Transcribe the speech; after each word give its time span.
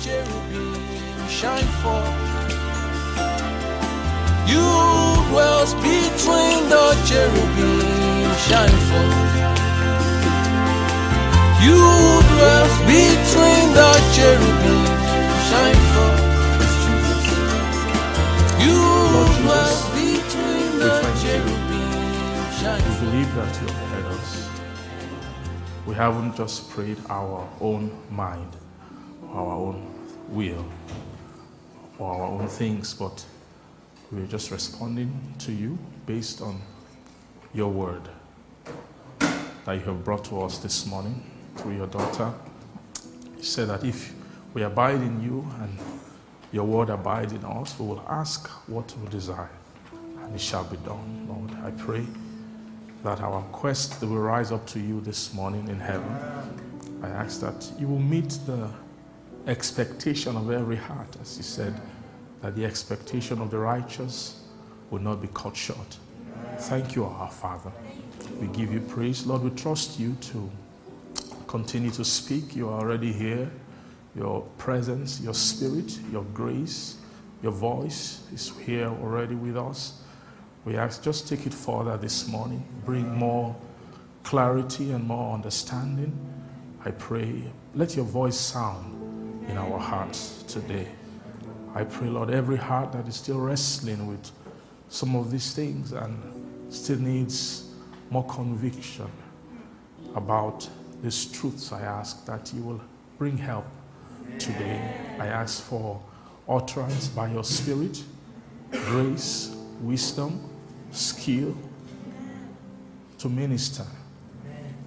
cherubim 0.00 0.74
shine 1.28 1.70
forth. 1.82 2.32
You 4.46 4.66
dwells 5.28 5.74
between 5.74 6.68
the 6.68 6.86
cherubim 7.08 7.80
shine 8.46 8.78
forth. 8.88 9.32
You 11.62 11.78
dwells 12.32 12.74
between 12.90 13.66
the 13.78 13.92
cherubim 14.14 14.84
shine 15.48 15.82
forth. 15.94 16.32
You 18.64 18.80
dwells 19.42 19.82
between 19.94 20.78
the 20.78 20.94
cherubim 21.22 21.92
shine 22.60 22.82
We 22.88 23.06
believe 23.06 23.34
that 23.34 23.52
you 23.60 23.66
have 23.68 23.88
heard 23.92 24.06
us. 24.18 24.48
We 25.86 25.94
haven't 25.94 26.36
just 26.36 26.70
prayed 26.70 26.98
our 27.08 27.48
own 27.60 27.90
mind, 28.10 28.56
our 29.32 29.52
own 29.54 29.86
will, 30.28 30.64
or 31.98 32.12
our 32.12 32.22
own 32.22 32.48
things, 32.48 32.94
but 32.94 33.24
we're 34.10 34.26
just 34.26 34.50
responding 34.50 35.34
to 35.38 35.52
you 35.52 35.78
based 36.06 36.42
on 36.42 36.60
your 37.54 37.70
word 37.70 38.02
that 39.64 39.72
you 39.74 39.80
have 39.80 40.04
brought 40.04 40.24
to 40.24 40.42
us 40.42 40.58
this 40.58 40.86
morning 40.86 41.22
through 41.56 41.76
your 41.76 41.86
daughter. 41.86 42.32
You 43.36 43.42
said 43.42 43.68
that 43.68 43.84
if 43.84 44.12
we 44.54 44.62
abide 44.62 44.96
in 44.96 45.22
you 45.22 45.46
and 45.60 45.78
your 46.50 46.64
word 46.64 46.90
abide 46.90 47.32
in 47.32 47.44
us, 47.44 47.78
we 47.78 47.86
will 47.86 48.04
ask 48.08 48.48
what 48.68 48.94
we 48.98 49.08
desire, 49.08 49.50
and 50.22 50.34
it 50.34 50.40
shall 50.40 50.64
be 50.64 50.76
done. 50.78 51.26
Lord, 51.28 51.64
I 51.64 51.70
pray 51.70 52.04
that 53.02 53.20
our 53.20 53.42
quest 53.44 54.00
will 54.02 54.18
rise 54.18 54.52
up 54.52 54.66
to 54.68 54.80
you 54.80 55.00
this 55.00 55.32
morning 55.32 55.68
in 55.68 55.80
heaven. 55.80 56.14
I 57.02 57.08
ask 57.08 57.40
that 57.40 57.70
you 57.78 57.88
will 57.88 57.98
meet 57.98 58.30
the 58.46 58.68
expectation 59.46 60.36
of 60.36 60.50
every 60.50 60.76
heart, 60.76 61.16
as 61.20 61.36
you 61.36 61.42
said, 61.42 61.74
that 62.42 62.54
the 62.56 62.64
expectation 62.64 63.40
of 63.40 63.50
the 63.50 63.58
righteous 63.58 64.40
will 64.90 65.00
not 65.00 65.20
be 65.20 65.28
cut 65.34 65.56
short. 65.56 65.98
Thank 66.58 66.94
you, 66.94 67.04
our 67.04 67.30
Father. 67.30 67.72
We 68.40 68.46
give 68.48 68.72
you 68.72 68.80
praise. 68.80 69.26
Lord, 69.26 69.42
we 69.42 69.50
trust 69.50 69.98
you 69.98 70.16
to 70.22 70.50
continue 71.46 71.90
to 71.92 72.04
speak. 72.04 72.54
You 72.54 72.68
are 72.68 72.80
already 72.80 73.12
here. 73.12 73.50
Your 74.14 74.42
presence, 74.58 75.20
your 75.20 75.34
spirit, 75.34 75.98
your 76.12 76.24
grace, 76.34 76.96
your 77.42 77.52
voice 77.52 78.22
is 78.32 78.52
here 78.64 78.88
already 78.88 79.34
with 79.34 79.56
us. 79.56 80.02
We 80.64 80.76
ask 80.76 81.02
just 81.02 81.26
take 81.26 81.46
it 81.46 81.54
further 81.54 81.96
this 81.96 82.28
morning. 82.28 82.64
Bring 82.84 83.12
more 83.14 83.56
clarity 84.22 84.92
and 84.92 85.04
more 85.04 85.34
understanding. 85.34 86.16
I 86.84 86.90
pray, 86.92 87.50
let 87.74 87.96
your 87.96 88.04
voice 88.04 88.38
sound 88.38 89.01
in 89.52 89.58
our 89.58 89.78
hearts 89.78 90.42
today. 90.48 90.88
I 91.74 91.84
pray, 91.84 92.08
Lord, 92.08 92.30
every 92.30 92.56
heart 92.56 92.92
that 92.92 93.06
is 93.06 93.16
still 93.16 93.38
wrestling 93.38 94.06
with 94.06 94.30
some 94.88 95.14
of 95.14 95.30
these 95.30 95.54
things 95.54 95.92
and 95.92 96.16
still 96.70 96.98
needs 96.98 97.68
more 98.08 98.26
conviction 98.26 99.10
about 100.14 100.66
these 101.02 101.26
truths, 101.26 101.70
I 101.70 101.82
ask 101.82 102.24
that 102.24 102.50
you 102.54 102.62
will 102.62 102.80
bring 103.18 103.36
help 103.36 103.66
today. 104.38 104.80
I 105.18 105.26
ask 105.26 105.62
for 105.62 106.00
utterance 106.48 107.08
by 107.08 107.30
your 107.30 107.44
Spirit, 107.44 108.02
grace, 108.70 109.54
wisdom, 109.82 110.48
skill 110.92 111.54
to 113.18 113.28
minister. 113.28 113.84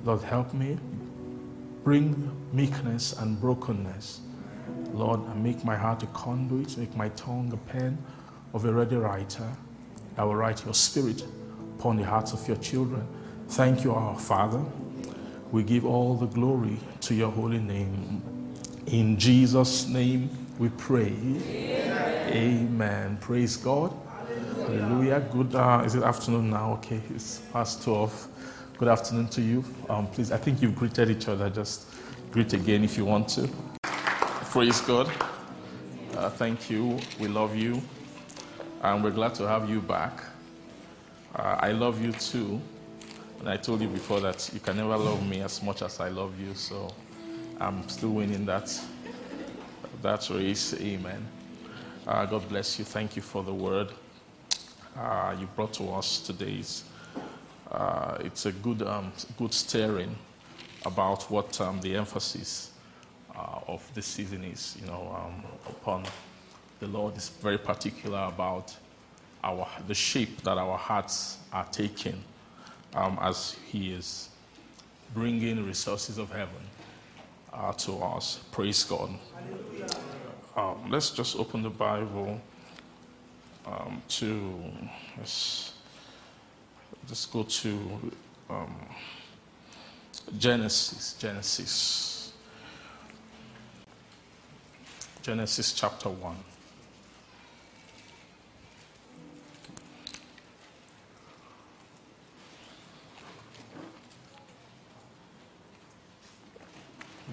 Lord, 0.04 0.24
help 0.24 0.56
me. 0.56 0.80
Bring 1.84 2.32
meekness 2.52 3.14
and 3.14 3.40
brokenness. 3.40 4.22
Lord, 4.96 5.20
and 5.28 5.44
make 5.44 5.64
my 5.64 5.76
heart 5.76 6.04
a 6.04 6.08
conduit, 6.08 6.78
make 6.78 6.96
my 6.96 7.10
tongue 7.10 7.52
a 7.54 7.58
pen 7.72 7.98
of 8.54 8.66
a 8.66 8.74
ready 8.74 8.96
writer. 8.96 9.48
I 10.18 10.24
will 10.24 10.36
write 10.36 10.64
your 10.66 10.74
spirit 10.74 11.24
upon 11.78 11.98
the 11.98 12.04
hearts 12.04 12.34
of 12.34 12.48
your 12.48 12.58
children. 12.58 13.06
Thank 13.50 13.84
you, 13.84 13.94
our 13.94 14.18
Father. 14.18 14.62
We 15.52 15.64
give 15.64 15.86
all 15.86 16.16
the 16.16 16.26
glory 16.26 16.78
to 17.02 17.14
your 17.14 17.32
holy 17.32 17.60
name. 17.60 18.22
In 18.88 19.18
Jesus' 19.18 19.88
name 19.88 20.30
we 20.58 20.70
pray. 20.70 21.14
Amen. 22.28 23.18
Praise 23.22 23.58
God. 23.58 23.94
Hallelujah. 24.58 25.20
Good, 25.32 25.56
uh, 25.56 25.84
is 25.86 25.96
it 25.96 26.04
afternoon 26.04 26.50
now? 26.50 26.74
Okay, 26.74 27.02
it's 27.14 27.40
past 27.54 27.84
12. 27.84 28.28
Good 28.78 28.88
afternoon 28.88 29.28
to 29.30 29.42
you. 29.42 29.64
Um, 29.90 30.08
please, 30.08 30.32
I 30.32 30.38
think 30.38 30.62
you've 30.62 30.76
greeted 30.76 31.10
each 31.10 31.28
other. 31.28 31.50
Just 31.50 31.88
greet 32.32 32.54
again 32.54 32.84
if 32.84 32.98
you 32.98 33.06
want 33.06 33.30
to. 33.30 33.50
Praise 34.56 34.80
God. 34.80 35.12
Uh, 36.16 36.30
thank 36.30 36.70
you. 36.70 36.98
We 37.20 37.28
love 37.28 37.58
you. 37.58 37.82
And 38.84 39.04
we're 39.04 39.12
glad 39.12 39.36
to 39.36 39.46
have 39.46 39.70
you 39.70 39.82
back. 39.82 40.24
Uh, 41.36 41.58
I 41.60 41.74
love 41.74 42.02
you 42.02 42.14
too. 42.14 42.62
And 43.42 43.50
I 43.50 43.58
told 43.58 43.82
you 43.82 43.90
before 43.90 44.22
that 44.22 44.50
you 44.54 44.62
can 44.62 44.78
never 44.78 44.96
love 44.96 45.28
me 45.28 45.42
as 45.42 45.62
much 45.62 45.82
as 45.82 46.00
I 46.00 46.08
love 46.08 46.40
you. 46.40 46.54
So 46.54 46.88
I'm 47.60 47.86
still 47.90 48.12
winning 48.12 48.46
that, 48.46 48.80
that 50.02 50.30
race. 50.30 50.74
Amen. 50.80 51.28
Uh, 52.08 52.26
God 52.26 52.48
bless 52.48 52.80
you. 52.80 52.86
Thank 52.86 53.18
you 53.18 53.22
for 53.22 53.44
the 53.44 53.54
word 53.54 53.92
uh, 54.98 55.36
you 55.38 55.48
brought 55.58 55.74
to 55.74 55.90
us 55.90 56.20
today. 56.20 56.60
It's, 56.60 56.86
uh, 57.70 58.18
a 58.46 58.52
good, 58.54 58.84
um, 58.84 59.12
good 59.38 59.54
steering 59.54 60.16
about 60.86 61.30
what 61.30 61.60
um, 61.60 61.82
the 61.82 61.98
emphasis 61.98 62.72
uh, 63.38 63.60
of 63.68 63.90
this 63.94 64.06
season 64.06 64.44
is. 64.44 64.78
You 64.80 64.88
know, 64.88 65.16
um, 65.16 65.44
upon 65.68 66.06
the 66.80 66.88
Lord 66.88 67.18
is 67.18 67.30
very 67.30 67.58
particular 67.58 68.26
about 68.28 68.76
our 69.44 69.68
the 69.88 69.94
shape 69.96 70.42
that 70.42 70.58
our 70.58 70.78
hearts 70.78 71.38
are 71.54 71.66
taking 71.72 72.22
um, 72.94 73.18
as 73.22 73.56
He 73.68 73.94
is 73.94 74.30
bringing 75.14 75.66
resources 75.66 76.18
of 76.18 76.32
heaven 76.32 76.64
uh, 77.54 77.74
to 77.74 77.94
us. 77.98 78.40
Praise 78.52 78.84
God. 78.84 79.12
Um, 80.56 80.90
let's 80.90 81.12
just 81.12 81.36
open 81.36 81.64
the 81.64 81.70
Bible 81.70 82.40
um, 83.66 84.02
to 84.08 84.54
let's 85.18 85.74
just 87.08 87.32
go 87.32 87.44
to 87.44 88.12
um, 88.50 88.76
Genesis. 90.38 91.16
Genesis. 91.20 92.15
Genesis 95.26 95.74
chapter 95.74 96.08
1. 96.08 96.36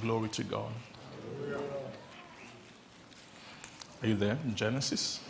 Glory 0.01 0.31
to 0.31 0.43
God. 0.43 0.73
Are 4.03 4.09
you 4.09 4.15
there 4.15 4.39
in 4.43 4.55
Genesis? 4.55 5.21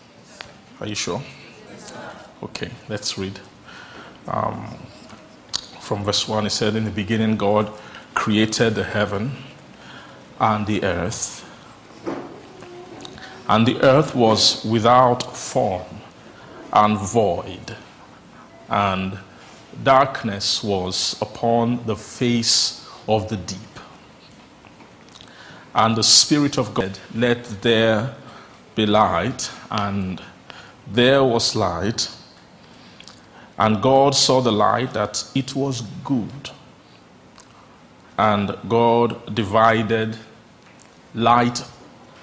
Are 0.79 0.87
you 0.87 0.95
sure? 0.95 1.21
Okay, 2.45 2.71
let's 2.89 3.19
read. 3.19 3.41
Um, 4.29 4.79
from 5.81 6.05
verse 6.05 6.29
1, 6.29 6.47
it 6.47 6.51
said, 6.51 6.77
In 6.77 6.85
the 6.85 6.93
beginning, 6.93 7.37
God 7.37 7.73
created 8.15 8.77
the 8.77 8.85
heaven 8.85 9.33
and 10.39 10.65
the 10.69 10.85
earth. 10.85 11.42
And 13.49 13.67
the 13.67 13.81
earth 13.83 14.15
was 14.15 14.65
without 14.65 15.37
form 15.37 16.01
and 16.73 16.97
void, 16.97 17.77
and 18.69 19.19
darkness 19.83 20.63
was 20.63 21.17
upon 21.21 21.85
the 21.87 21.97
face 21.97 22.89
of 23.09 23.29
the 23.29 23.37
deep. 23.37 23.59
And 25.75 25.97
the 25.97 26.03
Spirit 26.03 26.59
of 26.59 26.73
God, 26.73 26.99
let 27.15 27.45
there 27.63 28.15
be 28.75 28.87
light, 28.87 29.51
and 29.71 30.23
there 30.87 31.25
was 31.25 31.57
light. 31.57 32.09
And 33.59 33.83
God 33.83 34.15
saw 34.15 34.41
the 34.41 34.53
light 34.53 34.93
that 34.95 35.25
it 35.35 35.55
was 35.55 35.83
good. 36.05 36.51
And 38.19 38.57
God 38.69 39.35
divided 39.35 40.17
light 41.15 41.65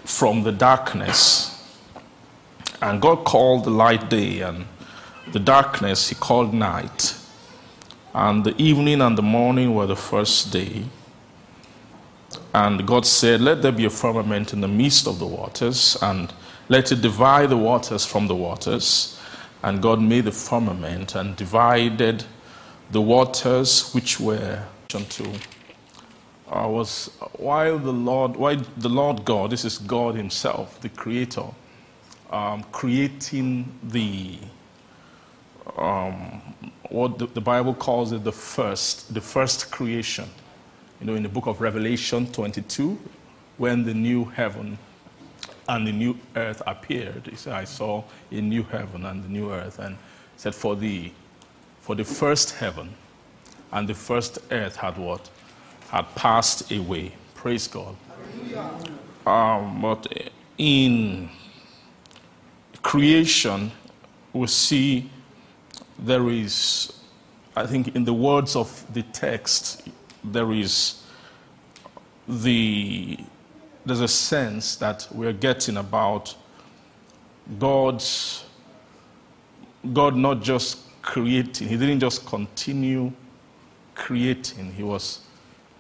from 0.10 0.42
the 0.42 0.52
darkness. 0.52 1.56
And 2.82 3.02
God 3.02 3.24
called 3.26 3.64
the 3.64 3.70
light 3.70 4.10
day, 4.10 4.42
and 4.42 4.66
the 5.32 5.40
darkness 5.40 6.10
he 6.10 6.16
called 6.16 6.54
night. 6.54 7.16
And 8.14 8.44
the 8.44 8.60
evening 8.62 9.02
and 9.02 9.18
the 9.18 9.22
morning 9.22 9.76
were 9.76 9.86
the 9.86 9.96
first 9.96 10.52
day. 10.52 10.86
And 12.54 12.88
God 12.88 13.06
said, 13.06 13.40
Let 13.40 13.62
there 13.62 13.72
be 13.72 13.86
a 13.86 13.90
firmament 13.90 14.52
in 14.52 14.62
the 14.62 14.68
midst 14.68 15.08
of 15.08 15.20
the 15.20 15.28
waters, 15.28 15.96
and 16.02 16.34
let 16.70 16.92
it 16.92 17.02
divide 17.02 17.50
the 17.50 17.58
waters 17.58 18.06
from 18.06 18.28
the 18.28 18.36
waters. 18.36 19.20
And 19.62 19.82
God 19.82 20.02
made 20.02 20.26
the 20.26 20.32
firmament 20.32 21.16
and 21.16 21.36
divided 21.36 22.24
the 22.92 23.02
waters 23.02 23.92
which 23.92 24.20
were 24.20 24.64
to 24.88 25.32
uh, 26.50 26.68
was 26.68 27.12
while 27.34 27.78
the 27.78 27.94
Lord, 27.94 28.36
while 28.36 28.57
the 28.78 28.90
Lord 28.90 29.24
God, 29.25 29.51
this 29.51 29.66
is 29.66 29.78
God 29.78 30.16
Himself, 30.16 30.80
the 30.81 30.90
Creator, 30.90 31.46
um, 32.31 32.63
creating 32.72 33.72
the 33.84 34.40
um, 35.78 36.42
what 36.90 37.19
the, 37.19 37.28
the 37.28 37.42
Bible 37.42 37.74
calls 37.74 38.12
it 38.12 38.24
the 38.24 38.31
first, 38.31 39.13
the 39.13 39.22
first 39.22 39.72
creation. 39.72 40.30
You 41.00 41.07
know, 41.07 41.16
in 41.16 41.24
the 41.24 41.30
book 41.30 41.46
of 41.46 41.62
Revelation 41.62 42.31
22, 42.31 43.00
when 43.57 43.86
the 43.86 43.94
new 43.94 44.25
heaven 44.25 44.78
and 45.68 45.88
the 45.88 45.92
new 45.92 46.18
earth 46.36 46.62
appeared, 46.66 47.28
he 47.28 47.36
said, 47.36 47.54
I 47.54 47.63
saw 47.63 48.04
a 48.31 48.42
new 48.42 48.63
heaven 48.63 49.06
and 49.06 49.24
the 49.24 49.30
new 49.30 49.52
earth, 49.52 49.80
and 49.80 49.98
said, 50.36 50.56
for 50.56 50.75
the 50.75 51.12
for 51.81 51.95
the 51.95 52.04
first 52.04 52.56
heaven 52.56 52.94
and 53.72 53.88
the 53.88 53.94
first 53.94 54.40
earth 54.52 54.75
had 54.75 54.98
what 54.98 55.30
had 55.90 56.04
passed 56.16 56.72
away. 56.72 57.12
Praise 57.34 57.68
God. 57.68 57.96
Um, 59.26 59.82
but 59.82 60.32
in 60.58 61.30
creation, 62.82 63.72
we 64.34 64.48
see 64.48 65.10
there 65.98 66.30
is, 66.30 66.94
I 67.56 67.66
think, 67.66 67.96
in 67.96 68.04
the 68.04 68.14
words 68.14 68.56
of 68.56 68.86
the 68.94 69.04
text, 69.04 69.88
there 70.24 70.52
is 70.52 71.04
the 72.28 73.18
there's 73.86 74.02
a 74.02 74.08
sense 74.08 74.76
that 74.76 75.08
we're 75.12 75.34
getting 75.34 75.78
about 75.78 76.36
God's 77.58 78.44
God 79.94 80.16
not 80.16 80.42
just 80.44 80.80
creating, 81.02 81.68
He 81.68 81.78
didn't 81.78 82.02
just 82.02 82.26
continue 82.26 83.12
creating, 83.96 84.72
He 84.74 84.84
was 84.84 85.22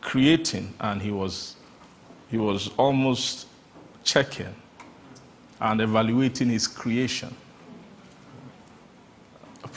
creating 0.01 0.73
and 0.79 1.01
He 1.01 1.11
was 1.11 1.55
He 2.29 2.37
was 2.37 2.69
almost 2.77 3.47
checking 4.03 4.53
and 5.59 5.81
evaluating 5.81 6.49
His 6.49 6.67
creation. 6.67 7.35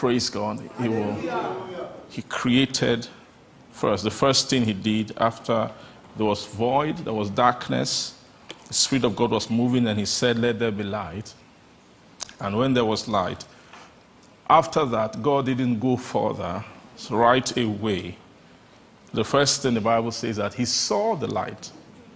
Praise 0.03 0.31
God. 0.31 0.61
He, 0.81 0.89
will, 0.89 1.15
he 2.11 2.23
created 2.23 3.07
first. 3.71 4.03
The 4.03 4.11
first 4.11 4.51
thing 4.51 4.65
he 4.65 4.73
did 4.73 5.13
after 5.17 5.71
there 6.17 6.27
was 6.27 6.45
void, 6.45 6.99
there 6.99 7.13
was 7.13 7.31
darkness, 7.31 8.19
the 8.67 8.75
Spirit 8.75 9.05
of 9.05 9.15
God 9.15 9.31
was 9.31 9.49
moving, 9.49 9.87
and 9.87 9.97
he 9.97 10.05
said, 10.05 10.41
Let 10.41 10.59
there 10.59 10.73
be 10.73 10.83
light. 10.83 11.33
And 12.41 12.59
when 12.59 12.75
there 12.75 12.85
was 12.85 13.07
light, 13.07 13.45
after 14.51 14.85
that, 14.87 15.23
God 15.23 15.47
didn't 15.47 15.79
go 15.79 15.97
further. 15.97 16.65
So 16.97 17.15
right 17.17 17.57
away, 17.57 18.17
the 19.13 19.25
first 19.25 19.63
thing 19.63 19.75
the 19.75 19.81
Bible 19.81 20.11
says 20.11 20.37
that 20.37 20.55
he 20.55 20.65
saw 20.65 21.15
the 21.15 21.27
light. 21.27 21.71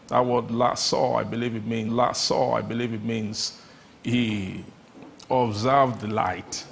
That 0.08 0.24
word 0.24 0.50
last 0.50 0.86
saw, 0.86 1.16
I 1.16 1.24
believe 1.24 1.54
it 1.54 1.66
means 1.66 1.92
last 1.92 2.24
saw, 2.24 2.54
I 2.54 2.62
believe 2.62 2.92
it 2.92 3.02
means 3.04 3.60
he 4.02 4.64
observed 5.30 6.00
the 6.00 6.06
light 6.08 6.64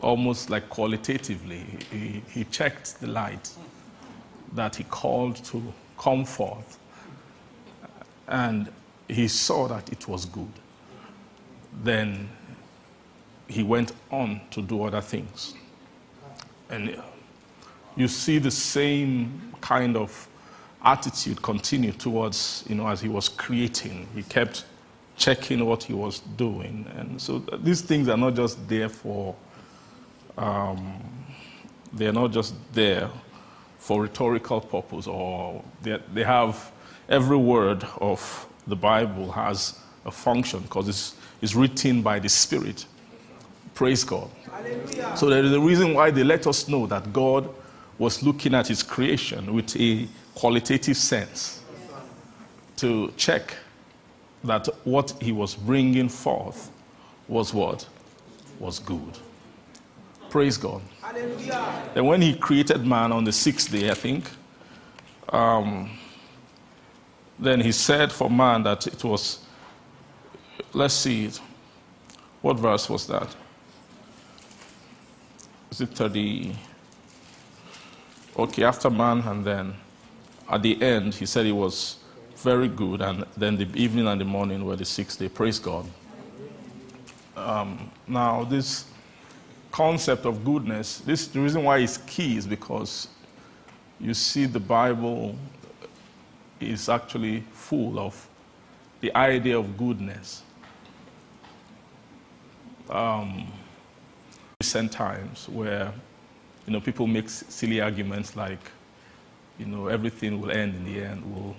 almost 0.00 0.50
like 0.50 0.68
qualitatively. 0.68 1.64
He, 1.90 2.22
he 2.30 2.44
checked 2.44 3.00
the 3.00 3.06
light 3.06 3.50
that 4.52 4.76
he 4.76 4.84
called 4.84 5.36
to 5.46 5.72
come 5.98 6.24
forth, 6.24 6.78
and 8.28 8.70
he 9.08 9.28
saw 9.28 9.66
that 9.68 9.90
it 9.90 10.06
was 10.06 10.26
good. 10.26 10.52
Then 11.82 12.28
he 13.48 13.62
went 13.62 13.92
on 14.10 14.40
to 14.50 14.62
do 14.62 14.84
other 14.84 15.00
things. 15.00 15.54
And 16.70 17.02
you 17.96 18.08
see 18.08 18.38
the 18.38 18.50
same 18.50 19.52
kind 19.60 19.96
of 19.96 20.28
attitude 20.84 21.40
continue 21.42 21.92
towards, 21.92 22.64
you 22.68 22.74
know, 22.74 22.88
as 22.88 23.00
he 23.00 23.08
was 23.08 23.28
creating. 23.28 24.08
He 24.14 24.22
kept 24.22 24.64
checking 25.16 25.64
what 25.64 25.84
he 25.84 25.92
was 25.92 26.20
doing. 26.36 26.86
And 26.96 27.20
so 27.20 27.38
these 27.38 27.80
things 27.80 28.08
are 28.08 28.16
not 28.16 28.34
just 28.34 28.66
there 28.68 28.88
for 28.88 29.36
um, 30.38 31.00
they 31.92 32.06
are 32.06 32.12
not 32.12 32.32
just 32.32 32.54
there 32.72 33.10
for 33.78 34.02
rhetorical 34.02 34.60
purpose, 34.60 35.06
or 35.06 35.62
they, 35.82 35.98
they 36.14 36.24
have 36.24 36.70
every 37.08 37.36
word 37.36 37.84
of 38.00 38.46
the 38.66 38.76
Bible 38.76 39.30
has 39.32 39.78
a 40.06 40.10
function 40.10 40.60
because 40.60 40.88
it's, 40.88 41.14
it's 41.42 41.54
written 41.54 42.00
by 42.00 42.18
the 42.18 42.28
Spirit. 42.28 42.86
Praise 43.74 44.04
God. 44.04 44.30
Hallelujah. 44.50 45.16
So 45.16 45.28
there 45.28 45.44
is 45.44 45.52
a 45.52 45.60
reason 45.60 45.94
why 45.94 46.10
they 46.10 46.24
let 46.24 46.46
us 46.46 46.68
know 46.68 46.86
that 46.86 47.12
God 47.12 47.48
was 48.02 48.20
looking 48.20 48.52
at 48.52 48.66
his 48.66 48.82
creation 48.82 49.54
with 49.54 49.76
a 49.76 50.08
qualitative 50.34 50.96
sense 50.96 51.62
to 52.76 53.12
check 53.16 53.54
that 54.42 54.66
what 54.82 55.14
he 55.20 55.30
was 55.30 55.54
bringing 55.54 56.08
forth 56.08 56.72
was 57.28 57.54
what? 57.54 57.88
Was 58.58 58.80
good. 58.80 59.18
Praise 60.30 60.56
God. 60.56 60.82
Hallelujah. 61.00 61.90
Then 61.94 62.06
when 62.06 62.20
he 62.20 62.34
created 62.34 62.84
man 62.84 63.12
on 63.12 63.22
the 63.22 63.30
sixth 63.30 63.70
day, 63.70 63.88
I 63.88 63.94
think, 63.94 64.28
um, 65.28 65.88
then 67.38 67.60
he 67.60 67.70
said 67.70 68.10
for 68.10 68.28
man 68.28 68.64
that 68.64 68.84
it 68.88 69.04
was, 69.04 69.46
let's 70.72 70.94
see, 70.94 71.26
it. 71.26 71.40
what 72.40 72.58
verse 72.58 72.90
was 72.90 73.06
that? 73.06 73.28
Is 75.70 75.80
it 75.82 75.90
30? 75.90 76.52
Okay, 78.34 78.64
after 78.64 78.88
man, 78.88 79.20
and 79.20 79.44
then 79.44 79.74
at 80.50 80.62
the 80.62 80.80
end, 80.82 81.14
he 81.14 81.26
said 81.26 81.44
it 81.44 81.52
was 81.52 81.98
very 82.36 82.66
good, 82.66 83.02
and 83.02 83.26
then 83.36 83.56
the 83.56 83.68
evening 83.74 84.06
and 84.06 84.18
the 84.20 84.24
morning 84.24 84.64
were 84.64 84.74
the 84.74 84.86
sixth 84.86 85.18
day. 85.18 85.28
Praise 85.28 85.58
God. 85.58 85.86
Um, 87.36 87.90
now, 88.08 88.44
this 88.44 88.86
concept 89.70 90.24
of 90.24 90.44
goodness, 90.44 90.98
this, 90.98 91.26
the 91.26 91.40
reason 91.40 91.62
why 91.62 91.78
it's 91.78 91.98
key 91.98 92.38
is 92.38 92.46
because 92.46 93.08
you 94.00 94.14
see 94.14 94.46
the 94.46 94.60
Bible 94.60 95.36
is 96.58 96.88
actually 96.88 97.40
full 97.52 97.98
of 97.98 98.28
the 99.00 99.14
idea 99.14 99.58
of 99.58 99.76
goodness. 99.76 100.42
Um, 102.88 103.46
recent 104.60 104.90
times 104.90 105.48
where 105.50 105.92
you 106.66 106.72
know 106.72 106.80
people 106.80 107.06
make 107.06 107.28
silly 107.28 107.80
arguments 107.80 108.36
like 108.36 108.60
you 109.58 109.66
know 109.66 109.88
everything 109.88 110.40
will 110.40 110.50
end 110.50 110.74
in 110.74 110.84
the 110.84 111.04
end 111.04 111.34
will 111.34 111.54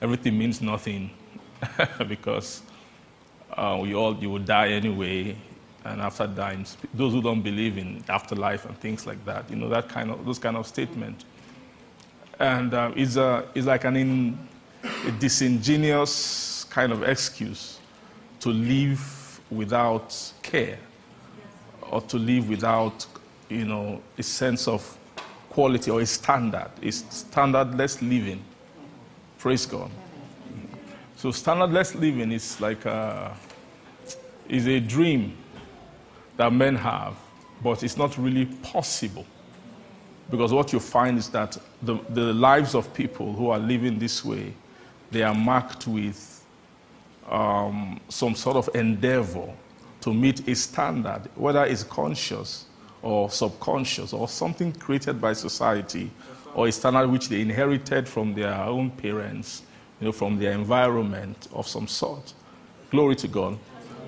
everything 0.00 0.38
means 0.38 0.60
nothing 0.60 1.10
because 2.08 2.62
uh, 3.52 3.78
we 3.80 3.94
all 3.94 4.16
you 4.16 4.30
will 4.30 4.38
die 4.38 4.68
anyway 4.68 5.36
and 5.84 6.00
after 6.00 6.26
dying, 6.26 6.66
those 6.94 7.12
who 7.12 7.22
don't 7.22 7.40
believe 7.40 7.78
in 7.78 8.04
afterlife 8.08 8.64
and 8.66 8.78
things 8.78 9.06
like 9.06 9.24
that, 9.24 9.48
you 9.48 9.56
know, 9.56 9.68
that 9.68 9.88
kind 9.88 10.10
of, 10.10 10.24
those 10.24 10.38
kind 10.38 10.56
of 10.56 10.66
statement. 10.66 11.24
And 12.38 12.74
uh, 12.74 12.92
it's, 12.94 13.16
a, 13.16 13.46
it's 13.54 13.66
like 13.66 13.84
an 13.84 13.96
in, 13.96 14.38
a 15.06 15.10
disingenuous 15.12 16.64
kind 16.64 16.92
of 16.92 17.02
excuse 17.02 17.80
to 18.40 18.50
live 18.50 19.40
without 19.50 20.14
care 20.42 20.78
or 21.90 22.00
to 22.02 22.18
live 22.18 22.48
without, 22.48 23.06
you 23.48 23.64
know, 23.64 24.02
a 24.16 24.22
sense 24.22 24.68
of 24.68 24.98
quality 25.48 25.90
or 25.90 26.00
a 26.00 26.06
standard, 26.06 26.70
a 26.82 26.86
standardless 26.86 28.00
living. 28.00 28.42
Praise 29.38 29.66
God. 29.66 29.90
So 31.16 31.30
standardless 31.30 31.94
living 31.94 32.32
is 32.32 32.60
like 32.60 32.84
a, 32.84 33.34
is 34.48 34.66
a 34.68 34.80
dream 34.80 35.36
that 36.36 36.52
men 36.52 36.76
have, 36.76 37.16
but 37.62 37.82
it's 37.82 37.96
not 37.96 38.16
really 38.18 38.46
possible. 38.46 39.26
Because 40.30 40.52
what 40.52 40.72
you 40.72 40.78
find 40.78 41.18
is 41.18 41.28
that 41.30 41.56
the, 41.82 41.98
the 42.10 42.32
lives 42.34 42.74
of 42.74 42.92
people 42.92 43.32
who 43.32 43.50
are 43.50 43.58
living 43.58 43.98
this 43.98 44.24
way, 44.24 44.52
they 45.10 45.22
are 45.22 45.34
marked 45.34 45.86
with 45.86 46.44
um, 47.28 47.98
some 48.08 48.34
sort 48.34 48.56
of 48.56 48.68
endeavor 48.74 49.52
to 50.02 50.14
meet 50.14 50.46
a 50.46 50.54
standard, 50.54 51.22
whether 51.34 51.64
it's 51.64 51.82
conscious 51.82 52.67
or 53.02 53.30
subconscious 53.30 54.12
or 54.12 54.28
something 54.28 54.72
created 54.72 55.20
by 55.20 55.32
society 55.32 56.10
or 56.54 56.68
a 56.68 56.72
standard 56.72 57.08
which 57.08 57.28
they 57.28 57.40
inherited 57.40 58.08
from 58.08 58.34
their 58.34 58.52
own 58.54 58.90
parents, 58.90 59.62
you 60.00 60.06
know, 60.06 60.12
from 60.12 60.38
their 60.38 60.52
environment 60.52 61.48
of 61.52 61.68
some 61.68 61.86
sort. 61.86 62.32
Glory 62.90 63.14
to 63.16 63.28
God. 63.28 63.58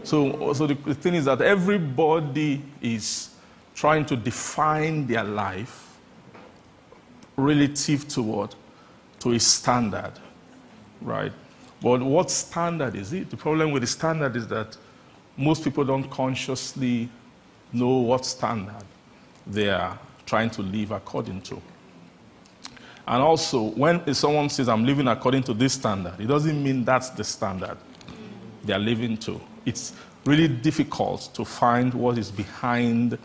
So, 0.03 0.53
so 0.53 0.67
the, 0.67 0.75
the 0.75 0.95
thing 0.95 1.15
is 1.15 1.27
that 1.27 1.41
everybody 1.43 2.63
is 2.81 3.31
trying 3.75 4.07
to 4.07 4.17
define 4.17 5.07
their 5.07 5.25
life 5.25 5.99
relative 7.37 8.09
to 8.09 8.23
what? 8.23 8.55
To 9.21 9.33
a 9.33 9.39
standard, 9.41 10.13
right? 11.03 11.33
But 11.81 12.03
what 12.03 12.31
standard 12.31 12.95
is 12.95 13.13
it? 13.13 13.31
The 13.31 13.37
problem 13.37 13.73
with 13.73 13.83
the 13.83 13.87
standard 13.87 14.37
is 14.37 14.47
that 14.49 14.77
most 15.37 15.65
people 15.65 15.85
don't 15.85 16.11
consciously 16.11 17.09
know 17.73 17.99
what 17.99 18.25
standard 18.25 18.85
they 19.47 19.71
are 19.71 19.99
trying 20.27 20.51
to 20.51 20.63
live 20.63 20.91
according 20.93 21.41
to. 21.43 21.61
And 23.07 23.23
also, 23.23 23.71
when 23.71 24.15
someone 24.15 24.49
says, 24.49 24.69
I'm 24.69 24.85
living 24.85 25.09
according 25.09 25.43
to 25.45 25.55
this 25.55 25.73
standard, 25.73 26.15
it 26.21 26.27
doesn't 26.27 26.63
mean 26.63 26.85
that's 26.85 27.11
the 27.11 27.25
standard 27.25 27.77
they 28.65 28.73
are 28.73 28.79
living 28.79 29.17
to. 29.19 29.41
It's 29.67 29.95
really 30.25 30.49
difficult 30.49 31.31
to 31.35 31.45
find 31.45 31.93
what 31.95 32.19
is 32.19 32.31
behind 32.31 33.19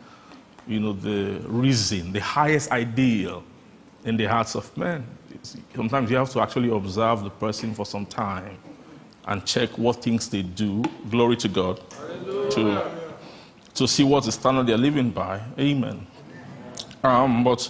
you 0.67 0.79
know, 0.79 0.93
the 0.93 1.39
reason, 1.47 2.11
the 2.11 2.21
highest 2.21 2.71
ideal 2.71 3.43
in 4.03 4.17
the 4.17 4.25
hearts 4.25 4.55
of 4.55 4.75
men. 4.77 5.05
It's, 5.31 5.57
sometimes 5.75 6.09
you 6.09 6.17
have 6.17 6.31
to 6.31 6.41
actually 6.41 6.69
observe 6.69 7.23
the 7.23 7.29
person 7.29 7.73
for 7.73 7.85
some 7.85 8.05
time 8.05 8.57
and 9.27 9.45
check 9.45 9.77
what 9.77 10.01
things 10.01 10.29
they 10.29 10.41
do. 10.41 10.83
Glory 11.09 11.35
to 11.37 11.47
God. 11.47 11.79
To, 12.51 13.04
to 13.75 13.87
see 13.87 14.03
what 14.03 14.23
the 14.23 14.31
standard 14.31 14.67
they're 14.67 14.77
living 14.77 15.11
by. 15.11 15.41
Amen. 15.59 16.07
Um, 17.03 17.43
but 17.43 17.69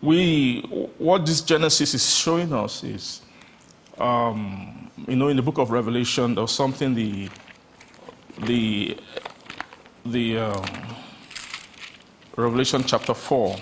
we, 0.00 0.60
what 0.98 1.26
this 1.26 1.40
Genesis 1.40 1.94
is 1.94 2.14
showing 2.14 2.52
us 2.52 2.84
is, 2.84 3.22
um, 3.98 4.90
you 5.08 5.16
know, 5.16 5.28
in 5.28 5.36
the 5.36 5.42
book 5.42 5.58
of 5.58 5.70
Revelation, 5.70 6.34
there's 6.34 6.52
something 6.52 6.94
the, 6.94 7.28
the, 8.42 8.96
the, 10.06 10.38
um, 10.38 10.64
Revelation 12.38 12.84
chapter 12.84 13.14
4. 13.14 13.56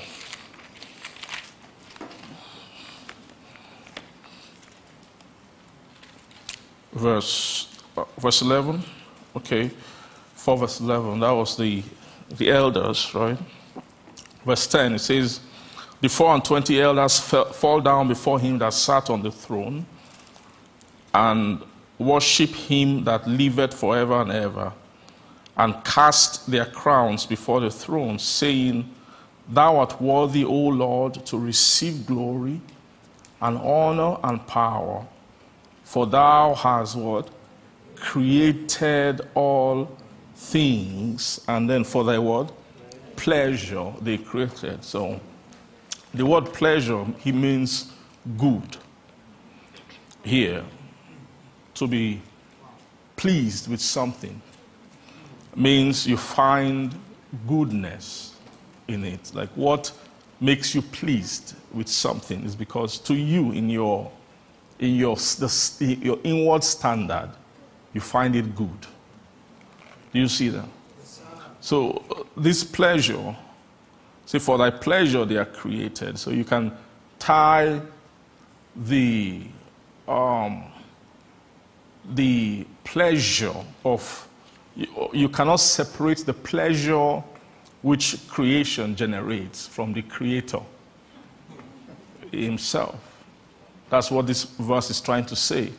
Verse, 6.93 7.75
uh, 7.97 8.05
verse 8.19 8.43
11. 8.43 8.83
Okay. 9.35 9.71
4 10.47 10.59
verse 10.59 10.79
11. 10.79 11.19
That 11.19 11.33
was 11.33 11.57
the, 11.57 11.83
the 12.37 12.53
elders, 12.53 13.13
right? 13.17 13.37
Verse 14.45 14.69
10. 14.69 14.95
It 14.95 15.01
says, 15.01 15.41
The 16.01 16.09
four 16.09 16.33
and 16.33 16.45
twenty 16.45 16.81
elders 16.81 17.19
fell, 17.19 17.47
fall 17.47 17.81
down 17.81 18.07
before 18.07 18.39
him 18.39 18.57
that 18.59 18.73
sat 18.73 19.11
on 19.11 19.23
the 19.23 19.33
throne 19.33 19.85
and 21.13 21.65
worship 21.99 22.51
him 22.51 23.03
that 23.03 23.27
liveth 23.27 23.75
forever 23.75 24.21
and 24.21 24.31
ever 24.31 24.73
and 25.57 25.83
cast 25.83 26.49
their 26.49 26.67
crowns 26.67 27.27
before 27.27 27.59
the 27.59 27.71
throne, 27.71 28.17
saying, 28.17 28.89
Thou 29.49 29.79
art 29.79 30.01
worthy, 30.01 30.45
O 30.45 30.69
Lord, 30.69 31.27
to 31.27 31.39
receive 31.39 32.07
glory 32.07 32.61
and 33.41 33.59
honor 33.59 34.17
and 34.23 34.47
power, 34.47 35.05
for 35.83 36.07
thou 36.07 36.55
hast 36.55 36.95
what? 36.95 37.31
Created 37.97 39.23
all 39.35 39.97
things, 40.37 41.41
and 41.49 41.69
then 41.69 41.83
for 41.83 42.05
thy 42.05 42.19
word, 42.19 42.53
pleasure 43.17 43.93
they 44.01 44.19
created. 44.19 44.85
So 44.85 45.21
the 46.15 46.25
word 46.25 46.53
pleasure, 46.53 47.05
he 47.19 47.33
means 47.33 47.93
good 48.39 48.77
here, 50.23 50.65
to 51.75 51.87
be 51.87 52.21
pleased 53.17 53.69
with 53.69 53.81
something 53.81 54.41
means 55.57 56.07
you 56.07 56.17
find 56.17 56.95
goodness 57.49 58.37
in 58.89 59.05
it. 59.05 59.33
Like 59.35 59.49
what 59.51 59.91
makes 60.41 60.75
you 60.75 60.83
pleased 60.83 61.55
with 61.73 61.89
something 61.89 62.45
is 62.45 62.55
because 62.55 62.99
to 62.99 63.15
you, 63.15 63.53
in 63.53 63.71
your, 63.71 64.11
in 64.79 64.95
your, 64.97 65.17
the, 65.17 65.99
your 66.03 66.19
inward 66.23 66.63
standard, 66.63 67.31
you 67.95 68.01
find 68.01 68.37
it 68.37 68.55
good. 68.55 68.87
Do 70.17 70.23
you 70.23 70.29
see 70.29 70.49
that? 70.49 70.65
So, 71.61 72.03
uh, 72.11 72.23
this 72.39 72.65
pleasure, 72.65 73.37
see, 74.25 74.39
for 74.39 74.57
thy 74.57 74.71
pleasure 74.71 75.27
they 75.27 75.37
are 75.37 75.45
created. 75.45 76.19
So, 76.19 76.31
you 76.31 76.43
can 76.43 76.73
tie 77.19 77.83
the, 78.75 79.43
um, 80.09 80.65
the 82.15 82.67
pleasure 82.83 83.53
of 83.85 84.27
you, 84.75 84.87
you 85.13 85.29
cannot 85.29 85.57
separate 85.57 86.25
the 86.25 86.33
pleasure 86.33 87.23
which 87.83 88.27
creation 88.27 88.97
generates 88.97 89.67
from 89.67 89.93
the 89.93 90.01
creator 90.01 90.63
himself. 92.33 93.23
That's 93.91 94.11
what 94.11 94.27
this 94.27 94.45
verse 94.45 94.89
is 94.89 94.99
trying 94.99 95.27
to 95.27 95.37
say. 95.37 95.75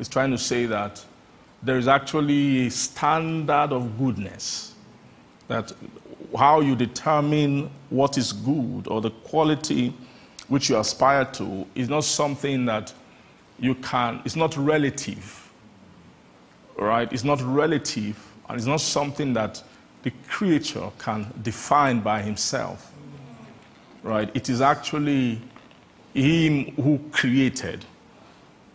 It's 0.00 0.08
trying 0.08 0.32
to 0.32 0.38
say 0.38 0.66
that 0.66 1.04
there 1.62 1.78
is 1.78 1.88
actually 1.88 2.66
a 2.66 2.70
standard 2.70 3.72
of 3.72 3.98
goodness. 3.98 4.74
That 5.48 5.72
how 6.36 6.60
you 6.60 6.74
determine 6.74 7.70
what 7.90 8.18
is 8.18 8.32
good 8.32 8.88
or 8.88 9.00
the 9.00 9.10
quality 9.10 9.94
which 10.48 10.68
you 10.68 10.78
aspire 10.78 11.24
to 11.24 11.66
is 11.74 11.88
not 11.88 12.04
something 12.04 12.64
that 12.66 12.92
you 13.58 13.74
can, 13.76 14.20
it's 14.24 14.36
not 14.36 14.56
relative. 14.56 15.42
Right? 16.76 17.10
It's 17.12 17.24
not 17.24 17.40
relative 17.42 18.22
and 18.48 18.58
it's 18.58 18.66
not 18.66 18.80
something 18.80 19.32
that 19.32 19.62
the 20.02 20.12
creature 20.28 20.90
can 20.98 21.32
define 21.42 22.00
by 22.00 22.22
himself. 22.22 22.92
Right? 24.02 24.30
It 24.34 24.48
is 24.48 24.60
actually 24.60 25.40
him 26.14 26.72
who 26.76 26.98
created. 27.10 27.84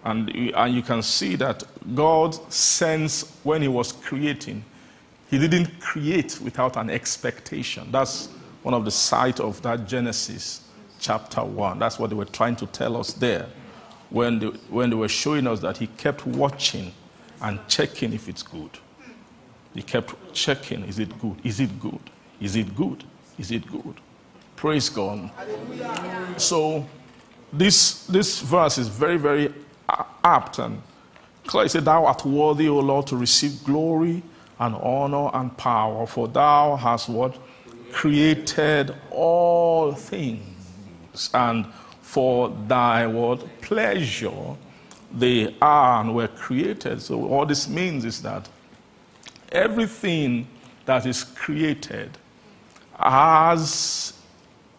And, 0.04 0.30
and 0.30 0.74
you 0.74 0.82
can 0.82 1.02
see 1.02 1.36
that 1.38 1.64
God 1.96 2.34
sends 2.52 3.38
when 3.44 3.62
he 3.62 3.68
was 3.68 3.92
creating, 3.92 4.64
he 5.30 5.38
didn't 5.38 5.80
create 5.80 6.40
without 6.42 6.76
an 6.76 6.90
expectation. 6.90 7.92
That's 7.92 8.28
one 8.64 8.74
of 8.74 8.86
the 8.86 8.92
sight 8.92 9.40
of 9.40 9.62
that 9.62 9.88
Genesis 9.88 10.68
chapter 11.00 11.44
1. 11.44 11.80
That's 11.80 12.00
what 12.00 12.10
they 12.10 12.16
were 12.16 12.26
trying 12.26 12.56
to 12.58 12.68
tell 12.68 12.98
us 12.98 13.14
there 13.14 13.48
when 14.10 14.40
they, 14.40 14.48
when 14.70 14.90
they 14.90 14.96
were 14.96 15.08
showing 15.08 15.48
us 15.48 15.60
that 15.62 15.78
he 15.78 15.88
kept 15.88 16.26
watching 16.26 16.94
and 17.42 17.60
checking 17.68 18.14
if 18.14 18.28
it's 18.28 18.44
good. 18.44 18.72
He 19.74 19.82
kept 19.82 20.14
checking 20.34 20.84
is 20.84 21.00
it 21.00 21.18
good? 21.20 21.38
Is 21.44 21.60
it 21.60 21.80
good? 21.80 22.02
Is 22.40 22.56
it 22.56 22.76
good? 22.76 23.04
Is 23.40 23.52
it 23.52 23.66
good? 23.72 23.96
Praise 24.56 24.90
God. 24.90 25.32
Hallelujah. 25.36 26.36
So, 26.38 26.86
this, 27.54 28.06
this 28.06 28.40
verse 28.40 28.78
is 28.78 28.88
very, 28.88 29.18
very 29.18 29.54
apt 30.24 30.60
and 30.60 30.82
said, 31.68 31.86
Thou 31.86 32.06
art 32.06 32.26
worthy, 32.26 32.70
O 32.70 32.80
Lord, 32.80 33.08
to 33.08 33.18
receive 33.18 33.64
glory 33.64 34.24
and 34.60 34.76
honor 34.76 35.30
and 35.34 35.56
power, 35.58 36.06
for 36.06 36.28
thou 36.28 36.76
hast 36.76 37.10
what? 37.10 37.38
Created 37.92 38.96
all 39.10 39.94
things, 39.94 41.30
and 41.34 41.66
for 42.02 42.50
thy 42.68 43.06
what? 43.08 43.62
Pleasure 43.62 44.56
they 45.14 45.56
are 45.62 46.02
and 46.02 46.16
were 46.16 46.28
created. 46.30 47.02
So, 47.02 47.28
all 47.28 47.46
this 47.46 47.68
means 47.68 48.06
is 48.06 48.22
that 48.22 48.48
everything 49.52 50.48
that 50.86 51.06
is 51.06 51.24
created 51.24 52.18
has 52.98 54.14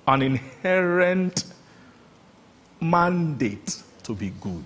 an 0.07 0.23
inherent 0.23 1.45
mandate 2.81 3.83
to 4.05 4.15
be 4.15 4.33
good. 4.41 4.65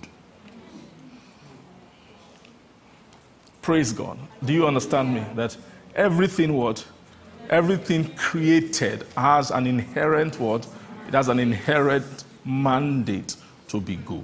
Praise 3.67 3.91
God. 3.91 4.17
Do 4.45 4.53
you 4.53 4.65
understand 4.65 5.13
me? 5.13 5.21
That 5.35 5.57
everything 5.93 6.53
what? 6.53 6.85
Everything 7.49 8.15
created 8.15 9.05
has 9.17 9.51
an 9.51 9.67
inherent 9.67 10.39
what? 10.39 10.65
It 11.09 11.13
has 11.13 11.27
an 11.27 11.37
inherent 11.37 12.23
mandate 12.45 13.35
to 13.67 13.81
be 13.81 13.97
good. 13.97 14.23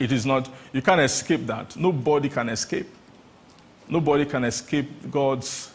It 0.00 0.10
is 0.10 0.26
not, 0.26 0.50
you 0.72 0.82
can't 0.82 1.00
escape 1.00 1.46
that. 1.46 1.76
Nobody 1.76 2.28
can 2.28 2.48
escape. 2.48 2.88
Nobody 3.88 4.24
can 4.24 4.42
escape 4.42 5.12
God's 5.12 5.70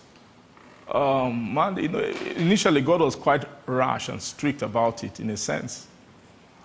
um, 0.94 1.53
man. 1.53 1.77
You 1.77 1.88
know, 1.88 2.00
initially, 2.00 2.82
God 2.82 3.00
was 3.00 3.15
quite 3.15 3.46
rash 3.65 4.10
and 4.10 4.22
strict 4.22 4.63
about 4.63 5.06
it 5.06 5.22
in 5.22 5.29
a 5.29 5.38
sense. 5.38 5.88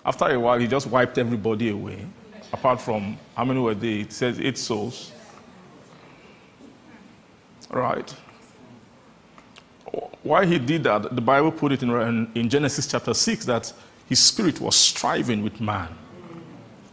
After 0.05 0.25
a 0.25 0.37
while, 0.37 0.59
He 0.59 0.67
just 0.67 0.87
wiped 0.87 1.17
everybody 1.17 1.69
away, 1.69 2.05
apart 2.53 2.81
from 2.81 3.17
how 3.35 3.45
many 3.45 3.59
were 3.59 3.75
they? 3.75 4.01
It 4.01 4.13
says 4.13 4.39
eight 4.39 4.57
souls. 4.57 5.11
Right. 7.69 8.13
Why 10.23 10.45
He 10.45 10.57
did 10.57 10.83
that, 10.83 11.15
the 11.15 11.21
Bible 11.21 11.51
put 11.51 11.71
it 11.71 11.83
in, 11.83 12.31
in 12.35 12.49
Genesis 12.49 12.87
chapter 12.87 13.13
6 13.13 13.45
that 13.45 13.71
His 14.07 14.19
spirit 14.19 14.59
was 14.59 14.75
striving 14.75 15.43
with 15.43 15.59
man. 15.61 15.89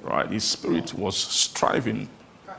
Right? 0.02 0.28
His 0.30 0.44
spirit 0.44 0.92
was 0.94 1.16
striving 1.16 2.08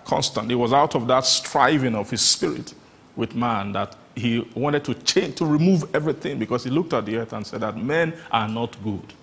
constantly. 0.05 0.53
It 0.53 0.57
was 0.57 0.73
out 0.73 0.95
of 0.95 1.07
that 1.07 1.25
striving 1.25 1.95
of 1.95 2.09
his 2.09 2.21
spirit 2.21 2.73
with 3.15 3.35
man 3.35 3.71
that 3.73 3.95
he 4.15 4.39
wanted 4.55 4.83
to 4.85 4.93
change, 4.95 5.35
to 5.35 5.45
remove 5.45 5.93
everything 5.95 6.39
because 6.39 6.63
he 6.63 6.69
looked 6.69 6.93
at 6.93 7.05
the 7.05 7.17
earth 7.17 7.33
and 7.33 7.45
said 7.45 7.61
that 7.61 7.77
men 7.77 8.13
are 8.31 8.47
not 8.47 8.81
good 8.83 9.13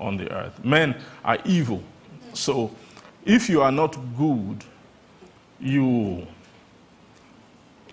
on 0.00 0.16
the 0.16 0.30
earth. 0.32 0.62
Men 0.64 0.96
are 1.24 1.38
evil. 1.44 1.82
So 2.34 2.70
if 3.24 3.48
you 3.48 3.62
are 3.62 3.72
not 3.72 3.96
good, 4.16 4.64
you 5.60 6.26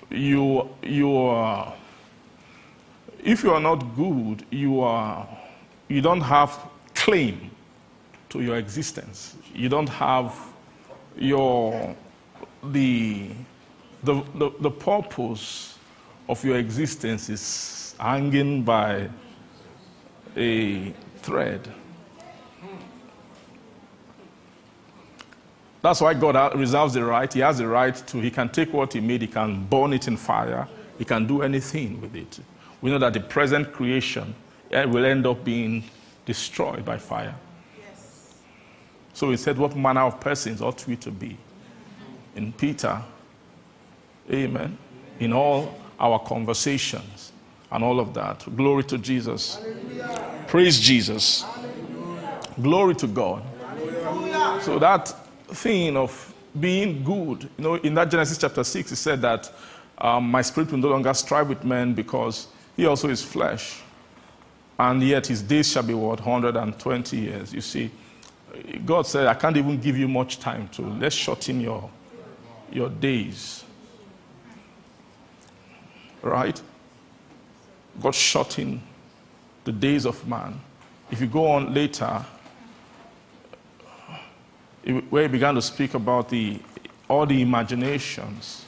you 0.10 0.70
you 0.84 1.16
are 1.16 1.74
if 3.24 3.44
you 3.44 3.52
are 3.52 3.62
not 3.62 3.96
good, 3.96 4.46
you 4.50 4.82
are 4.82 5.28
you 5.88 6.02
don't 6.02 6.22
have 6.22 6.60
claim 6.96 7.52
to 8.30 8.42
your 8.42 8.58
existence. 8.58 9.36
You 9.54 9.70
don't 9.70 9.90
have 9.90 10.36
your 11.18 11.96
the 12.64 13.30
the, 14.04 14.24
the, 14.36 14.52
the 14.60 14.72
purpose 14.72 15.78
of 16.28 16.44
your 16.44 16.58
existence 16.58 17.30
is 17.30 17.96
hanging 18.00 18.64
by 18.64 19.08
a 20.36 20.92
thread. 21.22 21.68
That's 25.82 26.00
why 26.00 26.14
God 26.14 26.58
reserves 26.58 26.94
the 26.94 27.04
right. 27.04 27.32
He 27.32 27.40
has 27.40 27.58
the 27.58 27.68
right 27.68 27.96
to, 28.08 28.20
he 28.20 28.30
can 28.30 28.50
take 28.50 28.72
what 28.72 28.94
he 28.94 29.00
made, 29.00 29.22
he 29.22 29.28
can 29.28 29.66
burn 29.66 29.94
it 29.94 30.08
in 30.08 30.16
fire, 30.16 30.68
he 30.98 31.06
can 31.06 31.26
do 31.26 31.42
anything 31.42 32.00
with 32.00 32.16
it. 32.16 32.40
We 32.82 32.92
know 32.92 33.00
that 33.00 33.14
the 33.14 33.20
present 33.20 33.74
creation 33.74 34.36
eh, 34.72 34.86
will 34.86 35.06
end 35.06 35.26
up 35.26 35.44
being 35.44 35.84
destroyed 36.26 36.86
by 36.86 36.98
fire. 36.98 37.36
Yes. 37.80 38.36
So 39.14 39.32
he 39.32 39.38
said, 39.38 39.58
What 39.58 39.76
manner 39.76 40.02
of 40.02 40.20
persons 40.20 40.62
ought 40.62 40.86
we 40.88 40.96
to 40.98 41.12
be? 41.12 41.38
In 42.36 42.54
Peter, 42.54 43.02
amen, 44.32 44.78
in 45.20 45.34
all 45.34 45.78
our 46.00 46.20
conversations 46.20 47.32
and 47.72 47.84
all 47.84 48.00
of 48.00 48.14
that. 48.14 48.46
Glory 48.56 48.84
to 48.86 48.98
Jesus. 48.98 49.56
Hallelujah. 49.56 50.46
Praise 50.48 50.80
Jesus. 50.80 51.44
Hallelujah. 51.44 52.40
Glory 52.62 52.96
to 52.96 53.08
God. 53.08 53.44
Hallelujah. 53.66 54.62
So 54.62 54.80
that 54.80 55.14
thing 55.54 55.98
of 55.98 56.34
being 56.60 57.04
good. 57.04 57.44
You 57.58 57.64
know, 57.64 57.76
in 57.76 57.94
that 57.96 58.12
Genesis 58.12 58.38
chapter 58.38 58.64
6, 58.64 58.90
he 58.90 58.96
said 58.96 59.22
that 59.22 59.52
um, 59.98 60.30
my 60.30 60.42
spirit 60.42 60.72
will 60.72 60.80
no 60.80 60.90
longer 60.90 61.14
strive 61.14 61.50
with 61.50 61.64
men 61.64 61.94
because 61.94 62.48
he 62.76 62.86
also 62.86 63.10
is 63.10 63.22
flesh. 63.22 63.82
And 64.80 65.04
yet 65.04 65.28
his 65.28 65.42
days 65.42 65.72
shall 65.72 65.84
be 65.84 65.94
what? 65.94 66.20
120 66.20 67.18
years. 67.18 67.54
You 67.54 67.62
see, 67.62 67.92
God 68.86 69.06
said, 69.06 69.28
I 69.28 69.36
can't 69.36 69.56
even 69.56 69.80
give 69.80 69.98
you 69.98 70.08
much 70.08 70.40
time 70.40 70.68
to. 70.70 70.82
Let's 70.82 71.16
shorten 71.16 71.62
your, 71.62 71.90
your 72.72 72.90
days. 72.90 73.64
Right? 76.22 76.60
God 78.02 78.16
shortened 78.16 78.82
the 79.64 79.72
days 79.72 80.06
of 80.06 80.28
man. 80.28 80.60
If 81.12 81.22
you 81.22 81.28
go 81.28 81.48
on 81.52 81.74
later, 81.74 82.26
where 85.10 85.24
he 85.24 85.28
began 85.28 85.56
to 85.56 85.62
speak 85.62 85.94
about 85.94 86.30
the, 86.30 86.60
all 87.08 87.26
the 87.26 87.42
imaginations 87.42 88.66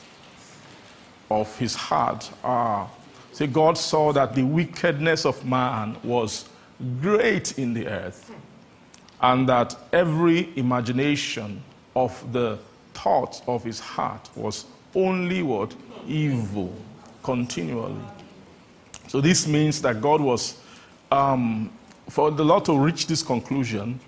of 1.31 1.57
his 1.57 1.75
heart 1.75 2.29
are. 2.43 2.89
See, 3.31 3.47
God 3.47 3.77
saw 3.77 4.13
that 4.13 4.35
the 4.35 4.43
wickedness 4.43 5.25
of 5.25 5.43
man 5.43 5.97
was 6.03 6.45
great 7.01 7.57
in 7.57 7.73
the 7.73 7.87
earth, 7.87 8.31
and 9.21 9.49
that 9.49 9.75
every 9.91 10.55
imagination 10.57 11.63
of 11.95 12.31
the 12.31 12.59
thoughts 12.93 13.41
of 13.47 13.63
his 13.63 13.79
heart 13.79 14.29
was 14.35 14.65
only 14.93 15.41
what? 15.41 15.73
Evil, 16.07 16.75
continually. 17.23 18.01
So, 19.07 19.21
this 19.21 19.47
means 19.47 19.81
that 19.81 20.01
God 20.01 20.21
was, 20.21 20.57
um, 21.11 21.71
for 22.09 22.29
the 22.29 22.43
Lord 22.43 22.65
to 22.65 22.77
reach 22.77 23.07
this 23.07 23.23
conclusion, 23.23 23.99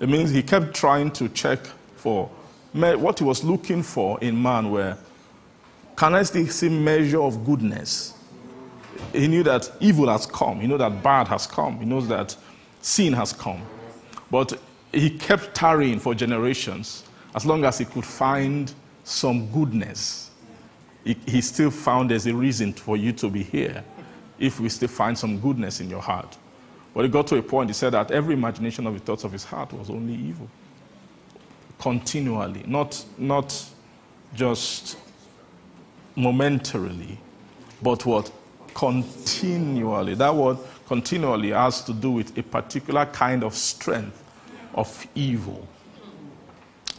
it 0.00 0.08
means 0.08 0.30
he 0.30 0.42
kept 0.42 0.74
trying 0.74 1.10
to 1.12 1.28
check 1.30 1.60
for 1.96 2.30
what 2.72 3.18
he 3.18 3.24
was 3.24 3.42
looking 3.42 3.82
for 3.82 4.18
in 4.20 4.40
man 4.40 4.70
were 4.70 4.96
can 5.96 6.14
I 6.14 6.22
still 6.22 6.46
see 6.46 6.68
measure 6.68 7.20
of 7.20 7.44
goodness? 7.44 8.14
He 9.12 9.26
knew 9.26 9.42
that 9.42 9.68
evil 9.80 10.08
has 10.08 10.26
come. 10.26 10.60
He 10.60 10.68
knew 10.68 10.78
that 10.78 11.02
bad 11.02 11.26
has 11.26 11.44
come. 11.44 11.80
He 11.80 11.86
knows 11.86 12.06
that 12.06 12.36
sin 12.80 13.12
has 13.14 13.32
come. 13.32 13.62
But 14.30 14.60
he 14.92 15.10
kept 15.10 15.56
tarrying 15.56 15.98
for 15.98 16.14
generations 16.14 17.02
as 17.34 17.44
long 17.44 17.64
as 17.64 17.78
he 17.78 17.84
could 17.84 18.04
find 18.04 18.72
some 19.02 19.50
goodness. 19.50 20.30
He, 21.02 21.16
he 21.26 21.40
still 21.40 21.72
found 21.72 22.12
there's 22.12 22.26
a 22.26 22.34
reason 22.34 22.72
for 22.74 22.96
you 22.96 23.12
to 23.14 23.28
be 23.28 23.42
here 23.42 23.82
if 24.38 24.60
we 24.60 24.68
still 24.68 24.88
find 24.88 25.18
some 25.18 25.40
goodness 25.40 25.80
in 25.80 25.90
your 25.90 26.02
heart. 26.02 26.36
But 26.94 27.04
it 27.04 27.12
got 27.12 27.26
to 27.28 27.36
a 27.36 27.42
point, 27.42 27.70
he 27.70 27.74
said 27.74 27.92
that 27.92 28.10
every 28.10 28.34
imagination 28.34 28.86
of 28.86 28.94
the 28.94 29.00
thoughts 29.00 29.24
of 29.24 29.32
his 29.32 29.44
heart 29.44 29.72
was 29.72 29.90
only 29.90 30.14
evil. 30.14 30.48
Continually, 31.78 32.64
not, 32.66 33.04
not 33.16 33.64
just 34.34 34.98
momentarily, 36.16 37.18
but 37.82 38.04
what? 38.04 38.32
Continually. 38.74 40.14
That 40.14 40.34
word 40.34 40.58
continually 40.86 41.50
has 41.50 41.82
to 41.84 41.92
do 41.92 42.10
with 42.10 42.36
a 42.36 42.42
particular 42.42 43.06
kind 43.06 43.44
of 43.44 43.54
strength 43.54 44.24
of 44.74 45.06
evil. 45.14 45.66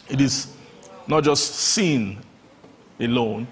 It 0.09 0.21
is 0.21 0.55
not 1.07 1.23
just 1.23 1.55
sin 1.55 2.17
alone, 2.99 3.47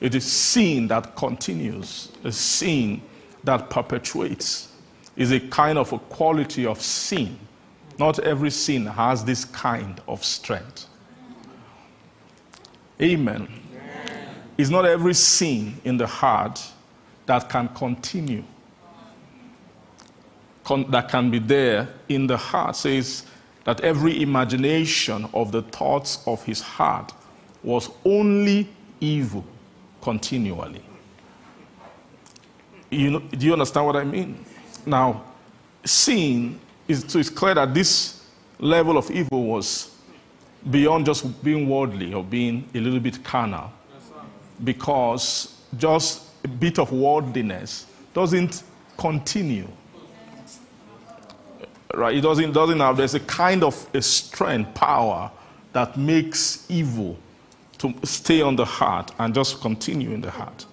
it 0.00 0.14
is 0.14 0.24
sin 0.24 0.88
that 0.88 1.14
continues, 1.16 2.10
a 2.24 2.32
sin 2.32 3.02
that 3.44 3.70
perpetuates 3.70 4.71
is 5.16 5.30
a 5.32 5.40
kind 5.40 5.78
of 5.78 5.92
a 5.92 5.98
quality 5.98 6.66
of 6.66 6.80
sin. 6.80 7.38
Not 7.98 8.18
every 8.20 8.50
sin 8.50 8.86
has 8.86 9.24
this 9.24 9.44
kind 9.44 10.00
of 10.08 10.24
strength. 10.24 10.86
Amen. 13.00 13.48
It's 14.56 14.70
not 14.70 14.84
every 14.84 15.14
sin 15.14 15.80
in 15.84 15.96
the 15.96 16.06
heart 16.06 16.62
that 17.26 17.48
can 17.48 17.68
continue, 17.68 18.44
con- 20.64 20.90
that 20.90 21.08
can 21.08 21.30
be 21.30 21.38
there 21.38 21.88
in 22.08 22.26
the 22.26 22.36
heart. 22.36 22.76
Says 22.76 23.24
that 23.64 23.80
every 23.80 24.22
imagination 24.22 25.28
of 25.32 25.52
the 25.52 25.62
thoughts 25.62 26.22
of 26.26 26.42
his 26.44 26.60
heart 26.60 27.12
was 27.62 27.90
only 28.04 28.68
evil 29.00 29.44
continually. 30.00 30.82
You 32.90 33.10
know, 33.10 33.18
do 33.20 33.46
you 33.46 33.52
understand 33.52 33.86
what 33.86 33.96
I 33.96 34.04
mean? 34.04 34.44
Now, 34.84 35.22
sin 35.84 36.58
is 36.88 37.04
so 37.06 37.18
it's 37.18 37.30
clear 37.30 37.54
that 37.54 37.72
this 37.74 38.24
level 38.58 38.98
of 38.98 39.10
evil 39.10 39.44
was 39.44 39.94
beyond 40.70 41.06
just 41.06 41.42
being 41.42 41.68
worldly 41.68 42.14
or 42.14 42.22
being 42.22 42.68
a 42.74 42.78
little 42.78 43.00
bit 43.00 43.22
carnal. 43.24 43.70
because 44.62 45.58
just 45.76 46.22
a 46.44 46.48
bit 46.48 46.78
of 46.78 46.92
worldliness 46.92 47.86
doesn't 48.14 48.62
continue. 48.96 49.66
Right? 51.94 52.16
It 52.16 52.20
doesn't, 52.20 52.52
doesn't 52.52 52.78
have, 52.78 52.96
there's 52.96 53.14
a 53.14 53.20
kind 53.20 53.64
of 53.64 53.86
a 53.94 54.00
strength, 54.00 54.74
power 54.74 55.30
that 55.72 55.96
makes 55.96 56.66
evil 56.70 57.18
to 57.78 57.92
stay 58.04 58.40
on 58.40 58.56
the 58.56 58.64
heart 58.64 59.10
and 59.18 59.34
just 59.34 59.60
continue 59.60 60.12
in 60.12 60.20
the 60.20 60.30
heart. 60.30 60.66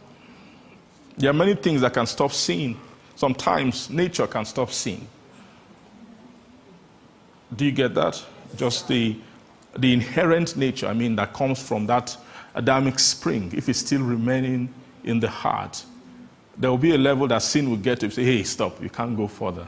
There 1.18 1.30
are 1.30 1.34
many 1.34 1.56
things 1.56 1.82
that 1.82 1.94
can 1.94 2.06
stop 2.06 2.32
sin 2.32 2.78
Sometimes 3.20 3.90
nature 3.90 4.28
can 4.28 4.46
stop 4.46 4.72
sin. 4.72 5.06
Do 7.54 7.66
you 7.66 7.74
get 7.74 7.94
that? 7.96 8.24
Just 8.56 8.88
the, 8.88 9.18
the 9.78 9.92
inherent 9.92 10.56
nature, 10.56 10.88
I 10.88 10.94
mean, 10.94 11.18
that 11.18 11.34
comes 11.34 11.62
from 11.62 11.86
that 11.88 12.16
Adamic 12.56 12.98
spring, 12.98 13.52
if 13.54 13.68
it's 13.68 13.80
still 13.80 14.04
remaining 14.04 14.74
in 15.04 15.20
the 15.20 15.28
heart, 15.28 15.84
there 16.56 16.70
will 16.70 16.78
be 16.78 16.96
a 16.96 16.98
level 16.98 17.28
that 17.28 17.42
sin 17.42 17.70
will 17.70 17.76
get 17.76 18.00
to 18.00 18.10
say, 18.10 18.24
hey, 18.24 18.44
stop, 18.44 18.82
you 18.82 18.90
can't 18.90 19.18
go 19.18 19.28
further. 19.28 19.68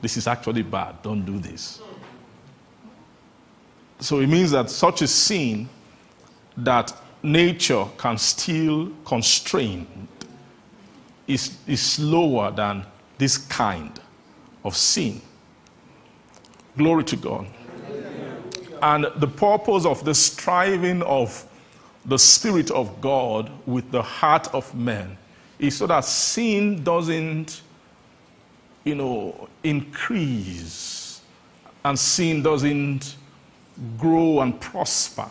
This 0.00 0.16
is 0.16 0.26
actually 0.26 0.62
bad, 0.62 1.02
don't 1.02 1.26
do 1.26 1.38
this. 1.38 1.82
So 4.00 4.20
it 4.20 4.28
means 4.28 4.50
that 4.52 4.70
such 4.70 5.02
a 5.02 5.06
sin 5.06 5.68
that 6.56 6.90
nature 7.22 7.84
can 7.98 8.16
still 8.16 8.90
constrain 9.04 10.08
is, 11.28 11.56
is 11.66 12.00
lower 12.00 12.50
than 12.50 12.84
this 13.18 13.38
kind 13.38 14.00
of 14.64 14.76
sin. 14.76 15.20
Glory 16.76 17.04
to 17.04 17.16
God. 17.16 17.46
And 18.82 19.06
the 19.16 19.26
purpose 19.26 19.84
of 19.84 20.04
the 20.04 20.14
striving 20.14 21.02
of 21.02 21.44
the 22.06 22.18
Spirit 22.18 22.70
of 22.70 23.00
God 23.00 23.50
with 23.66 23.90
the 23.90 24.02
heart 24.02 24.52
of 24.54 24.74
man 24.74 25.18
is 25.58 25.76
so 25.76 25.86
that 25.88 26.04
sin 26.04 26.82
doesn't, 26.82 27.60
you 28.84 28.94
know, 28.94 29.48
increase 29.64 31.20
and 31.84 31.98
sin 31.98 32.42
doesn't 32.42 33.16
grow 33.98 34.40
and 34.40 34.58
prosper 34.60 35.28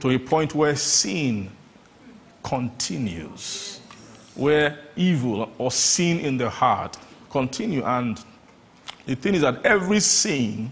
to 0.00 0.10
a 0.10 0.18
point 0.18 0.54
where 0.54 0.74
sin 0.74 1.50
continues 2.42 3.80
where 4.34 4.78
evil 4.96 5.50
or 5.58 5.70
sin 5.70 6.20
in 6.20 6.38
the 6.38 6.48
heart 6.48 6.96
continue. 7.30 7.84
And 7.84 8.22
the 9.06 9.14
thing 9.14 9.34
is 9.34 9.42
that 9.42 9.64
every 9.64 10.00
sin 10.00 10.70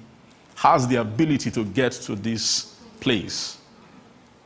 has 0.56 0.86
the 0.88 0.96
ability 0.96 1.50
to 1.50 1.64
get 1.64 1.92
to 1.92 2.14
this 2.14 2.76
place 3.00 3.58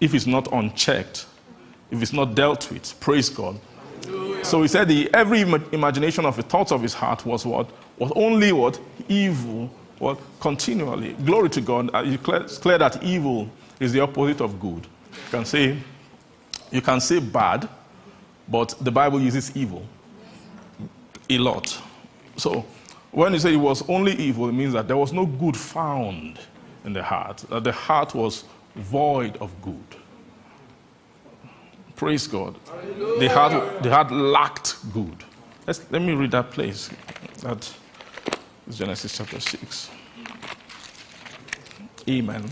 if 0.00 0.14
it's 0.14 0.26
not 0.26 0.52
unchecked, 0.52 1.26
if 1.90 2.02
it's 2.02 2.12
not 2.12 2.34
dealt 2.34 2.70
with. 2.70 2.98
Praise 3.00 3.28
God. 3.28 3.58
So 4.42 4.60
he 4.62 4.68
said 4.68 4.88
the, 4.88 5.12
every 5.14 5.40
imagination 5.40 6.26
of 6.26 6.36
the 6.36 6.42
thoughts 6.42 6.72
of 6.72 6.82
his 6.82 6.92
heart 6.92 7.24
was 7.24 7.46
what? 7.46 7.70
Was 7.98 8.12
only 8.14 8.52
what? 8.52 8.78
Evil. 9.08 9.70
What? 9.98 10.18
Continually. 10.40 11.14
Glory 11.24 11.48
to 11.50 11.60
God. 11.60 11.90
Uh, 11.94 12.02
It's 12.04 12.58
clear, 12.58 12.78
that 12.78 13.02
evil 13.02 13.48
is 13.80 13.92
the 13.92 14.00
opposite 14.00 14.40
of 14.40 14.60
good. 14.60 14.86
You 15.12 15.30
can 15.30 15.44
say, 15.44 15.76
you 16.70 16.82
can 16.82 17.00
say 17.00 17.20
bad, 17.20 17.68
but 18.48 18.74
the 18.80 18.90
Bible 18.90 19.20
uses 19.20 19.56
evil 19.56 19.86
a 21.30 21.38
lot. 21.38 21.80
So 22.36 22.64
when 23.10 23.32
you 23.32 23.38
say 23.38 23.54
it 23.54 23.56
was 23.56 23.88
only 23.88 24.12
evil, 24.12 24.48
it 24.48 24.52
means 24.52 24.72
that 24.72 24.88
there 24.88 24.96
was 24.96 25.12
no 25.12 25.26
good 25.26 25.56
found 25.56 26.38
in 26.84 26.92
the 26.92 27.02
heart. 27.02 27.38
That 27.48 27.64
the 27.64 27.72
heart 27.72 28.14
was 28.14 28.44
void 28.74 29.36
of 29.38 29.50
good. 29.62 29.84
Praise 31.96 32.26
God. 32.26 32.56
The 33.18 33.28
heart, 33.28 33.82
the 33.82 33.90
heart 33.90 34.10
lacked 34.10 34.76
good. 34.92 35.24
Let's, 35.66 35.90
let 35.90 36.02
me 36.02 36.12
read 36.12 36.32
that 36.32 36.50
place. 36.50 36.90
That 37.40 37.72
is 38.66 38.78
Genesis 38.78 39.16
chapter 39.16 39.38
6. 39.38 39.90
Amen. 42.08 42.44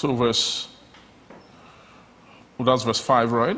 So 0.00 0.14
verse, 0.14 0.66
well, 2.56 2.64
that's 2.64 2.84
verse 2.84 3.00
5, 3.00 3.32
right? 3.32 3.56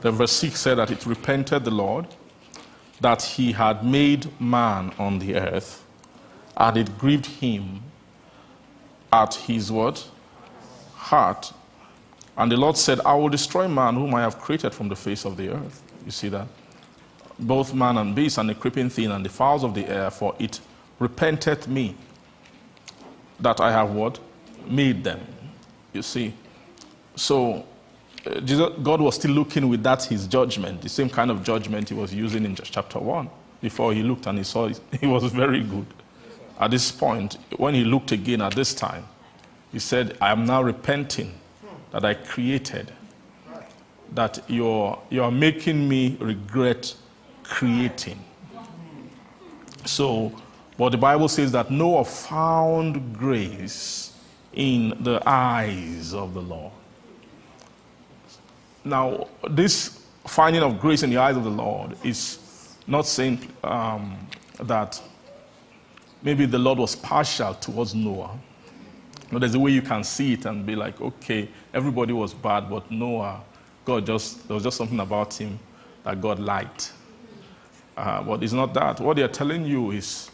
Then 0.00 0.14
verse 0.14 0.32
6 0.32 0.58
said 0.58 0.78
that 0.78 0.90
it 0.90 1.04
repented 1.04 1.66
the 1.66 1.70
Lord 1.70 2.06
that 3.02 3.20
he 3.20 3.52
had 3.52 3.84
made 3.84 4.40
man 4.40 4.90
on 4.98 5.18
the 5.18 5.34
earth, 5.34 5.84
and 6.56 6.78
it 6.78 6.96
grieved 6.96 7.26
him 7.26 7.82
at 9.12 9.34
his 9.34 9.70
what? 9.70 10.08
Heart. 10.94 11.52
And 12.38 12.50
the 12.50 12.56
Lord 12.56 12.78
said, 12.78 13.00
I 13.04 13.14
will 13.14 13.28
destroy 13.28 13.68
man 13.68 13.96
whom 13.96 14.14
I 14.14 14.22
have 14.22 14.38
created 14.38 14.72
from 14.72 14.88
the 14.88 14.96
face 14.96 15.26
of 15.26 15.36
the 15.36 15.50
earth. 15.50 15.82
You 16.06 16.10
see 16.10 16.30
that? 16.30 16.48
Both 17.38 17.74
man 17.74 17.98
and 17.98 18.14
beast, 18.14 18.38
and 18.38 18.48
the 18.48 18.54
creeping 18.54 18.88
thing, 18.88 19.10
and 19.10 19.22
the 19.22 19.28
fowls 19.28 19.62
of 19.62 19.74
the 19.74 19.86
air, 19.86 20.10
for 20.10 20.34
it 20.38 20.58
repenteth 20.98 21.68
me 21.68 21.94
that 23.40 23.60
I 23.60 23.70
have 23.72 23.90
what? 23.90 24.18
Made 24.66 25.04
them. 25.04 25.20
You 25.96 26.02
see? 26.02 26.34
So, 27.16 27.64
uh, 28.26 28.40
Jesus, 28.40 28.70
God 28.82 29.00
was 29.00 29.14
still 29.14 29.30
looking 29.30 29.68
with 29.68 29.82
that 29.82 30.04
his 30.04 30.26
judgment, 30.26 30.82
the 30.82 30.90
same 30.90 31.08
kind 31.08 31.30
of 31.30 31.42
judgment 31.42 31.88
he 31.88 31.94
was 31.94 32.14
using 32.14 32.44
in 32.44 32.54
chapter 32.54 32.98
1. 32.98 33.30
Before 33.62 33.94
he 33.94 34.02
looked 34.02 34.26
and 34.26 34.36
he 34.36 34.44
saw 34.44 34.66
it 34.92 35.06
was 35.06 35.24
very 35.32 35.62
good. 35.62 35.86
At 36.60 36.70
this 36.70 36.92
point, 36.92 37.38
when 37.56 37.74
he 37.74 37.84
looked 37.84 38.12
again 38.12 38.42
at 38.42 38.54
this 38.54 38.74
time, 38.74 39.06
he 39.72 39.78
said, 39.78 40.16
I 40.20 40.30
am 40.32 40.44
now 40.44 40.62
repenting 40.62 41.32
that 41.92 42.04
I 42.04 42.14
created, 42.14 42.92
that 44.12 44.38
you're, 44.48 44.98
you're 45.08 45.30
making 45.30 45.88
me 45.88 46.16
regret 46.20 46.94
creating. 47.42 48.22
So, 49.86 50.32
but 50.76 50.90
the 50.90 50.98
Bible 50.98 51.28
says 51.28 51.52
that 51.52 51.70
Noah 51.70 52.04
found 52.04 53.16
grace 53.16 54.05
in 54.56 54.96
the 55.04 55.22
eyes 55.26 56.14
of 56.14 56.34
the 56.34 56.40
Lord. 56.40 56.72
Now, 58.84 59.28
this 59.50 60.06
finding 60.26 60.62
of 60.62 60.80
grace 60.80 61.02
in 61.02 61.10
the 61.10 61.18
eyes 61.18 61.36
of 61.36 61.44
the 61.44 61.50
Lord 61.50 61.96
is 62.04 62.38
not 62.86 63.06
saying 63.06 63.48
um, 63.62 64.16
that 64.60 65.00
maybe 66.22 66.46
the 66.46 66.58
Lord 66.58 66.78
was 66.78 66.96
partial 66.96 67.54
towards 67.54 67.94
Noah. 67.94 68.36
No, 69.30 69.38
there's 69.38 69.54
a 69.54 69.58
way 69.58 69.72
you 69.72 69.82
can 69.82 70.04
see 70.04 70.34
it 70.34 70.46
and 70.46 70.64
be 70.64 70.76
like, 70.76 71.00
okay, 71.00 71.48
everybody 71.74 72.12
was 72.12 72.32
bad, 72.32 72.70
but 72.70 72.90
Noah, 72.90 73.42
God 73.84 74.06
just, 74.06 74.46
there 74.48 74.54
was 74.54 74.62
just 74.62 74.76
something 74.76 75.00
about 75.00 75.34
him 75.34 75.58
that 76.04 76.20
God 76.20 76.38
liked. 76.38 76.92
Uh, 77.96 78.22
but 78.22 78.42
it's 78.42 78.52
not 78.52 78.72
that. 78.74 79.00
What 79.00 79.16
they're 79.16 79.26
telling 79.28 79.64
you 79.64 79.90
is 79.90 80.30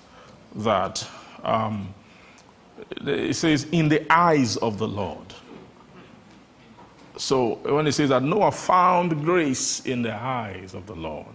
that 0.57 1.07
um, 1.43 1.95
it 2.91 3.35
says, 3.37 3.67
in 3.73 3.89
the 3.89 4.11
eyes 4.13 4.57
of 4.59 4.79
the 4.79 4.89
Lord. 4.89 5.27
So 7.17 7.57
when 7.63 7.87
it 7.87 7.93
says 7.93 8.09
that 8.09 8.23
Noah 8.23 8.53
found 8.53 9.23
grace 9.25 9.81
in 9.87 10.03
the 10.03 10.15
eyes 10.15 10.75
of 10.75 10.87
the 10.87 10.95
Lord, 10.95 11.27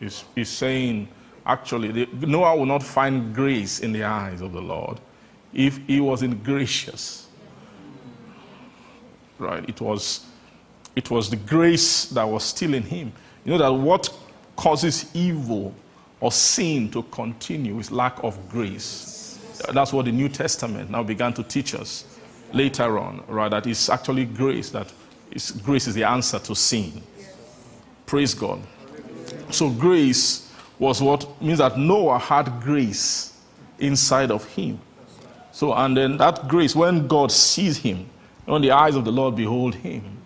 it's, 0.00 0.24
it's 0.36 0.50
saying 0.50 1.08
actually 1.44 1.92
the, 1.92 2.26
Noah 2.26 2.56
will 2.56 2.66
not 2.66 2.82
find 2.82 3.34
grace 3.34 3.80
in 3.80 3.92
the 3.92 4.04
eyes 4.04 4.40
of 4.40 4.52
the 4.52 4.60
Lord 4.60 5.00
if 5.52 5.78
he 5.86 6.00
wasn't 6.00 6.42
gracious. 6.42 7.28
Right? 9.38 9.68
It 9.68 9.80
was, 9.80 10.26
it 10.96 11.10
was 11.10 11.28
the 11.30 11.36
grace 11.36 12.06
that 12.06 12.24
was 12.24 12.44
still 12.44 12.74
in 12.74 12.82
him. 12.82 13.12
You 13.44 13.52
know 13.52 13.58
that 13.58 13.72
what 13.72 14.16
causes 14.56 15.10
evil 15.14 15.74
or 16.20 16.32
sin 16.32 16.90
to 16.92 17.02
continue 17.04 17.78
is 17.78 17.90
lack 17.90 18.22
of 18.22 18.48
grace. 18.48 19.13
That's 19.72 19.92
what 19.92 20.04
the 20.06 20.12
New 20.12 20.28
Testament 20.28 20.90
now 20.90 21.02
began 21.02 21.32
to 21.34 21.42
teach 21.42 21.74
us 21.74 22.04
later 22.52 22.98
on, 22.98 23.22
right? 23.28 23.50
That 23.50 23.66
it's 23.66 23.88
actually 23.88 24.24
grace 24.24 24.70
that 24.70 24.92
grace 25.62 25.86
is 25.86 25.94
the 25.94 26.04
answer 26.04 26.38
to 26.38 26.54
sin. 26.54 27.02
Praise 28.06 28.34
God. 28.34 28.60
So 29.50 29.70
grace 29.70 30.52
was 30.78 31.00
what 31.00 31.40
means 31.42 31.58
that 31.58 31.78
Noah 31.78 32.18
had 32.18 32.60
grace 32.60 33.38
inside 33.78 34.30
of 34.30 34.44
him. 34.54 34.80
So 35.52 35.72
and 35.72 35.96
then 35.96 36.16
that 36.18 36.48
grace, 36.48 36.74
when 36.74 37.06
God 37.06 37.30
sees 37.32 37.76
him, 37.76 38.08
when 38.44 38.62
the 38.62 38.72
eyes 38.72 38.94
of 38.94 39.04
the 39.04 39.12
Lord 39.12 39.36
behold 39.36 39.74
him, 39.74 40.18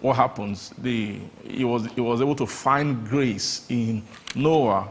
what 0.00 0.16
happens? 0.16 0.70
The, 0.78 1.18
he, 1.44 1.64
was, 1.64 1.86
he 1.92 2.00
was 2.00 2.20
able 2.20 2.34
to 2.36 2.46
find 2.46 3.06
grace 3.06 3.66
in 3.68 4.02
Noah. 4.34 4.88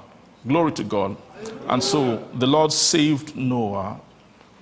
Glory 0.47 0.71
to 0.73 0.83
God. 0.83 1.17
And 1.67 1.83
so 1.83 2.27
the 2.35 2.47
Lord 2.47 2.71
saved 2.71 3.35
Noah 3.35 3.99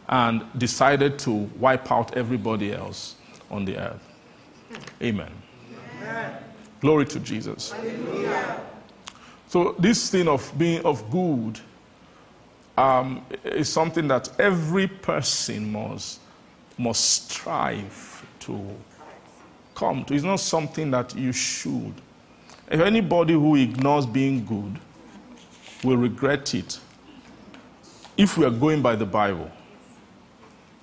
and 0.10 0.44
decided 0.58 1.20
to 1.20 1.32
wipe 1.32 1.92
out 1.92 2.16
everybody 2.16 2.74
else 2.74 3.16
on 3.50 3.66
the 3.66 3.78
earth. 3.78 4.04
Amen. 5.02 5.32
Glory 6.80 7.06
to 7.06 7.20
Jesus. 7.20 7.74
So 9.48 9.76
this 9.80 10.10
thing 10.10 10.28
of 10.28 10.52
being 10.58 10.84
of 10.86 11.10
good 11.10 11.60
um, 12.78 13.26
is 13.44 13.70
something 13.70 14.08
that 14.10 14.30
every 14.40 14.88
person 14.88 15.72
must 15.72 16.20
must 16.78 17.32
strive 17.32 18.26
to 18.40 18.76
come 19.74 20.06
to. 20.06 20.14
It's 20.14 20.24
not 20.24 20.40
something 20.40 20.92
that 20.92 21.16
you 21.16 21.32
should. 21.32 21.94
If 22.70 22.82
anybody 22.82 23.34
who 23.34 23.56
ignores 23.56 24.06
being 24.06 24.46
good 24.46 24.80
will 25.84 25.98
regret 25.98 26.54
it. 26.54 26.80
If 28.18 28.38
we 28.38 28.46
are 28.46 28.52
going 28.52 28.82
by 28.82 28.96
the 28.96 29.06
Bible, 29.06 29.52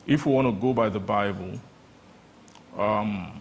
if 0.06 0.26
we 0.26 0.32
want 0.32 0.46
to 0.46 0.52
go 0.52 0.72
by 0.72 0.88
the 0.88 1.00
Bible, 1.00 1.58
um, 2.78 3.40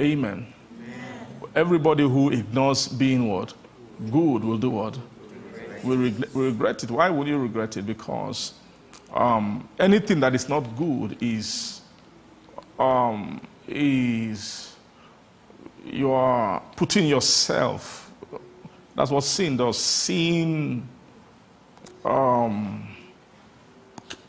amen. 0.00 0.46
Everybody 1.54 2.04
who 2.04 2.30
ignores 2.30 2.86
being 2.86 3.28
what? 3.28 3.54
Good 4.10 4.44
will 4.44 4.58
do 4.58 4.70
what? 4.70 4.98
Will 5.82 5.96
regret, 5.96 6.34
will 6.34 6.44
regret 6.44 6.84
it. 6.84 6.90
Why 6.90 7.10
would 7.10 7.26
you 7.26 7.38
regret 7.38 7.76
it? 7.76 7.86
Because 7.86 8.54
um, 9.12 9.68
anything 9.78 10.20
that 10.20 10.34
is 10.34 10.48
not 10.48 10.60
good 10.76 11.16
is 11.20 11.80
um, 12.78 13.40
is 13.66 14.74
you 15.84 16.12
are 16.12 16.62
putting 16.76 17.06
yourself. 17.06 18.09
That's 19.00 19.10
what 19.10 19.24
sin 19.24 19.56
does. 19.56 19.78
Sin 19.78 20.86
um, 22.04 22.86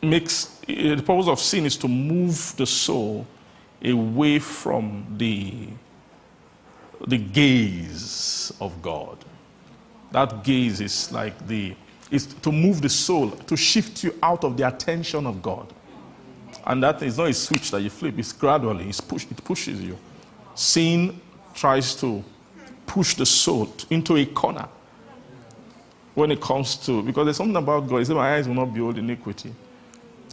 makes 0.00 0.46
the 0.66 0.96
purpose 0.96 1.28
of 1.28 1.38
sin 1.40 1.66
is 1.66 1.76
to 1.76 1.88
move 1.88 2.56
the 2.56 2.64
soul 2.64 3.26
away 3.84 4.38
from 4.38 5.04
the 5.18 5.68
the 7.06 7.18
gaze 7.18 8.50
of 8.62 8.80
God. 8.80 9.18
That 10.10 10.42
gaze 10.42 10.80
is 10.80 11.12
like 11.12 11.46
the 11.46 11.74
is 12.10 12.24
to 12.24 12.50
move 12.50 12.80
the 12.80 12.88
soul, 12.88 13.28
to 13.30 13.58
shift 13.58 14.02
you 14.02 14.18
out 14.22 14.42
of 14.42 14.56
the 14.56 14.66
attention 14.66 15.26
of 15.26 15.42
God. 15.42 15.70
And 16.64 16.82
that 16.82 17.02
is 17.02 17.18
not 17.18 17.28
a 17.28 17.34
switch 17.34 17.72
that 17.72 17.82
you 17.82 17.90
flip, 17.90 18.18
it's 18.18 18.32
gradually, 18.32 18.88
it's 18.88 19.02
push, 19.02 19.26
it 19.30 19.44
pushes 19.44 19.82
you. 19.82 19.98
Sin 20.54 21.20
tries 21.52 21.94
to 21.96 22.24
push 22.92 23.14
the 23.14 23.24
soul 23.24 23.72
into 23.88 24.16
a 24.16 24.26
corner. 24.26 24.68
when 26.14 26.30
it 26.30 26.42
comes 26.42 26.76
to, 26.76 27.02
because 27.02 27.24
there's 27.24 27.38
something 27.38 27.56
about 27.56 27.88
God. 27.88 28.00
He 28.00 28.04
said, 28.04 28.16
My 28.16 28.34
eyes 28.34 28.46
will 28.46 28.54
not 28.54 28.74
behold 28.74 28.98
iniquity. 28.98 29.54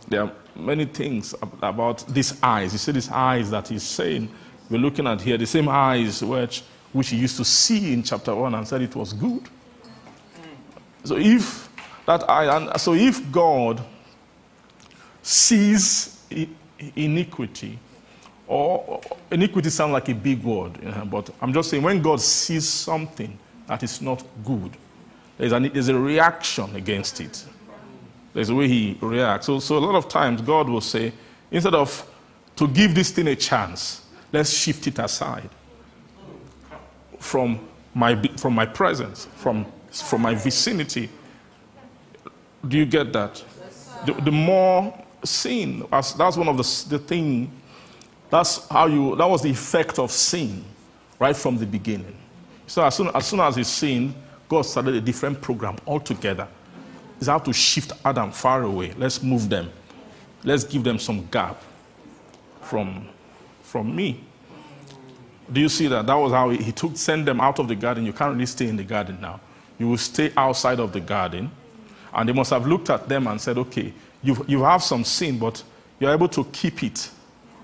There 0.10 0.24
are 0.24 0.32
many 0.54 0.84
things 0.84 1.34
about 1.42 2.06
these 2.14 2.38
eyes. 2.44 2.74
He 2.74 2.78
said, 2.78 2.96
These 2.96 3.10
eyes 3.10 3.50
that 3.52 3.70
he's 3.70 3.84
saying, 3.84 4.30
we're 4.70 4.78
looking 4.78 5.08
at 5.08 5.22
here, 5.22 5.38
the 5.38 5.46
same 5.46 5.70
eyes 5.70 6.22
which, 6.22 6.64
which 6.92 7.10
he 7.10 7.18
used 7.18 7.38
to 7.38 7.46
see 7.46 7.94
in 7.94 8.04
chapter 8.04 8.36
1 8.36 8.54
and 8.54 8.68
said 8.68 8.82
it 8.82 8.94
was 8.94 9.14
good. 9.14 9.44
So 11.06 11.16
if 11.16 11.70
that 12.06 12.30
eye, 12.30 12.58
and 12.58 12.82
so 12.82 12.94
if 12.94 13.32
God 13.32 13.82
sees 15.22 16.26
iniquity, 16.94 17.80
or 18.50 19.00
iniquity 19.30 19.70
sounds 19.70 19.94
like 19.94 20.10
a 20.10 20.16
big 20.16 20.44
word, 20.44 20.74
but 21.06 21.30
I'm 21.40 21.54
just 21.54 21.70
saying 21.70 21.84
when 21.84 22.02
God 22.02 22.20
sees 22.20 22.68
something 22.68 23.38
that 23.68 23.84
is 23.84 24.02
not 24.02 24.24
good, 24.44 24.72
there's, 25.38 25.52
an, 25.52 25.72
there's 25.72 25.88
a 25.88 25.98
reaction 25.98 26.76
against 26.76 27.22
it. 27.22 27.46
There's 28.34 28.50
a 28.50 28.56
way 28.56 28.68
he 28.68 28.98
reacts. 29.02 29.46
So, 29.46 29.60
so 29.60 29.78
a 29.78 29.80
lot 29.80 29.94
of 29.94 30.10
times 30.10 30.42
God 30.42 30.68
will 30.68 30.82
say, 30.82 31.14
instead 31.52 31.76
of 31.76 32.06
to 32.56 32.68
give 32.68 32.96
this 32.96 33.12
thing 33.12 33.28
a 33.28 33.36
chance, 33.36 34.02
let's 34.34 34.50
shift 34.50 34.88
it 34.88 34.98
aside 34.98 35.50
from 37.20 37.60
my, 37.94 38.20
from 38.38 38.56
my 38.56 38.66
presence, 38.66 39.28
from, 39.36 39.66
from 39.92 40.24
my 40.24 40.34
vicinity. 40.34 41.08
Do 42.68 42.78
you 42.78 42.86
get 42.86 43.14
that? 43.14 43.44
The, 44.08 44.14
the 44.14 44.32
more 44.32 45.06
sin, 45.24 45.86
that's 45.92 46.16
one 46.18 46.48
of 46.48 46.58
the, 46.58 46.86
the 46.90 47.00
thing, 47.00 47.52
that's 48.30 48.68
how 48.68 48.88
you, 48.88 49.16
that 49.16 49.30
was 49.30 49.42
the 49.42 49.50
effect 49.50 50.00
of 50.00 50.12
sin 50.12 50.64
right 51.20 51.36
from 51.36 51.58
the 51.58 51.66
beginning. 51.66 52.16
So 52.68 52.84
as 52.84 52.96
soon 52.96 53.08
as, 53.14 53.26
soon 53.26 53.40
as 53.40 53.56
he 53.56 53.64
sinned, 53.64 54.14
God 54.48 54.62
started 54.64 54.96
a 54.96 55.02
different 55.02 55.42
program 55.42 55.78
altogether. 55.88 56.48
It's 57.18 57.28
how 57.28 57.40
to 57.40 57.52
shift 57.52 57.92
Adam 58.06 58.32
far 58.32 58.64
away. 58.64 58.94
Let's 58.98 59.22
move 59.22 59.50
them. 59.50 59.72
Let's 60.44 60.64
give 60.64 60.84
them 60.84 61.00
some 61.00 61.28
gap 61.28 61.62
from, 62.62 63.08
from 63.62 63.96
me. 63.96 64.24
Do 65.52 65.60
you 65.60 65.70
see 65.70 65.88
that? 65.88 66.06
That 66.06 66.14
was 66.14 66.32
how 66.32 66.50
he, 66.50 66.58
he 66.64 66.72
took, 66.72 66.96
send 66.96 67.28
them 67.28 67.42
out 67.42 67.60
of 67.60 67.68
the 67.68 67.76
garden. 67.76 68.06
You 68.06 68.14
can't 68.14 68.34
really 68.34 68.46
stay 68.46 68.68
in 68.68 68.78
the 68.78 68.84
garden 68.84 69.20
now. 69.20 69.42
You 69.78 69.90
will 69.90 69.98
stay 69.98 70.32
outside 70.38 70.80
of 70.80 70.94
the 70.94 71.00
garden. 71.00 71.52
And 72.14 72.30
they 72.30 72.34
must 72.34 72.52
have 72.52 72.68
looked 72.68 72.90
at 72.90 73.10
them 73.10 73.28
and 73.28 73.42
said, 73.42 73.58
okay, 73.58 73.94
you, 74.22 74.46
you 74.48 74.64
have 74.64 74.84
some 74.84 75.04
sin, 75.04 75.40
but 75.40 75.62
you're 76.00 76.14
able 76.14 76.30
to 76.30 76.44
keep 76.46 76.84
it 76.84 77.10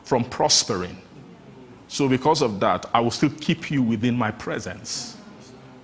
from 0.06 0.24
prospering. 0.24 0.98
So, 1.88 2.08
because 2.08 2.42
of 2.42 2.60
that, 2.62 2.86
I 2.94 3.00
will 3.02 3.12
still 3.12 3.32
keep 3.42 3.70
you 3.70 3.82
within 3.84 4.18
my 4.18 4.32
presence. 4.32 5.18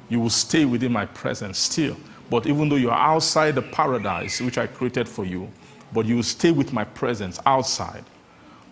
You 0.09 0.19
will 0.19 0.29
stay 0.29 0.65
within 0.65 0.91
my 0.91 1.05
presence 1.05 1.57
still. 1.57 1.97
But 2.29 2.47
even 2.47 2.69
though 2.69 2.77
you're 2.77 2.93
outside 2.93 3.55
the 3.55 3.61
paradise 3.61 4.39
which 4.39 4.57
I 4.57 4.67
created 4.67 5.09
for 5.09 5.25
you, 5.25 5.51
but 5.93 6.05
you 6.05 6.15
will 6.15 6.23
stay 6.23 6.51
with 6.51 6.71
my 6.71 6.85
presence 6.85 7.39
outside. 7.45 8.03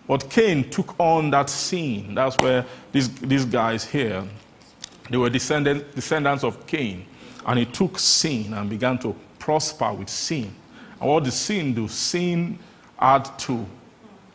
But 0.06 0.28
Cain 0.30 0.68
took 0.70 0.98
on 0.98 1.30
that 1.30 1.50
sin. 1.50 2.14
That's 2.14 2.36
where 2.38 2.64
these, 2.90 3.08
these 3.20 3.44
guys 3.44 3.84
here, 3.84 4.24
they 5.08 5.16
were 5.16 5.30
descendant, 5.30 5.94
descendants 5.94 6.42
of 6.42 6.66
Cain. 6.66 7.04
And 7.46 7.58
he 7.58 7.66
took 7.66 7.98
sin 7.98 8.54
and 8.54 8.68
began 8.68 8.98
to 9.00 9.14
prosper 9.38 9.92
with 9.92 10.08
sin. 10.08 10.54
And 11.00 11.08
what 11.08 11.24
did 11.24 11.32
sin 11.32 11.74
do? 11.74 11.86
Sin 11.88 12.58
had 12.98 13.24
to 13.40 13.66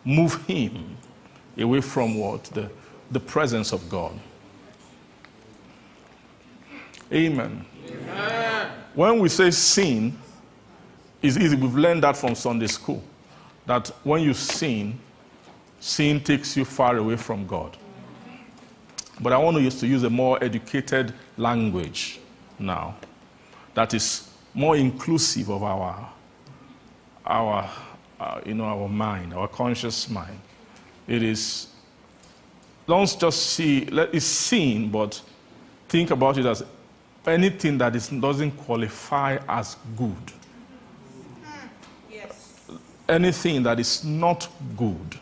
move 0.03 0.35
him 0.45 0.94
away 1.57 1.81
from 1.81 2.17
what? 2.17 2.43
The, 2.45 2.69
the 3.11 3.19
presence 3.19 3.71
of 3.71 3.89
God. 3.89 4.13
Amen. 7.11 7.65
Amen. 7.87 8.71
When 8.93 9.19
we 9.19 9.29
say 9.29 9.51
sin, 9.51 10.17
it's 11.21 11.37
easy. 11.37 11.55
We've 11.55 11.75
learned 11.75 12.03
that 12.03 12.17
from 12.17 12.35
Sunday 12.35 12.67
school. 12.67 13.03
That 13.65 13.87
when 14.03 14.21
you 14.21 14.33
sin, 14.33 14.99
sin 15.79 16.21
takes 16.21 16.55
you 16.57 16.65
far 16.65 16.97
away 16.97 17.15
from 17.15 17.45
God. 17.45 17.77
But 19.19 19.33
I 19.33 19.37
want 19.37 19.57
to 19.57 19.63
use 19.63 19.79
to 19.79 19.87
use 19.87 20.03
a 20.03 20.09
more 20.09 20.43
educated 20.43 21.13
language 21.37 22.19
now 22.59 22.95
that 23.73 23.93
is 23.93 24.29
more 24.53 24.75
inclusive 24.77 25.49
of 25.49 25.63
our, 25.63 26.09
our 27.25 27.69
uh, 28.19 28.41
you 28.45 28.53
know, 28.53 28.65
our 28.65 28.87
mind, 28.87 29.33
our 29.33 29.47
conscious 29.47 30.09
mind. 30.09 30.39
It 31.07 31.21
is, 31.21 31.67
don't 32.87 33.17
just 33.19 33.45
see, 33.47 33.85
let 33.85 34.13
it 34.13 34.21
sin, 34.21 34.89
but 34.89 35.21
think 35.87 36.11
about 36.11 36.37
it 36.37 36.45
as 36.45 36.63
anything 37.25 37.77
that 37.77 37.95
is, 37.95 38.09
doesn't 38.09 38.51
qualify 38.51 39.37
as 39.47 39.77
good. 39.95 40.31
Anything 43.07 43.61
that 43.63 43.79
is 43.79 44.03
not 44.03 44.47
good, 44.75 45.19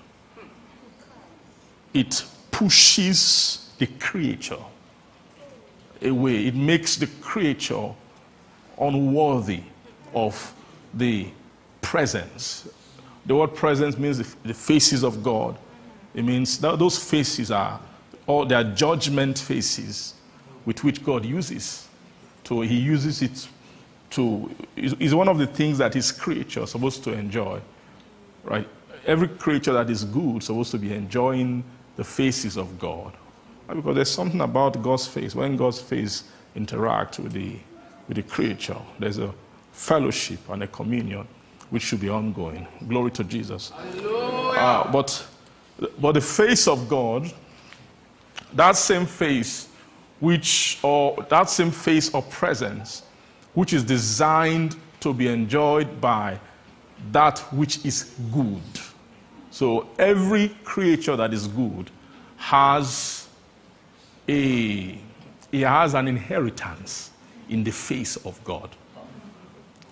it 1.93 2.23
pushes 2.49 3.69
the 3.77 3.87
creature 3.87 4.63
away. 6.01 6.47
It 6.47 6.55
makes 6.55 6.95
the 6.95 7.07
creature 7.19 7.89
unworthy 8.79 9.63
of 10.13 10.53
the 10.93 11.27
presence. 11.81 12.69
The 13.25 13.35
word 13.35 13.53
presence 13.53 13.97
means 13.97 14.17
the 14.17 14.53
faces 14.53 15.03
of 15.03 15.21
God. 15.21 15.57
It 16.13 16.23
means 16.23 16.57
that 16.59 16.77
those 16.79 16.97
faces 16.97 17.51
are 17.51 17.79
all 18.27 18.45
their 18.45 18.63
judgment 18.63 19.39
faces 19.39 20.13
with 20.65 20.83
which 20.83 21.03
God 21.03 21.25
uses. 21.25 21.87
So 22.43 22.61
he 22.61 22.77
uses 22.77 23.21
it 23.21 23.47
to, 24.11 24.49
is 24.75 25.15
one 25.15 25.27
of 25.27 25.37
the 25.37 25.47
things 25.47 25.77
that 25.79 25.93
his 25.93 26.11
creature 26.11 26.63
is 26.63 26.71
supposed 26.71 27.03
to 27.05 27.13
enjoy, 27.13 27.59
right? 28.43 28.67
Every 29.05 29.27
creature 29.27 29.73
that 29.73 29.89
is 29.89 30.05
good 30.05 30.37
is 30.37 30.45
supposed 30.45 30.71
to 30.71 30.77
be 30.77 30.93
enjoying 30.93 31.63
the 31.95 32.03
faces 32.03 32.57
of 32.57 32.79
God. 32.79 33.13
Because 33.67 33.95
there's 33.95 34.11
something 34.11 34.41
about 34.41 34.81
God's 34.81 35.07
face. 35.07 35.35
When 35.35 35.57
God's 35.57 35.81
face 35.81 36.25
interacts 36.55 37.19
with 37.19 37.33
the, 37.33 37.57
with 38.07 38.17
the 38.17 38.23
creature, 38.23 38.77
there's 38.99 39.17
a 39.17 39.33
fellowship 39.71 40.39
and 40.49 40.63
a 40.63 40.67
communion 40.67 41.27
which 41.69 41.83
should 41.83 42.01
be 42.01 42.09
ongoing. 42.09 42.67
Glory 42.87 43.11
to 43.11 43.23
Jesus. 43.23 43.71
Uh, 43.73 44.91
but, 44.91 45.25
but 45.99 46.13
the 46.13 46.21
face 46.21 46.67
of 46.67 46.87
God, 46.87 47.31
that 48.53 48.75
same 48.75 49.05
face 49.05 49.69
which, 50.19 50.79
or 50.83 51.25
that 51.29 51.49
same 51.49 51.71
face 51.71 52.13
or 52.13 52.21
presence, 52.21 53.03
which 53.53 53.73
is 53.73 53.83
designed 53.83 54.75
to 55.01 55.13
be 55.13 55.27
enjoyed 55.27 55.99
by 55.99 56.39
that 57.11 57.39
which 57.51 57.85
is 57.85 58.15
good. 58.31 58.61
So 59.51 59.89
every 59.99 60.49
creature 60.63 61.15
that 61.17 61.33
is 61.33 61.47
good 61.47 61.91
has 62.37 63.27
a 64.27 64.97
it 65.51 65.67
has 65.67 65.93
an 65.93 66.07
inheritance 66.07 67.11
in 67.49 67.63
the 67.63 67.71
face 67.71 68.15
of 68.25 68.43
God. 68.43 68.69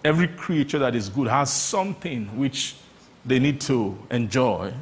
Every 0.04 0.28
creature 0.28 0.80
that 0.80 0.96
is 0.96 1.08
good 1.10 1.28
has 1.28 1.54
something 1.54 2.26
which 2.36 2.76
they 3.24 3.38
need 3.38 3.62
to 3.62 3.96
enjoy 4.10 4.74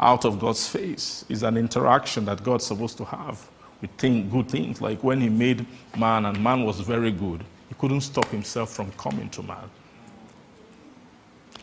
out 0.00 0.24
of 0.24 0.38
God's 0.38 0.68
face. 0.68 1.24
It's 1.28 1.42
an 1.42 1.56
interaction 1.56 2.24
that 2.26 2.42
God's 2.42 2.66
supposed 2.66 2.96
to 2.98 3.04
have 3.04 3.48
we 3.80 3.88
think 3.96 4.30
good 4.30 4.50
things. 4.50 4.80
Like 4.80 5.02
when 5.04 5.20
he 5.20 5.28
made 5.28 5.66
man 5.96 6.26
and 6.26 6.42
man 6.42 6.64
was 6.64 6.80
very 6.80 7.12
good, 7.12 7.44
he 7.68 7.74
couldn't 7.74 8.00
stop 8.00 8.26
himself 8.26 8.72
from 8.72 8.90
coming 8.92 9.28
to 9.30 9.42
man. 9.42 9.70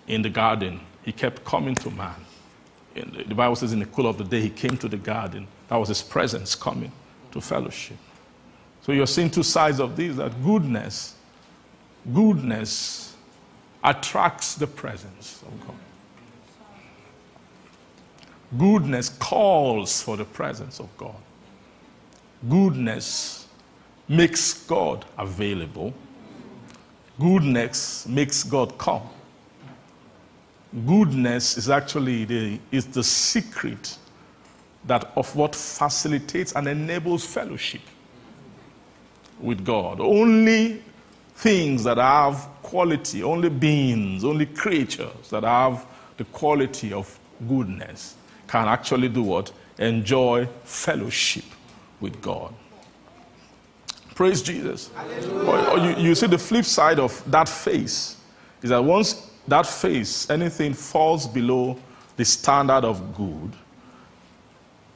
In 0.08 0.21
the 0.21 0.30
garden, 0.30 0.80
he 1.04 1.12
kept 1.12 1.43
coming 1.43 1.76
to 1.76 1.91
man. 1.91 2.15
The, 2.93 3.24
the 3.28 3.36
Bible 3.36 3.56
says 3.56 3.74
in 3.74 3.80
the 3.80 3.86
cool 3.88 4.08
of 4.08 4.17
the 4.17 4.24
day, 4.24 4.41
he 4.41 4.50
came 4.50 4.78
to 4.78 4.88
the 4.88 4.98
garden. 4.98 5.48
That 5.67 5.78
was 5.78 5.89
his 5.89 6.02
presence 6.02 6.56
coming 6.56 6.91
to 7.32 7.41
fellowship. 7.41 7.98
So 8.84 8.91
you're 8.91 9.08
seeing 9.08 9.32
two 9.32 9.43
sides 9.43 9.80
of 9.80 9.95
this 9.95 10.15
that 10.17 10.43
goodness, 10.43 11.15
goodness 12.13 13.15
attracts 13.84 14.56
the 14.56 14.67
presence 14.67 15.41
of 15.41 15.67
God. 15.67 15.76
Goodness 18.58 19.10
calls 19.10 20.02
for 20.02 20.18
the 20.18 20.26
presence 20.26 20.80
of 20.80 20.96
God. 20.98 21.15
Goodness 22.48 23.48
makes 24.08 24.65
God 24.65 25.06
available. 25.18 25.94
Goodness 27.20 28.08
makes 28.08 28.44
God 28.44 28.78
come. 28.78 29.02
Goodness 30.86 31.58
is 31.58 31.70
actually 31.70 32.26
the, 32.26 32.60
is 32.72 32.86
the 32.86 33.04
secret 33.04 33.98
that 34.86 35.12
of 35.15 35.36
what 35.36 35.56
facilitates 35.56 36.54
and 36.54 36.68
enables 36.68 37.26
fellowship 37.26 37.82
with 39.39 39.65
God. 39.65 40.00
Only 40.00 40.84
things 41.36 41.84
that 41.86 41.98
have 41.98 42.48
quality, 42.62 43.24
only 43.24 43.50
beings, 43.50 44.24
only 44.24 44.46
creatures 44.46 45.30
that 45.30 45.44
have 45.44 45.86
the 46.18 46.26
quality 46.26 46.94
of 46.94 47.20
goodness 47.48 48.15
can 48.48 48.68
actually 48.68 49.10
do 49.10 49.24
what? 49.24 49.52
Enjoy 49.78 50.48
fellowship 50.64 51.46
with 52.00 52.22
God. 52.22 52.54
Praise 54.14 54.42
Jesus. 54.42 54.90
You, 55.46 55.96
you 55.98 56.16
see 56.16 56.28
the 56.28 56.38
flip 56.38 56.64
side 56.64 57.00
of 57.00 57.22
that 57.30 57.50
face 57.50 58.16
is 58.62 58.70
that 58.70 58.84
once 58.84 59.30
that 59.48 59.68
face, 59.68 60.30
anything 60.30 60.74
falls 60.74 61.28
below 61.28 61.78
the 62.16 62.26
standard 62.26 62.86
of 62.86 63.16
good, 63.16 63.52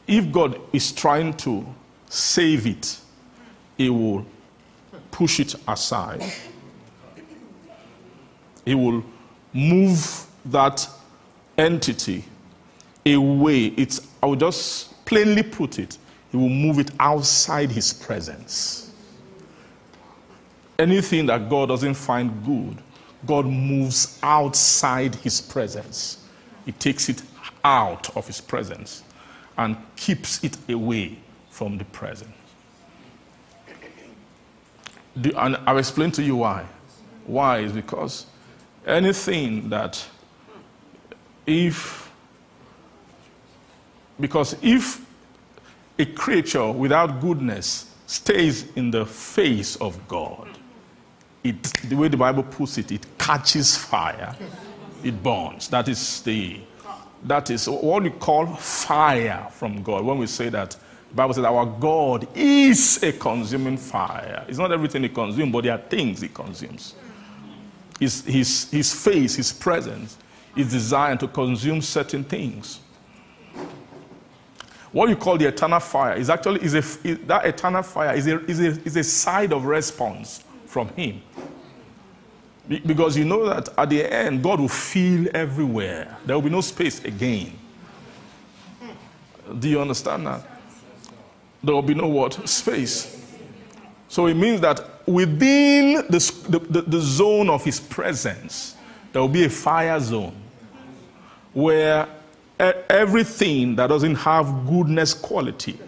if 0.08 0.32
God 0.32 0.60
is 0.74 0.92
trying 0.92 1.34
to 1.38 1.66
save 2.08 2.66
it, 2.66 2.98
He 3.78 3.90
will 3.90 4.26
push 5.12 5.40
it 5.40 5.56
aside. 5.68 6.24
He 8.66 8.74
will 8.74 9.04
move 9.54 10.26
that 10.46 10.88
entity 11.58 12.24
away. 13.06 13.68
It's, 13.68 14.08
I 14.22 14.26
will 14.28 14.36
just 14.36 15.06
plainly 15.06 15.44
put 15.44 15.80
it, 15.80 15.98
He 16.32 16.38
will 16.38 16.50
move 16.50 16.80
it 16.80 16.92
outside 17.00 17.72
His 17.72 17.94
presence. 17.94 18.92
Anything 20.78 21.26
that 21.26 21.50
God 21.50 21.70
doesn't 21.70 21.96
find 21.96 22.44
good, 22.46 22.78
God 23.26 23.46
moves 23.46 24.20
outside 24.24 25.16
His 25.16 25.42
presence. 25.42 26.26
He 26.66 26.72
takes 26.74 27.10
it 27.10 27.22
out 27.64 28.16
of 28.16 28.28
His 28.28 28.40
presence 28.40 29.04
and 29.58 29.76
keeps 29.96 30.44
it 30.44 30.58
away 30.70 31.18
from 31.50 31.78
the 31.78 31.86
presence. 31.86 32.30
And 35.16 35.58
I'll 35.66 35.78
explain 35.78 36.12
to 36.12 36.24
you 36.24 36.38
why. 36.38 36.66
Why 37.26 37.60
is 37.60 37.74
because 37.74 38.26
anything 38.86 39.70
that 39.70 40.04
if 41.46 42.09
because 44.20 44.56
if 44.62 45.06
a 45.98 46.06
creature 46.06 46.72
without 46.72 47.20
goodness 47.22 47.94
stays 48.08 48.72
in 48.76 48.92
the 48.92 49.06
face 49.06 49.76
of 49.78 50.08
God, 50.08 50.48
it, 51.44 51.62
the 51.88 51.96
way 51.96 52.08
the 52.08 52.18
Bible 52.18 52.44
puts 52.44 52.78
it, 52.78 52.92
it 52.92 53.06
catches 53.18 53.78
fire, 53.78 54.36
it 55.04 55.22
burns. 55.24 55.68
That 55.70 55.88
is 55.88 56.22
the 56.22 56.60
that 57.24 57.50
is 57.50 57.68
what 57.68 58.04
we 58.04 58.12
call 58.12 58.48
fire 58.56 59.48
from 59.52 59.84
God. 59.84 60.06
When 60.06 60.18
we 60.18 60.28
say 60.28 60.48
that, 60.50 60.72
the 61.10 61.16
Bible 61.16 61.34
says 61.34 61.44
our 61.44 61.66
God 61.66 62.28
is 62.36 63.02
a 63.04 63.12
consuming 63.12 63.78
fire. 63.78 64.46
It's 64.48 64.58
not 64.58 64.72
everything 64.72 65.04
He 65.04 65.10
consumes, 65.10 65.52
but 65.52 65.64
there 65.64 65.74
are 65.74 65.82
things 65.82 66.22
He 66.22 66.30
consumes. 66.30 66.96
His, 68.00 68.24
his, 68.24 68.72
his 68.72 68.94
face, 68.94 69.36
His 69.36 69.52
presence 69.52 70.18
is 70.56 70.72
designed 70.72 71.20
to 71.20 71.28
consume 71.28 71.82
certain 71.82 72.24
things. 72.24 72.80
What 74.92 75.10
you 75.10 75.16
call 75.16 75.38
the 75.38 75.48
eternal 75.48 75.80
fire 75.80 76.16
is 76.16 76.30
actually 76.30 76.64
is 76.64 76.74
a, 76.74 76.80
is, 76.80 77.20
that 77.28 77.46
eternal 77.46 77.84
fire 77.84 78.16
is 78.16 78.28
a, 78.28 78.44
is, 78.46 78.60
a, 78.60 78.68
is 78.84 78.96
a 78.96 79.04
side 79.04 79.54
of 79.54 79.66
response 79.66 80.44
from 80.66 80.90
Him. 80.90 81.22
Be- 82.68 82.80
Because 82.80 83.16
you 83.16 83.26
know 83.26 83.46
that 83.48 83.70
at 83.78 83.90
the 83.90 84.12
end, 84.12 84.42
God 84.44 84.60
will 84.60 84.68
fill 84.68 85.28
everywhere. 85.34 86.18
There 86.26 86.36
will 86.36 86.42
be 86.44 86.50
no 86.50 86.62
space 86.62 87.04
again. 87.04 87.54
Do 89.60 89.70
you 89.70 89.80
understand 89.80 90.28
that? 90.28 90.44
There 91.64 91.76
will 91.76 91.82
be 91.82 91.96
no 91.96 92.08
what? 92.08 92.48
Space. 92.48 93.16
So 94.08 94.26
it 94.26 94.36
means 94.36 94.62
that 94.62 95.08
within 95.08 96.06
the, 96.10 96.60
the, 96.70 96.82
the, 96.82 97.00
zone 97.00 97.50
of 97.50 97.64
His 97.64 97.80
presence, 97.80 98.76
there 99.12 99.22
will 99.22 99.30
be 99.30 99.46
a 99.46 99.50
fire 99.50 100.00
zone 100.00 100.36
where 101.54 102.08
everything 102.60 103.76
that 103.78 103.88
doesn't 103.88 104.16
have 104.16 104.68
goodness 104.68 105.14
quality 105.14 105.80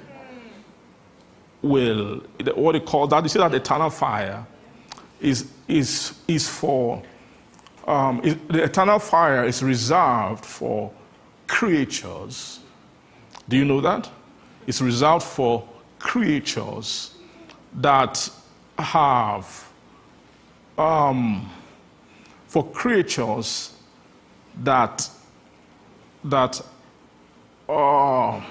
will, 1.61 2.21
what 2.55 2.71
they 2.71 2.79
call 2.79 3.07
that, 3.07 3.21
you 3.23 3.29
see 3.29 3.39
that 3.39 3.53
eternal 3.53 3.89
fire 3.89 4.45
is, 5.19 5.51
is, 5.67 6.13
is 6.27 6.47
for, 6.47 7.03
um, 7.87 8.21
is- 8.23 8.37
the 8.47 8.63
eternal 8.63 8.99
fire 8.99 9.43
is 9.45 9.61
reserved 9.61 10.45
for 10.45 10.91
creatures. 11.47 12.59
Do 13.49 13.57
you 13.57 13.65
know 13.65 13.81
that? 13.81 14.09
It's 14.65 14.81
reserved 14.81 15.23
for 15.23 15.67
creatures 15.99 17.15
that 17.75 18.29
have, 18.79 19.69
um, 20.77 21.49
for 22.47 22.65
creatures 22.71 23.73
that, 24.63 25.09
that, 26.25 26.61
uh, 27.69 28.41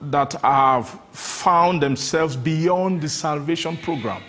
that 0.00 0.32
have 0.42 0.88
found 1.12 1.82
themselves 1.82 2.36
beyond 2.36 3.00
the 3.00 3.08
salvation 3.08 3.76
program 3.76 4.22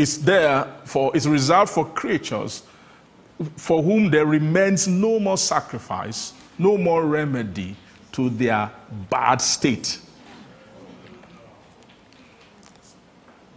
It's 0.00 0.16
there 0.16 0.66
for 0.84 1.14
it's 1.14 1.26
reserved 1.26 1.70
for 1.70 1.84
creatures 1.84 2.62
for 3.56 3.82
whom 3.82 4.10
there 4.10 4.26
remains 4.26 4.88
no 4.88 5.20
more 5.20 5.36
sacrifice, 5.36 6.32
no 6.58 6.78
more 6.78 7.04
remedy 7.04 7.76
to 8.12 8.30
their 8.30 8.70
bad 9.10 9.42
state. 9.42 9.98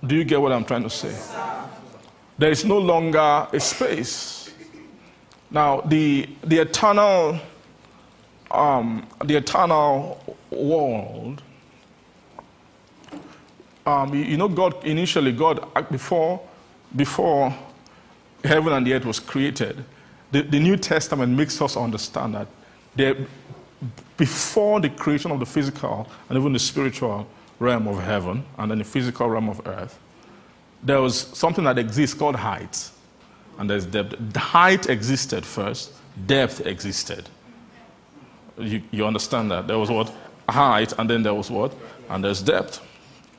Do 0.05 0.17
you 0.17 0.25
get 0.25 0.41
what 0.41 0.51
I'm 0.51 0.65
trying 0.65 0.83
to 0.83 0.89
say? 0.89 1.15
There 2.37 2.51
is 2.51 2.65
no 2.65 2.77
longer 2.77 3.47
a 3.53 3.59
space. 3.61 4.42
Now, 5.53 5.81
the, 5.81 6.27
the 6.43 6.57
eternal, 6.59 7.39
um, 8.51 9.07
the 9.23 9.37
eternal 9.37 10.35
world 10.51 11.41
um, 13.85 14.13
you, 14.13 14.23
you 14.23 14.37
know, 14.37 14.47
God 14.47 14.83
initially, 14.85 15.31
God 15.31 15.67
uh, 15.75 15.81
before 15.81 16.41
before 16.95 17.53
heaven 18.43 18.73
and 18.73 18.85
the 18.85 18.93
earth 18.93 19.05
was 19.05 19.19
created, 19.19 19.83
the, 20.31 20.41
the 20.41 20.59
New 20.59 20.77
Testament 20.77 21.35
makes 21.35 21.61
us 21.61 21.75
understand 21.75 22.35
that 22.35 22.47
there, 22.95 23.15
before 24.15 24.79
the 24.79 24.89
creation 24.89 25.31
of 25.31 25.39
the 25.39 25.45
physical 25.45 26.07
and 26.29 26.37
even 26.37 26.53
the 26.53 26.59
spiritual 26.59 27.27
realm 27.59 27.87
of 27.87 27.99
heaven 28.01 28.45
and 28.57 28.69
then 28.69 28.77
the 28.77 28.83
physical 28.83 29.27
realm 29.27 29.49
of 29.49 29.65
earth, 29.65 29.97
there 30.83 31.01
was 31.01 31.17
something 31.17 31.63
that 31.63 31.79
exists 31.79 32.15
called 32.15 32.35
height, 32.35 32.89
and 33.57 33.69
there's 33.69 33.85
depth. 33.85 34.15
The 34.33 34.39
height 34.39 34.89
existed 34.89 35.45
first, 35.45 35.93
depth 36.25 36.65
existed. 36.65 37.29
You, 38.57 38.81
you 38.91 39.05
understand 39.05 39.51
that? 39.51 39.67
There 39.67 39.79
was 39.79 39.89
what? 39.89 40.13
Height, 40.49 40.93
and 40.97 41.09
then 41.09 41.23
there 41.23 41.33
was 41.33 41.49
what? 41.49 41.73
And 42.09 42.23
there's 42.23 42.41
depth. 42.41 42.81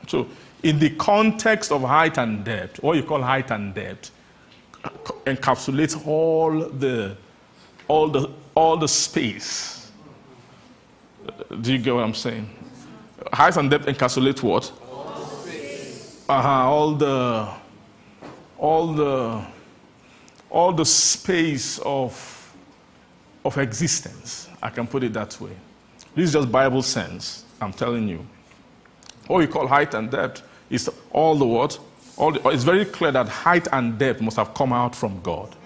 So, 0.09 0.27
in 0.63 0.79
the 0.79 0.91
context 0.91 1.71
of 1.71 1.83
height 1.83 2.19
and 2.19 2.45
depth, 2.45 2.83
what 2.83 2.97
you 2.97 3.03
call 3.03 3.23
height 3.23 3.51
and 3.51 3.75
depth 3.75 4.11
encapsulates 5.27 6.07
all 6.07 6.59
the, 6.59 7.17
all 7.89 8.09
the, 8.09 8.31
all 8.55 8.77
the 8.77 8.89
space. 8.89 9.91
Do 11.61 11.73
you 11.73 11.79
get 11.79 11.95
what 11.95 12.05
I'm 12.05 12.15
saying? 12.15 12.49
Height 13.33 13.57
and 13.57 13.71
depth 13.71 13.87
encapsulate 13.87 14.43
what? 14.43 14.73
Uh-huh, 16.27 16.49
all 16.49 16.95
the, 16.95 17.49
all 18.57 18.93
the, 18.95 19.45
all 20.55 20.73
the 20.73 20.85
space 20.85 21.81
of, 21.81 22.55
of 23.45 23.59
existence. 23.59 24.49
I 24.63 24.71
can 24.71 24.87
put 24.87 25.03
it 25.03 25.13
that 25.15 25.39
way. 25.41 25.51
This 26.15 26.27
is 26.27 26.33
just 26.33 26.53
Bible 26.53 26.81
sense. 26.81 27.45
I'm 27.61 27.73
telling 27.73 28.07
you. 28.07 28.25
What 29.27 29.39
we 29.39 29.49
call 29.49 29.67
height 29.67 29.95
and 29.95 30.09
depth 30.09 30.43
is 30.71 30.89
all 31.11 31.35
the 31.35 31.45
what? 31.45 31.77
All 32.17 32.31
the, 32.31 32.49
it's 32.51 32.63
very 32.63 32.85
clear 32.85 33.11
that 33.11 33.29
height 33.29 33.67
and 33.73 33.99
depth 33.99 34.21
must 34.21 34.37
have 34.37 34.55
come 34.55 34.73
out 34.73 34.95
from 34.95 35.21
God. 35.23 35.57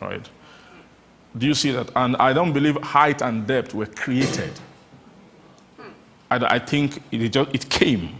Right? 0.00 0.28
Do 1.36 1.46
you 1.46 1.54
see 1.54 1.70
that? 1.70 1.90
And 1.94 2.16
I 2.16 2.32
don't 2.32 2.52
believe 2.52 2.76
height 2.78 3.22
and 3.22 3.46
depth 3.46 3.72
were 3.72 3.86
created. 3.86 4.52
I, 6.28 6.56
I 6.56 6.58
think 6.58 7.02
it, 7.12 7.28
just, 7.28 7.54
it 7.54 7.68
came. 7.70 8.18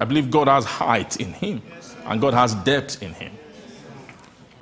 I 0.00 0.04
believe 0.04 0.30
God 0.30 0.46
has 0.46 0.64
height 0.64 1.16
in 1.16 1.32
Him, 1.32 1.62
and 2.04 2.20
God 2.20 2.34
has 2.34 2.54
depth 2.54 3.02
in 3.02 3.12
Him. 3.14 3.32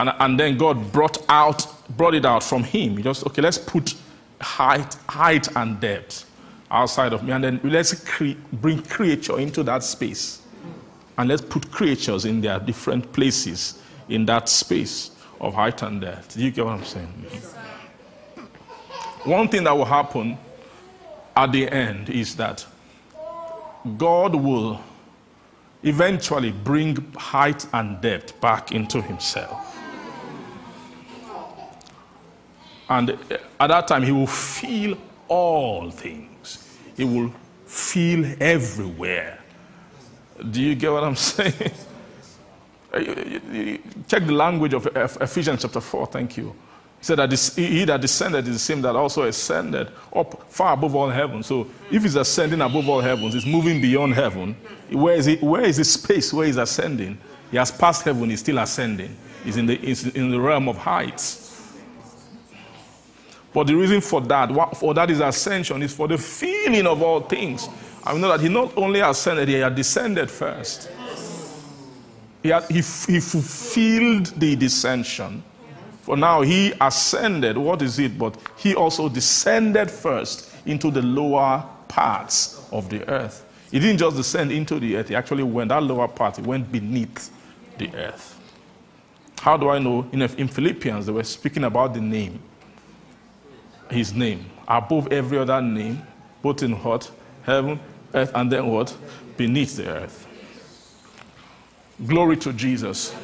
And, 0.00 0.10
and 0.18 0.40
then 0.40 0.56
God 0.56 0.92
brought 0.92 1.18
out, 1.28 1.66
brought 1.98 2.14
it 2.14 2.24
out 2.24 2.42
from 2.42 2.64
Him. 2.64 2.96
He 2.96 3.02
just 3.02 3.26
okay, 3.26 3.42
let's 3.42 3.58
put 3.58 3.94
height, 4.40 4.94
height 5.06 5.54
and 5.54 5.78
depth 5.78 6.24
outside 6.70 7.12
of 7.12 7.22
me, 7.22 7.32
and 7.32 7.44
then 7.44 7.60
let's 7.64 8.02
cre- 8.02 8.38
bring 8.50 8.82
creature 8.82 9.38
into 9.38 9.62
that 9.64 9.84
space, 9.84 10.40
and 11.18 11.28
let's 11.28 11.42
put 11.42 11.70
creatures 11.70 12.24
in 12.24 12.40
their 12.40 12.58
different 12.58 13.12
places 13.12 13.82
in 14.08 14.24
that 14.24 14.48
space 14.48 15.10
of 15.38 15.52
height 15.52 15.82
and 15.82 16.00
depth. 16.00 16.34
Do 16.34 16.44
you 16.44 16.50
get 16.50 16.64
what 16.64 16.78
I'm 16.78 16.84
saying? 16.84 17.08
One 19.24 19.48
thing 19.48 19.64
that 19.64 19.76
will 19.76 19.84
happen 19.84 20.38
at 21.36 21.52
the 21.52 21.68
end 21.68 22.08
is 22.08 22.34
that 22.36 22.64
God 23.98 24.34
will 24.34 24.80
eventually 25.82 26.52
bring 26.52 27.12
height 27.18 27.66
and 27.74 28.00
depth 28.00 28.40
back 28.40 28.72
into 28.72 29.02
Himself. 29.02 29.76
And 32.90 33.10
at 33.58 33.68
that 33.68 33.88
time, 33.88 34.02
He 34.02 34.12
will 34.12 34.26
feel 34.26 34.98
all 35.28 35.90
things. 35.90 36.68
He 36.96 37.04
will 37.04 37.32
feel 37.64 38.26
everywhere. 38.40 39.38
Do 40.50 40.60
you 40.60 40.74
get 40.74 40.92
what 40.92 41.04
I'm 41.04 41.16
saying? 41.16 41.54
Check 42.92 44.26
the 44.26 44.32
language 44.32 44.74
of 44.74 44.86
Ephesians 44.94 45.62
chapter 45.62 45.80
4. 45.80 46.06
Thank 46.08 46.36
you. 46.36 46.54
He 46.98 47.04
said 47.04 47.18
that 47.18 47.32
he 47.56 47.84
that 47.84 48.00
descended 48.00 48.46
is 48.48 48.54
the 48.54 48.58
same 48.58 48.82
that 48.82 48.96
also 48.96 49.22
ascended 49.22 49.88
up 50.14 50.44
far 50.50 50.74
above 50.74 50.94
all 50.94 51.08
heaven. 51.08 51.42
So 51.42 51.68
if 51.90 52.02
he's 52.02 52.16
ascending 52.16 52.60
above 52.60 52.88
all 52.88 53.00
heavens, 53.00 53.34
he's 53.34 53.46
moving 53.46 53.80
beyond 53.80 54.14
heaven. 54.14 54.54
Where 54.90 55.14
is, 55.14 55.26
he, 55.26 55.36
where 55.36 55.62
is 55.62 55.76
his 55.76 55.92
space 55.92 56.32
where 56.32 56.46
he's 56.46 56.58
ascending? 56.58 57.16
He 57.50 57.56
has 57.56 57.70
passed 57.70 58.02
heaven, 58.04 58.28
he's 58.28 58.40
still 58.40 58.58
ascending. 58.58 59.16
He's 59.44 59.56
in 59.56 59.66
the, 59.66 59.76
he's 59.76 60.06
in 60.08 60.30
the 60.30 60.40
realm 60.40 60.68
of 60.68 60.76
heights. 60.76 61.49
But 63.52 63.66
the 63.66 63.74
reason 63.74 64.00
for 64.00 64.20
that, 64.22 64.76
for 64.76 64.94
that 64.94 65.10
is 65.10 65.20
ascension, 65.20 65.82
is 65.82 65.92
for 65.94 66.06
the 66.06 66.18
feeling 66.18 66.86
of 66.86 67.02
all 67.02 67.20
things. 67.20 67.68
I 68.04 68.16
know 68.16 68.28
that 68.28 68.40
he 68.40 68.48
not 68.48 68.76
only 68.76 69.00
ascended, 69.00 69.48
he 69.48 69.54
had 69.54 69.74
descended 69.74 70.30
first. 70.30 70.90
He, 72.42 72.48
had, 72.48 72.64
he, 72.70 72.76
he 72.76 73.20
fulfilled 73.20 74.26
the 74.38 74.56
descension. 74.56 75.42
For 76.02 76.16
now, 76.16 76.40
he 76.40 76.72
ascended. 76.80 77.58
What 77.58 77.82
is 77.82 77.98
it? 77.98 78.16
But 78.16 78.36
he 78.56 78.74
also 78.74 79.08
descended 79.08 79.90
first 79.90 80.54
into 80.64 80.90
the 80.90 81.02
lower 81.02 81.64
parts 81.88 82.66
of 82.72 82.88
the 82.88 83.06
earth. 83.08 83.44
He 83.70 83.78
didn't 83.78 83.98
just 83.98 84.16
descend 84.16 84.50
into 84.50 84.80
the 84.80 84.96
earth, 84.96 85.08
he 85.08 85.14
actually 85.14 85.44
went, 85.44 85.68
that 85.68 85.82
lower 85.82 86.08
part, 86.08 86.36
he 86.36 86.42
went 86.42 86.70
beneath 86.72 87.30
the 87.78 87.94
earth. 87.94 88.36
How 89.40 89.56
do 89.56 89.68
I 89.70 89.78
know? 89.78 90.08
In 90.12 90.48
Philippians, 90.48 91.06
they 91.06 91.12
were 91.12 91.24
speaking 91.24 91.64
about 91.64 91.94
the 91.94 92.00
name, 92.00 92.40
his 93.90 94.14
name, 94.14 94.46
above 94.66 95.12
every 95.12 95.38
other 95.38 95.60
name, 95.60 96.02
both 96.42 96.62
in 96.62 96.72
what? 96.72 97.10
Heaven, 97.42 97.80
earth, 98.14 98.30
and 98.34 98.50
then 98.50 98.66
what? 98.66 98.96
Beneath 99.36 99.76
the 99.76 99.88
earth. 99.88 100.26
Glory 102.06 102.36
to 102.38 102.52
Jesus. 102.52 103.14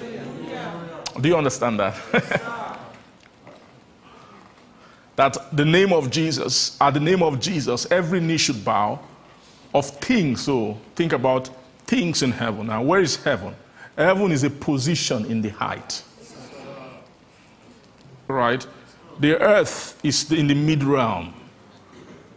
Do 1.20 1.28
you 1.28 1.36
understand 1.36 1.80
that? 1.80 1.96
that 5.16 5.56
the 5.56 5.64
name 5.64 5.92
of 5.92 6.10
Jesus, 6.10 6.76
at 6.80 6.94
the 6.94 7.00
name 7.00 7.22
of 7.22 7.40
Jesus, 7.40 7.86
every 7.90 8.20
knee 8.20 8.36
should 8.36 8.64
bow 8.64 9.00
of 9.72 9.88
things. 9.88 10.42
So 10.42 10.78
think 10.94 11.12
about 11.12 11.48
things 11.86 12.22
in 12.22 12.32
heaven. 12.32 12.66
Now, 12.66 12.82
where 12.82 13.00
is 13.00 13.16
heaven? 13.16 13.54
Heaven 13.96 14.30
is 14.30 14.44
a 14.44 14.50
position 14.50 15.24
in 15.26 15.40
the 15.40 15.48
height. 15.48 16.02
Right? 18.28 18.66
The 19.18 19.40
earth 19.40 19.98
is 20.04 20.30
in 20.30 20.46
the 20.46 20.54
mid 20.54 20.82
realm. 20.82 21.34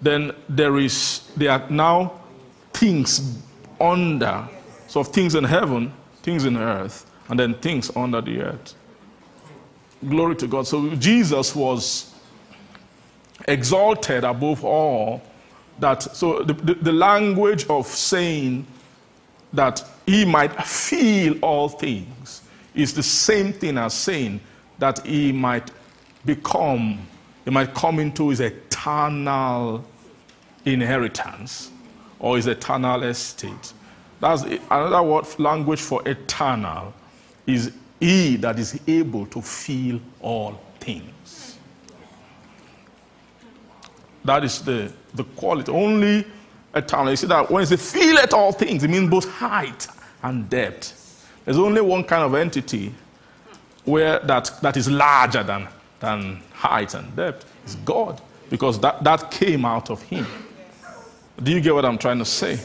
Then 0.02 0.32
there 0.48 0.78
is 0.78 1.30
there 1.36 1.52
are 1.52 1.70
now 1.70 2.22
things 2.74 3.38
under. 3.80 4.48
So 4.88 5.04
things 5.04 5.36
in 5.36 5.44
heaven, 5.44 5.94
things 6.24 6.46
in 6.46 6.58
earth, 6.58 7.06
and 7.28 7.40
then 7.40 7.54
things 7.56 7.92
under 7.96 8.22
the 8.22 8.42
earth. 8.42 8.74
Glory 10.08 10.36
to 10.38 10.48
God. 10.48 10.66
So 10.66 10.96
Jesus 10.96 11.56
was 11.56 12.16
exalted 13.48 14.24
above 14.24 14.64
all 14.64 15.22
that 15.80 16.04
so 16.04 16.44
the, 16.44 16.54
the, 16.54 16.74
the 16.76 16.92
language 16.92 17.66
of 17.68 17.88
saying 17.88 18.66
that 19.54 19.84
he 20.06 20.26
might 20.26 20.52
feel 20.64 21.40
all 21.42 21.70
things 21.70 22.42
is 22.76 22.94
the 22.94 23.04
same 23.04 23.54
thing 23.54 23.78
as 23.78 23.94
saying 23.94 24.40
that 24.78 25.06
he 25.06 25.32
might 25.32 25.72
become 26.26 27.00
he 27.46 27.52
might 27.52 27.74
come 27.74 28.00
into 28.00 28.30
his 28.30 28.40
eternal 28.40 29.86
inheritance 30.66 31.72
or 32.20 32.36
his 32.36 32.48
eternal 32.48 33.04
estate 33.04 33.74
that's 34.20 34.44
another 34.44 35.04
word 35.04 35.26
language 35.40 35.82
for 35.82 36.08
eternal 36.08 36.94
is 37.48 37.72
he 38.00 38.36
that 38.36 38.60
is 38.60 38.80
able 38.88 39.26
to 39.28 39.42
feel 39.42 40.00
all 40.22 40.60
things 40.80 41.10
that 44.26 44.44
is 44.44 44.62
the, 44.62 44.92
the 45.14 45.24
quality. 45.24 45.72
Only 45.72 46.26
eternal. 46.76 47.12
You 47.12 47.16
see 47.16 47.28
that 47.28 47.50
when 47.50 47.64
it 47.64 47.68
says 47.68 47.92
feel 47.92 48.18
at 48.18 48.34
all 48.34 48.52
things, 48.52 48.84
it 48.84 48.90
means 48.90 49.10
both 49.10 49.30
height 49.30 49.88
and 50.22 50.50
depth. 50.50 50.96
There's 51.46 51.58
only 51.58 51.82
one 51.82 52.04
kind 52.04 52.24
of 52.24 52.36
entity 52.36 52.94
where 53.86 54.20
that, 54.20 54.52
that 54.62 54.78
is 54.78 54.90
larger 54.90 55.42
than, 55.42 55.68
than 56.00 56.42
height 56.54 56.94
and 56.94 57.16
depth. 57.16 57.46
It's 57.64 57.76
God. 57.76 58.22
Because 58.50 58.80
that, 58.80 59.04
that 59.04 59.32
came 59.32 59.66
out 59.66 59.90
of 59.90 60.02
him. 60.02 60.26
Do 61.42 61.52
you 61.52 61.62
get 61.62 61.74
what 61.74 61.86
I'm 61.86 61.98
trying 61.98 62.20
to 62.20 62.26
say? 62.26 62.60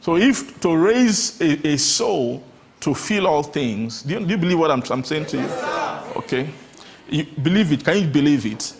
So 0.00 0.16
if 0.16 0.60
to 0.60 0.76
raise 0.76 1.40
a, 1.40 1.68
a 1.68 1.76
soul 1.76 2.42
to 2.80 2.94
feel 2.94 3.26
all 3.26 3.42
things, 3.42 4.02
do 4.02 4.14
you, 4.14 4.20
do 4.20 4.26
you 4.26 4.38
believe 4.38 4.58
what 4.58 4.70
I'm, 4.70 4.82
I'm 4.90 5.04
saying 5.04 5.26
to 5.26 5.36
you? 5.38 5.48
Okay. 6.16 6.48
You 7.08 7.24
believe 7.24 7.72
it. 7.72 7.84
Can 7.84 7.98
you 7.98 8.06
believe 8.06 8.46
it? 8.46 8.74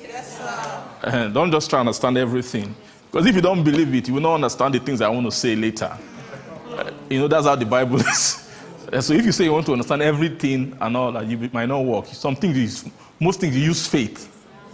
Uh, 1.03 1.29
don't 1.29 1.51
just 1.51 1.69
try 1.71 1.79
to 1.79 1.81
understand 1.81 2.19
everything. 2.19 2.75
Because 3.11 3.27
if 3.27 3.35
you 3.35 3.41
don't 3.41 3.65
believe 3.65 3.93
it, 3.95 4.07
you 4.09 4.15
will 4.15 4.21
not 4.21 4.35
understand 4.35 4.75
the 4.75 4.79
things 4.79 5.01
I 5.01 5.09
want 5.09 5.27
to 5.27 5.33
say 5.33 5.57
later. 5.57 5.97
Uh, 6.69 6.91
you 7.09 7.19
know, 7.19 7.29
that's 7.29 7.47
how 7.47 7.57
the 7.57 7.67
Bible 7.67 7.97
is. 8.01 8.47
So 9.01 9.15
if 9.15 9.25
you 9.25 9.33
say 9.33 9.45
you 9.45 9.53
want 9.53 9.67
to 9.67 9.73
understand 9.73 10.03
everything 10.03 10.77
and 10.81 10.97
all 10.97 11.13
that, 11.13 11.27
you 11.27 11.51
might 11.53 11.67
not 11.67 11.85
work. 11.85 12.07
Some 12.07 12.37
things, 12.37 12.57
is, 12.57 12.91
most 13.21 13.41
things 13.41 13.57
you 13.57 13.63
use 13.63 13.87
faith 13.87 14.29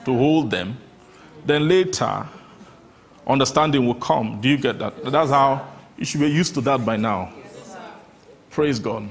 to 0.04 0.16
hold 0.16 0.50
them. 0.50 0.78
Then 1.44 1.68
later, 1.68 2.26
understanding 3.26 3.86
will 3.86 3.94
come. 3.96 4.40
Do 4.40 4.48
you 4.48 4.56
get 4.56 4.78
that? 4.78 5.04
That's 5.04 5.30
how 5.30 5.66
you 5.98 6.04
should 6.04 6.20
be 6.20 6.28
used 6.28 6.54
to 6.54 6.60
that 6.62 6.84
by 6.84 6.96
now. 6.96 7.32
Praise 8.50 8.78
God. 8.78 9.10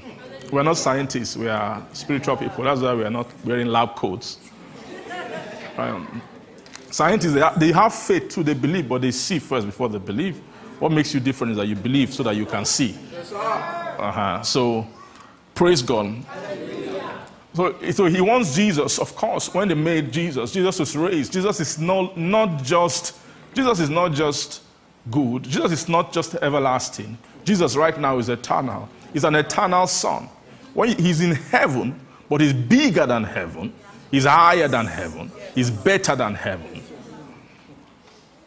We're 0.50 0.62
not 0.62 0.76
scientists, 0.76 1.36
we 1.36 1.48
are 1.48 1.84
spiritual 1.92 2.36
people. 2.36 2.64
That's 2.64 2.80
why 2.80 2.94
we 2.94 3.04
are 3.04 3.10
not 3.10 3.26
wearing 3.44 3.66
lab 3.66 3.94
coats. 3.94 4.38
Um, 5.76 6.22
Scientists, 6.96 7.34
they 7.34 7.40
have, 7.40 7.60
they 7.60 7.72
have 7.72 7.94
faith 7.94 8.30
too, 8.30 8.42
they 8.42 8.54
believe, 8.54 8.88
but 8.88 9.02
they 9.02 9.10
see 9.10 9.38
first 9.38 9.66
before 9.66 9.88
they 9.88 9.98
believe. 9.98 10.38
What 10.78 10.92
makes 10.92 11.12
you 11.12 11.20
different 11.20 11.50
is 11.50 11.58
that 11.58 11.66
you 11.66 11.76
believe 11.76 12.14
so 12.14 12.22
that 12.22 12.34
you 12.36 12.46
can 12.46 12.64
see. 12.64 12.96
Uh-huh. 13.34 14.42
So, 14.42 14.86
praise 15.54 15.82
God. 15.82 16.24
So, 17.56 17.74
so 17.90 18.04
he 18.04 18.20
wants 18.20 18.54
Jesus, 18.54 18.98
of 18.98 19.16
course, 19.16 19.52
when 19.54 19.68
they 19.68 19.74
made 19.74 20.12
Jesus, 20.12 20.52
Jesus 20.52 20.78
was 20.78 20.94
raised. 20.94 21.32
Jesus 21.32 21.58
is 21.58 21.78
not, 21.78 22.14
not 22.14 22.62
just, 22.62 23.16
Jesus 23.54 23.80
is 23.80 23.88
not 23.88 24.12
just 24.12 24.62
good. 25.10 25.44
Jesus 25.44 25.72
is 25.72 25.88
not 25.88 26.12
just 26.12 26.34
everlasting. 26.34 27.16
Jesus 27.44 27.74
right 27.74 27.98
now 27.98 28.18
is 28.18 28.28
eternal. 28.28 28.90
He's 29.14 29.24
an 29.24 29.34
eternal 29.34 29.86
son. 29.86 30.28
When 30.74 30.98
he's 30.98 31.22
in 31.22 31.32
heaven, 31.32 31.98
but 32.28 32.42
he's 32.42 32.52
bigger 32.52 33.06
than 33.06 33.24
heaven, 33.24 33.72
he's 34.10 34.26
higher 34.26 34.68
than 34.68 34.84
heaven, 34.84 35.32
he's 35.54 35.70
better 35.70 36.14
than 36.14 36.34
heaven. 36.34 36.82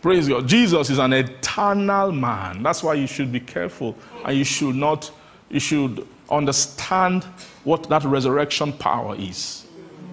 Praise 0.03 0.30
God. 0.30 0.47
Jesus 0.47 0.91
is 0.91 0.99
an 0.99 1.14
eternal 1.14 2.12
man. 2.12 2.62
That's 2.62 2.84
why 2.84 2.93
you 2.93 3.07
should 3.07 3.32
be 3.32 3.39
careful 3.39 3.97
and 4.24 4.38
you 4.38 4.43
should 4.43 4.76
not, 4.76 5.12
you 5.49 5.60
should 5.60 6.07
understand 6.32 7.24
what 7.64 7.90
that 7.90 8.04
resurrection 8.04 8.74
power 8.74 9.16
is. 9.18 9.66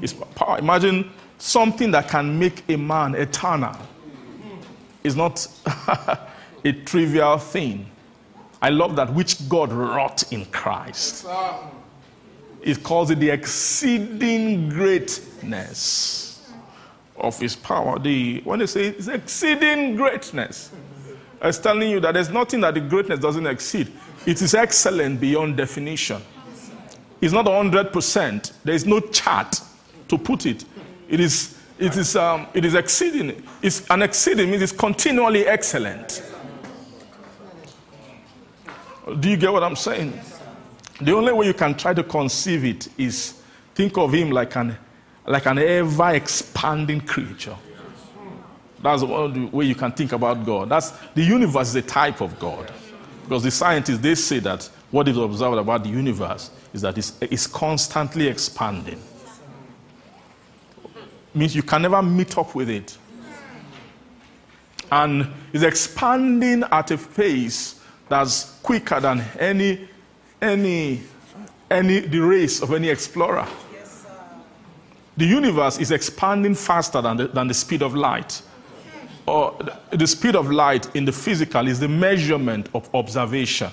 It's 0.03 0.13
power. 0.13 0.59
Imagine 0.59 1.11
something 1.39 1.91
that 1.91 2.09
can 2.09 2.39
make 2.39 2.63
a 2.69 2.77
man 2.77 3.15
eternal. 3.15 3.77
It's 5.05 5.15
not 5.15 5.47
a 6.65 6.73
trivial 6.85 7.39
thing. 7.39 7.87
I 8.61 8.71
love 8.71 8.97
that 8.97 9.13
which 9.13 9.49
God 9.49 9.73
wrought 9.73 10.33
in 10.33 10.45
Christ. 10.47 11.27
It 12.63 12.83
calls 12.83 13.11
it 13.11 13.21
the 13.21 13.31
exceeding 13.31 14.69
greatness 14.69 16.51
of 17.17 17.39
his 17.39 17.55
power. 17.55 17.99
The, 17.99 18.41
when 18.45 18.59
they 18.59 18.67
say 18.67 18.89
it's 18.89 19.09
exceeding 19.09 19.97
greatness, 19.97 20.73
it's 21.41 21.59
telling 21.59 21.91
you 21.91 22.01
that 22.01 22.15
there's 22.15 22.31
nothing 22.31 22.61
that 22.63 22.75
the 22.75 22.81
greatness 22.81 23.21
doesn't 23.21 23.47
exceed. 23.47 23.93
It 24.27 24.43
is 24.43 24.55
excellent 24.55 25.21
beyond 25.21 25.57
definition. 25.57 26.21
It's 27.21 27.33
not 27.33 27.47
100%. 27.47 28.53
There 28.65 28.75
is 28.75 28.85
no 28.85 29.01
chart 29.01 29.61
to 30.09 30.19
put 30.19 30.47
it. 30.47 30.65
It 31.09 31.21
is, 31.21 31.57
it 31.79 31.97
is, 31.97 32.17
um, 32.17 32.49
it 32.53 32.65
is 32.65 32.75
exceeding. 32.75 33.43
It's 33.63 33.89
an 33.89 34.03
exceeding 34.03 34.51
means 34.51 34.63
it's 34.63 34.73
continually 34.73 35.47
excellent. 35.47 36.23
Do 39.21 39.31
you 39.31 39.37
get 39.37 39.53
what 39.53 39.63
I'm 39.63 39.77
saying? 39.77 40.19
The 41.01 41.15
only 41.15 41.33
way 41.33 41.47
you 41.47 41.55
can 41.55 41.77
try 41.77 41.95
to 41.95 42.03
conceive 42.03 42.65
it 42.65 42.89
is 42.99 43.41
think 43.75 43.97
of 43.97 44.13
him 44.13 44.31
like 44.31 44.57
an, 44.57 44.77
like 45.25 45.47
an 45.47 45.59
ever 45.59 46.15
expanding 46.15 47.01
creature. 47.01 47.57
That's 48.83 49.03
one 49.03 49.51
way 49.53 49.67
you 49.67 49.75
can 49.77 49.93
think 49.93 50.13
about 50.13 50.45
God. 50.45 50.69
That's, 50.69 50.91
the 51.15 51.23
universe 51.23 51.69
is 51.69 51.77
a 51.77 51.83
type 51.83 52.21
of 52.21 52.39
God. 52.41 52.73
Because 53.27 53.43
the 53.43 53.51
scientists, 53.51 53.99
they 53.99 54.15
say 54.15 54.39
that 54.39 54.71
what 54.93 55.09
is 55.09 55.17
observed 55.17 55.59
about 55.59 55.83
the 55.83 55.91
universe 55.91 56.49
is 56.73 56.83
that 56.83 56.97
it's, 56.97 57.13
it's 57.21 57.49
constantly 57.49 58.29
expanding. 58.29 59.03
Means 61.35 61.57
you 61.57 61.65
can 61.65 61.83
never 61.83 62.01
meet 62.03 62.39
up 62.39 62.55
with 62.55 62.71
it. 62.71 62.97
and 64.93 65.27
it's 65.53 65.65
expanding 65.65 66.63
at 66.71 66.93
a 66.93 66.97
pace 66.97 67.81
that's 68.09 68.61
quicker 68.63 69.01
than 69.01 69.21
any, 69.41 69.89
any, 70.41 71.03
any 71.69 71.99
the 71.99 72.21
race 72.21 72.63
of 72.63 72.73
any 72.73 72.89
explorer. 72.91 73.49
the 75.17 75.27
universe 75.27 75.79
is 75.79 75.91
expanding 75.91 76.55
faster 76.55 77.03
than 77.03 77.17
the, 77.17 77.27
than 77.27 77.49
the 77.49 77.55
speed 77.55 77.83
of 77.83 77.97
light. 77.97 78.41
Or 79.27 79.59
the 79.91 80.07
speed 80.07 80.37
of 80.37 80.51
light 80.51 80.95
in 80.95 81.05
the 81.05 81.13
physical 81.13 81.67
is 81.67 81.81
the 81.81 81.89
measurement 81.89 82.69
of 82.75 82.89
observation. 82.95 83.71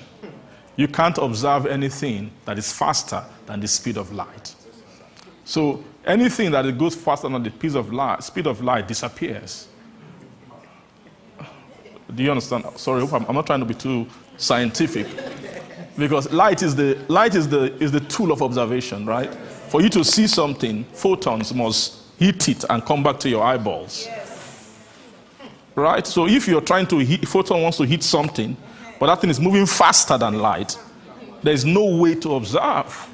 You 0.76 0.88
can't 0.88 1.18
observe 1.20 1.68
anything 1.68 2.32
that 2.46 2.58
is 2.58 2.74
faster 2.74 3.24
than 3.46 3.60
the 3.60 3.68
speed 3.68 3.98
of 3.98 4.12
light. 4.12 4.56
So 5.46 5.84
anything 6.06 6.52
that 6.52 6.78
goes 6.78 6.96
faster 6.96 7.30
than 7.30 7.44
the 7.44 7.52
speed 7.52 7.76
of 7.76 7.94
light, 7.94 8.24
speed 8.24 8.48
of 8.48 8.62
light 8.62 8.88
disappears. 8.88 9.68
Do 12.14 12.24
you 12.24 12.32
understand? 12.32 12.66
Sorry, 12.76 13.02
I'm, 13.02 13.36
not 13.36 13.46
trying 13.46 13.60
to 13.60 13.66
be 13.66 13.74
too 13.76 14.08
scientific. 14.38 15.08
Because 15.98 16.32
light 16.32 16.64
is 16.64 16.76
the, 16.76 16.98
light 17.08 17.36
is 17.36 17.48
the, 17.48 17.74
is 17.82 17.92
the 17.92 18.00
tool 18.00 18.32
of 18.32 18.42
observation, 18.42 19.06
right? 19.06 19.34
For 19.70 19.82
you 19.82 19.90
to 19.90 20.04
see 20.04 20.26
something, 20.26 20.84
photons 20.86 21.54
must 21.54 22.02
hit 22.18 22.50
it 22.50 22.66
and 22.70 22.84
come 22.84 23.04
back 23.04 23.20
to 23.20 23.30
your 23.30 23.44
eyeballs. 23.44 24.08
Right? 25.76 26.06
So 26.06 26.28
if 26.28 26.48
you're 26.48 26.62
trying 26.62 26.88
to 26.88 27.00
hit, 27.00 27.28
photon 27.28 27.62
wants 27.62 27.78
to 27.78 27.84
hit 27.84 28.04
something, 28.04 28.56
but 29.00 29.08
that 29.08 29.22
thing 29.22 29.30
is 29.30 29.40
moving 29.40 29.66
faster 29.66 30.18
than 30.18 30.38
light, 30.40 30.78
there's 31.42 31.66
no 31.66 31.98
way 31.98 32.16
to 32.16 32.36
observe. 32.36 33.10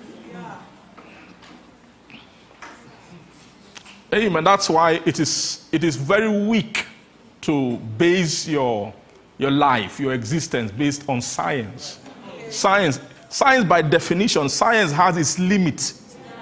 Amen. 4.13 4.43
That's 4.43 4.69
why 4.69 5.01
it 5.05 5.19
is, 5.19 5.67
it 5.71 5.83
is 5.83 5.95
very 5.95 6.45
weak 6.47 6.85
to 7.41 7.77
base 7.97 8.47
your, 8.47 8.93
your 9.37 9.51
life, 9.51 9.99
your 9.99 10.13
existence 10.13 10.71
based 10.71 11.07
on 11.07 11.21
science. 11.21 11.99
Science, 12.49 12.99
science 13.29 13.65
by 13.65 13.81
definition, 13.81 14.49
science 14.49 14.91
has 14.91 15.15
its 15.15 15.37
limit 15.37 15.93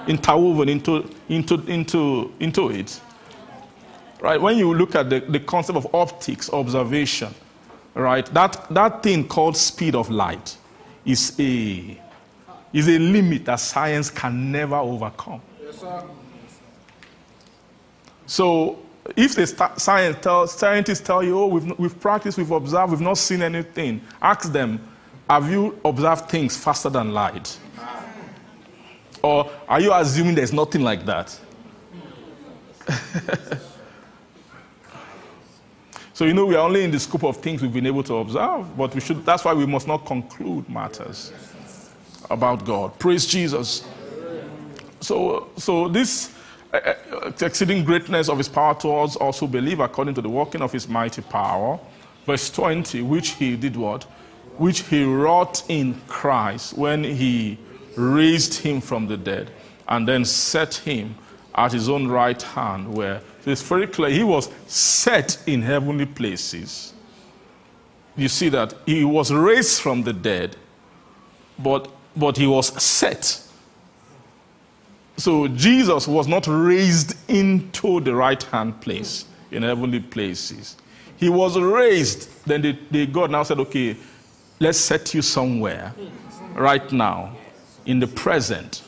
interwoven 0.08 0.70
into, 0.70 1.10
into, 1.30 1.56
into, 1.68 2.34
into 2.40 2.70
it. 2.70 3.02
Right? 4.20 4.42
When 4.42 4.58
you 4.58 4.74
look 4.74 4.96
at 4.96 5.10
the, 5.10 5.20
the 5.20 5.40
concept 5.40 5.78
of 5.78 5.94
optics, 5.94 6.50
observation, 6.50 7.34
right, 7.94 8.26
that, 8.34 8.66
that 8.72 9.04
thing 9.04 9.28
called 9.28 9.56
speed 9.56 9.96
of 9.96 10.10
light 10.10 10.58
is 11.06 11.36
a, 11.40 12.00
is 12.74 12.88
a 12.88 12.98
limit 13.00 13.46
that 13.46 13.60
science 13.60 14.10
can 14.10 14.52
never 14.52 14.76
overcome. 14.76 15.42
Yes, 15.62 15.84
so 18.26 18.80
if 19.16 19.36
the 19.36 19.46
science 19.78 20.18
tells, 20.22 20.54
scientists 20.54 21.00
tell 21.00 21.24
you, 21.24 21.40
oh, 21.40 21.48
we've, 21.48 21.80
we've 21.80 22.00
practiced, 22.00 22.38
we've 22.38 22.52
observed, 22.52 22.92
we've 22.92 23.02
not 23.02 23.18
seen 23.18 23.42
anything, 23.42 24.02
ask 24.22 24.52
them, 24.52 24.86
have 25.30 25.50
you 25.50 25.80
observed 25.86 26.30
things 26.30 26.58
faster 26.58 26.90
than 26.90 27.14
light? 27.14 27.58
Or 29.22 29.50
are 29.68 29.80
you 29.80 29.94
assuming 29.94 30.36
there's 30.36 30.54
nothing 30.54 30.82
like 30.82 31.06
that? 31.06 31.40
so 36.18 36.26
you 36.26 36.34
know 36.34 36.48
we 36.48 36.56
are 36.56 36.66
only 36.66 36.84
in 36.84 36.90
the 36.90 37.00
scope 37.00 37.24
of 37.24 37.38
things 37.38 37.62
we've 37.62 37.72
been 37.72 37.86
able 37.86 38.02
to 38.02 38.16
observe, 38.16 38.76
but 38.76 38.92
we 38.96 39.02
should 39.02 39.24
that's 39.24 39.46
why 39.46 39.54
we 39.54 39.68
must 39.68 39.88
not 39.88 40.04
conclude 40.04 40.68
matters 40.68 41.32
about 42.32 42.66
God. 42.66 42.98
Praise 42.98 43.28
Jesus. 43.28 43.88
So 45.00 45.50
so 45.58 45.88
this 45.88 46.34
uh, 46.74 46.94
exceeding 47.40 47.86
greatness 47.86 48.30
of 48.30 48.40
his 48.40 48.50
power 48.50 48.74
towards 48.74 49.16
also 49.16 49.46
believe 49.46 49.80
according 49.80 50.16
to 50.16 50.22
the 50.24 50.30
working 50.30 50.64
of 50.64 50.72
his 50.72 50.88
mighty 50.88 51.22
power. 51.22 51.80
Verse 52.26 52.50
20, 52.50 53.04
which 53.04 53.36
he 53.36 53.56
did 53.56 53.76
what? 53.76 54.06
Which 54.58 54.80
he 54.90 55.04
wrought 55.04 55.62
in 55.70 56.02
Christ 56.08 56.76
when 56.76 57.04
he 57.04 57.60
raised 57.96 58.56
him 58.56 58.82
from 58.82 59.06
the 59.06 59.18
dead 59.18 59.52
and 59.88 60.08
then 60.08 60.26
set 60.26 60.74
him 60.74 61.14
at 61.54 61.74
his 61.74 61.88
own 61.88 62.08
right 62.08 62.42
hand, 62.42 62.92
where 62.92 63.22
it's 63.50 63.62
very 63.62 63.88
clear 63.88 64.10
he 64.10 64.24
was 64.24 64.50
set 64.68 65.42
in 65.48 65.62
heavenly 65.62 66.06
places. 66.06 66.94
You 68.16 68.28
see 68.28 68.50
that 68.50 68.74
he 68.86 69.04
was 69.04 69.32
raised 69.32 69.82
from 69.82 70.04
the 70.04 70.14
dead, 70.14 70.56
but, 71.60 71.90
but 72.16 72.38
he 72.38 72.48
was 72.48 72.82
set 72.82 73.48
so 75.18 75.48
Jesus 75.48 76.08
was 76.08 76.28
not 76.28 76.46
raised 76.48 77.16
into 77.28 78.00
the 78.02 78.14
right 78.14 78.42
hand 78.44 78.80
place 78.82 79.26
in 79.52 79.64
heavenly 79.64 80.00
places. 80.00 80.78
He 81.18 81.28
was 81.28 81.60
raised. 81.60 82.30
Then 82.46 82.62
the, 82.62 82.78
the 82.92 83.08
God 83.08 83.32
now 83.32 83.42
said, 83.42 83.60
okay, 83.60 83.98
let's 84.60 84.78
set 84.78 85.16
you 85.16 85.24
somewhere 85.24 85.94
right 86.54 86.92
now 86.92 87.36
in 87.88 88.00
the 88.00 88.06
present. 88.06 88.84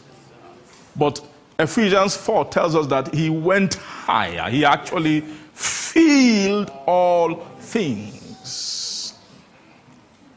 But 0.95 1.19
Ephesians 1.59 2.15
4 2.15 2.45
tells 2.45 2.73
us 2.73 2.87
that 2.87 3.13
he 3.13 3.29
went 3.29 3.75
higher. 3.75 4.49
He 4.49 4.63
actually 4.63 5.21
filled 5.53 6.71
all 6.85 7.35
things. 7.59 9.13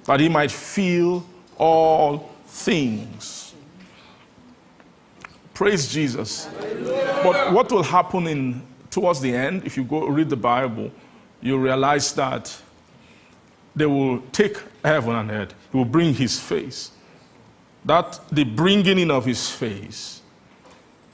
That 0.05 0.18
he 0.18 0.29
might 0.29 0.51
fill 0.51 1.25
all 1.57 2.29
things. 2.47 3.55
Praise 5.55 5.93
Jesus. 5.93 6.49
But 7.23 7.53
what 7.53 7.70
will 7.70 7.85
happen 7.85 8.27
in 8.27 8.62
towards 8.91 9.20
the 9.20 9.33
end, 9.33 9.64
if 9.64 9.77
you 9.77 9.85
go 9.85 10.07
read 10.07 10.29
the 10.29 10.37
Bible, 10.37 10.91
you 11.41 11.57
realize 11.57 12.12
that 12.14 12.61
they 13.77 13.87
will 13.87 14.18
take 14.33 14.57
heaven 14.85 15.14
and 15.14 15.31
earth. 15.31 15.55
He 15.70 15.79
will 15.79 15.85
bring 15.85 16.14
his 16.14 16.41
face. 16.41 16.91
That 17.85 18.20
the 18.33 18.43
bringing 18.43 18.99
in 18.99 19.11
of 19.12 19.25
his 19.25 19.49
face 19.49 20.22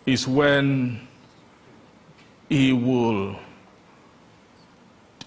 is 0.09 0.27
when 0.27 1.01
he 2.49 2.73
will, 2.73 3.39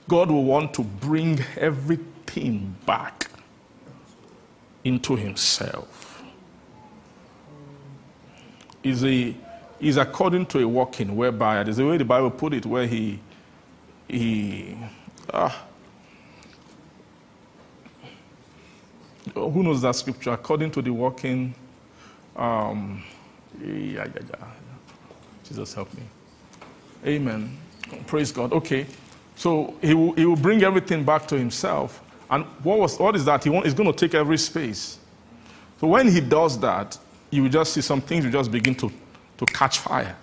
God 0.07 0.31
will 0.31 0.43
want 0.43 0.73
to 0.73 0.83
bring 0.83 1.39
everything 1.55 2.75
back 2.85 3.29
into 4.83 5.15
himself 5.15 6.23
is, 8.83 9.05
a, 9.05 9.35
is 9.79 9.97
according 9.97 10.47
to 10.47 10.59
a 10.59 10.67
walking 10.67 11.15
whereby, 11.15 11.63
there's 11.63 11.77
a 11.77 11.85
way 11.85 11.97
the 11.97 12.05
Bible 12.05 12.31
put 12.31 12.53
it, 12.53 12.65
where 12.65 12.87
he, 12.87 13.19
he 14.07 14.75
ah, 15.31 15.63
who 19.35 19.61
knows 19.61 19.83
that 19.83 19.95
scripture? 19.95 20.31
According 20.31 20.71
to 20.71 20.81
the 20.81 20.91
walking 20.91 21.53
um, 22.35 23.03
yeah, 23.63 23.69
yeah, 23.69 24.07
yeah. 24.15 24.60
Jesus 25.51 25.73
help 25.73 25.93
me. 25.95 26.03
Amen. 27.05 27.57
Praise 28.07 28.31
God. 28.31 28.53
Okay. 28.53 28.85
So 29.35 29.75
he 29.81 29.93
will, 29.93 30.13
he 30.13 30.25
will 30.25 30.37
bring 30.37 30.63
everything 30.63 31.03
back 31.03 31.27
to 31.27 31.37
himself. 31.37 32.01
And 32.29 32.45
what, 32.63 32.79
was, 32.79 32.97
what 32.97 33.17
is 33.17 33.25
that? 33.25 33.43
He 33.43 33.49
want, 33.49 33.65
he's 33.65 33.73
going 33.73 33.91
to 33.91 33.97
take 33.97 34.15
every 34.15 34.37
space. 34.37 34.97
So 35.81 35.87
when 35.87 36.07
he 36.07 36.21
does 36.21 36.57
that, 36.61 36.97
you 37.31 37.43
will 37.43 37.49
just 37.49 37.73
see 37.73 37.81
some 37.81 37.99
things 37.99 38.23
will 38.23 38.31
just 38.31 38.49
begin 38.49 38.75
to, 38.75 38.89
to 39.39 39.45
catch 39.47 39.79
fire. 39.79 40.15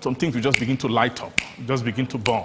Some 0.00 0.16
things 0.16 0.34
will 0.34 0.42
just 0.42 0.58
begin 0.58 0.76
to 0.78 0.88
light 0.88 1.22
up, 1.22 1.40
just 1.64 1.84
begin 1.84 2.08
to 2.08 2.18
burn. 2.18 2.44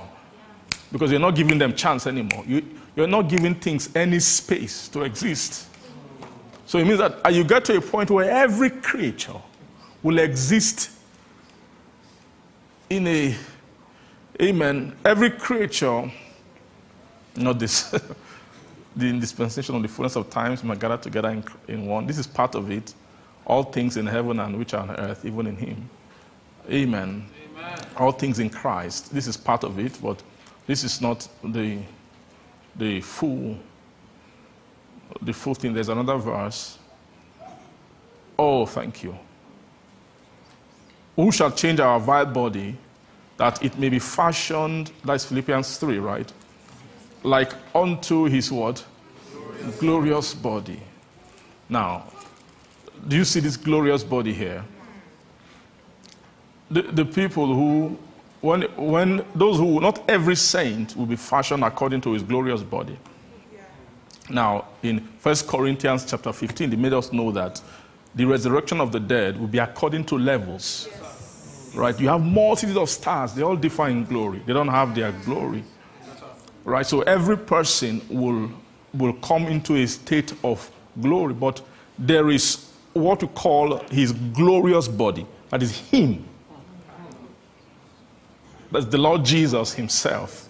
Because 0.92 1.10
you're 1.10 1.20
not 1.20 1.36
giving 1.36 1.58
them 1.58 1.74
chance 1.74 2.06
anymore. 2.06 2.44
You, 2.46 2.64
you're 2.96 3.08
not 3.08 3.24
giving 3.24 3.56
things 3.56 3.90
any 3.96 4.20
space 4.20 4.88
to 4.90 5.02
exist. 5.02 5.68
So 6.68 6.78
it 6.78 6.86
means 6.86 7.00
that 7.00 7.34
you 7.34 7.44
get 7.44 7.66
to 7.66 7.78
a 7.78 7.82
point 7.82 8.12
where 8.12 8.30
every 8.30 8.70
creature 8.70 9.42
will 10.04 10.20
exist 10.20 10.92
in 12.90 13.08
a, 13.08 13.36
amen, 14.42 14.96
every 15.04 15.32
creature, 15.32 16.12
not 17.36 17.60
this. 17.60 17.94
the 18.96 19.20
dispensation 19.20 19.76
of 19.76 19.82
the 19.84 19.88
fullness 19.88 20.16
of 20.16 20.30
times 20.30 20.64
might 20.64 20.80
gather 20.80 20.98
together 20.98 21.30
in, 21.30 21.44
in 21.68 21.86
one. 21.86 22.08
This 22.08 22.18
is 22.18 22.26
part 22.26 22.56
of 22.56 22.72
it. 22.72 22.94
All 23.46 23.64
things 23.64 23.96
in 23.96 24.08
heaven 24.08 24.40
and 24.40 24.58
which 24.58 24.74
are 24.74 24.82
on 24.82 24.92
earth, 24.92 25.24
even 25.24 25.48
in 25.48 25.56
Him. 25.56 25.90
Amen. 26.70 27.30
Amen. 27.56 27.80
All 27.96 28.12
things 28.12 28.40
in 28.40 28.50
Christ. 28.50 29.14
This 29.14 29.28
is 29.28 29.38
part 29.38 29.64
of 29.64 29.78
it, 29.80 29.98
but 30.02 30.22
this 30.66 30.84
is 30.84 31.00
not 31.00 31.28
the, 31.44 31.80
the 32.76 33.02
full 33.02 33.58
the 35.22 35.34
full 35.34 35.56
thing. 35.56 35.74
There's 35.74 35.90
another 35.90 36.18
verse. 36.18 36.78
Oh, 38.38 38.66
thank 38.66 39.04
you. 39.04 39.18
Who 41.18 41.32
shall 41.32 41.52
change 41.52 41.82
our 41.82 42.00
vile 42.00 42.26
body 42.26 42.78
that 43.36 43.62
it 43.64 43.78
may 43.78 43.90
be 43.90 44.00
fashioned, 44.00 44.92
that's 45.04 45.26
Philippians 45.26 45.78
3, 45.78 46.00
right? 46.00 46.32
like 47.24 47.54
unto 47.76 48.26
his 48.26 48.52
what? 48.52 48.84
Glorious. 49.32 49.80
glorious 49.80 50.34
body. 50.34 50.82
Now, 51.70 52.04
do 53.08 53.18
you 53.18 53.26
see 53.26 53.40
this 53.40 53.58
glorious 53.58 54.04
body 54.04 54.34
here? 54.34 54.64
The, 56.72 56.82
the 56.82 57.06
people 57.06 57.54
who 57.54 57.98
when, 58.42 58.64
when 58.76 59.26
those 59.34 59.58
who, 59.58 59.80
not 59.82 60.08
every 60.10 60.36
saint 60.36 60.96
will 60.96 61.08
be 61.08 61.16
fashioned 61.16 61.64
according 61.64 62.02
to 62.02 62.14
his 62.14 62.22
glorious 62.22 62.62
body. 62.62 62.98
Now, 64.30 64.66
in 64.84 65.00
1 65.00 65.36
Corinthians 65.48 66.06
chapter 66.06 66.32
15, 66.32 66.70
they 66.70 66.76
made 66.76 66.94
us 66.94 67.12
know 67.12 67.32
that 67.32 67.62
the 68.18 68.26
resurrection 68.26 68.82
of 68.82 68.92
the 68.92 69.00
dead 69.00 69.40
will 69.40 69.48
be 69.48 69.60
according 69.60 70.04
to 70.06 70.18
levels. 70.18 70.90
Right? 71.76 71.98
You 72.00 72.10
have 72.10 72.22
multitudes 72.22 72.78
of 72.78 72.90
stars, 72.90 73.34
they 73.34 73.44
all 73.44 73.56
differ 73.56 73.88
in 73.88 74.04
glory. 74.06 74.42
They 74.46 74.54
don't 74.54 74.68
have 74.68 74.96
their 74.96 75.12
glory. 75.12 75.64
Right? 76.66 76.86
So 76.86 77.02
every 77.04 77.38
person 77.38 78.02
will, 78.10 78.50
will 78.94 79.14
come 79.14 79.46
into 79.46 79.76
a 79.76 79.88
state 79.88 80.34
of 80.44 80.70
glory, 81.00 81.36
but 81.36 81.62
there 82.00 82.32
is 82.32 82.72
what 82.94 83.22
we 83.22 83.28
call 83.30 83.78
his 83.92 84.12
glorious 84.12 84.88
body. 84.88 85.26
That 85.52 85.62
is 85.62 85.78
him. 85.78 86.26
That's 88.72 88.88
the 88.88 88.98
Lord 88.98 89.24
Jesus 89.24 89.74
himself. 89.74 90.50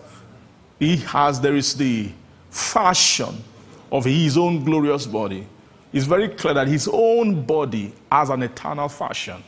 He 0.80 0.98
has, 0.98 1.42
there 1.42 1.56
is 1.56 1.76
the 1.76 2.12
fashion 2.50 3.44
of 3.92 4.06
his 4.06 4.38
own 4.38 4.64
glorious 4.64 5.06
body. 5.06 5.46
It's 5.94 6.06
very 6.06 6.30
clear 6.30 6.54
that 6.54 6.68
his 6.68 6.90
own 6.92 7.44
body 7.46 7.94
has 8.12 8.30
an 8.30 8.44
eternal 8.44 8.90
fashion. 8.90 9.44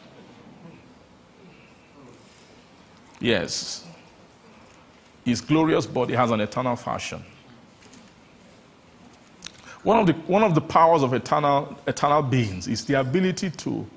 Yes. 3.20 3.86
His 5.26 5.42
glorious 5.42 5.86
body 5.86 6.16
has 6.16 6.32
an 6.32 6.40
eternal 6.40 6.76
fashion. 6.76 7.24
One 9.84 10.00
of 10.00 10.08
the, 10.08 10.14
one 10.14 10.44
of 10.44 10.56
the 10.56 10.62
powers 10.62 11.04
of 11.04 11.14
eternal, 11.14 11.78
eternal 11.88 12.22
beings 12.22 12.68
is 12.68 12.84
the 12.84 13.00
ability 13.00 13.52
to, 13.52 13.88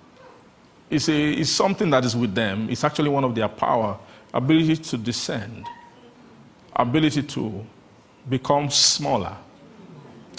it's, 0.90 1.08
a, 1.08 1.32
it's 1.32 1.50
something 1.50 1.90
that 1.90 2.04
is 2.04 2.14
with 2.14 2.34
them. 2.34 2.68
It's 2.70 2.84
actually 2.84 3.08
one 3.08 3.24
of 3.24 3.34
their 3.34 3.48
power, 3.48 3.98
ability 4.32 4.76
to 4.76 4.98
descend, 4.98 5.66
ability 6.74 7.22
to 7.22 7.66
become 8.28 8.70
smaller, 8.70 9.36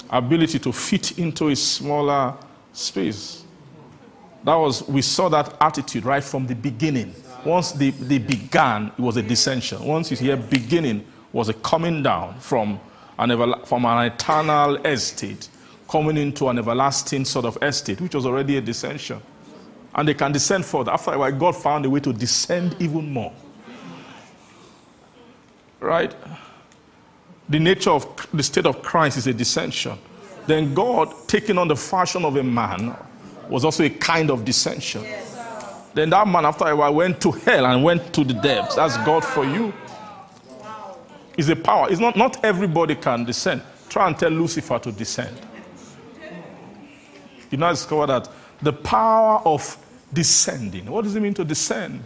ability 0.10 0.60
to 0.60 0.72
fit 0.72 1.18
into 1.18 1.50
a 1.50 1.56
smaller 1.56 2.36
space. 2.72 3.44
That 4.44 4.56
was, 4.56 4.88
we 4.88 5.02
saw 5.02 5.30
that 5.30 5.56
attitude 5.62 6.06
right 6.06 6.24
from 6.24 6.48
the 6.48 6.56
beginning. 6.56 7.16
Once 7.46 7.72
they, 7.72 7.92
they 7.92 8.20
began, 8.20 8.88
it 8.98 9.00
was 9.00 9.18
a 9.18 9.24
descension. 9.24 9.82
Once 9.82 10.12
you 10.12 10.18
hear 10.18 10.38
beginning, 10.38 11.06
was 11.34 11.50
a 11.50 11.54
coming 11.56 12.04
down 12.04 12.40
from 12.40 12.80
an, 13.18 13.32
ever, 13.32 13.56
from 13.66 13.86
an 13.86 14.06
eternal 14.06 14.76
estate 14.86 15.50
coming 15.90 16.18
into 16.18 16.48
an 16.48 16.58
everlasting 16.60 17.26
sort 17.26 17.46
of 17.46 17.58
estate, 17.62 18.00
which 18.00 18.16
was 18.16 18.26
already 18.26 18.58
a 18.58 18.62
descension. 18.62 19.20
And 19.96 20.08
they 20.08 20.14
can 20.14 20.32
descend 20.32 20.66
further. 20.66 20.92
After 20.92 21.14
a 21.14 21.20
while, 21.20 21.32
God 21.32 21.56
found 21.56 21.86
a 21.86 21.90
way 21.90 22.00
to 22.00 22.14
descend 22.14 22.76
even 22.80 23.12
more. 23.12 23.34
Right? 25.80 26.16
The 27.50 27.60
nature 27.60 27.92
of 27.92 28.28
the 28.34 28.44
state 28.44 28.66
of 28.66 28.82
Christ 28.82 29.18
is 29.18 29.28
a 29.28 29.34
descension. 29.34 29.98
Then 30.48 30.74
God, 30.74 31.14
taking 31.28 31.58
on 31.58 31.68
the 31.68 31.76
fashion 31.76 32.26
of 32.26 32.36
a 32.36 32.44
man, 32.44 32.96
was 33.50 33.66
also 33.66 33.84
a 33.84 33.90
kind 33.90 34.32
of 34.32 34.42
descension. 34.46 35.06
Then 35.94 36.10
that 36.10 36.28
man, 36.28 36.46
after 36.46 36.66
a 36.68 36.76
while, 36.76 36.94
went 36.94 37.22
to 37.22 37.32
hell 37.32 37.66
and 37.66 37.84
went 37.84 38.14
to 38.14 38.24
the 38.24 38.34
depths. 38.34 38.76
That's 38.76 38.98
God 38.98 39.24
for 39.24 39.46
you 39.46 39.74
is 41.38 41.50
a 41.50 41.56
power. 41.56 41.90
It's 41.90 42.00
not, 42.00 42.16
not 42.16 42.44
everybody 42.44 42.96
can 42.96 43.26
descend. 43.26 43.62
Try 43.90 44.08
and 44.08 44.18
tell 44.18 44.32
Lucifer 44.32 44.80
to 44.80 44.92
descend. 44.92 45.36
You 47.52 47.58
now 47.58 47.72
discover 47.72 48.08
that 48.08 48.30
the 48.62 48.74
power 48.74 49.40
of 49.46 49.78
descending. 50.12 50.86
What 50.86 51.04
does 51.04 51.16
it 51.16 51.20
mean 51.20 51.34
to 51.36 51.44
descend? 51.44 52.04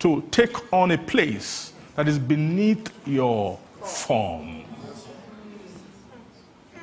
To 0.00 0.22
take 0.30 0.72
on 0.72 0.90
a 0.90 0.98
place 0.98 1.72
that 1.96 2.08
is 2.08 2.18
beneath 2.18 2.90
your 3.06 3.58
form. 3.82 4.64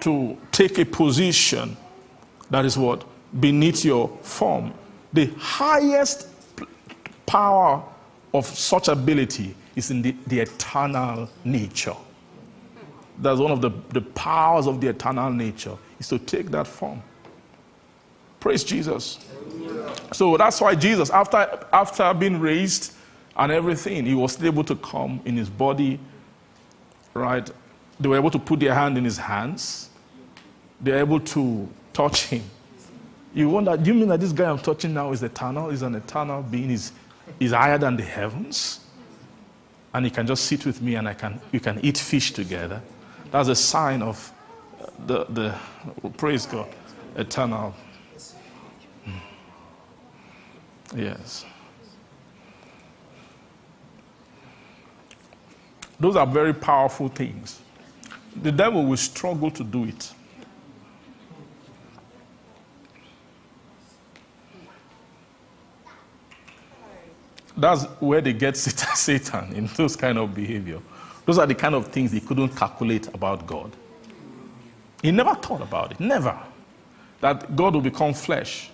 To 0.01 0.37
take 0.51 0.77
a 0.77 0.85
position 0.85 1.75
that 2.49 2.65
is 2.65 2.77
what? 2.77 3.03
Beneath 3.39 3.83
your 3.83 4.07
form. 4.21 4.73
The 5.13 5.25
highest 5.37 6.27
power 7.25 7.83
of 8.33 8.45
such 8.45 8.87
ability 8.87 9.55
is 9.75 9.91
in 9.91 10.01
the, 10.01 10.15
the 10.27 10.41
eternal 10.41 11.29
nature. 11.43 11.95
That's 13.19 13.39
one 13.39 13.51
of 13.51 13.61
the, 13.61 13.71
the 13.89 14.01
powers 14.01 14.67
of 14.67 14.79
the 14.79 14.89
eternal 14.89 15.31
nature, 15.31 15.75
is 15.99 16.07
to 16.09 16.19
take 16.19 16.51
that 16.51 16.67
form. 16.67 17.01
Praise 18.39 18.63
Jesus. 18.63 19.19
So 20.13 20.37
that's 20.37 20.61
why 20.61 20.75
Jesus, 20.75 21.09
after, 21.09 21.65
after 21.73 22.13
being 22.13 22.39
raised 22.39 22.93
and 23.35 23.51
everything, 23.51 24.05
he 24.05 24.13
was 24.13 24.41
able 24.41 24.63
to 24.65 24.75
come 24.75 25.19
in 25.25 25.35
his 25.35 25.49
body, 25.49 25.99
right? 27.13 27.49
They 27.99 28.07
were 28.07 28.17
able 28.17 28.31
to 28.31 28.39
put 28.39 28.59
their 28.59 28.73
hand 28.73 28.97
in 28.97 29.03
his 29.03 29.17
hands. 29.17 29.86
They 30.81 30.91
were 30.91 30.97
able 30.99 31.19
to 31.19 31.67
touch 31.93 32.25
him. 32.25 32.43
You 33.33 33.49
wonder, 33.49 33.77
do 33.77 33.91
you 33.91 33.93
mean 33.93 34.09
that 34.09 34.19
this 34.19 34.31
guy 34.31 34.49
I'm 34.49 34.59
touching 34.59 34.93
now 34.93 35.11
is 35.11 35.21
eternal? 35.23 35.69
Is 35.69 35.81
an 35.81 35.95
eternal 35.95 36.41
being? 36.41 36.71
Is, 36.71 36.91
is 37.39 37.51
higher 37.51 37.77
than 37.77 37.97
the 37.97 38.03
heavens? 38.03 38.81
and 39.97 40.05
he 40.05 40.11
can 40.11 40.27
just 40.27 40.45
sit 40.45 40.63
with 40.63 40.79
me 40.79 40.93
and 40.93 41.07
I 41.07 41.15
can, 41.15 41.41
you 41.51 41.59
can 41.59 41.79
eat 41.83 41.97
fish 41.97 42.31
together. 42.31 42.81
That's 43.31 43.49
a 43.49 43.55
sign 43.55 44.03
of 44.03 44.31
uh, 44.79 44.85
the, 45.07 45.25
the 45.25 45.55
oh, 46.03 46.09
praise 46.09 46.45
God, 46.45 46.67
eternal. 47.15 47.73
Hmm. 49.03 49.17
Yes. 50.95 51.45
Those 55.99 56.15
are 56.15 56.27
very 56.27 56.53
powerful 56.53 57.07
things. 57.07 57.59
The 58.43 58.51
devil 58.51 58.85
will 58.85 58.97
struggle 58.97 59.49
to 59.49 59.63
do 59.63 59.85
it. 59.85 60.13
That's 67.57 67.85
where 67.99 68.21
they 68.21 68.33
get 68.33 68.55
Satan 68.57 69.53
in 69.53 69.67
those 69.75 69.95
kind 69.95 70.17
of 70.17 70.33
behavior. 70.33 70.79
Those 71.25 71.39
are 71.39 71.45
the 71.47 71.55
kind 71.55 71.75
of 71.75 71.87
things 71.87 72.11
he 72.11 72.21
couldn't 72.21 72.49
calculate 72.49 73.07
about 73.07 73.45
God. 73.45 73.71
He 75.01 75.11
never 75.11 75.35
thought 75.35 75.61
about 75.61 75.91
it, 75.91 75.99
never. 75.99 76.37
That 77.19 77.55
God 77.55 77.73
will 77.73 77.81
become 77.81 78.13
flesh. 78.13 78.69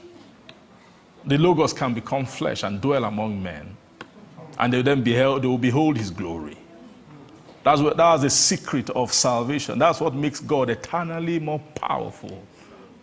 The 1.26 1.38
Logos 1.38 1.74
can 1.74 1.94
become 1.94 2.26
flesh 2.26 2.64
and 2.64 2.82
dwell 2.82 3.06
among 3.06 3.42
men. 3.42 3.76
And 4.60 4.72
they 4.72 4.78
will 4.78 4.84
then 4.84 5.04
beheld, 5.04 5.42
they 5.44 5.48
will 5.48 5.58
behold 5.58 5.98
his 5.98 6.12
glory. 6.12 6.58
That's 7.64 7.82
what, 7.82 7.96
that 7.98 8.12
was 8.12 8.22
the 8.24 8.30
secret 8.30 8.90
of 8.90 9.14
salvation. 9.14 9.80
That's 9.80 10.02
what 10.02 10.14
makes 10.14 10.42
God 10.42 10.70
eternally 10.70 11.40
more 11.40 11.60
powerful, 11.76 12.44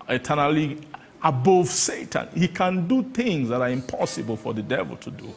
eternally 0.09 0.79
above 1.23 1.69
Satan. 1.69 2.29
He 2.35 2.47
can 2.47 2.87
do 2.87 3.03
things 3.03 3.49
that 3.49 3.63
are 3.63 3.71
impossible 3.71 4.37
for 4.37 4.53
the 4.53 4.63
devil 4.63 4.97
to 4.99 5.11
do. 5.11 5.33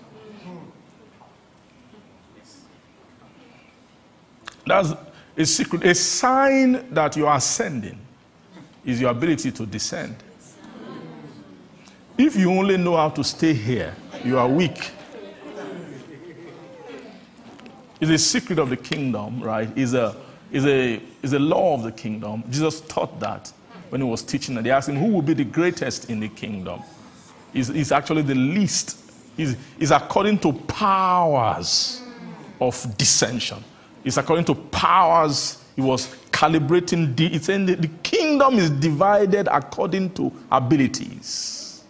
That's 4.65 4.93
a 5.37 5.45
secret. 5.45 5.83
A 5.85 5.95
sign 5.95 6.93
that 6.93 7.17
you 7.17 7.27
are 7.27 7.37
ascending 7.37 7.99
is 8.85 8.99
your 9.01 9.11
ability 9.11 9.51
to 9.51 9.65
descend. 9.65 10.15
If 12.17 12.35
you 12.35 12.51
only 12.51 12.77
know 12.77 12.95
how 12.95 13.09
to 13.09 13.23
stay 13.23 13.53
here, 13.53 13.95
you 14.23 14.37
are 14.37 14.47
weak. 14.47 14.91
It's 17.99 18.11
a 18.11 18.17
secret 18.17 18.59
of 18.59 18.69
the 18.69 18.77
kingdom, 18.77 19.41
right? 19.41 19.69
It's 19.75 19.93
a, 19.93 20.15
it's 20.51 20.65
a, 20.65 21.01
it's 21.23 21.33
a 21.33 21.39
law 21.39 21.75
of 21.75 21.83
the 21.83 21.91
kingdom. 21.91 22.43
Jesus 22.49 22.81
taught 22.81 23.19
that 23.21 23.51
when 23.89 24.01
he 24.01 24.07
was 24.07 24.21
teaching. 24.21 24.57
And 24.57 24.65
they 24.65 24.71
asked 24.71 24.89
him, 24.89 24.97
Who 24.97 25.07
will 25.07 25.21
be 25.21 25.33
the 25.33 25.45
greatest 25.45 26.09
in 26.09 26.19
the 26.19 26.27
kingdom? 26.27 26.81
He's, 27.53 27.69
he's 27.69 27.91
actually 27.91 28.23
the 28.23 28.35
least. 28.35 28.99
He's 29.37 29.91
according 29.91 30.39
to 30.39 30.53
powers 30.53 32.01
of 32.59 32.97
dissension. 32.97 33.63
It's 34.03 34.17
according 34.17 34.45
to 34.45 34.55
powers. 34.55 35.63
He 35.75 35.81
was 35.81 36.07
calibrating. 36.31 37.15
The, 37.15 37.27
it's 37.27 37.47
the 37.47 37.89
kingdom 38.03 38.55
is 38.55 38.69
divided 38.69 39.47
according 39.49 40.13
to 40.15 40.31
abilities. 40.51 41.83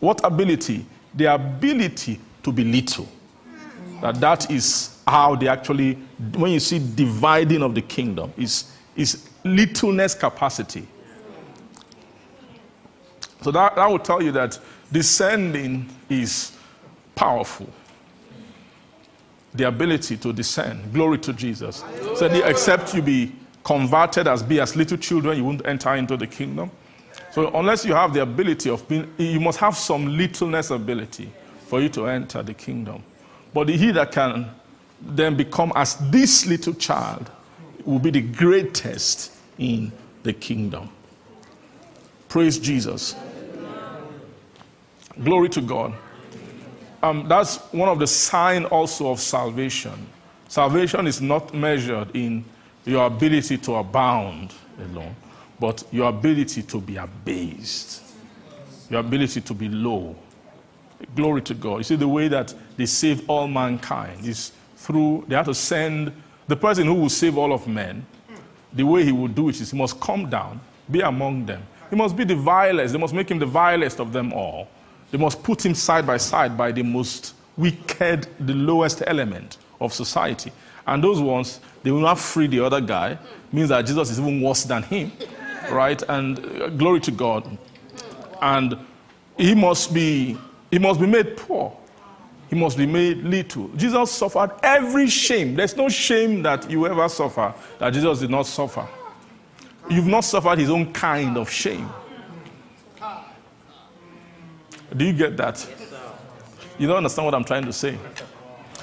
What 0.00 0.20
ability? 0.24 0.84
The 1.14 1.34
ability 1.34 2.20
to 2.42 2.52
be 2.52 2.64
little. 2.64 3.08
That 4.02 4.20
that 4.20 4.50
is 4.50 5.00
how 5.06 5.36
they 5.36 5.48
actually, 5.48 5.94
when 6.34 6.52
you 6.52 6.60
see 6.60 6.78
dividing 6.78 7.62
of 7.62 7.74
the 7.74 7.82
kingdom, 7.82 8.32
is 8.36 8.72
is 8.94 9.28
littleness 9.44 10.14
capacity. 10.14 10.86
So 13.42 13.50
that, 13.52 13.76
that 13.76 13.88
will 13.88 13.98
tell 13.98 14.22
you 14.22 14.32
that 14.32 14.58
descending 14.90 15.88
is 16.08 16.52
powerful 17.14 17.68
the 19.56 19.68
ability 19.68 20.16
to 20.18 20.32
descend. 20.32 20.92
Glory 20.92 21.18
to 21.18 21.32
Jesus. 21.32 21.84
Said, 22.16 22.32
so 22.32 22.44
except 22.44 22.94
you 22.94 23.02
be 23.02 23.32
converted 23.64 24.28
as 24.28 24.42
be 24.42 24.60
as 24.60 24.76
little 24.76 24.96
children, 24.96 25.36
you 25.36 25.44
won't 25.44 25.66
enter 25.66 25.94
into 25.94 26.16
the 26.16 26.26
kingdom. 26.26 26.70
So 27.32 27.50
unless 27.54 27.84
you 27.84 27.94
have 27.94 28.14
the 28.14 28.22
ability 28.22 28.70
of 28.70 28.86
being, 28.88 29.12
you 29.18 29.40
must 29.40 29.58
have 29.58 29.76
some 29.76 30.16
littleness 30.16 30.70
ability 30.70 31.30
for 31.66 31.80
you 31.80 31.88
to 31.90 32.06
enter 32.06 32.42
the 32.42 32.54
kingdom. 32.54 33.02
But 33.52 33.68
he 33.68 33.90
that 33.90 34.12
can 34.12 34.50
then 35.00 35.36
become 35.36 35.72
as 35.74 35.96
this 36.10 36.46
little 36.46 36.74
child 36.74 37.30
will 37.84 37.98
be 37.98 38.10
the 38.10 38.20
greatest 38.20 39.32
in 39.58 39.92
the 40.22 40.32
kingdom. 40.32 40.88
Praise 42.28 42.58
Jesus. 42.58 43.14
Glory 45.22 45.48
to 45.50 45.60
God. 45.60 45.94
Um, 47.02 47.28
that's 47.28 47.56
one 47.72 47.88
of 47.88 47.98
the 47.98 48.06
sign 48.06 48.64
also 48.64 49.10
of 49.10 49.20
salvation. 49.20 50.06
Salvation 50.48 51.06
is 51.06 51.20
not 51.20 51.52
measured 51.52 52.14
in 52.14 52.44
your 52.84 53.06
ability 53.06 53.58
to 53.58 53.74
abound 53.74 54.54
alone, 54.78 55.14
but 55.58 55.82
your 55.90 56.08
ability 56.08 56.62
to 56.62 56.80
be 56.80 56.96
abased, 56.96 58.02
your 58.88 59.00
ability 59.00 59.40
to 59.40 59.54
be 59.54 59.68
low. 59.68 60.14
Glory 61.14 61.42
to 61.42 61.54
God. 61.54 61.78
You 61.78 61.82
see, 61.84 61.96
the 61.96 62.08
way 62.08 62.28
that 62.28 62.54
they 62.76 62.86
save 62.86 63.28
all 63.28 63.46
mankind 63.46 64.24
is 64.24 64.52
through, 64.76 65.24
they 65.28 65.34
have 65.34 65.46
to 65.46 65.54
send 65.54 66.12
the 66.48 66.56
person 66.56 66.86
who 66.86 66.94
will 66.94 67.08
save 67.08 67.36
all 67.36 67.52
of 67.52 67.66
men. 67.66 68.06
The 68.72 68.84
way 68.84 69.04
he 69.04 69.12
will 69.12 69.28
do 69.28 69.48
it 69.48 69.60
is 69.60 69.72
he 69.72 69.76
must 69.76 70.00
come 70.00 70.30
down, 70.30 70.60
be 70.90 71.00
among 71.00 71.46
them. 71.46 71.62
He 71.90 71.96
must 71.96 72.16
be 72.16 72.24
the 72.24 72.36
vilest. 72.36 72.92
They 72.92 72.98
must 72.98 73.14
make 73.14 73.30
him 73.30 73.38
the 73.38 73.46
vilest 73.46 74.00
of 74.00 74.12
them 74.12 74.32
all. 74.32 74.68
They 75.10 75.18
must 75.18 75.42
put 75.42 75.64
him 75.64 75.74
side 75.74 76.06
by 76.06 76.16
side 76.16 76.56
by 76.56 76.72
the 76.72 76.82
most 76.82 77.34
wicked, 77.56 78.28
the 78.40 78.54
lowest 78.54 79.02
element 79.06 79.58
of 79.80 79.92
society. 79.92 80.52
And 80.86 81.02
those 81.02 81.20
ones, 81.20 81.60
they 81.82 81.90
will 81.90 82.00
not 82.00 82.18
free 82.18 82.46
the 82.46 82.60
other 82.60 82.80
guy, 82.80 83.18
means 83.52 83.70
that 83.70 83.82
Jesus 83.82 84.10
is 84.10 84.20
even 84.20 84.40
worse 84.40 84.64
than 84.64 84.82
him, 84.82 85.12
right? 85.70 86.00
And 86.08 86.38
uh, 86.38 86.68
glory 86.70 87.00
to 87.00 87.10
God. 87.10 87.58
And 88.40 88.76
he 89.36 89.54
must 89.54 89.92
be, 89.92 90.36
he 90.70 90.78
must 90.78 91.00
be 91.00 91.06
made 91.06 91.36
poor. 91.36 91.76
He 92.48 92.54
must 92.56 92.76
be 92.76 92.86
made 92.86 93.18
little. 93.24 93.68
Jesus 93.68 94.12
suffered 94.12 94.52
every 94.62 95.08
shame. 95.08 95.56
There's 95.56 95.76
no 95.76 95.88
shame 95.88 96.42
that 96.42 96.70
you 96.70 96.86
ever 96.86 97.08
suffer 97.08 97.52
that 97.78 97.92
Jesus 97.92 98.20
did 98.20 98.30
not 98.30 98.46
suffer. 98.46 98.86
You've 99.90 100.06
not 100.06 100.20
suffered 100.24 100.58
his 100.58 100.70
own 100.70 100.92
kind 100.92 101.36
of 101.36 101.50
shame. 101.50 101.88
Do 104.96 105.04
you 105.04 105.12
get 105.12 105.36
that? 105.36 105.66
You 106.78 106.86
don't 106.86 106.98
understand 106.98 107.26
what 107.26 107.34
I'm 107.34 107.44
trying 107.44 107.64
to 107.64 107.72
say. 107.72 107.98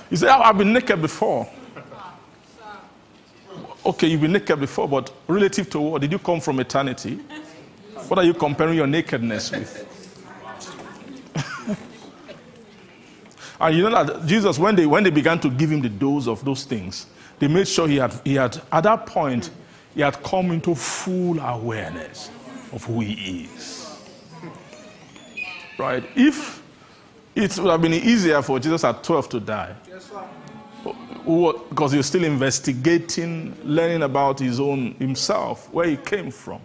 You 0.09 0.17
say, 0.17 0.27
oh, 0.27 0.41
I've 0.41 0.57
been 0.57 0.73
naked 0.73 1.01
before. 1.01 1.49
Okay, 3.85 4.07
you've 4.07 4.21
been 4.21 4.31
naked 4.31 4.59
before, 4.59 4.87
but 4.87 5.11
relative 5.27 5.69
to 5.71 5.79
what? 5.79 6.01
Did 6.01 6.11
you 6.11 6.19
come 6.19 6.39
from 6.39 6.59
eternity? 6.59 7.19
What 8.07 8.19
are 8.19 8.23
you 8.23 8.33
comparing 8.33 8.77
your 8.77 8.87
nakedness 8.87 9.51
with? 9.51 9.89
and 13.59 13.75
you 13.75 13.89
know 13.89 14.03
that 14.03 14.25
Jesus, 14.25 14.57
when 14.59 14.75
they, 14.75 14.85
when 14.85 15.03
they 15.03 15.09
began 15.09 15.39
to 15.39 15.49
give 15.49 15.71
him 15.71 15.81
the 15.81 15.89
dose 15.89 16.27
of 16.27 16.43
those 16.45 16.63
things, 16.63 17.07
they 17.39 17.47
made 17.47 17.67
sure 17.67 17.87
he 17.87 17.97
had, 17.97 18.13
he 18.23 18.35
had, 18.35 18.61
at 18.71 18.83
that 18.83 19.05
point, 19.05 19.49
he 19.93 20.01
had 20.01 20.21
come 20.23 20.51
into 20.51 20.75
full 20.75 21.39
awareness 21.39 22.29
of 22.71 22.83
who 22.85 23.01
he 23.01 23.45
is. 23.45 23.82
Right? 25.83 26.09
If 26.15 26.63
it 27.35 27.57
would 27.57 27.69
have 27.69 27.81
been 27.81 27.93
easier 27.93 28.41
for 28.41 28.57
Jesus 28.57 28.85
at 28.85 29.03
12 29.03 29.29
to 29.29 29.39
die, 29.41 29.75
because 31.69 31.91
he 31.91 31.97
was 31.97 32.05
still 32.05 32.23
investigating, 32.23 33.53
learning 33.65 34.03
about 34.03 34.39
his 34.39 34.61
own 34.61 34.93
himself, 34.93 35.69
where 35.73 35.87
he 35.87 35.97
came 35.97 36.31
from. 36.31 36.61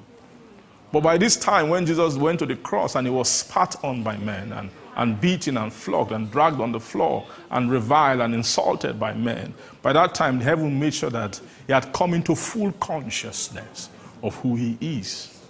But 0.92 1.02
by 1.02 1.18
this 1.18 1.36
time, 1.36 1.68
when 1.68 1.84
Jesus 1.84 2.14
went 2.14 2.38
to 2.38 2.46
the 2.46 2.54
cross 2.54 2.94
and 2.94 3.08
he 3.08 3.12
was 3.12 3.28
spat 3.28 3.82
on 3.82 4.04
by 4.04 4.16
men 4.18 4.52
and, 4.52 4.70
and 4.96 5.20
beaten 5.20 5.56
and 5.56 5.72
flogged 5.72 6.12
and 6.12 6.30
dragged 6.30 6.60
on 6.60 6.70
the 6.70 6.80
floor 6.80 7.26
and 7.50 7.72
reviled 7.72 8.20
and 8.20 8.32
insulted 8.34 9.00
by 9.00 9.14
men, 9.14 9.52
by 9.82 9.92
that 9.92 10.14
time, 10.14 10.38
heaven 10.38 10.78
made 10.78 10.94
sure 10.94 11.10
that 11.10 11.40
he 11.66 11.72
had 11.72 11.92
come 11.92 12.14
into 12.14 12.36
full 12.36 12.70
consciousness 12.72 13.90
of 14.22 14.36
who 14.36 14.54
he 14.54 14.78
is. 14.80 15.42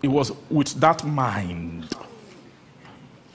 It 0.00 0.08
was 0.08 0.30
with 0.48 0.74
that 0.80 1.04
mind. 1.04 1.92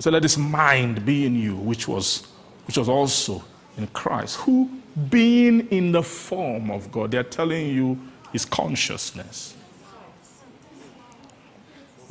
So 0.02 0.10
let 0.10 0.24
this 0.24 0.36
mind 0.36 1.06
be 1.06 1.28
in 1.28 1.36
you, 1.36 1.56
which 1.56 1.88
was, 1.88 2.24
which 2.66 2.76
was 2.76 2.90
also 2.90 3.44
in 3.78 3.86
Christ, 3.86 4.38
who 4.38 4.68
being 5.12 5.68
in 5.68 5.92
the 5.92 6.02
form 6.02 6.72
of 6.72 6.92
God, 6.92 7.12
they're 7.12 7.22
telling 7.22 7.68
you 7.68 8.00
his 8.34 8.44
consciousness. 8.44 9.56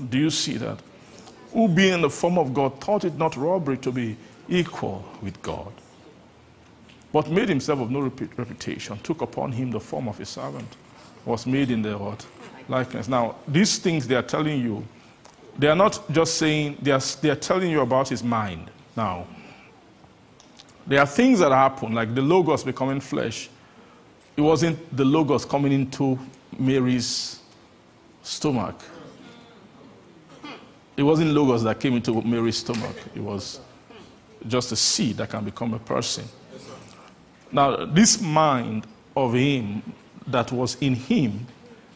Do 0.09 0.19
you 0.19 0.31
see 0.31 0.57
that? 0.59 0.79
Who 1.53 1.67
being 1.67 1.95
in 1.95 2.01
the 2.03 2.11
form 2.11 2.39
of 2.39 2.55
God 2.55 2.81
thought 2.81 3.05
it 3.05 3.19
not 3.19 3.37
robbery 3.37 3.77
to 3.79 3.91
be 3.91 4.17
equal 4.49 5.05
with 5.21 5.43
God, 5.43 5.73
but 7.13 7.29
made 7.29 7.49
himself 7.49 7.81
of 7.81 7.91
no 7.91 8.03
reputation, 8.03 9.01
took 9.03 9.21
upon 9.21 9.51
him 9.51 9.73
the 9.73 9.81
form 9.81 10.07
of 10.07 10.21
a 10.21 10.25
servant, 10.25 10.77
was 11.25 11.45
made 11.45 11.73
in 11.73 11.83
the 11.83 11.99
what? 11.99 12.25
Likeness. 12.69 13.09
Now, 13.09 13.35
these 13.49 13.79
things 13.79 14.07
they 14.07 14.15
are 14.15 14.23
telling 14.23 14.63
you, 14.63 14.87
they 15.59 15.69
are 15.69 15.77
not 15.77 16.03
just 16.11 16.39
saying, 16.39 16.79
they 16.81 16.91
are, 16.91 17.01
they 17.21 17.31
are 17.31 17.37
telling 17.37 17.71
you 17.71 17.81
about 17.81 18.09
his 18.09 18.23
mind. 18.23 18.71
Now, 18.97 19.27
there 20.87 21.01
are 21.01 21.07
things 21.07 21.39
that 21.41 21.53
happen, 21.53 21.93
like 21.93 22.15
the 22.15 22.23
Logos 22.23 22.65
becoming 22.65 23.01
flesh. 23.01 23.49
It 24.37 24.41
wasn't 24.41 24.97
the 24.97 25.05
Logos 25.05 25.45
coming 25.45 25.73
into 25.73 26.19
Mary's 26.59 27.41
stomach. 28.23 28.81
It 30.97 31.03
wasn't 31.03 31.31
Logos 31.31 31.63
that 31.63 31.81
came 31.81 31.95
into 31.95 32.21
Mary's 32.23 32.59
stomach. 32.59 32.97
It 33.15 33.21
was 33.21 33.61
just 34.47 34.73
a 34.73 34.77
seed 34.77 35.17
that 35.19 35.31
can 35.31 35.45
become 35.45 35.75
a 35.75 35.79
person. 35.79 36.25
Now, 37.53 37.85
this 37.85 38.21
mind 38.21 38.87
of 39.17 39.35
him 39.35 39.83
that 40.27 40.53
was 40.53 40.77
in 40.81 40.95
him, 40.95 41.47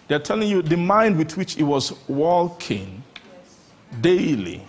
they're 0.09 0.19
telling 0.19 0.49
you 0.49 0.63
the 0.63 0.77
mind 0.77 1.17
with 1.17 1.37
which 1.37 1.55
he 1.55 1.63
was 1.63 1.93
walking 2.09 3.03
daily. 4.01 4.63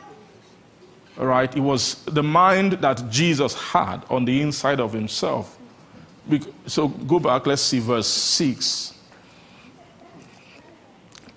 All 1.18 1.26
right, 1.26 1.56
it 1.56 1.62
was 1.62 2.04
the 2.06 2.24
mind 2.24 2.74
that 2.74 3.10
Jesus 3.10 3.54
had 3.54 4.04
on 4.10 4.26
the 4.26 4.42
inside 4.42 4.80
of 4.80 4.92
himself. 4.92 5.58
So 6.66 6.90
go 6.90 7.20
back, 7.20 7.46
let's 7.46 7.62
see 7.62 7.80
verse 7.80 8.08
6. 8.08 8.94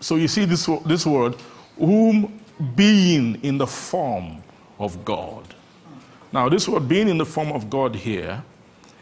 So 0.01 0.17
you 0.17 0.29
see 0.29 0.45
this, 0.45 0.69
this 0.87 1.07
word, 1.07 1.37
whom 1.77 2.41
being 2.75 3.43
in 3.43 3.59
the 3.59 3.67
form 3.67 4.43
of 4.79 5.05
God. 5.05 5.55
Now, 6.33 6.49
this 6.49 6.69
word 6.69 6.89
being 6.89 7.09
in 7.09 7.19
the 7.19 7.27
form 7.27 7.53
of 7.53 7.71
God 7.71 7.95
here 7.95 8.43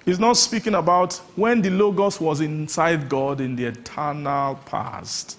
is 0.04 0.18
not 0.18 0.36
speaking 0.36 0.74
about 0.74 1.14
when 1.34 1.60
the 1.60 1.70
Logos 1.70 2.20
was 2.20 2.40
inside 2.40 3.08
God 3.08 3.40
in 3.40 3.56
the 3.56 3.64
eternal 3.66 4.54
past, 4.66 5.38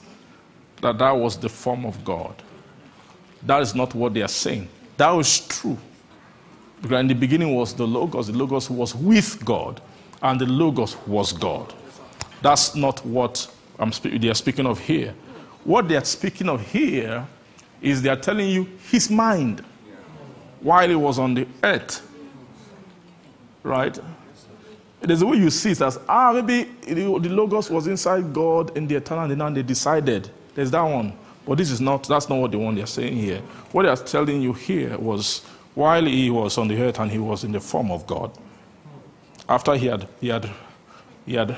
that 0.81 0.97
that 0.97 1.11
was 1.11 1.37
the 1.37 1.49
form 1.49 1.85
of 1.85 2.03
God. 2.03 2.35
That 3.43 3.61
is 3.61 3.75
not 3.75 3.93
what 3.95 4.13
they 4.13 4.21
are 4.21 4.27
saying. 4.27 4.67
That 4.97 5.09
was 5.11 5.47
true. 5.47 5.77
Because 6.81 6.99
in 6.99 7.07
the 7.07 7.15
beginning 7.15 7.55
was 7.55 7.73
the 7.73 7.87
Logos, 7.87 8.27
the 8.27 8.37
Logos 8.37 8.69
was 8.69 8.93
with 8.95 9.43
God, 9.43 9.81
and 10.21 10.39
the 10.39 10.45
Logos 10.45 10.97
was 11.07 11.31
God. 11.33 11.73
That's 12.41 12.75
not 12.75 13.05
what 13.05 13.49
I'm 13.79 13.91
spe- 13.91 14.19
they 14.19 14.29
are 14.29 14.35
speaking 14.35 14.65
of 14.65 14.79
here. 14.79 15.13
What 15.63 15.87
they 15.87 15.95
are 15.95 16.05
speaking 16.05 16.49
of 16.49 16.61
here 16.71 17.25
is 17.81 18.01
they 18.01 18.09
are 18.09 18.19
telling 18.19 18.49
you 18.49 18.67
his 18.89 19.09
mind 19.09 19.63
while 20.61 20.87
he 20.87 20.95
was 20.95 21.19
on 21.19 21.33
the 21.33 21.47
earth. 21.63 22.01
Right? 23.63 23.97
There's 25.01 25.21
a 25.21 25.25
way 25.25 25.37
you 25.37 25.49
see 25.49 25.71
it 25.71 25.81
as, 25.81 25.99
ah, 26.07 26.31
maybe 26.33 26.63
the 26.85 27.29
Logos 27.29 27.69
was 27.69 27.87
inside 27.87 28.33
God 28.33 28.75
in 28.75 28.87
the 28.87 28.95
eternal, 28.95 29.29
and 29.29 29.39
then 29.39 29.53
they 29.53 29.63
decided. 29.63 30.29
There's 30.55 30.71
that 30.71 30.81
one. 30.81 31.13
But 31.47 31.57
this 31.57 31.71
is 31.71 31.79
not, 31.79 32.07
that's 32.07 32.27
not 32.27 32.39
what 32.39 32.51
the 32.51 32.59
one 32.59 32.75
they're 32.75 32.85
saying 32.85 33.15
here. 33.15 33.39
What 33.71 33.83
they're 33.83 33.95
telling 33.95 34.41
you 34.41 34.51
here 34.51 34.97
was 34.97 35.45
while 35.75 36.05
he 36.05 36.29
was 36.29 36.57
on 36.57 36.67
the 36.67 36.81
earth 36.81 36.99
and 36.99 37.09
he 37.09 37.19
was 37.19 37.45
in 37.45 37.53
the 37.53 37.61
form 37.61 37.89
of 37.89 38.05
God, 38.05 38.37
after 39.47 39.75
he 39.75 39.87
had, 39.87 40.09
he 40.19 40.27
had, 40.27 40.49
he 41.25 41.35
had, 41.35 41.57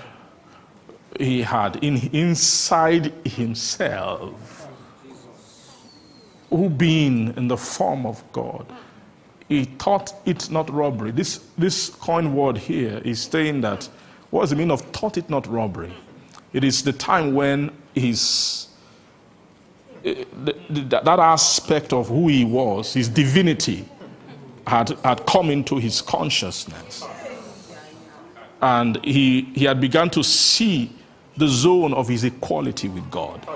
he 1.19 1.41
had 1.41 1.83
in, 1.83 1.97
inside 2.13 3.11
himself, 3.25 4.67
who 6.51 6.69
being 6.69 7.35
in 7.35 7.47
the 7.47 7.57
form 7.57 8.05
of 8.05 8.23
God, 8.31 8.67
he 9.47 9.65
thought 9.65 10.13
it 10.25 10.51
not 10.51 10.71
robbery. 10.71 11.09
This, 11.09 11.43
this 11.57 11.89
coin 11.89 12.35
word 12.35 12.57
here 12.57 13.01
is 13.03 13.21
saying 13.21 13.61
that, 13.61 13.89
what 14.29 14.41
does 14.41 14.51
it 14.51 14.57
mean 14.57 14.69
of 14.69 14.81
thought 14.81 15.17
it 15.17 15.29
not 15.31 15.47
robbery? 15.47 15.93
It 16.53 16.63
is 16.63 16.83
the 16.83 16.93
time 16.93 17.33
when 17.33 17.71
eh, 17.95 18.13
Eh, 20.05 20.23
eh, 20.47 20.53
that 20.69 21.19
aspect 21.19 21.93
of 21.93 22.07
who 22.07 22.27
he 22.27 22.45
was, 22.45 22.93
his 22.93 23.09
divinity, 23.09 23.85
had, 24.67 24.89
had 25.03 25.25
come 25.25 25.49
into 25.49 25.77
his 25.77 26.01
consciousness. 26.01 27.03
And 28.61 29.03
he, 29.03 29.41
he 29.55 29.65
had 29.65 29.79
begun 29.81 30.09
to 30.11 30.23
see 30.23 30.91
the 31.37 31.47
zone 31.47 31.93
of 31.93 32.07
his 32.07 32.23
equality 32.23 32.89
with 32.89 33.09
God. 33.09 33.47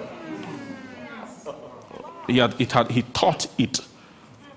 He, 2.28 2.38
had, 2.38 2.60
it 2.60 2.72
had, 2.72 2.90
he 2.90 3.02
thought 3.02 3.48
it 3.58 3.80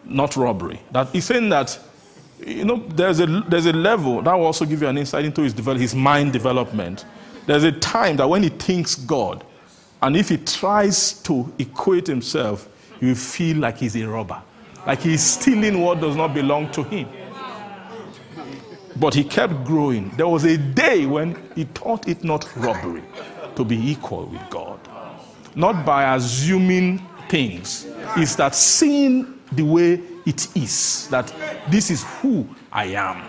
not 0.04 0.36
robbery. 0.36 0.80
That 0.92 1.08
he's 1.08 1.24
saying 1.24 1.48
that 1.48 1.78
You 2.38 2.64
know, 2.64 2.76
there's 2.88 3.18
a, 3.20 3.26
there's 3.26 3.66
a 3.66 3.72
level 3.72 4.22
that 4.22 4.32
will 4.34 4.46
also 4.46 4.64
give 4.64 4.82
you 4.82 4.88
an 4.88 4.98
insight 4.98 5.24
into 5.24 5.42
his, 5.42 5.52
develop, 5.54 5.80
his 5.80 5.94
mind 5.94 6.32
development. 6.32 7.04
There's 7.46 7.64
a 7.64 7.72
time 7.72 8.16
that 8.18 8.28
when 8.28 8.42
he 8.42 8.50
thinks 8.50 8.94
God, 8.94 9.42
and 10.02 10.16
if 10.16 10.28
he 10.28 10.36
tries 10.36 11.14
to 11.22 11.52
equate 11.58 12.06
himself, 12.06 12.68
you 13.00 13.14
feel 13.14 13.58
like 13.58 13.78
he's 13.78 13.96
a 13.96 14.04
robber, 14.04 14.40
like 14.86 15.00
he's 15.00 15.22
stealing 15.22 15.80
what 15.80 16.00
does 16.00 16.16
not 16.16 16.34
belong 16.34 16.70
to 16.72 16.82
him. 16.82 17.08
But 18.98 19.14
he 19.14 19.24
kept 19.24 19.64
growing. 19.64 20.10
There 20.16 20.28
was 20.28 20.44
a 20.44 20.56
day 20.56 21.04
when 21.04 21.36
he 21.54 21.64
thought 21.64 22.08
it 22.08 22.24
not 22.24 22.48
robbery 22.56 23.02
to 23.54 23.64
be 23.64 23.76
equal 23.90 24.26
with 24.26 24.48
God. 24.48 24.80
Not 25.54 25.84
by 25.84 26.14
assuming 26.14 27.06
things, 27.28 27.86
it's 28.16 28.36
that 28.36 28.54
seeing 28.54 29.40
the 29.52 29.62
way 29.62 30.00
it 30.24 30.56
is, 30.56 31.08
that 31.08 31.32
this 31.70 31.90
is 31.90 32.04
who 32.20 32.46
I 32.72 32.86
am. 32.86 33.22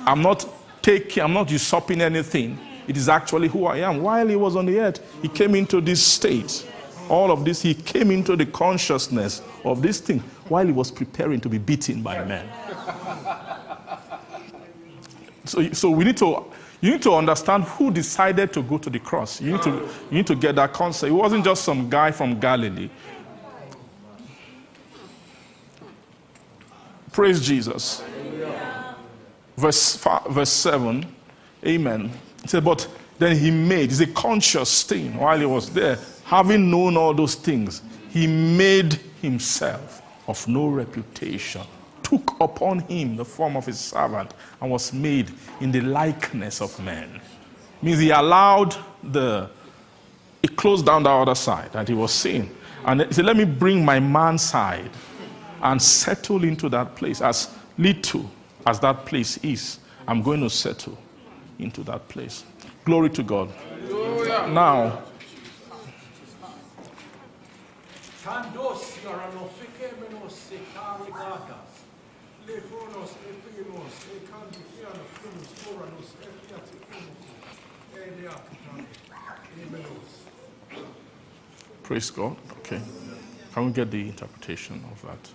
I'm 0.00 0.22
not 0.22 0.46
taking, 0.82 1.22
I'm 1.22 1.32
not 1.32 1.50
usurping 1.50 2.00
anything. 2.00 2.58
It 2.88 2.96
is 2.96 3.08
actually 3.08 3.48
who 3.48 3.66
I 3.66 3.78
am. 3.78 4.02
While 4.02 4.28
he 4.28 4.36
was 4.36 4.56
on 4.56 4.66
the 4.66 4.78
earth, 4.78 5.00
he 5.22 5.28
came 5.28 5.54
into 5.54 5.80
this 5.80 6.02
state. 6.02 6.66
All 7.08 7.30
of 7.30 7.44
this, 7.44 7.62
he 7.62 7.74
came 7.74 8.10
into 8.10 8.36
the 8.36 8.46
consciousness 8.46 9.42
of 9.64 9.82
this 9.82 10.00
thing 10.00 10.20
while 10.48 10.66
he 10.66 10.72
was 10.72 10.90
preparing 10.90 11.40
to 11.40 11.48
be 11.48 11.58
beaten 11.58 12.02
by 12.02 12.24
men. 12.24 12.48
So, 15.46 15.72
so 15.72 15.90
we 15.90 16.02
need 16.02 16.16
to, 16.16 16.44
you 16.80 16.90
need 16.90 17.02
to 17.02 17.12
understand 17.12 17.64
who 17.64 17.92
decided 17.92 18.52
to 18.52 18.62
go 18.62 18.78
to 18.78 18.90
the 18.90 18.98
cross. 18.98 19.40
You 19.40 19.52
need 19.52 19.62
to, 19.62 19.70
you 20.10 20.16
need 20.16 20.26
to 20.26 20.34
get 20.34 20.56
that 20.56 20.72
concept. 20.72 21.10
It 21.10 21.14
wasn't 21.14 21.44
just 21.44 21.64
some 21.64 21.88
guy 21.88 22.10
from 22.10 22.40
Galilee. 22.40 22.90
Praise 27.12 27.40
Jesus. 27.40 28.02
Verse, 29.56 30.04
verse 30.28 30.50
7. 30.50 31.06
Amen. 31.64 32.10
Said, 32.46 32.64
But 32.64 32.88
then 33.18 33.36
he 33.36 33.50
made, 33.50 33.90
it's 33.90 34.00
a 34.00 34.06
conscious 34.06 34.82
thing 34.82 35.16
while 35.16 35.38
he 35.38 35.46
was 35.46 35.70
there, 35.70 35.98
having 36.24 36.70
known 36.70 36.96
all 36.96 37.14
those 37.14 37.34
things, 37.34 37.82
he 38.10 38.26
made 38.26 38.94
himself 39.20 40.02
of 40.28 40.46
no 40.48 40.68
reputation 40.68 41.62
took 42.06 42.36
upon 42.40 42.78
him 42.80 43.16
the 43.16 43.24
form 43.24 43.56
of 43.56 43.66
his 43.66 43.80
servant 43.80 44.32
and 44.60 44.70
was 44.70 44.92
made 44.92 45.28
in 45.60 45.72
the 45.72 45.80
likeness 45.80 46.60
of 46.60 46.78
men. 46.84 47.20
Means 47.82 47.98
he 47.98 48.10
allowed 48.10 48.76
the, 49.02 49.50
he 50.40 50.46
closed 50.48 50.86
down 50.86 51.02
the 51.02 51.10
other 51.10 51.34
side 51.34 51.72
that 51.72 51.88
he 51.88 51.94
was 51.94 52.12
seeing. 52.12 52.54
And 52.84 53.02
he 53.02 53.12
said, 53.12 53.24
Let 53.24 53.36
me 53.36 53.44
bring 53.44 53.84
my 53.84 53.98
man 53.98 54.38
side 54.38 54.90
and 55.62 55.82
settle 55.82 56.44
into 56.44 56.68
that 56.68 56.94
place. 56.94 57.20
As 57.20 57.52
little 57.76 58.30
as 58.64 58.78
that 58.80 59.04
place 59.04 59.38
is, 59.38 59.80
I'm 60.06 60.22
going 60.22 60.40
to 60.42 60.50
settle 60.50 60.96
into 61.58 61.82
that 61.84 62.08
place. 62.08 62.44
Glory 62.84 63.10
to 63.10 63.22
God. 63.22 63.50
Now, 64.52 65.02
Praise 81.82 82.10
God. 82.10 82.36
Okay. 82.58 82.80
Can 83.54 83.66
we 83.66 83.72
get 83.72 83.90
the 83.92 84.08
interpretation 84.08 84.84
of 84.90 85.02
that? 85.02 85.30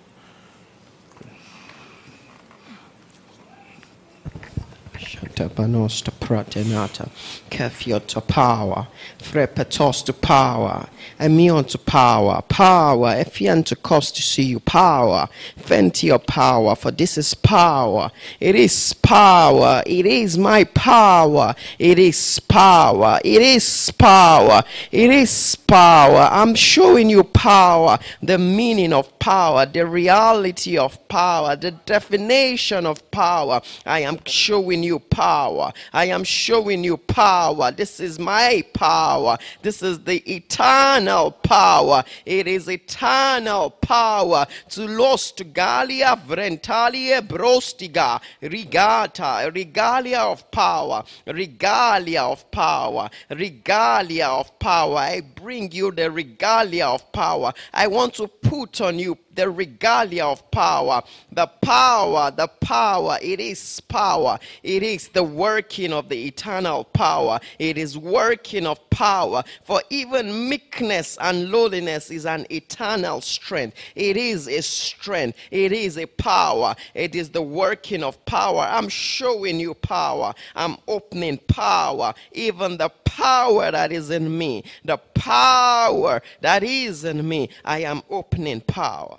Tabanos 5.17 6.03
to 6.03 6.11
pratenata, 6.11 7.09
Kefio 7.49 8.05
to 8.07 8.21
power, 8.21 8.87
Frepetos 9.19 10.05
to 10.05 10.13
power, 10.13 10.87
Emion 11.19 11.67
to 11.69 11.77
power, 11.77 12.41
power, 12.43 13.15
Efian 13.15 13.65
to 13.65 13.75
cost 13.75 14.15
to 14.15 14.21
see 14.21 14.43
you, 14.43 14.59
power, 14.59 15.27
Fentio 15.57 16.17
power, 16.25 16.75
for 16.75 16.91
this 16.91 17.17
is 17.17 17.33
power, 17.33 18.11
it 18.39 18.55
is 18.55 18.93
power, 18.93 19.83
it 19.85 20.05
is 20.05 20.37
my 20.37 20.63
power, 20.63 21.55
it 21.77 21.99
is 21.99 22.39
power, 22.39 23.19
it 23.23 23.41
is 23.41 23.91
power, 23.97 24.63
it 24.91 25.09
is 25.09 25.55
power. 25.55 26.29
I'm 26.31 26.55
showing 26.55 27.09
you 27.09 27.23
power, 27.23 27.99
the 28.21 28.37
meaning 28.37 28.93
of 28.93 29.19
power, 29.19 29.65
the 29.65 29.85
reality 29.85 30.77
of 30.77 31.07
power, 31.07 31.55
the 31.55 31.71
definition 31.71 32.85
of 32.85 33.09
power. 33.11 33.61
I 33.85 33.99
am 33.99 34.19
showing 34.25 34.83
you 34.83 35.00
power. 35.01 35.73
I 35.91 36.05
am 36.05 36.23
showing 36.23 36.83
you 36.83 36.97
power. 36.97 37.71
This 37.71 37.99
is 37.99 38.19
my 38.19 38.63
power. 38.73 39.37
This 39.61 39.81
is 39.81 39.99
the 40.03 40.19
eternal 40.31 41.31
power. 41.31 42.03
It 42.25 42.47
is 42.47 42.69
eternal 42.69 43.71
power 43.71 44.45
to 44.69 44.87
lost 44.87 45.37
Galia 45.53 46.19
Vrentalia 46.25 47.21
Brostiga 47.21 48.21
Regata. 48.41 49.53
Regalia 49.53 50.19
of 50.19 50.49
power. 50.51 51.03
Regalia 51.27 52.21
of 52.21 52.49
power. 52.51 53.09
Regalia 53.29 54.27
of 54.27 54.57
power. 54.59 54.97
I 54.97 55.21
bring 55.21 55.71
you 55.71 55.91
the 55.91 56.09
regalia 56.11 56.85
of 56.87 57.11
power. 57.11 57.53
I 57.73 57.87
want 57.87 58.13
to 58.15 58.27
put 58.27 58.81
on 58.81 58.99
you 58.99 59.17
the 59.35 59.49
regalia 59.49 60.25
of 60.25 60.49
power. 60.51 61.01
The 61.31 61.47
power, 61.47 62.31
the 62.31 62.47
power, 62.47 63.17
it 63.21 63.39
is 63.39 63.79
power. 63.81 64.39
It 64.63 64.83
is 64.83 65.09
the 65.09 65.23
working 65.23 65.93
of 65.93 66.09
the 66.09 66.27
eternal 66.27 66.83
power. 66.85 67.39
It 67.59 67.77
is 67.77 67.97
working 67.97 68.65
of 68.67 68.89
power. 68.89 69.43
For 69.63 69.81
even 69.89 70.49
meekness 70.49 71.17
and 71.19 71.51
lowliness 71.51 72.11
is 72.11 72.25
an 72.25 72.45
eternal 72.51 73.21
strength. 73.21 73.77
It 73.95 74.17
is 74.17 74.47
a 74.47 74.61
strength. 74.61 75.37
It 75.49 75.71
is 75.71 75.97
a 75.97 76.05
power. 76.05 76.75
It 76.93 77.15
is 77.15 77.29
the 77.29 77.41
working 77.41 78.03
of 78.03 78.23
power. 78.25 78.61
I'm 78.61 78.89
showing 78.89 79.59
you 79.59 79.73
power. 79.73 80.33
I'm 80.55 80.77
opening 80.87 81.37
power. 81.47 82.13
Even 82.33 82.77
the 82.77 82.89
power 83.17 83.71
that 83.71 83.91
is 83.91 84.09
in 84.09 84.37
me. 84.37 84.63
The 84.85 84.97
power 84.97 86.21
that 86.41 86.63
is 86.63 87.03
in 87.03 87.27
me. 87.27 87.49
I 87.65 87.79
am 87.79 88.01
opening 88.09 88.61
power. 88.61 89.17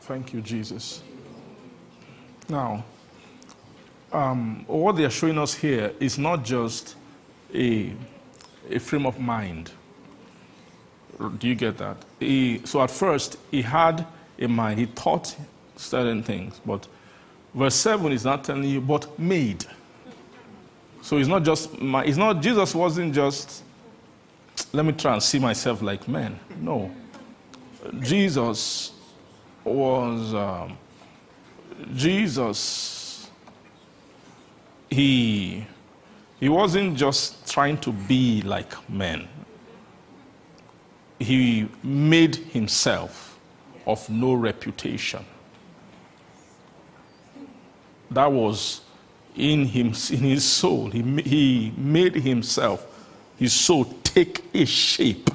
Thank 0.00 0.32
you, 0.32 0.40
Jesus. 0.40 1.02
Now, 2.48 2.84
um, 4.12 4.64
what 4.66 4.96
they 4.96 5.04
are 5.04 5.10
showing 5.10 5.38
us 5.38 5.54
here 5.54 5.92
is 6.00 6.18
not 6.18 6.44
just 6.44 6.96
a, 7.54 7.92
a 8.70 8.78
frame 8.78 9.06
of 9.06 9.18
mind. 9.18 9.70
Do 11.38 11.46
you 11.46 11.54
get 11.54 11.78
that? 11.78 11.96
He, 12.18 12.62
so 12.64 12.80
at 12.82 12.90
first, 12.90 13.38
he 13.50 13.62
had 13.62 14.06
a 14.38 14.48
mind, 14.48 14.80
he 14.80 14.86
thought 14.86 15.36
certain 15.76 16.22
things, 16.22 16.60
but 16.66 16.88
verse 17.54 17.76
7 17.76 18.10
is 18.12 18.24
not 18.24 18.44
telling 18.44 18.64
you, 18.64 18.80
but 18.80 19.18
made. 19.18 19.64
So 21.02 21.18
it's 21.18 21.28
not 21.28 21.42
just, 21.42 21.78
my, 21.80 22.04
it's 22.04 22.16
not, 22.16 22.40
Jesus 22.40 22.74
wasn't 22.74 23.14
just, 23.14 23.62
let 24.72 24.86
me 24.86 24.92
try 24.92 25.12
and 25.12 25.22
see 25.22 25.38
myself 25.38 25.82
like 25.82 26.08
man. 26.08 26.38
No. 26.60 26.90
Jesus 28.00 28.92
was 29.64 30.34
um, 30.34 30.78
Jesus. 31.94 33.30
He 34.90 35.66
he 36.38 36.48
wasn't 36.48 36.96
just 36.96 37.50
trying 37.50 37.78
to 37.78 37.92
be 37.92 38.42
like 38.42 38.72
men. 38.90 39.28
He 41.18 41.68
made 41.82 42.34
himself 42.34 43.38
of 43.86 44.08
no 44.10 44.34
reputation. 44.34 45.24
That 48.10 48.30
was 48.30 48.80
in 49.36 49.64
him, 49.66 49.88
in 50.10 50.18
his 50.18 50.44
soul. 50.44 50.90
He, 50.90 51.02
he 51.22 51.72
made 51.76 52.14
himself, 52.14 52.86
his 53.38 53.52
soul, 53.52 53.84
take 54.04 54.44
a 54.54 54.64
shape 54.64 55.30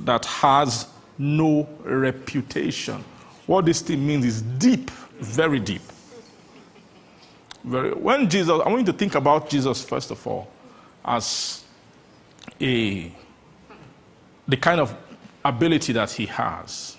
that 0.00 0.24
has 0.26 0.86
no 1.16 1.68
reputation. 1.82 3.02
What 3.46 3.64
this 3.64 3.80
thing 3.80 4.06
means 4.06 4.24
is 4.24 4.42
deep, 4.42 4.90
very 5.20 5.58
deep. 5.58 5.82
Very, 7.64 7.92
when 7.92 8.28
Jesus, 8.28 8.50
I 8.50 8.68
want 8.68 8.80
you 8.80 8.92
to 8.92 8.92
think 8.92 9.14
about 9.14 9.50
Jesus 9.50 9.82
first 9.84 10.10
of 10.10 10.24
all 10.26 10.50
as 11.04 11.64
a 12.60 13.12
the 14.46 14.56
kind 14.56 14.80
of 14.80 14.94
ability 15.44 15.92
that 15.94 16.10
he 16.10 16.26
has. 16.26 16.97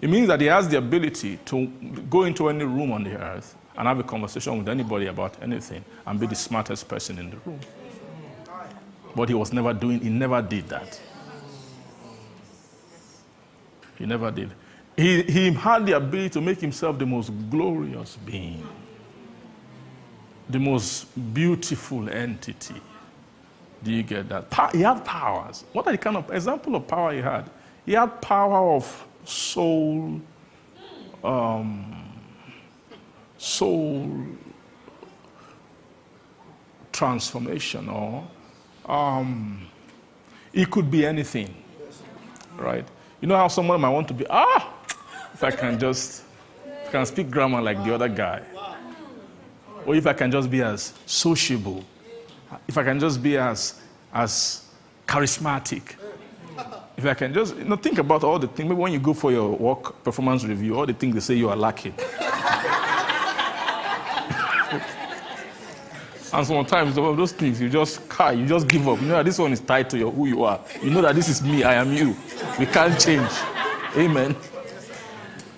It 0.00 0.08
means 0.08 0.28
that 0.28 0.40
he 0.40 0.46
has 0.46 0.68
the 0.68 0.78
ability 0.78 1.38
to 1.46 1.66
go 2.08 2.22
into 2.24 2.48
any 2.48 2.64
room 2.64 2.92
on 2.92 3.02
the 3.02 3.16
earth 3.16 3.56
and 3.76 3.86
have 3.88 3.98
a 3.98 4.04
conversation 4.04 4.58
with 4.58 4.68
anybody 4.68 5.06
about 5.06 5.40
anything 5.42 5.84
and 6.06 6.20
be 6.20 6.26
the 6.26 6.34
smartest 6.34 6.88
person 6.88 7.18
in 7.18 7.30
the 7.30 7.36
room. 7.38 7.60
But 9.14 9.28
he 9.28 9.34
was 9.34 9.52
never 9.52 9.72
doing, 9.72 10.00
he 10.00 10.08
never 10.08 10.40
did 10.40 10.68
that. 10.68 11.00
He 13.96 14.06
never 14.06 14.30
did. 14.30 14.52
He, 14.96 15.22
he 15.22 15.52
had 15.52 15.86
the 15.86 15.92
ability 15.92 16.30
to 16.30 16.40
make 16.40 16.60
himself 16.60 16.98
the 16.98 17.06
most 17.06 17.32
glorious 17.50 18.16
being, 18.16 18.66
the 20.48 20.58
most 20.58 21.06
beautiful 21.34 22.08
entity. 22.08 22.80
Do 23.82 23.92
you 23.92 24.02
get 24.02 24.28
that? 24.28 24.72
He 24.72 24.80
had 24.82 25.04
powers. 25.04 25.64
What 25.72 25.86
are 25.86 25.92
the 25.92 25.98
kind 25.98 26.16
of 26.16 26.30
example 26.32 26.76
of 26.76 26.86
power 26.86 27.12
he 27.12 27.20
had? 27.20 27.48
He 27.86 27.92
had 27.92 28.20
power 28.20 28.74
of 28.74 29.07
soul, 29.28 30.20
um, 31.22 32.04
soul 33.36 34.10
transformation, 36.92 37.88
or 37.88 38.26
um, 38.86 39.66
it 40.52 40.70
could 40.70 40.90
be 40.90 41.04
anything, 41.06 41.54
right? 42.56 42.86
You 43.20 43.28
know 43.28 43.36
how 43.36 43.48
someone 43.48 43.80
might 43.80 43.90
want 43.90 44.08
to 44.08 44.14
be 44.14 44.26
ah, 44.30 44.74
if 45.34 45.44
I 45.44 45.50
can 45.50 45.78
just 45.78 46.22
can 46.90 47.04
speak 47.04 47.30
grammar 47.30 47.60
like 47.60 47.84
the 47.84 47.94
other 47.94 48.08
guy, 48.08 48.42
or 49.84 49.94
if 49.94 50.06
I 50.06 50.12
can 50.12 50.30
just 50.30 50.50
be 50.50 50.62
as 50.62 50.94
sociable 51.06 51.84
if 52.66 52.78
I 52.78 52.84
can 52.84 52.98
just 52.98 53.22
be 53.22 53.36
as, 53.36 53.80
as 54.12 54.64
charismatic, 55.06 55.96
if 56.98 57.06
I 57.06 57.14
can 57.14 57.32
just 57.32 57.56
you 57.56 57.64
know, 57.64 57.76
think 57.76 57.96
about 57.98 58.24
all 58.24 58.38
the 58.38 58.46
things, 58.48 58.68
maybe 58.68 58.80
when 58.80 58.92
you 58.92 58.98
go 58.98 59.14
for 59.14 59.32
your 59.32 59.56
work 59.56 60.04
performance 60.04 60.44
review, 60.44 60.76
all 60.78 60.84
the 60.84 60.92
things 60.92 61.14
they 61.14 61.20
say 61.20 61.34
you 61.34 61.48
are 61.48 61.56
lacking. 61.56 61.94
and 66.34 66.46
sometimes 66.46 66.94
some 66.94 67.04
of 67.04 67.16
those 67.16 67.32
things 67.32 67.58
you 67.60 67.70
just 67.70 68.06
cry, 68.08 68.32
you 68.32 68.44
just 68.46 68.68
give 68.68 68.86
up. 68.86 69.00
You 69.00 69.06
know 69.06 69.14
that 69.14 69.24
this 69.24 69.38
one 69.38 69.52
is 69.52 69.60
tied 69.60 69.88
to 69.90 69.98
your, 69.98 70.12
who 70.12 70.26
you 70.26 70.44
are. 70.44 70.60
You 70.82 70.90
know 70.90 71.00
that 71.00 71.14
this 71.14 71.30
is 71.30 71.40
me, 71.42 71.62
I 71.62 71.74
am 71.74 71.92
you. 71.92 72.14
We 72.58 72.66
can't 72.66 73.00
change. 73.00 73.30
Amen. 73.96 74.36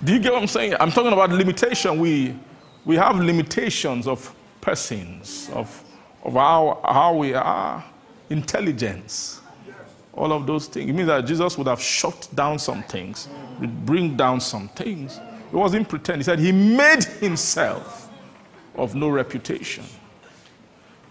Do 0.05 0.13
you 0.13 0.21
get 0.21 0.33
what 0.33 0.43
I'm 0.43 0.49
saying? 0.49 0.75
I'm 0.79 0.93
talking 0.93 1.13
about 1.13 1.31
limitation. 1.31 1.99
We, 1.99 2.37
we 2.85 2.97
have 2.97 3.17
limitations 3.19 4.07
of 4.07 4.33
persons, 4.61 5.51
of 5.53 5.85
of 6.23 6.35
how, 6.35 6.81
how 6.85 7.15
we 7.15 7.35
are, 7.35 7.85
intelligence, 8.29 9.40
all 10.13 10.33
of 10.33 10.47
those 10.47 10.67
things. 10.67 10.91
It 10.91 10.93
means 10.93 11.09
that 11.09 11.25
Jesus 11.27 11.57
would 11.57 11.67
have 11.67 11.81
shut 11.81 12.29
down 12.35 12.59
some 12.59 12.83
things, 12.83 13.29
bring 13.85 14.17
down 14.17 14.41
some 14.41 14.69
things. 14.69 15.21
He 15.51 15.57
wasn't 15.57 15.89
pretend. 15.89 16.21
He 16.21 16.25
said 16.25 16.39
he 16.39 16.53
made 16.53 17.05
himself 17.05 18.09
of 18.77 18.95
no 18.95 19.09
reputation. 19.09 19.85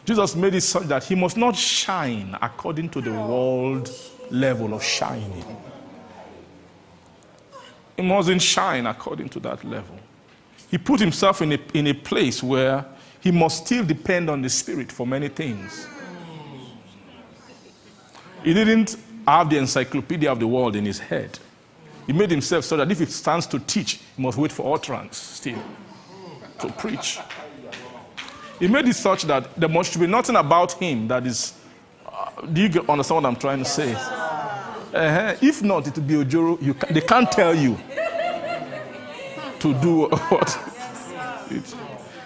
Jesus 0.06 0.36
made 0.36 0.56
it 0.56 0.62
such 0.62 0.84
that 0.84 1.04
he 1.04 1.16
must 1.16 1.38
not 1.38 1.56
shine 1.56 2.36
according 2.42 2.90
to 2.90 3.02
the 3.02 3.12
world 3.12 3.92
level 4.32 4.74
of 4.74 4.84
shining. 4.84 5.46
He 7.96 8.02
mustn't 8.02 8.42
shine 8.42 8.86
according 8.86 9.30
to 9.30 9.40
that 9.42 9.64
level. 9.64 9.98
He 10.72 10.78
put 10.78 11.00
himself 11.00 11.42
in 11.42 11.52
a, 11.54 11.60
in 11.74 11.88
a 11.88 11.94
place 11.94 12.42
where 12.42 12.86
he 13.22 13.32
must 13.32 13.66
still 13.66 13.84
depend 13.84 14.30
on 14.30 14.42
the 14.42 14.50
Spirit 14.50 14.92
for 14.92 15.06
many 15.06 15.28
things. 15.28 15.88
He 18.44 18.54
didn't 18.54 18.98
have 19.28 19.50
the 19.50 19.58
encyclopedia 19.58 20.32
of 20.32 20.40
the 20.40 20.48
world 20.48 20.76
in 20.76 20.86
his 20.86 21.00
head. 21.00 21.38
He 22.08 22.14
made 22.14 22.32
himself 22.32 22.66
so 22.66 22.78
that 22.78 22.92
if 22.92 23.00
he 23.00 23.06
stands 23.06 23.46
to 23.48 23.60
teach, 23.60 24.00
he 24.16 24.22
must 24.22 24.38
wait 24.38 24.52
for 24.52 24.76
utterance 24.76 25.18
still 25.18 25.62
to 26.60 26.70
preach. 26.74 27.20
He 28.60 28.68
made 28.68 28.88
it 28.88 28.96
such 28.96 29.24
that 29.24 29.56
there 29.56 29.70
must 29.70 29.98
be 30.00 30.08
nothing 30.08 30.36
about 30.36 30.74
him 30.74 31.08
that 31.08 31.26
is. 31.26 31.54
Uh, 32.06 32.42
do 32.42 32.62
you 32.62 32.86
understand 32.90 33.24
what 33.24 33.26
I'm 33.26 33.36
trying 33.36 33.60
to 33.60 33.66
say? 33.66 33.94
Uh-huh. 33.94 35.36
If 35.42 35.62
not, 35.62 35.88
it 35.88 35.96
will 35.96 36.04
be 36.04 36.14
Ojoro. 36.16 36.62
You 36.62 36.74
can, 36.74 36.94
they 36.94 37.02
can't 37.02 37.32
tell 37.32 37.56
you 37.56 37.78
to 39.60 39.74
do 39.76 40.08
what. 40.30 40.60
It, 41.52 41.76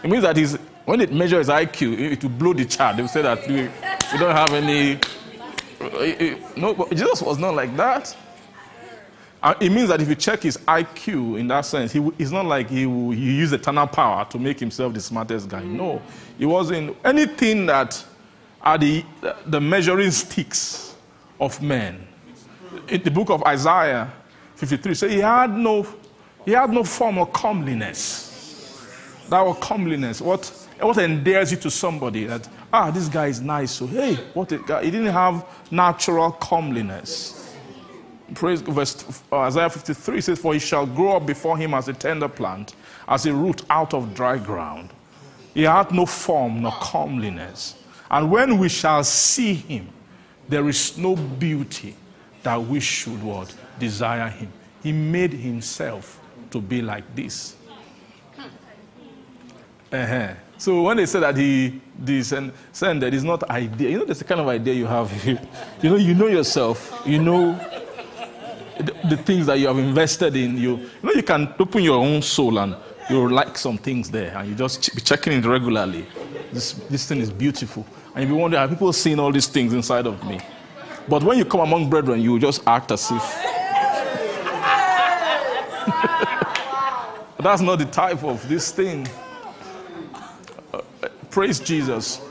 it 0.03 0.09
means 0.09 0.23
that 0.23 0.59
when 0.85 1.01
it 1.01 1.11
measures 1.13 1.49
IQ, 1.49 1.99
it 1.99 2.23
will 2.23 2.29
blow 2.31 2.53
the 2.53 2.65
chart. 2.65 2.95
They 2.95 3.03
will 3.03 3.09
say 3.09 3.21
that 3.21 3.47
we, 3.47 3.63
we 3.63 4.19
don't 4.19 4.35
have 4.35 4.53
any. 4.53 4.99
Eh, 5.99 6.15
eh, 6.19 6.37
no, 6.55 6.73
but 6.73 6.89
Jesus 6.91 7.21
was 7.21 7.37
not 7.37 7.55
like 7.55 7.75
that. 7.77 8.15
It 9.59 9.71
means 9.71 9.89
that 9.89 10.01
if 10.01 10.07
you 10.07 10.15
check 10.15 10.43
his 10.43 10.57
IQ 10.57 11.37
in 11.37 11.47
that 11.49 11.65
sense, 11.65 11.91
he, 11.91 11.99
it's 12.17 12.31
not 12.31 12.45
like 12.45 12.69
he, 12.69 12.83
he 12.83 13.37
used 13.37 13.53
eternal 13.53 13.87
power 13.87 14.23
to 14.29 14.39
make 14.39 14.57
himself 14.57 14.93
the 14.93 15.01
smartest 15.01 15.49
guy. 15.49 15.63
No, 15.63 16.01
he 16.37 16.45
wasn't 16.45 16.95
anything 17.03 17.65
that 17.65 18.03
are 18.61 18.77
the, 18.77 19.03
the 19.45 19.59
measuring 19.59 20.11
sticks 20.11 20.95
of 21.41 21.61
men. 21.61 22.07
In 22.87 23.03
the 23.03 23.11
book 23.11 23.29
of 23.29 23.43
Isaiah 23.43 24.13
53, 24.55 24.93
say 24.93 25.09
he 25.09 25.19
had 25.19 25.51
no, 25.51 25.85
he 26.45 26.51
had 26.51 26.69
no 26.69 26.85
form 26.85 27.17
of 27.17 27.33
comeliness. 27.33 28.29
That 29.29 29.41
was 29.41 29.57
comeliness. 29.59 30.21
What 30.21 30.63
what 30.79 30.97
endears 30.97 31.51
you 31.51 31.57
to 31.57 31.71
somebody 31.71 32.25
that, 32.25 32.47
ah, 32.73 32.89
this 32.91 33.07
guy 33.07 33.27
is 33.27 33.39
nice. 33.39 33.71
So, 33.71 33.87
hey, 33.87 34.15
what 34.33 34.51
a 34.51 34.57
guy. 34.57 34.83
He 34.83 34.91
didn't 34.91 35.13
have 35.13 35.45
natural 35.71 36.31
comeliness. 36.31 37.39
Praise 38.33 38.61
verse 38.61 39.21
uh, 39.31 39.41
Isaiah 39.41 39.69
53 39.69 40.21
says, 40.21 40.39
For 40.39 40.53
he 40.53 40.59
shall 40.59 40.87
grow 40.87 41.17
up 41.17 41.27
before 41.27 41.55
him 41.55 41.75
as 41.75 41.87
a 41.87 41.93
tender 41.93 42.27
plant, 42.27 42.75
as 43.07 43.27
a 43.27 43.33
root 43.33 43.61
out 43.69 43.93
of 43.93 44.15
dry 44.15 44.37
ground. 44.39 44.89
He 45.53 45.63
had 45.63 45.91
no 45.91 46.07
form 46.07 46.63
nor 46.63 46.71
comeliness. 46.71 47.75
And 48.09 48.31
when 48.31 48.57
we 48.57 48.69
shall 48.69 49.03
see 49.03 49.53
him, 49.53 49.87
there 50.49 50.67
is 50.67 50.97
no 50.97 51.15
beauty 51.15 51.95
that 52.41 52.61
we 52.61 52.79
should 52.79 53.21
what? 53.21 53.55
Desire 53.79 54.29
him. 54.29 54.51
He 54.81 54.91
made 54.91 55.31
himself 55.31 56.19
to 56.51 56.59
be 56.59 56.81
like 56.81 57.03
this. 57.15 57.55
Uh-huh. 59.91 60.33
So 60.63 60.83
when 60.83 60.95
they 60.95 61.05
say 61.05 61.19
that 61.19 61.35
he 61.35 61.81
descended, 62.01 63.13
it's 63.13 63.25
not 63.25 63.43
idea. 63.49 63.89
You 63.89 63.97
know, 63.97 64.05
there's 64.05 64.19
the 64.19 64.23
kind 64.23 64.39
of 64.39 64.47
idea 64.47 64.73
you 64.73 64.85
have. 64.85 65.11
you 65.27 65.37
know, 65.89 65.97
you 65.97 66.13
know 66.13 66.27
yourself. 66.27 67.01
You 67.05 67.21
know 67.21 67.51
the, 68.77 68.95
the, 69.09 69.17
things 69.17 69.45
that 69.47 69.59
you 69.59 69.67
have 69.67 69.77
invested 69.77 70.37
in. 70.37 70.55
You, 70.55 70.77
you 70.77 70.89
know, 71.03 71.11
you 71.11 71.21
can 71.21 71.53
open 71.59 71.83
your 71.83 71.99
own 71.99 72.21
soul 72.21 72.59
and 72.59 72.77
you 73.09 73.29
like 73.29 73.57
some 73.57 73.77
things 73.77 74.09
there, 74.09 74.37
and 74.37 74.47
you 74.47 74.55
just 74.55 74.95
be 74.95 75.01
checking 75.01 75.33
it 75.33 75.45
regularly. 75.45 76.05
This, 76.53 76.71
this 76.89 77.09
thing 77.09 77.19
is 77.19 77.29
beautiful, 77.29 77.85
and 78.15 78.23
you 78.23 78.29
be 78.33 78.41
wondering, 78.41 78.63
are 78.63 78.67
people 78.69 78.93
seeing 78.93 79.19
all 79.19 79.33
these 79.33 79.47
things 79.47 79.73
inside 79.73 80.07
of 80.07 80.25
me? 80.25 80.39
But 81.09 81.23
when 81.23 81.37
you 81.37 81.43
come 81.43 81.59
among 81.59 81.89
brethren, 81.89 82.21
you 82.21 82.39
just 82.39 82.65
act 82.65 82.93
as 82.93 83.11
if. 83.11 83.21
That's 87.37 87.61
not 87.61 87.79
the 87.79 87.89
type 87.91 88.23
of 88.23 88.47
this 88.47 88.71
thing. 88.71 89.05
Praise 91.33 91.59
Jesus. 91.59 92.21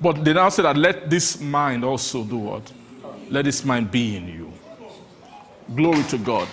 But 0.00 0.24
they 0.24 0.32
now 0.32 0.48
say 0.48 0.62
that 0.62 0.74
let 0.74 1.10
this 1.10 1.38
mind 1.38 1.84
also 1.84 2.24
do 2.24 2.38
what? 2.38 2.72
Let 3.28 3.44
this 3.44 3.62
mind 3.62 3.90
be 3.90 4.16
in 4.16 4.26
you. 4.26 4.52
Glory 5.76 6.02
to 6.04 6.16
God. 6.16 6.48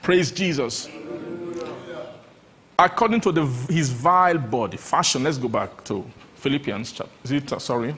Praise 0.00 0.30
Jesus. 0.30 0.88
According 2.78 3.20
to 3.22 3.32
the, 3.32 3.46
his 3.68 3.90
vile 3.90 4.38
body, 4.38 4.76
fashion, 4.76 5.24
let's 5.24 5.36
go 5.36 5.48
back 5.48 5.82
to 5.86 6.08
Philippians, 6.36 6.92
chapter. 6.92 7.12
is 7.24 7.32
it, 7.32 7.52
uh, 7.52 7.58
sorry, 7.58 7.96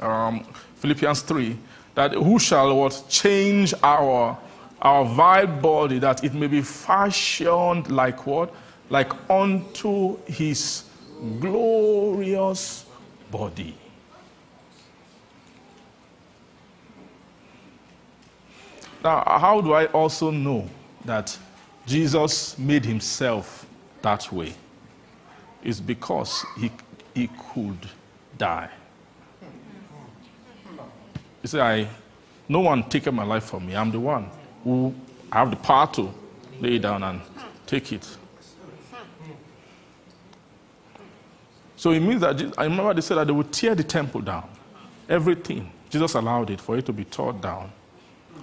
um, 0.00 0.46
Philippians 0.76 1.20
3, 1.20 1.58
that 1.94 2.14
who 2.14 2.38
shall 2.38 2.74
what? 2.74 3.04
Change 3.06 3.74
our 3.82 4.38
our 4.84 5.04
vile 5.06 5.46
body 5.46 5.98
that 5.98 6.22
it 6.22 6.34
may 6.34 6.46
be 6.46 6.60
fashioned 6.60 7.90
like 7.90 8.26
what? 8.26 8.54
Like 8.90 9.12
unto 9.30 10.18
his 10.26 10.84
glorious 11.40 12.84
body. 13.30 13.74
Now, 19.02 19.22
how 19.26 19.60
do 19.62 19.72
I 19.72 19.86
also 19.86 20.30
know 20.30 20.68
that 21.04 21.36
Jesus 21.86 22.58
made 22.58 22.84
himself 22.84 23.66
that 24.02 24.30
way? 24.30 24.54
It's 25.62 25.80
because 25.80 26.44
he, 26.58 26.70
he 27.14 27.30
could 27.52 27.88
die. 28.36 28.70
You 31.42 31.48
see, 31.48 31.60
I, 31.60 31.88
no 32.48 32.60
one 32.60 32.82
taken 32.88 33.14
my 33.14 33.24
life 33.24 33.44
from 33.44 33.66
me. 33.66 33.74
I'm 33.76 33.90
the 33.90 34.00
one 34.00 34.30
who 34.64 34.94
have 35.30 35.50
the 35.50 35.56
power 35.56 35.86
to 35.92 36.12
lay 36.60 36.78
down 36.78 37.02
and 37.02 37.20
take 37.66 37.92
it. 37.92 38.16
So 41.76 41.90
it 41.90 42.00
means 42.00 42.22
that 42.22 42.40
I 42.58 42.64
remember 42.64 42.94
they 42.94 43.02
said 43.02 43.16
that 43.16 43.26
they 43.26 43.32
would 43.32 43.52
tear 43.52 43.74
the 43.74 43.84
temple 43.84 44.22
down. 44.22 44.48
Everything. 45.08 45.70
Jesus 45.90 46.14
allowed 46.14 46.50
it 46.50 46.60
for 46.60 46.76
it 46.78 46.86
to 46.86 46.92
be 46.92 47.04
torn 47.04 47.40
down 47.40 47.70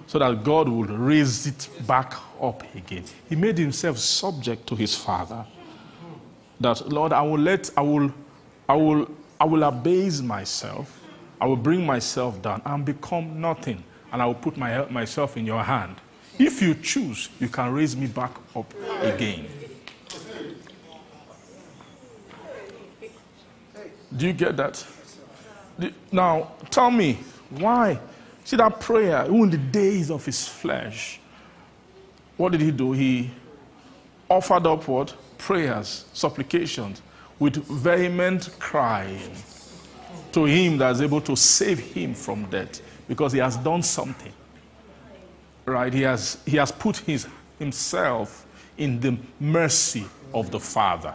so 0.06 0.18
that 0.18 0.44
God 0.44 0.68
would 0.68 0.90
raise 0.90 1.46
it 1.46 1.68
back 1.86 2.14
up 2.40 2.62
again. 2.74 3.04
He 3.28 3.36
made 3.36 3.58
himself 3.58 3.98
subject 3.98 4.66
to 4.68 4.76
his 4.76 4.94
Father. 4.94 5.44
That 6.60 6.88
Lord, 6.88 7.12
I 7.12 7.22
will 7.22 7.38
let 7.38 7.70
I 7.76 7.80
will 7.80 8.12
I 8.68 8.76
will 8.76 9.10
I 9.40 9.44
will 9.44 9.64
abase 9.64 10.20
myself. 10.20 11.00
I 11.40 11.46
will 11.46 11.56
bring 11.56 11.84
myself 11.84 12.40
down 12.40 12.62
and 12.64 12.84
become 12.84 13.40
nothing, 13.40 13.82
and 14.12 14.22
I 14.22 14.26
will 14.26 14.34
put 14.34 14.56
my, 14.56 14.88
myself 14.88 15.36
in 15.36 15.44
your 15.44 15.62
hand. 15.64 15.96
If 16.38 16.62
you 16.62 16.74
choose, 16.74 17.28
you 17.38 17.48
can 17.48 17.72
raise 17.72 17.96
me 17.96 18.06
back 18.06 18.32
up 18.56 18.72
again. 19.00 19.46
Do 24.16 24.26
you 24.26 24.32
get 24.32 24.56
that? 24.56 24.84
Now, 26.10 26.52
tell 26.70 26.90
me, 26.90 27.18
why? 27.50 27.98
See 28.44 28.56
that 28.56 28.80
prayer, 28.80 29.24
in 29.24 29.50
the 29.50 29.56
days 29.56 30.10
of 30.10 30.24
his 30.24 30.46
flesh, 30.46 31.20
what 32.36 32.52
did 32.52 32.60
he 32.60 32.70
do? 32.70 32.92
He 32.92 33.30
offered 34.28 34.66
up 34.66 34.86
what? 34.88 35.14
Prayers, 35.38 36.06
supplications, 36.12 37.02
with 37.38 37.56
vehement 37.66 38.50
crying 38.58 39.32
to 40.32 40.44
him 40.44 40.78
that 40.78 40.92
is 40.92 41.02
able 41.02 41.20
to 41.20 41.36
save 41.36 41.78
him 41.78 42.14
from 42.14 42.44
death 42.46 42.80
because 43.08 43.32
he 43.32 43.38
has 43.38 43.56
done 43.56 43.82
something. 43.82 44.32
Right? 45.64 45.92
He 45.92 46.02
has, 46.02 46.38
he 46.44 46.56
has 46.56 46.72
put 46.72 46.98
his, 46.98 47.26
himself 47.58 48.46
in 48.76 49.00
the 49.00 49.16
mercy 49.38 50.04
of 50.34 50.50
the 50.50 50.58
Father. 50.58 51.14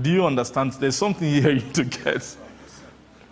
Do 0.00 0.10
you 0.10 0.24
understand? 0.24 0.72
There's 0.74 0.96
something 0.96 1.28
here 1.28 1.50
you 1.54 1.72
to 1.72 1.84
get. 1.84 2.36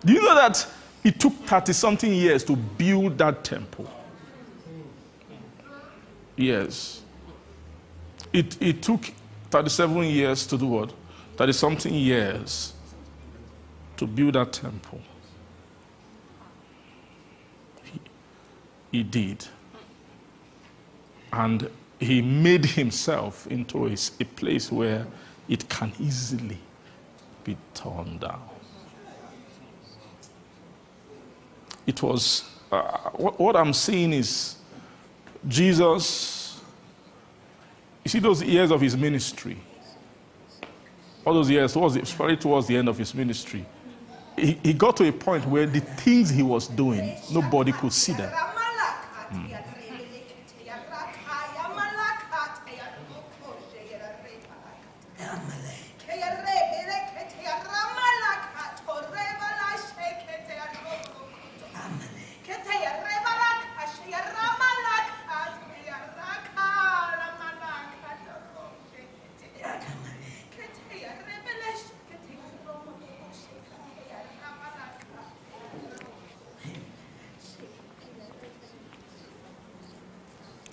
Do 0.05 0.13
you 0.13 0.21
know 0.21 0.35
that 0.35 0.65
it 1.03 1.19
took 1.19 1.33
30 1.33 1.73
something 1.73 2.13
years 2.13 2.43
to 2.45 2.55
build 2.55 3.17
that 3.17 3.43
temple? 3.43 3.89
Yes. 6.35 7.01
It, 8.31 8.61
it 8.61 8.81
took 8.81 9.11
37 9.49 10.03
years 10.03 10.45
to 10.47 10.57
do 10.57 10.67
what? 10.67 10.93
30 11.37 11.53
something 11.53 11.93
years 11.93 12.73
to 13.97 14.05
build 14.05 14.35
that 14.35 14.53
temple. 14.53 15.01
He 18.91 19.03
did. 19.03 19.45
And 21.31 21.69
he 21.99 22.21
made 22.21 22.65
himself 22.65 23.45
into 23.47 23.87
a, 23.87 23.95
a 24.19 24.25
place 24.25 24.71
where 24.71 25.05
it 25.47 25.67
can 25.69 25.91
easily 25.99 26.57
be 27.43 27.57
torn 27.73 28.17
down. 28.17 28.41
It 31.85 32.01
was, 32.01 32.49
uh, 32.71 32.81
what, 33.11 33.39
what 33.39 33.55
I'm 33.55 33.73
seeing 33.73 34.13
is 34.13 34.55
Jesus, 35.47 36.59
you 38.03 38.09
see 38.09 38.19
those 38.19 38.43
years 38.43 38.71
of 38.71 38.81
his 38.81 38.95
ministry, 38.95 39.57
all 41.25 41.33
those 41.33 41.49
years, 41.49 41.73
towards 41.73 41.95
the, 41.95 42.01
especially 42.01 42.37
towards 42.37 42.67
the 42.67 42.77
end 42.77 42.89
of 42.89 42.97
his 42.97 43.13
ministry, 43.13 43.65
he, 44.37 44.59
he 44.63 44.73
got 44.73 44.95
to 44.97 45.07
a 45.07 45.11
point 45.11 45.45
where 45.47 45.65
the 45.65 45.79
things 45.79 46.29
he 46.29 46.43
was 46.43 46.67
doing, 46.67 47.15
nobody 47.31 47.71
could 47.71 47.93
see 47.93 48.13
them. 48.13 48.31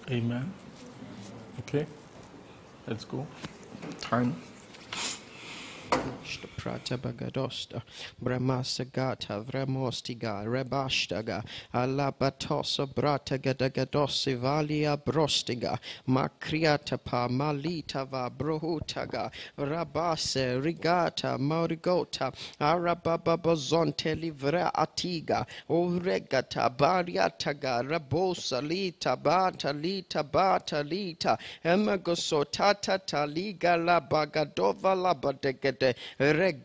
Amen. 0.09 0.53
Okay, 1.77 1.87
let's 2.87 3.05
go. 3.05 3.27
Time. 4.01 4.35
Prata 6.67 6.99
bagadosta, 6.99 7.81
bramasagata, 8.21 9.41
vremostiga, 9.45 10.45
rebashtaga, 10.45 11.45
alabatosa 11.73 12.93
brata 12.93 13.39
gadagadosi 13.39 14.37
valia 14.37 14.97
brostiga, 14.97 15.79
makriata 16.09 16.99
pa 16.99 17.29
malita 17.29 18.05
va 18.05 18.29
brohutaga, 18.29 19.31
rabase 19.57 20.61
rigata 20.61 21.39
maurigota, 21.39 22.35
arabababozonte 22.61 24.21
livra 24.21 24.73
atiga, 24.75 25.47
oregata 25.71 26.69
bariataga, 26.77 27.89
rabosa 27.89 28.61
lita 28.61 29.17
bata 29.17 29.73
lita 29.73 30.25
bata 30.25 30.83
lita, 30.83 31.39
emagosotata 31.65 32.99
taliga 33.07 33.77
la 33.77 34.01
bagadova 34.01 35.01
la 35.01 35.15
badegede, 35.15 35.95
regege 36.19 36.56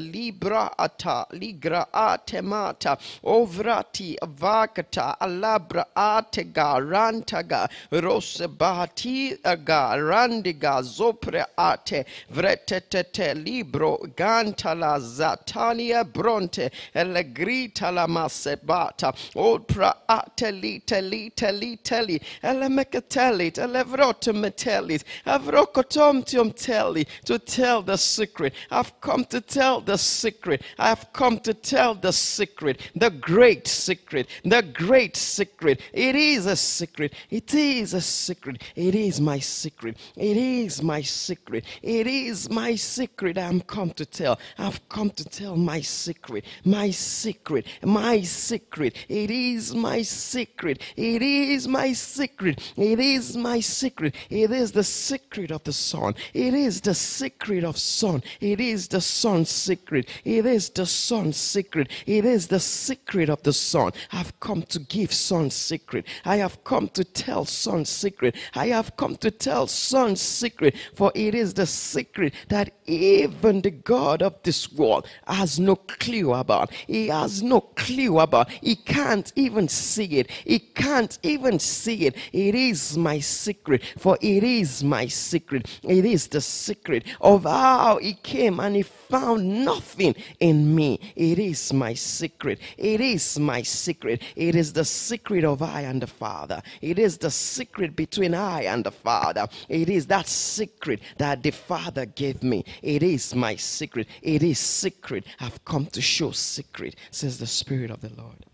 libra 0.00 0.70
ata 0.78 1.26
ligra 1.32 1.86
atemata 1.92 2.98
ovrati 3.24 4.16
vakata 4.22 5.16
alabra 5.20 5.84
atega 5.96 6.78
rantaga 6.80 7.68
rosebati 7.90 9.38
aga 9.44 9.96
randiga 9.96 10.82
zopre 10.82 11.44
ate 11.56 12.04
vretetete 12.30 13.34
libro 13.34 13.98
gantala 14.16 14.98
zatania 15.00 16.04
bronte 16.04 16.70
elegrita 16.94 17.92
la 17.92 18.06
masebata 18.06 19.12
opra 19.36 19.94
ate 20.08 20.52
lite 20.52 21.00
lite 21.00 21.52
liteli 21.52 22.20
elemekatelit 22.42 23.58
elevrotemetelit 23.58 25.04
avrokotomtium 25.26 26.52
teli 26.54 27.06
to 27.24 27.38
tell 27.38 27.82
the 27.82 27.96
secret. 27.96 28.52
I've 28.70 29.00
come 29.00 29.24
to 29.30 29.40
tell 29.40 29.80
the 29.80 29.96
secret. 29.96 30.62
I've 30.78 31.12
come 31.12 31.38
to 31.40 31.54
tell 31.54 31.94
the 31.94 32.12
secret, 32.12 32.80
the 32.94 33.10
great 33.10 33.66
secret, 33.66 34.28
the 34.44 34.62
great 34.62 35.16
secret. 35.16 35.80
It 35.92 36.14
is 36.14 36.46
a 36.46 36.56
secret. 36.56 37.14
It 37.30 37.54
is 37.54 37.94
a 37.94 38.00
secret. 38.00 38.62
It 38.74 38.94
is 38.94 39.20
my 39.20 39.38
secret. 39.38 39.96
It 40.16 40.36
is 40.36 40.82
my 40.82 41.02
secret. 41.02 41.64
It 41.82 42.06
is 42.06 42.50
my 42.50 42.74
secret 42.74 43.38
I'm 43.38 43.60
come 43.60 43.90
to 43.90 44.06
tell. 44.06 44.38
I've 44.58 44.86
come 44.88 45.10
to 45.10 45.24
tell 45.24 45.56
my 45.56 45.80
secret. 45.80 46.44
My 46.64 46.90
secret. 46.90 47.66
My 47.82 48.22
secret. 48.22 48.96
It 49.08 49.30
is 49.30 49.74
my 49.74 50.02
secret. 50.02 50.82
It 50.96 51.22
is 51.22 51.68
my 51.68 51.92
secret. 51.92 52.72
It 52.76 53.00
is 53.00 53.36
my 53.36 53.60
secret. 53.60 54.14
It 54.30 54.50
is 54.50 54.72
the 54.72 54.84
secret 54.84 55.50
of 55.50 55.64
the 55.64 55.72
Son. 55.72 56.14
It 56.34 56.54
is 56.54 56.80
the 56.80 56.94
secret 56.94 57.64
of 57.64 57.78
Son. 57.78 58.22
It 58.40 58.60
is 58.60 58.88
the 58.88 59.00
Son's 59.20 59.50
secret. 59.50 60.08
It 60.24 60.46
is 60.46 60.70
the 60.70 60.86
Son's 60.86 61.36
secret. 61.36 61.90
It 62.06 62.24
is 62.24 62.46
the 62.48 62.60
secret 62.60 63.28
of 63.28 63.42
the 63.42 63.52
Son. 63.52 63.92
I've 64.12 64.38
come 64.40 64.62
to 64.74 64.78
give 64.78 65.12
Son's 65.12 65.54
secret. 65.54 66.06
I 66.24 66.36
have 66.36 66.62
come 66.64 66.88
to 66.90 67.04
tell 67.04 67.44
Son's 67.44 67.88
secret. 67.88 68.36
I 68.54 68.68
have 68.68 68.96
come 68.96 69.16
to 69.16 69.30
tell 69.30 69.66
Son's 69.66 70.20
secret, 70.20 70.74
for 70.94 71.10
it 71.14 71.34
is 71.34 71.54
the 71.54 71.66
secret 71.66 72.34
that 72.48 72.72
even 72.86 73.60
the 73.62 73.70
God 73.70 74.22
of 74.22 74.34
this 74.42 74.72
world 74.72 75.06
has 75.26 75.58
no 75.58 75.76
clue 75.76 76.32
about. 76.32 76.72
He 76.86 77.08
has 77.08 77.42
no 77.42 77.60
clue 77.60 78.18
about. 78.18 78.50
He 78.50 78.76
can't 78.76 79.32
even 79.36 79.68
see 79.68 80.18
it. 80.20 80.30
He 80.30 80.58
can't 80.58 81.18
even 81.22 81.58
see 81.58 82.06
it. 82.06 82.16
It 82.32 82.54
is 82.54 82.96
my 82.96 83.18
secret, 83.20 83.82
for 83.98 84.16
it 84.20 84.42
is 84.44 84.84
my 84.84 85.06
secret. 85.06 85.80
It 85.82 86.04
is 86.04 86.28
the 86.28 86.40
secret 86.40 87.04
of 87.20 87.44
how 87.44 87.98
He 88.00 88.14
came 88.14 88.60
and 88.60 88.76
He 88.76 88.82
found 89.08 89.64
nothing 89.64 90.14
in 90.40 90.74
me. 90.74 91.00
It 91.16 91.38
is 91.38 91.72
my 91.72 91.94
secret. 91.94 92.58
It 92.76 93.00
is 93.00 93.38
my 93.38 93.62
secret. 93.62 94.22
It 94.36 94.54
is 94.54 94.72
the 94.72 94.84
secret 94.84 95.44
of 95.44 95.62
I 95.62 95.82
and 95.82 96.02
the 96.02 96.06
Father. 96.06 96.62
It 96.80 96.98
is 96.98 97.18
the 97.18 97.30
secret 97.30 97.96
between 97.96 98.34
I 98.34 98.62
and 98.62 98.84
the 98.84 98.90
Father. 98.90 99.46
It 99.68 99.88
is 99.88 100.06
that 100.06 100.26
secret 100.28 101.00
that 101.18 101.42
the 101.42 101.50
Father 101.50 102.06
gave 102.06 102.42
me. 102.42 102.64
It 102.82 103.02
is 103.02 103.34
my 103.34 103.56
secret. 103.56 104.08
It 104.22 104.42
is 104.42 104.58
secret. 104.58 105.24
I've 105.40 105.64
come 105.64 105.86
to 105.86 106.00
show 106.00 106.30
secret, 106.32 106.96
says 107.10 107.38
the 107.38 107.46
Spirit 107.46 107.90
of 107.90 108.00
the 108.00 108.10
Lord. 108.16 108.44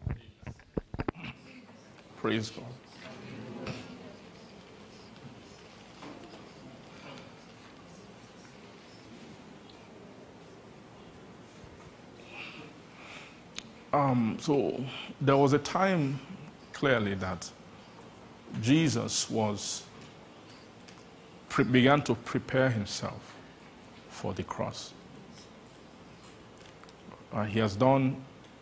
Praise 2.20 2.51
God. 2.51 2.73
Um, 13.95 14.39
so 14.41 14.85
there 15.21 15.37
was 15.37 15.53
a 15.53 15.59
time 15.59 16.19
clearly 16.73 17.15
that 17.15 17.49
Jesus 18.61 19.31
was 19.31 19.85
began 21.71 22.03
to 22.03 22.16
prepare 22.16 22.69
himself 22.69 23.37
for 24.09 24.35
the 24.35 24.43
cross. 24.43 24.93
Uh, 27.33 27.45
he 27.45 27.61
has 27.61 27.77
done 27.77 28.16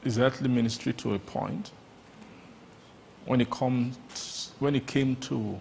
his 0.04 0.18
earthly 0.18 0.50
ministry 0.50 0.92
to 0.92 1.14
a 1.14 1.18
point. 1.18 1.70
When 3.24 3.40
it 3.40 3.48
comes, 3.48 4.52
when 4.58 4.74
it 4.74 4.86
came 4.86 5.16
to 5.16 5.58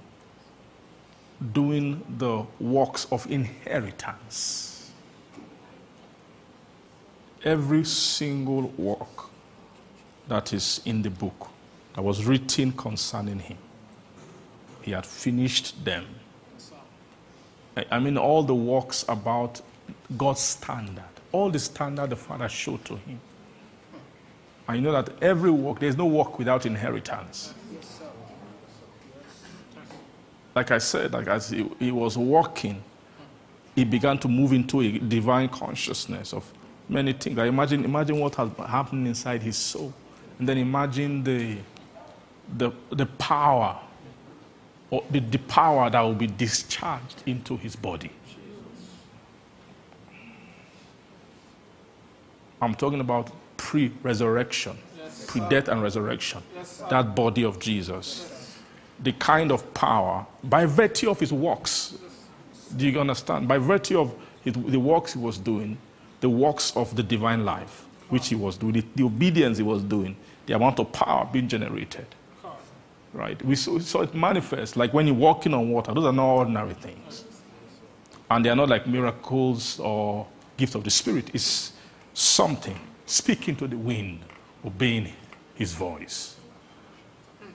doing 1.53 2.03
the 2.18 2.43
works 2.60 3.07
of 3.10 3.26
inheritance, 3.31 4.91
every 7.45 7.85
single 7.85 8.64
work 8.77 9.30
that 10.27 10.53
is 10.53 10.81
in 10.85 11.02
the 11.02 11.10
book 11.10 11.49
that 11.93 12.02
was 12.02 12.26
written 12.26 12.72
concerning 12.72 13.39
him, 13.39 13.57
he 14.81 14.91
had 14.91 15.06
finished 15.06 15.84
them. 15.84 16.06
I- 17.76 17.99
mean, 17.99 18.18
all 18.18 18.43
the 18.43 18.56
works 18.56 19.06
about 19.07 19.61
God's 20.18 20.41
standard, 20.41 21.03
all 21.31 21.49
the 21.49 21.60
standard 21.60 22.10
the 22.10 22.15
Father 22.15 22.49
showed 22.49 22.84
to 22.85 22.95
him. 22.98 23.19
And 24.68 24.77
you 24.77 24.84
know 24.84 24.91
that 24.91 25.22
every 25.22 25.52
work, 25.52 25.80
there's 25.80 25.98
no 25.98 26.06
work 26.06 26.38
without 26.38 26.65
inheritance. 26.65 27.53
Like 30.53 30.72
I 30.72 30.77
said, 30.80 31.14
like 31.14 31.27
as 31.27 31.49
he, 31.49 31.69
he 31.80 31.91
was 31.91 32.18
walking, 32.18 32.84
he 33.76 33.85
began 33.85 34.18
to 34.19 34.27
move 34.27 34.52
into 34.52 34.81
a 34.81 34.99
divine 34.99 35.48
consciousness 35.48 36.34
of 36.34 36.52
many 36.89 37.14
things. 37.14 37.38
I 37.39 37.45
imagine, 37.45 37.85
imagine 37.85 38.19
what 38.19 38.35
has 38.35 38.49
happened 38.57 39.07
inside 39.07 39.41
his 39.41 39.56
soul. 39.56 39.93
And 40.41 40.49
then 40.49 40.57
imagine 40.57 41.23
the, 41.23 41.57
the, 42.57 42.72
the 42.89 43.05
power, 43.05 43.80
or 44.89 45.03
the, 45.11 45.19
the 45.19 45.38
power 45.38 45.88
that 45.88 46.01
will 46.01 46.15
be 46.15 46.26
discharged 46.26 47.22
into 47.27 47.55
his 47.57 47.76
body. 47.76 48.09
I'm 52.59 52.73
talking 52.73 53.01
about 53.01 53.30
pre 53.55 53.91
resurrection, 54.01 54.80
pre 55.27 55.41
death 55.41 55.68
and 55.68 55.84
resurrection. 55.84 56.41
That 56.89 57.13
body 57.13 57.45
of 57.45 57.59
Jesus. 57.59 58.57
The 59.01 59.11
kind 59.11 59.51
of 59.51 59.72
power, 59.76 60.26
by 60.43 60.65
virtue 60.65 61.11
of 61.11 61.19
his 61.19 61.31
works. 61.31 61.99
Do 62.76 62.89
you 62.89 62.99
understand? 62.99 63.47
By 63.47 63.59
virtue 63.59 63.99
of 63.99 64.15
his, 64.43 64.55
the 64.55 64.80
works 64.80 65.13
he 65.13 65.19
was 65.19 65.38
doing, 65.38 65.77
the 66.19 66.30
works 66.30 66.76
of 66.76 66.95
the 66.95 67.03
divine 67.03 67.45
life, 67.45 67.85
which 68.09 68.30
he 68.30 68.34
was 68.34 68.57
doing, 68.57 68.73
the, 68.73 68.84
the 68.95 69.03
obedience 69.03 69.59
he 69.59 69.63
was 69.63 69.84
doing, 69.84 70.18
the 70.45 70.55
amount 70.55 70.80
of 70.80 70.91
power 70.91 71.27
being 71.31 71.47
generated. 71.47 72.05
Right? 73.13 73.43
We 73.43 73.55
saw, 73.55 73.77
saw 73.80 74.01
it 74.01 74.15
manifest, 74.15 74.77
like 74.77 74.93
when 74.93 75.05
you're 75.05 75.15
walking 75.15 75.53
on 75.53 75.69
water. 75.69 75.93
Those 75.93 76.05
are 76.05 76.13
not 76.13 76.34
ordinary 76.34 76.73
things. 76.73 77.26
And 78.30 78.45
they 78.45 78.49
are 78.49 78.55
not 78.55 78.69
like 78.69 78.88
miracles 78.88 79.80
or 79.80 80.26
gift 80.55 80.76
of 80.76 80.85
the 80.85 80.89
Spirit. 80.89 81.31
It's 81.34 81.73
something 82.13 82.80
speaking 83.05 83.57
to 83.57 83.68
the 83.68 83.77
wind, 83.77 84.19
obeying 84.65 85.11
his 85.55 85.73
voice. 85.73 86.38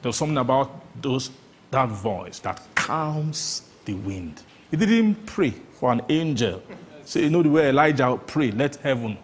There's 0.03 0.17
something 0.17 0.37
about 0.37 1.01
those, 1.01 1.31
that 1.71 1.89
voice 1.89 2.39
that 2.41 2.61
calms 2.75 3.63
the 3.87 3.95
wind. 3.95 4.43
He 4.71 4.77
didn't 4.77 5.25
pray 5.25 5.55
for 5.73 5.93
an 5.93 6.03
angel. 6.11 6.63
Say, 7.05 7.23
you 7.23 7.31
know 7.31 7.43
the 7.43 7.49
way 7.49 7.71
Elijah 7.71 8.17
prayed, 8.27 8.55
let 8.55 8.77
heaven. 8.77 9.17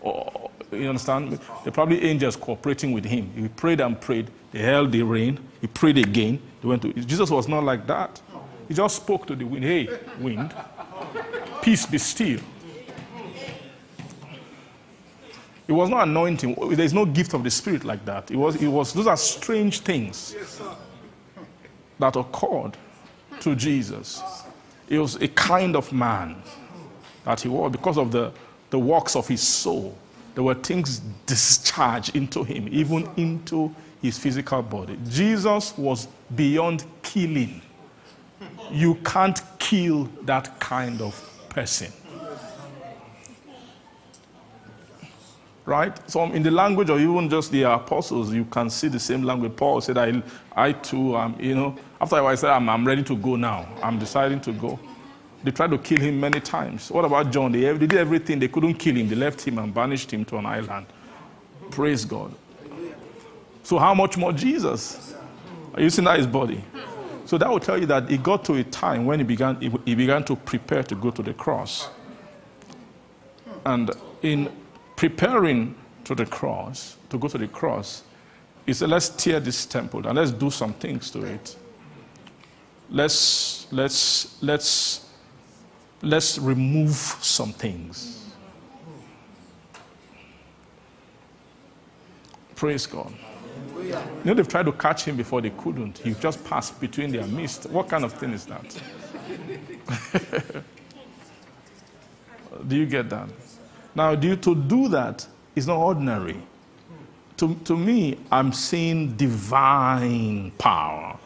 Or, 0.00 0.43
you 0.74 0.88
understand? 0.88 1.38
They're 1.62 1.72
probably 1.72 2.04
angels 2.04 2.36
cooperating 2.36 2.92
with 2.92 3.04
him. 3.04 3.30
He 3.34 3.48
prayed 3.48 3.80
and 3.80 4.00
prayed. 4.00 4.30
They 4.52 4.60
held 4.60 4.92
the 4.92 5.02
rain. 5.02 5.38
He 5.60 5.66
prayed 5.66 5.98
again. 5.98 6.40
They 6.62 6.68
went 6.68 6.82
to. 6.82 6.92
Jesus 6.92 7.30
was 7.30 7.48
not 7.48 7.64
like 7.64 7.86
that. 7.86 8.20
He 8.68 8.74
just 8.74 8.96
spoke 8.96 9.26
to 9.26 9.36
the 9.36 9.44
wind. 9.44 9.64
Hey, 9.64 9.88
wind, 10.18 10.54
peace 11.62 11.86
be 11.86 11.98
still. 11.98 12.40
It 15.66 15.72
was 15.72 15.88
not 15.88 16.06
anointing. 16.06 16.56
There's 16.76 16.92
no 16.92 17.06
gift 17.06 17.32
of 17.34 17.42
the 17.42 17.50
Spirit 17.50 17.84
like 17.84 18.04
that. 18.04 18.30
It 18.30 18.36
was, 18.36 18.56
it 18.56 18.68
was, 18.68 18.92
those 18.92 19.06
are 19.06 19.16
strange 19.16 19.80
things 19.80 20.36
that 21.98 22.16
occurred 22.16 22.76
to 23.40 23.54
Jesus. 23.54 24.22
He 24.88 24.98
was 24.98 25.16
a 25.16 25.28
kind 25.28 25.74
of 25.74 25.90
man 25.92 26.36
that 27.24 27.40
he 27.40 27.48
was 27.48 27.72
because 27.72 27.96
of 27.96 28.12
the, 28.12 28.30
the 28.68 28.78
works 28.78 29.16
of 29.16 29.26
his 29.26 29.40
soul. 29.40 29.96
There 30.34 30.44
were 30.44 30.54
things 30.54 31.00
discharged 31.26 32.16
into 32.16 32.42
him, 32.42 32.68
even 32.70 33.08
into 33.16 33.74
his 34.02 34.18
physical 34.18 34.62
body. 34.62 34.98
Jesus 35.08 35.76
was 35.78 36.08
beyond 36.34 36.84
killing. 37.02 37.62
You 38.70 38.96
can't 38.96 39.40
kill 39.58 40.04
that 40.22 40.58
kind 40.60 41.00
of 41.00 41.14
person. 41.48 41.92
right? 45.66 46.10
So 46.10 46.24
in 46.24 46.42
the 46.42 46.50
language 46.50 46.90
of 46.90 47.00
even 47.00 47.28
just 47.28 47.50
the 47.50 47.62
apostles, 47.62 48.32
you 48.32 48.44
can 48.44 48.68
see 48.70 48.88
the 48.88 49.00
same 49.00 49.22
language. 49.22 49.56
Paul 49.56 49.80
said, 49.80 49.98
I, 49.98 50.22
I 50.54 50.72
too, 50.72 51.16
um, 51.16 51.36
you 51.40 51.54
know, 51.54 51.76
after 52.00 52.16
I 52.16 52.34
said, 52.34 52.50
I'm, 52.50 52.68
I'm 52.68 52.86
ready 52.86 53.02
to 53.04 53.16
go 53.16 53.36
now. 53.36 53.66
I'm 53.82 53.98
deciding 53.98 54.40
to 54.42 54.52
go. 54.52 54.78
They 55.44 55.50
tried 55.50 55.70
to 55.70 55.78
kill 55.78 56.00
him 56.00 56.18
many 56.18 56.40
times. 56.40 56.90
What 56.90 57.04
about 57.04 57.30
John? 57.30 57.52
They, 57.52 57.60
they 57.60 57.86
did 57.86 57.94
everything. 57.94 58.38
They 58.38 58.48
couldn't 58.48 58.74
kill 58.74 58.96
him. 58.96 59.08
They 59.08 59.14
left 59.14 59.46
him 59.46 59.58
and 59.58 59.72
banished 59.74 60.10
him 60.10 60.24
to 60.24 60.38
an 60.38 60.46
island. 60.46 60.86
Praise 61.70 62.06
God. 62.06 62.34
So 63.62 63.78
how 63.78 63.94
much 63.94 64.16
more 64.16 64.32
Jesus? 64.32 65.14
Are 65.74 65.82
you 65.82 65.90
seeing 65.90 66.06
that 66.06 66.16
his 66.16 66.26
body? 66.26 66.64
So 67.26 67.36
that 67.36 67.50
will 67.50 67.60
tell 67.60 67.78
you 67.78 67.86
that 67.86 68.08
he 68.08 68.16
got 68.16 68.44
to 68.46 68.54
a 68.54 68.64
time 68.64 69.04
when 69.04 69.18
he 69.18 69.24
began, 69.24 69.60
he, 69.60 69.94
began 69.94 70.24
to 70.24 70.36
prepare 70.36 70.82
to 70.82 70.94
go 70.94 71.10
to 71.10 71.22
the 71.22 71.34
cross. 71.34 71.88
And 73.66 73.90
in 74.22 74.50
preparing 74.96 75.74
to 76.04 76.14
the 76.14 76.26
cross, 76.26 76.96
to 77.10 77.18
go 77.18 77.28
to 77.28 77.38
the 77.38 77.48
cross, 77.48 78.02
he 78.64 78.72
said, 78.72 78.88
let's 78.88 79.10
tear 79.10 79.40
this 79.40 79.66
temple 79.66 80.06
and 80.06 80.16
let's 80.16 80.30
do 80.30 80.50
some 80.50 80.72
things 80.74 81.10
to 81.10 81.22
it. 81.24 81.56
Let's, 82.90 83.66
let's, 83.72 84.42
let's, 84.42 85.03
let's 86.04 86.38
remove 86.38 86.94
some 86.94 87.52
things. 87.52 88.24
Praise 92.54 92.86
God. 92.86 93.12
You 93.76 93.94
know, 94.24 94.34
they've 94.34 94.48
tried 94.48 94.66
to 94.66 94.72
catch 94.72 95.04
him 95.04 95.16
before 95.16 95.40
they 95.42 95.50
couldn't. 95.50 95.98
He 95.98 96.14
just 96.14 96.42
passed 96.44 96.80
between 96.80 97.10
their 97.12 97.26
midst. 97.26 97.68
What 97.70 97.88
kind 97.88 98.04
of 98.04 98.12
thing 98.12 98.32
is 98.32 98.46
that? 98.46 98.82
do 102.68 102.76
you 102.76 102.86
get 102.86 103.10
that? 103.10 103.28
Now, 103.94 104.14
do 104.14 104.28
you, 104.28 104.36
to 104.36 104.54
do 104.54 104.88
that 104.88 105.26
is 105.54 105.66
not 105.66 105.78
ordinary. 105.78 106.40
To, 107.36 107.54
to 107.64 107.76
me, 107.76 108.18
I'm 108.30 108.52
seeing 108.52 109.16
divine 109.16 110.52
power 110.52 111.18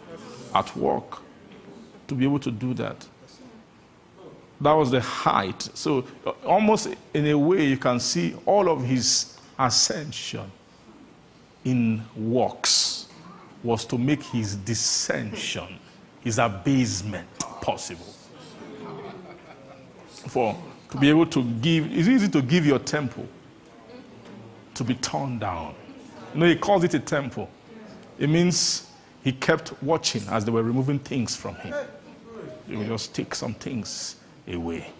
at 0.54 0.74
work 0.76 1.22
to 2.08 2.14
be 2.14 2.24
able 2.24 2.40
to 2.40 2.50
do 2.50 2.74
that. 2.74 3.06
That 4.60 4.72
was 4.72 4.90
the 4.90 5.00
height. 5.00 5.68
So, 5.74 6.04
uh, 6.26 6.30
almost 6.44 6.88
in 7.14 7.26
a 7.28 7.38
way, 7.38 7.66
you 7.66 7.76
can 7.76 8.00
see 8.00 8.34
all 8.44 8.68
of 8.68 8.84
his 8.84 9.38
ascension 9.58 10.50
in 11.64 12.02
works 12.16 13.08
was 13.62 13.84
to 13.84 13.98
make 13.98 14.22
his 14.22 14.56
descension, 14.56 15.78
his 16.22 16.38
abasement 16.38 17.28
possible. 17.60 18.06
For 20.28 20.56
to 20.90 20.96
be 20.96 21.08
able 21.08 21.26
to 21.26 21.42
give, 21.42 21.86
it's 21.92 22.08
easy 22.08 22.28
to 22.28 22.42
give 22.42 22.66
your 22.66 22.78
temple 22.78 23.26
to 24.74 24.84
be 24.84 24.94
torn 24.94 25.38
down. 25.38 25.74
You 26.34 26.40
know, 26.40 26.46
he 26.46 26.56
calls 26.56 26.84
it 26.84 26.94
a 26.94 27.00
temple. 27.00 27.48
It 28.18 28.28
means 28.28 28.90
he 29.22 29.32
kept 29.32 29.80
watching 29.82 30.22
as 30.28 30.44
they 30.44 30.50
were 30.50 30.62
removing 30.62 30.98
things 30.98 31.36
from 31.36 31.54
him. 31.56 31.74
He 32.66 32.76
would 32.76 32.86
just 32.86 33.14
take 33.14 33.34
some 33.34 33.54
things 33.54 34.16
away. 34.48 34.90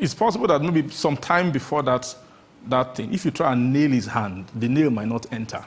It's 0.00 0.14
possible 0.14 0.48
that 0.48 0.60
maybe 0.60 0.88
some 0.88 1.16
time 1.16 1.52
before 1.52 1.82
that, 1.84 2.14
that 2.66 2.96
thing, 2.96 3.14
if 3.14 3.24
you 3.24 3.30
try 3.30 3.52
and 3.52 3.72
nail 3.72 3.90
his 3.90 4.06
hand, 4.06 4.46
the 4.54 4.68
nail 4.68 4.90
might 4.90 5.08
not 5.08 5.32
enter. 5.32 5.64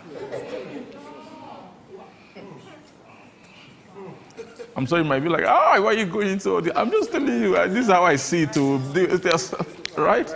I'm 4.75 4.85
sorry, 4.85 5.03
you 5.03 5.07
might 5.07 5.21
be 5.21 5.29
like, 5.29 5.45
ah, 5.45 5.79
why 5.79 5.85
are 5.85 5.93
you 5.93 6.05
going 6.05 6.37
this? 6.37 6.45
I'm 6.45 6.91
just 6.91 7.11
telling 7.11 7.41
you, 7.41 7.53
this 7.69 7.85
is 7.85 7.87
how 7.87 8.03
I 8.03 8.17
see 8.17 8.41
it. 8.43 8.51
To, 8.53 8.77
right? 9.97 10.35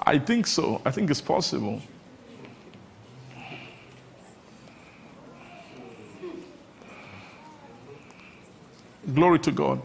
I 0.00 0.18
think 0.18 0.46
so. 0.46 0.82
I 0.84 0.90
think 0.90 1.10
it's 1.10 1.22
possible. 1.22 1.80
Glory 9.14 9.38
to 9.40 9.52
God. 9.52 9.80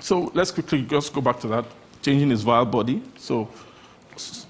So 0.00 0.30
let's 0.34 0.50
quickly 0.50 0.82
just 0.82 1.12
go 1.12 1.20
back 1.20 1.40
to 1.40 1.48
that. 1.48 1.64
Changing 2.02 2.30
his 2.30 2.42
vile 2.42 2.64
body. 2.64 3.02
So, 3.18 3.48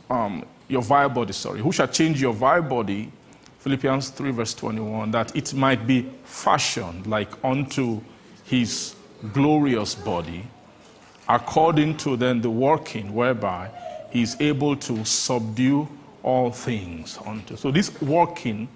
um, 0.08 0.44
your 0.68 0.82
vile 0.82 1.08
body, 1.08 1.32
sorry. 1.32 1.60
Who 1.60 1.72
shall 1.72 1.88
change 1.88 2.20
your 2.20 2.32
vile 2.32 2.62
body? 2.62 3.10
Philippians 3.58 4.10
3, 4.10 4.30
verse 4.30 4.54
21, 4.54 5.10
that 5.10 5.36
it 5.36 5.52
might 5.52 5.86
be 5.86 6.08
fashioned 6.24 7.06
like 7.06 7.28
unto 7.44 8.00
his 8.44 8.94
glorious 9.34 9.94
body, 9.94 10.44
according 11.28 11.96
to 11.98 12.16
then 12.16 12.40
the 12.40 12.48
working 12.48 13.14
whereby 13.14 13.70
he 14.10 14.22
is 14.22 14.34
able 14.40 14.76
to 14.76 15.04
subdue 15.04 15.86
all 16.22 16.50
things 16.50 17.18
unto. 17.26 17.56
So 17.56 17.70
this 17.70 18.00
working 18.00 18.66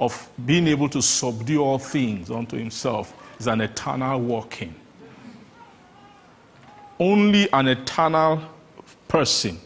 of 0.00 0.28
being 0.44 0.66
able 0.66 0.88
to 0.88 1.00
subdue 1.00 1.62
all 1.62 1.78
things 1.78 2.30
unto 2.30 2.56
himself 2.56 3.14
is 3.38 3.46
an 3.46 3.60
eternal 3.60 4.20
working. 4.20 4.74
Only 6.98 7.50
an 7.52 7.68
eternal 7.68 8.40
person 9.08 9.58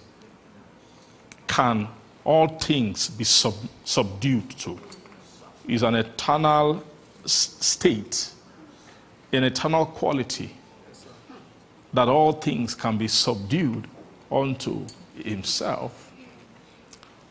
can 1.46 1.88
all 2.24 2.48
things 2.48 3.08
be 3.08 3.24
sub- 3.24 3.54
subdued 3.84 4.50
to. 4.58 4.78
Is 5.66 5.82
an 5.82 5.94
eternal 5.94 6.82
s- 7.24 7.56
state, 7.60 8.30
an 9.32 9.44
eternal 9.44 9.86
quality 9.86 10.54
that 11.92 12.08
all 12.08 12.32
things 12.32 12.74
can 12.74 12.98
be 12.98 13.08
subdued 13.08 13.86
unto 14.30 14.86
himself. 15.16 16.12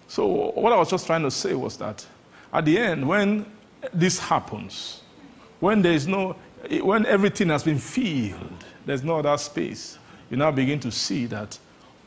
So, 0.07 0.25
what 0.55 0.73
I 0.73 0.77
was 0.77 0.89
just 0.89 1.05
trying 1.05 1.23
to 1.23 1.31
say 1.31 1.53
was 1.53 1.77
that 1.77 2.05
at 2.57 2.65
the 2.65 2.75
end, 2.79 3.07
when 3.07 3.45
this 3.93 4.17
happens, 4.17 5.01
when 5.59 5.83
there 5.83 5.93
is 5.93 6.07
no, 6.07 6.35
when 6.81 7.05
everything 7.05 7.49
has 7.49 7.63
been 7.63 7.77
filled, 7.77 8.63
there's 8.83 9.03
no 9.03 9.19
other 9.19 9.37
space, 9.37 9.99
you 10.31 10.37
now 10.37 10.49
begin 10.49 10.79
to 10.79 10.91
see 10.91 11.27
that 11.27 11.57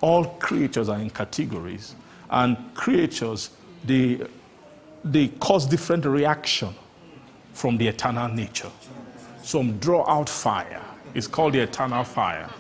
all 0.01 0.25
creatures 0.25 0.89
are 0.89 0.99
in 0.99 1.09
categories, 1.09 1.95
and 2.31 2.57
creatures, 2.75 3.51
they, 3.85 4.27
they 5.05 5.29
cause 5.29 5.67
different 5.67 6.05
reaction 6.05 6.75
from 7.53 7.77
the 7.77 7.87
eternal 7.87 8.27
nature. 8.29 8.71
Some 9.45 9.79
draw 9.79 10.05
out 10.11 10.29
fire. 10.29 10.83
It's 11.15 11.29
called 11.29 11.53
the 11.53 11.61
eternal 11.61 12.03
fire. 12.03 12.51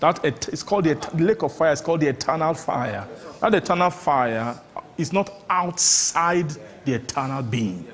That 0.00 0.22
et- 0.22 0.48
it's 0.48 0.62
called 0.62 0.84
the, 0.84 0.90
et- 0.90 1.10
the 1.14 1.24
lake 1.24 1.42
of 1.42 1.56
fire. 1.56 1.72
It's 1.72 1.80
called 1.80 2.00
the 2.00 2.08
eternal 2.08 2.52
fire. 2.52 3.08
That 3.40 3.54
eternal 3.54 3.90
fire 3.90 4.60
is 4.98 5.12
not 5.14 5.30
outside 5.48 6.52
the 6.88 6.94
eternal 6.94 7.42
being. 7.42 7.86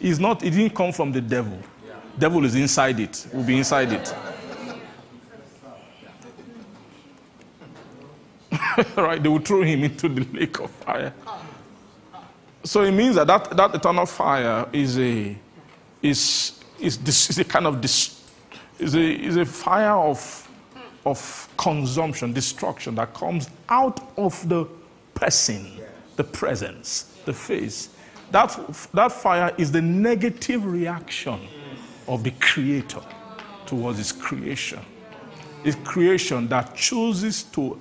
It's 0.00 0.18
not. 0.18 0.42
It 0.42 0.50
didn't 0.50 0.74
come 0.74 0.92
from 0.92 1.12
the 1.12 1.20
devil. 1.20 1.58
Devil 2.18 2.44
is 2.44 2.54
inside 2.54 2.98
it. 2.98 3.26
Will 3.32 3.44
be 3.44 3.58
inside 3.58 3.92
it. 3.92 4.14
right? 8.96 9.22
They 9.22 9.28
will 9.28 9.38
throw 9.38 9.62
him 9.62 9.84
into 9.84 10.08
the 10.08 10.26
lake 10.38 10.58
of 10.58 10.70
fire. 10.70 11.12
So 12.64 12.82
it 12.82 12.92
means 12.92 13.14
that 13.14 13.26
that, 13.26 13.56
that 13.56 13.74
eternal 13.74 14.06
fire 14.06 14.66
is 14.72 14.98
a 14.98 15.36
is 16.02 16.58
is, 16.80 16.96
this, 16.98 17.28
is 17.30 17.38
a 17.38 17.44
kind 17.44 17.66
of 17.66 17.80
dis, 17.80 18.22
is 18.78 18.94
a 18.94 19.00
is 19.00 19.36
a 19.36 19.44
fire 19.44 19.92
of 19.92 20.48
of 21.04 21.48
consumption, 21.56 22.32
destruction 22.32 22.94
that 22.94 23.14
comes 23.14 23.48
out 23.68 24.12
of 24.16 24.48
the 24.48 24.66
person, 25.14 25.80
the 26.20 26.24
presence, 26.24 27.18
the 27.24 27.32
face. 27.32 27.88
That, 28.30 28.48
that 28.92 29.10
fire 29.10 29.54
is 29.56 29.72
the 29.72 29.80
negative 29.80 30.66
reaction 30.66 31.40
of 32.06 32.24
the 32.24 32.30
creator 32.32 33.00
towards 33.64 33.96
his 33.96 34.12
creation. 34.12 34.80
His 35.64 35.76
creation 35.76 36.46
that 36.48 36.74
chooses 36.74 37.44
to 37.54 37.80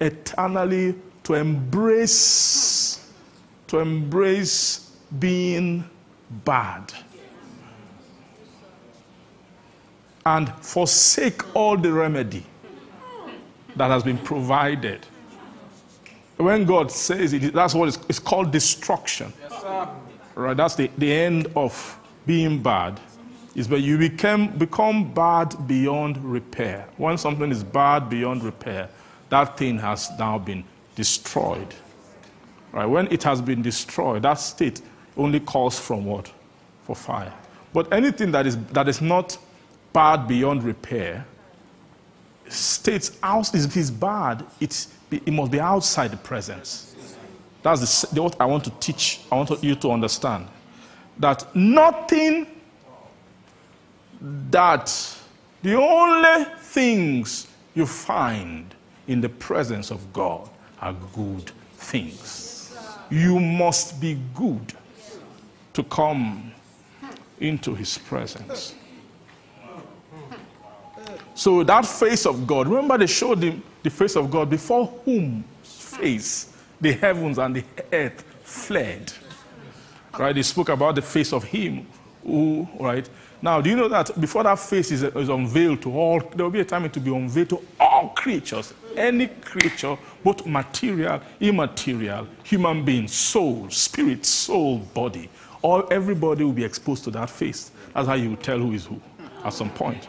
eternally 0.00 0.96
to 1.22 1.34
embrace 1.34 3.12
to 3.68 3.78
embrace 3.78 4.90
being 5.20 5.88
bad 6.44 6.92
and 10.26 10.48
forsake 10.64 11.54
all 11.54 11.76
the 11.76 11.92
remedy 11.92 12.44
that 13.76 13.88
has 13.88 14.02
been 14.02 14.18
provided. 14.18 15.06
When 16.38 16.64
God 16.64 16.90
says 16.90 17.32
it, 17.32 17.52
that's 17.52 17.74
what 17.74 17.88
it's, 17.88 17.98
it's 18.08 18.18
called 18.18 18.52
destruction. 18.52 19.32
Right, 20.34 20.56
that's 20.56 20.76
the, 20.76 20.88
the 20.96 21.12
end 21.12 21.48
of 21.56 21.98
being 22.26 22.62
bad. 22.62 23.00
Is 23.56 23.68
when 23.68 23.82
you 23.82 23.98
become, 23.98 24.56
become 24.56 25.12
bad 25.12 25.66
beyond 25.66 26.16
repair. 26.18 26.86
When 26.96 27.18
something 27.18 27.50
is 27.50 27.64
bad 27.64 28.08
beyond 28.08 28.44
repair, 28.44 28.88
that 29.30 29.58
thing 29.58 29.78
has 29.78 30.10
now 30.16 30.38
been 30.38 30.62
destroyed. 30.94 31.74
Right? 32.70 32.86
When 32.86 33.08
it 33.08 33.24
has 33.24 33.40
been 33.40 33.62
destroyed, 33.62 34.22
that 34.22 34.34
state 34.34 34.80
only 35.16 35.40
calls 35.40 35.78
from 35.80 36.04
what? 36.04 36.32
For 36.84 36.94
fire. 36.94 37.34
But 37.72 37.92
anything 37.92 38.30
that 38.30 38.46
is, 38.46 38.56
that 38.68 38.88
is 38.88 39.00
not 39.00 39.36
bad 39.92 40.28
beyond 40.28 40.62
repair 40.62 41.26
states 42.48 43.18
out, 43.22 43.54
if 43.54 43.76
it's 43.76 43.90
bad, 43.90 44.44
it's, 44.60 44.94
it 45.10 45.32
must 45.32 45.50
be 45.50 45.60
outside 45.60 46.10
the 46.10 46.16
presence. 46.16 46.94
That's 47.62 48.02
the, 48.02 48.22
what 48.22 48.36
I 48.40 48.44
want 48.44 48.64
to 48.64 48.70
teach, 48.78 49.20
I 49.30 49.36
want 49.36 49.62
you 49.62 49.74
to 49.74 49.90
understand. 49.90 50.46
That 51.18 51.54
nothing 51.54 52.46
that 54.50 55.16
the 55.62 55.74
only 55.74 56.44
things 56.60 57.48
you 57.74 57.86
find 57.86 58.74
in 59.06 59.20
the 59.20 59.28
presence 59.28 59.90
of 59.90 60.12
God 60.12 60.48
are 60.80 60.94
good 61.14 61.50
things. 61.74 62.76
You 63.10 63.40
must 63.40 64.00
be 64.00 64.18
good 64.34 64.74
to 65.72 65.82
come 65.84 66.52
into 67.40 67.74
his 67.74 67.98
presence. 67.98 68.74
So 71.34 71.62
that 71.64 71.86
face 71.86 72.26
of 72.26 72.46
God, 72.46 72.68
remember 72.68 72.98
they 72.98 73.06
showed 73.06 73.42
him 73.42 73.62
the 73.82 73.90
face 73.90 74.16
of 74.16 74.30
God 74.30 74.50
before 74.50 74.86
whom 75.04 75.44
face 75.62 76.52
the 76.80 76.92
heavens 76.92 77.38
and 77.38 77.56
the 77.56 77.64
earth 77.92 78.22
fled. 78.42 79.12
Right? 80.18 80.34
They 80.34 80.42
spoke 80.42 80.68
about 80.68 80.94
the 80.94 81.02
face 81.02 81.32
of 81.32 81.44
him 81.44 81.86
who, 82.24 82.68
right? 82.78 83.08
Now, 83.40 83.60
do 83.60 83.70
you 83.70 83.76
know 83.76 83.88
that 83.88 84.20
before 84.20 84.42
that 84.42 84.58
face 84.58 84.90
is, 84.90 85.04
is 85.04 85.28
unveiled 85.28 85.82
to 85.82 85.96
all, 85.96 86.20
there 86.20 86.44
will 86.44 86.50
be 86.50 86.60
a 86.60 86.64
time 86.64 86.84
it 86.84 86.96
will 86.96 87.02
be 87.02 87.14
unveiled 87.14 87.50
to 87.50 87.62
all 87.78 88.08
creatures, 88.10 88.74
any 88.96 89.28
creature, 89.28 89.96
both 90.24 90.44
material, 90.44 91.20
immaterial, 91.40 92.26
human 92.42 92.84
being, 92.84 93.06
soul, 93.06 93.70
spirit, 93.70 94.26
soul, 94.26 94.78
body. 94.78 95.30
All 95.62 95.86
everybody 95.90 96.42
will 96.42 96.52
be 96.52 96.64
exposed 96.64 97.04
to 97.04 97.10
that 97.12 97.30
face. 97.30 97.70
That's 97.94 98.08
how 98.08 98.14
you 98.14 98.30
will 98.30 98.36
tell 98.36 98.58
who 98.58 98.72
is 98.72 98.86
who 98.86 99.00
at 99.44 99.52
some 99.52 99.70
point. 99.70 100.08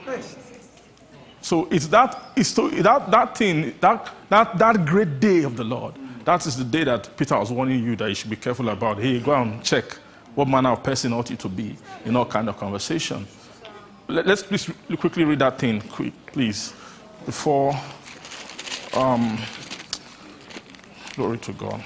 So 1.49 1.67
it's 1.71 1.87
that 1.87 2.31
it's 2.35 2.53
to, 2.53 2.69
that 2.83 3.09
that 3.09 3.35
thing 3.35 3.73
that 3.79 4.07
that 4.29 4.55
that 4.59 4.85
great 4.85 5.19
day 5.19 5.41
of 5.41 5.57
the 5.57 5.63
Lord. 5.63 5.95
That 6.23 6.45
is 6.45 6.55
the 6.55 6.63
day 6.63 6.83
that 6.83 7.09
Peter 7.17 7.39
was 7.39 7.51
warning 7.51 7.83
you 7.83 7.95
that 7.95 8.07
you 8.07 8.13
should 8.13 8.29
be 8.29 8.35
careful 8.35 8.69
about. 8.69 8.99
Hey, 8.99 9.19
go 9.19 9.33
and 9.33 9.63
check 9.63 9.85
what 10.35 10.47
manner 10.47 10.69
of 10.69 10.83
person 10.83 11.11
ought 11.11 11.27
you 11.31 11.37
to 11.37 11.49
be 11.49 11.75
in 12.05 12.15
all 12.15 12.27
kind 12.27 12.49
of 12.49 12.57
conversation. 12.57 13.25
Let, 14.07 14.27
us 14.27 14.43
please 14.43 14.69
quickly 14.99 15.23
read 15.23 15.39
that 15.39 15.57
thing, 15.57 15.81
quick, 15.81 16.13
please, 16.27 16.71
before. 17.25 17.73
Um, 18.93 19.39
glory 21.15 21.39
to 21.39 21.53
God. 21.53 21.83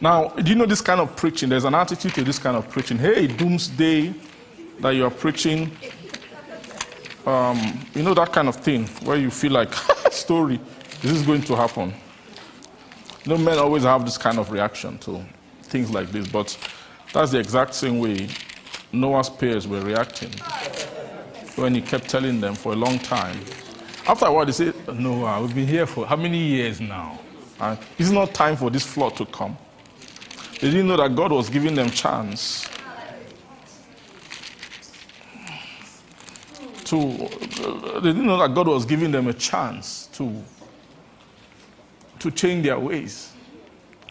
Now, 0.00 0.28
do 0.28 0.48
you 0.48 0.54
know 0.54 0.66
this 0.66 0.80
kind 0.80 1.00
of 1.00 1.16
preaching? 1.16 1.48
There's 1.48 1.64
an 1.64 1.74
attitude 1.74 2.14
to 2.14 2.22
this 2.22 2.38
kind 2.38 2.56
of 2.56 2.68
preaching. 2.68 2.96
Hey, 2.96 3.26
doomsday 3.26 4.14
that 4.80 4.90
you 4.90 5.04
are 5.04 5.10
preaching. 5.10 5.70
Um, 7.26 7.86
you 7.94 8.02
know 8.02 8.14
that 8.14 8.32
kind 8.32 8.48
of 8.48 8.56
thing 8.56 8.86
where 9.04 9.16
you 9.16 9.30
feel 9.30 9.52
like, 9.52 9.72
story, 10.10 10.58
this 11.02 11.12
is 11.12 11.22
going 11.22 11.42
to 11.42 11.56
happen. 11.56 11.94
You 13.24 13.32
know, 13.32 13.38
men 13.38 13.58
always 13.58 13.82
have 13.82 14.04
this 14.04 14.16
kind 14.16 14.38
of 14.38 14.50
reaction 14.50 14.98
to 14.98 15.22
things 15.62 15.90
like 15.90 16.10
this, 16.10 16.26
but 16.26 16.56
that's 17.12 17.32
the 17.32 17.38
exact 17.38 17.74
same 17.74 17.98
way 17.98 18.28
Noah's 18.92 19.28
peers 19.28 19.68
were 19.68 19.80
reacting 19.80 20.32
when 21.56 21.74
he 21.74 21.82
kept 21.82 22.08
telling 22.08 22.40
them 22.40 22.54
for 22.54 22.72
a 22.72 22.76
long 22.76 22.98
time. 22.98 23.38
After 24.06 24.26
a 24.26 24.32
while, 24.32 24.46
they 24.46 24.52
said, 24.52 24.74
Noah, 24.98 25.42
we've 25.42 25.54
been 25.54 25.66
here 25.66 25.86
for 25.86 26.06
how 26.06 26.16
many 26.16 26.38
years 26.38 26.80
now? 26.80 27.20
It's 27.98 28.10
not 28.10 28.32
time 28.32 28.56
for 28.56 28.70
this 28.70 28.86
flood 28.86 29.16
to 29.16 29.26
come. 29.26 29.56
They 30.60 30.70
didn't 30.70 30.88
know 30.88 30.96
that 30.96 31.14
God 31.14 31.32
was 31.32 31.50
giving 31.50 31.74
them 31.74 31.90
chance 31.90 32.66
to, 36.90 36.98
uh, 36.98 38.00
they 38.00 38.08
didn't 38.12 38.26
know 38.26 38.38
that 38.38 38.52
God 38.52 38.66
was 38.66 38.84
giving 38.84 39.12
them 39.12 39.28
a 39.28 39.32
chance 39.32 40.08
to, 40.14 40.34
to 42.18 42.30
change 42.32 42.64
their 42.64 42.78
ways. 42.78 43.32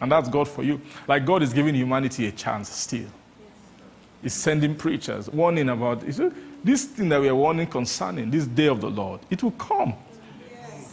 And 0.00 0.10
that's 0.10 0.30
God 0.30 0.48
for 0.48 0.62
you. 0.62 0.80
Like 1.06 1.26
God 1.26 1.42
is 1.42 1.52
giving 1.52 1.74
humanity 1.74 2.26
a 2.26 2.32
chance 2.32 2.70
still. 2.70 3.08
He's 4.22 4.32
sending 4.32 4.74
preachers, 4.74 5.28
warning 5.28 5.68
about 5.68 6.00
this 6.64 6.84
thing 6.86 7.10
that 7.10 7.20
we 7.20 7.28
are 7.28 7.34
warning 7.34 7.66
concerning, 7.66 8.30
this 8.30 8.46
day 8.46 8.68
of 8.68 8.80
the 8.80 8.90
Lord. 8.90 9.20
It 9.30 9.42
will 9.42 9.52
come. 9.52 9.94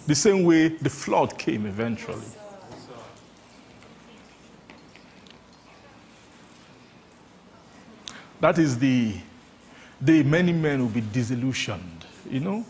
The 0.07 0.15
same 0.15 0.43
way 0.43 0.69
the 0.69 0.89
flood 0.89 1.37
came 1.37 1.65
eventually. 1.65 2.21
That 8.39 8.57
is 8.59 8.77
the 8.77 9.15
day 10.03 10.23
many 10.23 10.53
men 10.53 10.79
will 10.79 10.89
be 10.89 11.01
disillusioned, 11.01 12.05
you 12.29 12.39
know? 12.39 12.65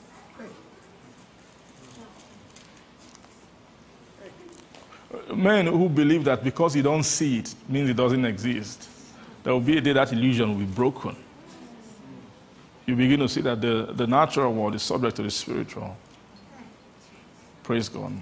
Men 5.33 5.67
who 5.67 5.89
believe 5.89 6.23
that 6.25 6.43
because 6.43 6.75
you 6.75 6.83
don't 6.83 7.03
see 7.03 7.39
it 7.39 7.53
means 7.67 7.89
it 7.89 7.95
doesn't 7.95 8.25
exist. 8.25 8.89
There 9.43 9.53
will 9.53 9.61
be 9.61 9.77
a 9.77 9.81
day 9.81 9.93
that 9.93 10.11
illusion 10.11 10.49
will 10.49 10.59
be 10.59 10.65
broken. 10.65 11.15
You 12.85 12.95
begin 12.95 13.19
to 13.19 13.29
see 13.29 13.41
that 13.41 13.59
the, 13.59 13.89
the 13.93 14.07
natural 14.07 14.53
world 14.53 14.75
is 14.75 14.83
subject 14.83 15.17
to 15.17 15.23
the 15.23 15.31
spiritual. 15.31 15.95
Praise 17.63 17.89
God. 17.89 18.13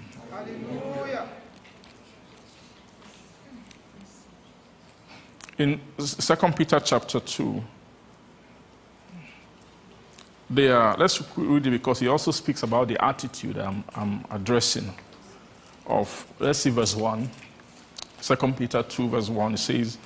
In 5.58 5.80
2 5.98 6.36
Peter 6.52 6.80
chapter 6.80 7.20
2, 7.20 7.62
let's 10.50 11.22
read 11.36 11.66
it 11.66 11.70
because 11.70 12.00
he 12.00 12.08
also 12.08 12.30
speaks 12.30 12.62
about 12.62 12.88
the 12.88 13.04
attitude 13.04 13.58
I'm, 13.58 13.84
I'm 13.94 14.24
addressing. 14.30 14.92
Of 15.86 16.26
let's 16.38 16.60
see 16.60 16.70
verse 16.70 16.94
1. 16.94 17.30
2 18.22 18.36
Peter 18.52 18.82
2, 18.82 19.08
verse 19.08 19.28
1, 19.28 19.54
it 19.54 19.58
says, 19.58 19.98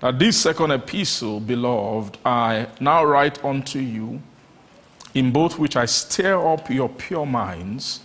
That 0.00 0.18
this 0.18 0.40
second 0.40 0.72
epistle, 0.72 1.38
beloved, 1.38 2.18
I 2.24 2.66
now 2.80 3.04
write 3.04 3.44
unto 3.44 3.78
you, 3.78 4.20
in 5.14 5.30
both 5.30 5.58
which 5.58 5.76
I 5.76 5.84
stir 5.84 6.46
up 6.46 6.70
your 6.70 6.88
pure 6.88 7.26
minds 7.26 8.00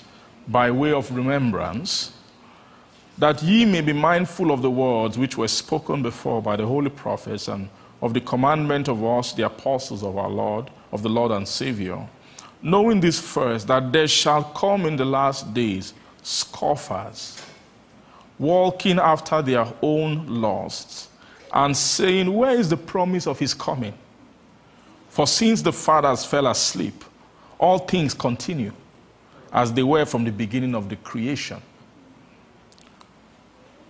by 0.47 0.69
way 0.69 0.91
of 0.91 1.09
remembrance 1.15 2.11
that 3.17 3.41
ye 3.43 3.65
may 3.65 3.81
be 3.81 3.93
mindful 3.93 4.51
of 4.51 4.61
the 4.61 4.71
words 4.71 5.17
which 5.17 5.37
were 5.37 5.47
spoken 5.47 6.01
before 6.01 6.41
by 6.41 6.55
the 6.55 6.65
holy 6.65 6.89
prophets 6.89 7.47
and 7.47 7.69
of 8.01 8.13
the 8.13 8.21
commandment 8.21 8.89
of 8.89 9.03
us, 9.03 9.33
the 9.33 9.45
apostles 9.45 10.03
of 10.03 10.17
our 10.17 10.29
Lord, 10.29 10.69
of 10.93 11.01
the 11.01 11.09
Lord 11.09 11.31
and 11.31 11.47
Savior, 11.47 12.07
knowing 12.61 13.01
this 13.01 13.19
first, 13.19 13.67
that 13.67 13.91
there 13.91 14.07
shall 14.07 14.43
come 14.43 14.85
in 14.85 14.95
the 14.95 15.03
last 15.03 15.53
days 15.53 15.93
scoffers, 16.21 17.41
walking 18.37 18.99
after 18.99 19.41
their 19.41 19.65
own 19.81 20.27
lusts, 20.27 21.09
and 21.51 21.75
saying, 21.75 22.31
Where 22.33 22.51
is 22.51 22.69
the 22.69 22.77
promise 22.77 23.27
of 23.27 23.39
his 23.39 23.53
coming? 23.53 23.93
For 25.09 25.27
since 25.27 25.61
the 25.61 25.73
fathers 25.73 26.23
fell 26.25 26.47
asleep, 26.47 27.03
all 27.59 27.79
things 27.79 28.13
continue 28.13 28.71
as 29.51 29.73
they 29.73 29.83
were 29.83 30.05
from 30.05 30.23
the 30.23 30.31
beginning 30.31 30.75
of 30.75 30.89
the 30.89 30.95
creation. 30.97 31.61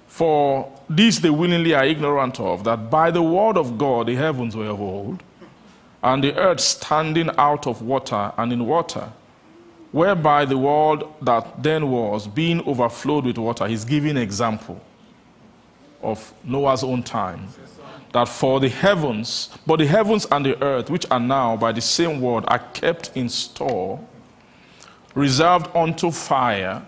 For 0.07 0.71
this 0.89 1.19
they 1.19 1.29
willingly 1.29 1.73
are 1.73 1.85
ignorant 1.85 2.39
of, 2.39 2.63
that 2.65 2.89
by 2.89 3.11
the 3.11 3.21
word 3.21 3.57
of 3.57 3.77
God 3.77 4.07
the 4.07 4.15
heavens 4.15 4.55
were 4.55 4.67
of 4.67 4.79
old, 4.79 5.23
and 6.03 6.23
the 6.23 6.35
earth 6.37 6.59
standing 6.59 7.29
out 7.37 7.65
of 7.65 7.81
water 7.81 8.33
and 8.37 8.51
in 8.51 8.65
water, 8.65 9.09
whereby 9.91 10.43
the 10.43 10.57
world 10.57 11.13
that 11.21 11.63
then 11.63 11.89
was, 11.89 12.27
being 12.27 12.61
overflowed 12.67 13.25
with 13.25 13.37
water, 13.37 13.65
he's 13.67 13.85
giving 13.85 14.17
example 14.17 14.81
of 16.01 16.33
Noah's 16.43 16.83
own 16.83 17.01
time. 17.03 17.47
That 18.11 18.27
for 18.27 18.59
the 18.59 18.69
heavens, 18.69 19.49
but 19.65 19.77
the 19.77 19.87
heavens 19.87 20.27
and 20.29 20.45
the 20.45 20.61
earth, 20.61 20.89
which 20.89 21.05
are 21.09 21.19
now 21.19 21.55
by 21.55 21.71
the 21.71 21.81
same 21.81 22.21
word, 22.21 22.43
are 22.47 22.59
kept 22.59 23.11
in 23.15 23.29
store, 23.29 23.99
reserved 25.15 25.73
unto 25.75 26.11
fire 26.11 26.85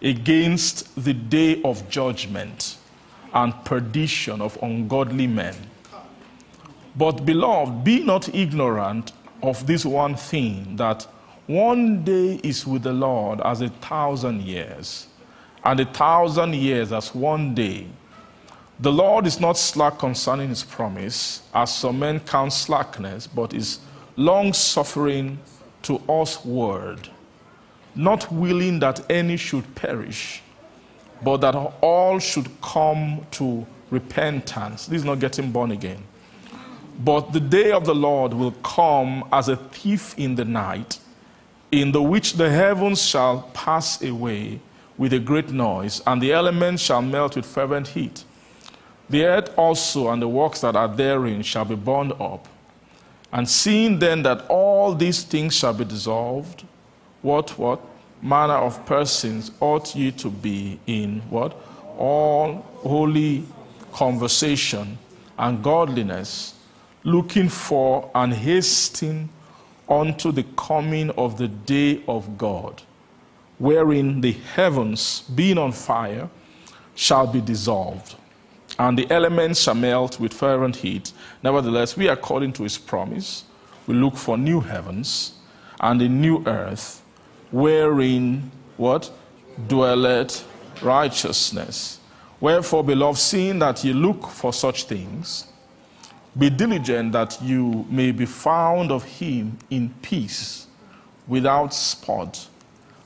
against 0.00 1.02
the 1.02 1.12
day 1.12 1.60
of 1.62 1.88
judgment 1.90 2.76
and 3.34 3.52
perdition 3.64 4.40
of 4.40 4.56
ungodly 4.62 5.26
men. 5.26 5.54
But, 6.96 7.26
beloved, 7.26 7.84
be 7.84 8.02
not 8.02 8.34
ignorant 8.34 9.12
of 9.42 9.66
this 9.66 9.84
one 9.84 10.14
thing 10.14 10.76
that 10.76 11.06
one 11.46 12.04
day 12.04 12.40
is 12.42 12.66
with 12.66 12.82
the 12.82 12.92
Lord 12.92 13.40
as 13.40 13.60
a 13.60 13.68
thousand 13.68 14.42
years, 14.42 15.08
and 15.64 15.80
a 15.80 15.84
thousand 15.84 16.54
years 16.54 16.92
as 16.92 17.14
one 17.14 17.54
day. 17.54 17.86
The 18.80 18.92
Lord 18.92 19.26
is 19.26 19.40
not 19.40 19.56
slack 19.56 19.98
concerning 19.98 20.48
his 20.48 20.64
promise, 20.64 21.42
as 21.54 21.74
some 21.74 21.98
men 21.98 22.20
count 22.20 22.52
slackness, 22.52 23.26
but 23.26 23.54
is 23.54 23.80
long 24.16 24.52
suffering 24.52 25.38
to 25.82 25.96
us 26.08 26.44
word 26.44 27.08
not 27.94 28.30
willing 28.32 28.78
that 28.80 29.08
any 29.10 29.36
should 29.36 29.74
perish, 29.74 30.42
but 31.22 31.38
that 31.38 31.54
all 31.80 32.18
should 32.18 32.48
come 32.60 33.24
to 33.32 33.66
repentance. 33.90 34.86
This 34.86 35.00
is 35.00 35.04
not 35.04 35.20
getting 35.20 35.52
born 35.52 35.70
again. 35.70 36.02
But 36.98 37.32
the 37.32 37.40
day 37.40 37.72
of 37.72 37.84
the 37.84 37.94
Lord 37.94 38.34
will 38.34 38.52
come 38.62 39.24
as 39.32 39.48
a 39.48 39.56
thief 39.56 40.14
in 40.16 40.36
the 40.36 40.44
night, 40.44 40.98
in 41.72 41.92
the 41.92 42.02
which 42.02 42.34
the 42.34 42.50
heavens 42.50 43.02
shall 43.02 43.42
pass 43.52 44.00
away 44.02 44.60
with 44.96 45.12
a 45.12 45.18
great 45.18 45.50
noise, 45.50 46.00
and 46.06 46.22
the 46.22 46.32
elements 46.32 46.82
shall 46.82 47.02
melt 47.02 47.34
with 47.34 47.46
fervent 47.46 47.88
heat. 47.88 48.24
The 49.10 49.24
earth 49.24 49.52
also 49.56 50.08
and 50.08 50.22
the 50.22 50.28
works 50.28 50.60
that 50.60 50.76
are 50.76 50.88
therein 50.88 51.42
shall 51.42 51.64
be 51.64 51.74
burned 51.74 52.12
up. 52.20 52.46
And 53.32 53.48
seeing 53.48 53.98
then 53.98 54.22
that 54.22 54.46
all 54.48 54.94
these 54.94 55.24
things 55.24 55.56
shall 55.56 55.74
be 55.74 55.84
dissolved, 55.84 56.64
what, 57.20 57.58
what? 57.58 57.80
Manner 58.22 58.54
of 58.54 58.86
persons 58.86 59.50
ought 59.60 59.94
ye 59.96 60.12
to 60.12 60.30
be 60.30 60.78
in 60.86 61.20
what? 61.28 61.54
All 61.98 62.64
holy 62.76 63.44
conversation 63.92 64.96
and 65.36 65.62
godliness, 65.62 66.53
looking 67.04 67.48
for 67.48 68.10
and 68.14 68.32
hasting 68.32 69.28
unto 69.88 70.32
the 70.32 70.44
coming 70.56 71.10
of 71.10 71.36
the 71.38 71.48
day 71.48 72.02
of 72.08 72.38
God, 72.38 72.82
wherein 73.58 74.22
the 74.22 74.32
heavens, 74.32 75.20
being 75.34 75.58
on 75.58 75.72
fire, 75.72 76.28
shall 76.94 77.26
be 77.26 77.40
dissolved, 77.40 78.16
and 78.78 78.98
the 78.98 79.10
elements 79.10 79.60
shall 79.60 79.74
melt 79.74 80.18
with 80.18 80.32
fervent 80.32 80.76
heat. 80.76 81.12
Nevertheless, 81.42 81.96
we, 81.96 82.08
according 82.08 82.52
to 82.54 82.62
his 82.62 82.78
promise, 82.78 83.44
we 83.86 83.94
look 83.94 84.16
for 84.16 84.38
new 84.38 84.60
heavens 84.60 85.34
and 85.80 86.00
a 86.00 86.08
new 86.08 86.42
earth 86.46 87.02
wherein 87.50 88.50
what 88.76 89.10
dwelleth 89.68 90.46
righteousness. 90.82 92.00
Wherefore, 92.40 92.82
beloved, 92.82 93.18
seeing 93.18 93.58
that 93.60 93.84
ye 93.84 93.92
look 93.92 94.28
for 94.28 94.52
such 94.52 94.84
things, 94.84 95.46
be 96.36 96.50
diligent 96.50 97.12
that 97.12 97.38
you 97.42 97.86
may 97.88 98.10
be 98.12 98.26
found 98.26 98.90
of 98.90 99.04
him 99.04 99.58
in 99.70 99.94
peace, 100.02 100.66
without 101.26 101.72
spot, 101.72 102.48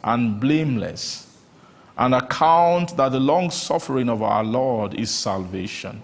and 0.02 0.40
blameless, 0.40 1.36
and 1.96 2.14
account 2.14 2.96
that 2.96 3.10
the 3.10 3.20
long 3.20 3.50
suffering 3.50 4.08
of 4.08 4.22
our 4.22 4.44
Lord 4.44 4.94
is 4.94 5.10
salvation, 5.10 6.02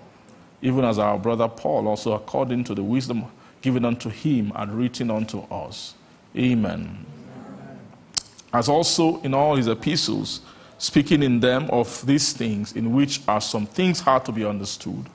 even 0.61 0.85
as 0.85 0.99
our 0.99 1.19
brother 1.19 1.49
Paul 1.49 1.89
also, 1.89 2.13
according 2.13 2.65
to 2.65 2.75
the 2.75 2.83
wisdom 2.83 3.25
given 3.63 3.85
unto 3.85 4.11
him, 4.11 4.53
and 4.57 4.75
written 4.75 5.11
unto 5.11 5.41
us. 5.51 5.95
Amen 6.37 7.07
as 8.55 8.69
also 8.69 9.21
in 9.23 9.35
all 9.35 9.57
his 9.57 9.67
epistles, 9.67 10.41
speaking 10.79 11.23
in 11.23 11.41
them 11.41 11.69
of 11.71 12.07
these 12.07 12.33
things, 12.33 12.73
in 12.73 12.95
which 12.95 13.21
are 13.27 13.41
some 13.41 13.67
things 13.67 14.01
hard 14.01 14.25
to 14.25 14.33
be 14.33 14.45
understood, 14.45 15.11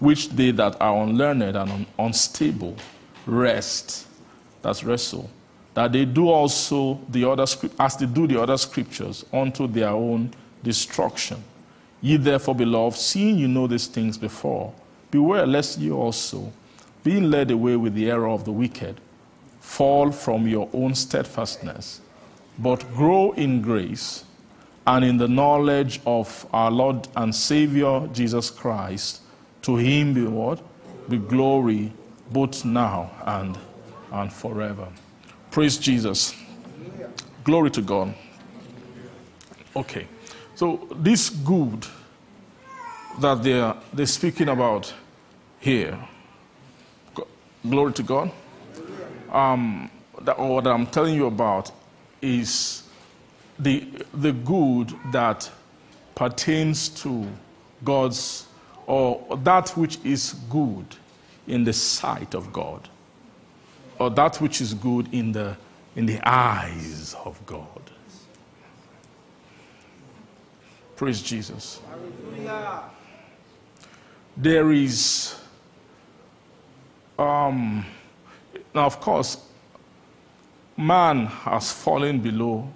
which 0.00 0.30
they 0.30 0.50
that 0.50 0.76
are 0.80 1.02
unlearned 1.02 1.42
and 1.42 1.70
un- 1.70 1.86
unstable 1.98 2.76
rest, 3.26 4.06
that's 4.62 4.82
wrestle, 4.82 5.30
that 5.74 5.92
they 5.92 6.04
do 6.04 6.28
also 6.28 7.00
the 7.08 7.24
other 7.24 7.46
as 7.78 7.96
they 7.96 8.06
do 8.06 8.26
the 8.26 8.40
other 8.40 8.56
scriptures 8.56 9.24
unto 9.32 9.66
their 9.68 9.90
own 9.90 10.32
destruction. 10.62 11.42
Ye 12.00 12.16
therefore, 12.16 12.54
beloved, 12.54 12.98
seeing 12.98 13.38
you 13.38 13.46
know 13.46 13.66
these 13.66 13.86
things 13.86 14.18
before, 14.18 14.72
beware 15.10 15.46
lest 15.46 15.78
you 15.78 15.96
also, 15.96 16.52
being 17.04 17.30
led 17.30 17.50
away 17.50 17.76
with 17.76 17.94
the 17.94 18.10
error 18.10 18.28
of 18.28 18.44
the 18.44 18.52
wicked, 18.52 19.00
fall 19.60 20.10
from 20.10 20.48
your 20.48 20.68
own 20.72 20.94
steadfastness 20.94 22.00
but 22.60 22.92
grow 22.94 23.32
in 23.32 23.62
grace 23.62 24.24
and 24.86 25.04
in 25.04 25.16
the 25.16 25.28
knowledge 25.28 26.00
of 26.04 26.46
our 26.52 26.70
Lord 26.70 27.08
and 27.16 27.34
Savior 27.34 28.06
Jesus 28.12 28.50
Christ. 28.50 29.22
To 29.62 29.76
him 29.76 30.14
be 30.14 30.24
what? 30.24 30.60
Be 31.08 31.18
glory 31.18 31.92
both 32.30 32.64
now 32.64 33.10
and, 33.24 33.58
and 34.12 34.32
forever. 34.32 34.88
Praise 35.50 35.76
Jesus. 35.76 36.34
Glory 37.44 37.70
to 37.70 37.82
God. 37.82 38.14
Okay. 39.74 40.06
So 40.54 40.86
this 40.94 41.30
good 41.30 41.86
that 43.18 43.42
they're, 43.42 43.74
they're 43.92 44.06
speaking 44.06 44.48
about 44.48 44.92
here, 45.58 45.98
glory 47.68 47.92
to 47.94 48.02
God, 48.02 48.30
um, 49.30 49.90
that, 50.22 50.34
or 50.34 50.62
that 50.62 50.70
I'm 50.70 50.86
telling 50.86 51.14
you 51.14 51.26
about 51.26 51.70
is 52.22 52.84
the, 53.58 53.86
the 54.14 54.32
good 54.32 54.94
that 55.12 55.50
pertains 56.14 56.88
to 57.02 57.26
God's, 57.84 58.46
or 58.90 59.36
that 59.44 59.68
which 59.76 60.04
is 60.04 60.34
good 60.50 60.96
in 61.46 61.62
the 61.62 61.72
sight 61.72 62.34
of 62.34 62.52
God, 62.52 62.88
or 64.00 64.10
that 64.10 64.40
which 64.40 64.60
is 64.60 64.74
good 64.74 65.14
in 65.14 65.30
the, 65.30 65.56
in 65.94 66.06
the 66.06 66.18
eyes 66.28 67.14
of 67.24 67.40
God. 67.46 67.82
Praise 70.96 71.22
Jesus. 71.22 71.80
There 74.36 74.72
is, 74.72 75.38
um, 77.16 77.86
now 78.74 78.86
of 78.86 79.00
course, 79.00 79.36
man 80.76 81.26
has 81.26 81.70
fallen 81.70 82.18
below 82.18 82.68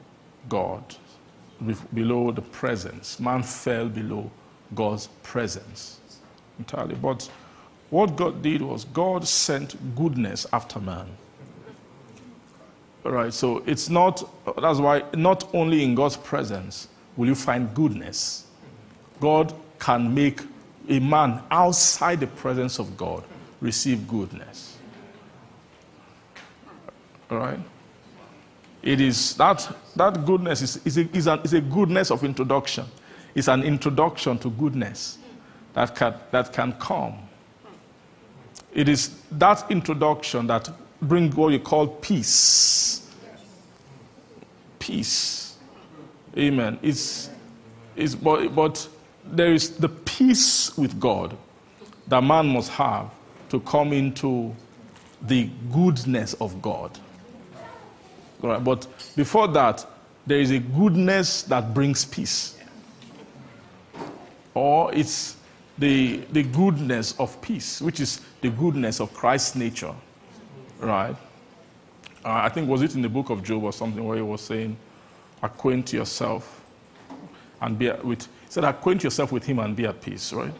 God, 0.49 0.95
below 1.93 2.31
the 2.31 2.43
presence. 2.43 3.19
Man 3.19 3.43
fell 3.43 3.89
below 3.89 4.31
God's 4.77 5.09
presence 5.25 5.99
entirely. 6.59 6.95
But 6.95 7.29
what 7.91 8.17
God 8.17 8.43
did 8.43 8.63
was 8.63 8.85
God 8.87 9.27
sent 9.27 9.77
goodness 9.95 10.47
after 10.53 10.81
man. 10.81 11.07
All 13.05 13.13
right, 13.13 13.33
so 13.33 13.63
it's 13.67 13.91
not, 13.91 14.29
that's 14.61 14.79
why 14.79 15.05
not 15.15 15.53
only 15.55 15.85
in 15.85 15.95
God's 15.95 16.17
presence 16.17 16.89
will 17.17 17.27
you 17.27 17.35
find 17.35 17.73
goodness, 17.75 18.47
God 19.21 19.55
can 19.79 20.13
make 20.15 20.41
a 20.89 20.99
man 21.01 21.43
outside 21.51 22.21
the 22.21 22.27
presence 22.27 22.79
of 22.79 22.97
God 22.97 23.23
receive 23.61 24.09
goodness. 24.09 24.79
All 27.31 27.39
right? 27.39 27.61
It 28.83 29.01
is 29.01 29.35
that, 29.37 29.75
that 29.97 30.25
goodness 30.25 30.63
is, 30.63 30.87
is, 30.87 30.99
a, 30.99 31.17
is, 31.17 31.27
a, 31.27 31.41
is 31.43 31.53
a 31.55 31.61
goodness 31.61 32.11
of 32.11 32.25
introduction. 32.25 32.87
It's 33.35 33.49
an 33.49 33.63
introduction 33.63 34.39
to 34.39 34.51
goodness 34.51 35.19
that 35.75 35.95
can, 35.95 36.15
that 36.31 36.53
can 36.53 36.73
come. 36.75 37.15
It 38.73 38.89
is 38.89 39.17
that 39.33 39.71
introduction 39.71 40.47
that 40.49 40.69
brings 41.01 41.35
what 41.35 41.53
you 41.53 41.61
call 41.61 41.87
peace. 41.87 43.09
Peace. 44.79 45.57
Amen. 46.37 46.79
It's, 46.83 47.31
it's, 47.95 48.15
but, 48.15 48.49
but 48.55 48.89
there 49.25 49.53
is 49.53 49.71
the 49.71 49.89
peace 49.89 50.77
with 50.77 50.99
God 50.99 51.37
that 52.09 52.23
man 52.23 52.49
must 52.49 52.71
have 52.71 53.11
to 53.51 53.61
come 53.61 53.93
into 53.93 54.55
the 55.23 55.49
goodness 55.73 56.35
of 56.35 56.61
God. 56.61 56.99
Right, 58.43 58.63
But 58.63 58.87
before 59.17 59.49
that, 59.49 59.87
there 60.27 60.41
is 60.41 60.51
a 60.51 60.59
goodness 60.59 61.43
that 61.45 61.73
brings 61.73 62.05
peace. 62.05 62.59
Or 64.53 64.93
it's 64.93 65.37
the, 65.79 66.19
the 66.33 66.43
goodness 66.43 67.19
of 67.19 67.41
peace, 67.41 67.81
which 67.81 68.01
is 68.01 68.21
the 68.41 68.51
goodness 68.51 69.01
of 69.01 69.13
Christ's 69.15 69.57
nature. 69.57 69.95
Right? 70.79 71.17
Uh, 72.25 72.33
I 72.33 72.49
think, 72.49 72.69
was 72.69 72.83
it 72.83 72.95
in 72.95 73.03
the 73.03 73.09
book 73.09 73.31
of 73.31 73.43
Job 73.43 73.65
or 73.65 73.73
something 73.73 74.05
where 74.05 74.17
he 74.17 74.23
was 74.23 74.41
saying, 74.41 74.77
acquaint 75.43 75.93
yourself 75.93 76.63
and 77.61 77.79
be 77.79 77.91
with, 78.03 78.23
he 78.23 78.29
said, 78.49 78.65
acquaint 78.65 79.05
yourself 79.05 79.33
with 79.33 79.45
him 79.45 79.59
and 79.59 79.77
be 79.77 79.87
at 79.87 80.01
peace, 80.01 80.33
right? 80.33 80.55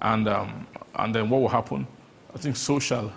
And, 0.00 0.28
um, 0.28 0.66
and 0.96 1.14
then 1.14 1.28
what 1.28 1.40
will 1.40 1.48
happen? 1.48 1.86
I 2.34 2.38
think 2.38 2.56
so 2.56 2.78
shall 2.78 3.12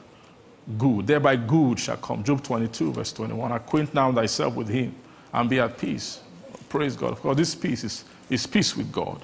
good, 0.77 1.07
thereby 1.07 1.35
good 1.38 1.80
shall 1.80 1.97
come. 1.97 2.23
Job 2.23 2.43
22, 2.43 2.93
verse 2.93 3.14
21. 3.14 3.51
Acquaint 3.51 3.93
now 3.93 4.11
thyself 4.11 4.55
with 4.55 4.68
him 4.68 4.93
and 5.34 5.49
be 5.49 5.59
at 5.59 5.77
peace. 5.77 6.22
Praise 6.69 6.95
God. 6.95 7.14
Of 7.14 7.22
course, 7.22 7.38
this 7.38 7.55
peace 7.55 7.84
is, 7.84 8.03
is 8.30 8.45
peace 8.45 8.76
with 8.76 8.91
God, 8.91 9.23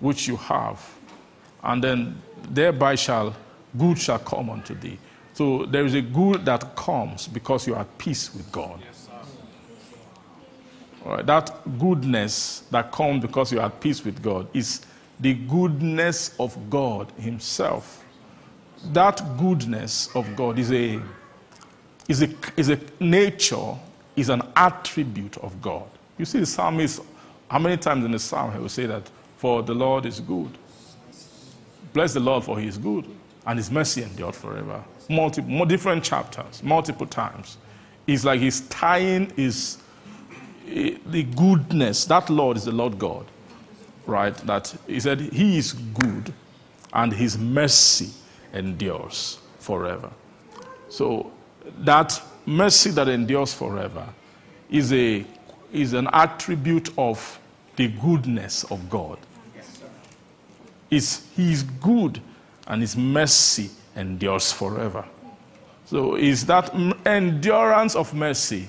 which 0.00 0.28
you 0.28 0.36
have. 0.36 0.86
And 1.64 1.82
then 1.82 2.22
thereby 2.50 2.94
shall 2.94 3.34
good 3.76 3.98
shall 3.98 4.18
come 4.18 4.50
unto 4.50 4.74
thee. 4.74 4.98
So 5.32 5.66
there 5.66 5.84
is 5.84 5.94
a 5.94 6.02
good 6.02 6.44
that 6.44 6.76
comes 6.76 7.26
because 7.26 7.66
you 7.66 7.74
are 7.74 7.80
at 7.80 7.98
peace 7.98 8.32
with 8.34 8.50
God. 8.52 8.80
Right, 11.04 11.26
that 11.26 11.78
goodness 11.78 12.62
that 12.70 12.90
comes 12.90 13.20
because 13.20 13.52
you 13.52 13.60
are 13.60 13.66
at 13.66 13.78
peace 13.80 14.02
with 14.04 14.22
God 14.22 14.46
is 14.54 14.86
the 15.20 15.34
goodness 15.34 16.34
of 16.38 16.70
God 16.70 17.12
Himself. 17.18 18.02
That 18.92 19.22
goodness 19.38 20.14
of 20.14 20.34
God 20.34 20.58
is 20.58 20.72
a, 20.72 21.00
is 22.08 22.22
a, 22.22 22.28
is 22.56 22.70
a 22.70 22.80
nature, 23.00 23.74
is 24.16 24.28
an 24.30 24.42
attribute 24.56 25.36
of 25.38 25.60
God. 25.60 25.88
You 26.16 26.24
see, 26.24 26.40
the 26.40 26.46
psalmist, 26.46 27.02
how 27.50 27.58
many 27.58 27.76
times 27.76 28.04
in 28.04 28.12
the 28.12 28.18
psalm 28.18 28.52
he 28.52 28.58
will 28.58 28.68
say 28.68 28.86
that, 28.86 29.10
For 29.36 29.62
the 29.62 29.74
Lord 29.74 30.06
is 30.06 30.20
good. 30.20 30.56
Bless 31.94 32.12
the 32.12 32.20
Lord, 32.20 32.44
for 32.44 32.58
his 32.58 32.76
good, 32.76 33.06
and 33.46 33.58
His 33.58 33.70
mercy 33.70 34.02
endured 34.02 34.34
forever. 34.34 34.82
Multiple, 35.08 35.64
different 35.64 36.02
chapters, 36.02 36.62
multiple 36.62 37.06
times. 37.06 37.56
It's 38.06 38.24
like 38.24 38.40
He's 38.40 38.62
tying 38.62 39.30
His 39.36 39.78
eh, 40.68 40.96
the 41.06 41.22
goodness. 41.22 42.04
That 42.06 42.28
Lord 42.30 42.56
is 42.56 42.64
the 42.64 42.72
Lord 42.72 42.98
God, 42.98 43.26
right? 44.06 44.34
That 44.38 44.74
He 44.86 45.00
said 45.00 45.20
He 45.20 45.56
is 45.56 45.72
good, 45.72 46.32
and 46.92 47.12
His 47.12 47.38
mercy 47.38 48.10
endures 48.52 49.38
forever. 49.58 50.10
So 50.88 51.32
that 51.78 52.20
mercy 52.46 52.90
that 52.90 53.08
endures 53.08 53.54
forever 53.54 54.06
is 54.68 54.92
a 54.92 55.24
is 55.72 55.92
an 55.92 56.08
attribute 56.12 56.90
of 56.98 57.38
the 57.76 57.88
goodness 57.88 58.64
of 58.64 58.88
God 58.90 59.18
is 60.96 61.26
he 61.36 61.52
is 61.52 61.62
good 61.62 62.20
and 62.66 62.80
his 62.80 62.96
mercy 62.96 63.70
endures 63.96 64.52
forever. 64.52 65.04
So 65.86 66.16
is 66.16 66.46
that 66.46 66.74
endurance 67.06 67.94
of 67.94 68.14
mercy 68.14 68.66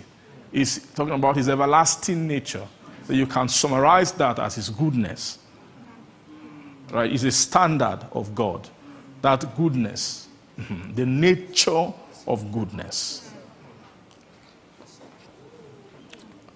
is 0.52 0.88
talking 0.96 1.14
about 1.14 1.36
his 1.36 1.50
everlasting 1.50 2.28
nature. 2.28 2.66
So 3.08 3.14
you 3.14 3.28
can 3.28 3.48
summarize 3.48 4.12
that 4.14 4.40
as 4.40 4.56
his 4.56 4.70
goodness. 4.70 5.40
Right? 6.92 7.12
It's 7.12 7.24
a 7.24 7.32
standard 7.32 8.00
of 8.12 8.34
God. 8.34 8.68
That 9.22 9.56
goodness, 9.58 10.28
mhm, 10.58 10.96
the 10.96 11.06
nature 11.06 11.92
of 12.28 12.52
goodness. 12.52 13.32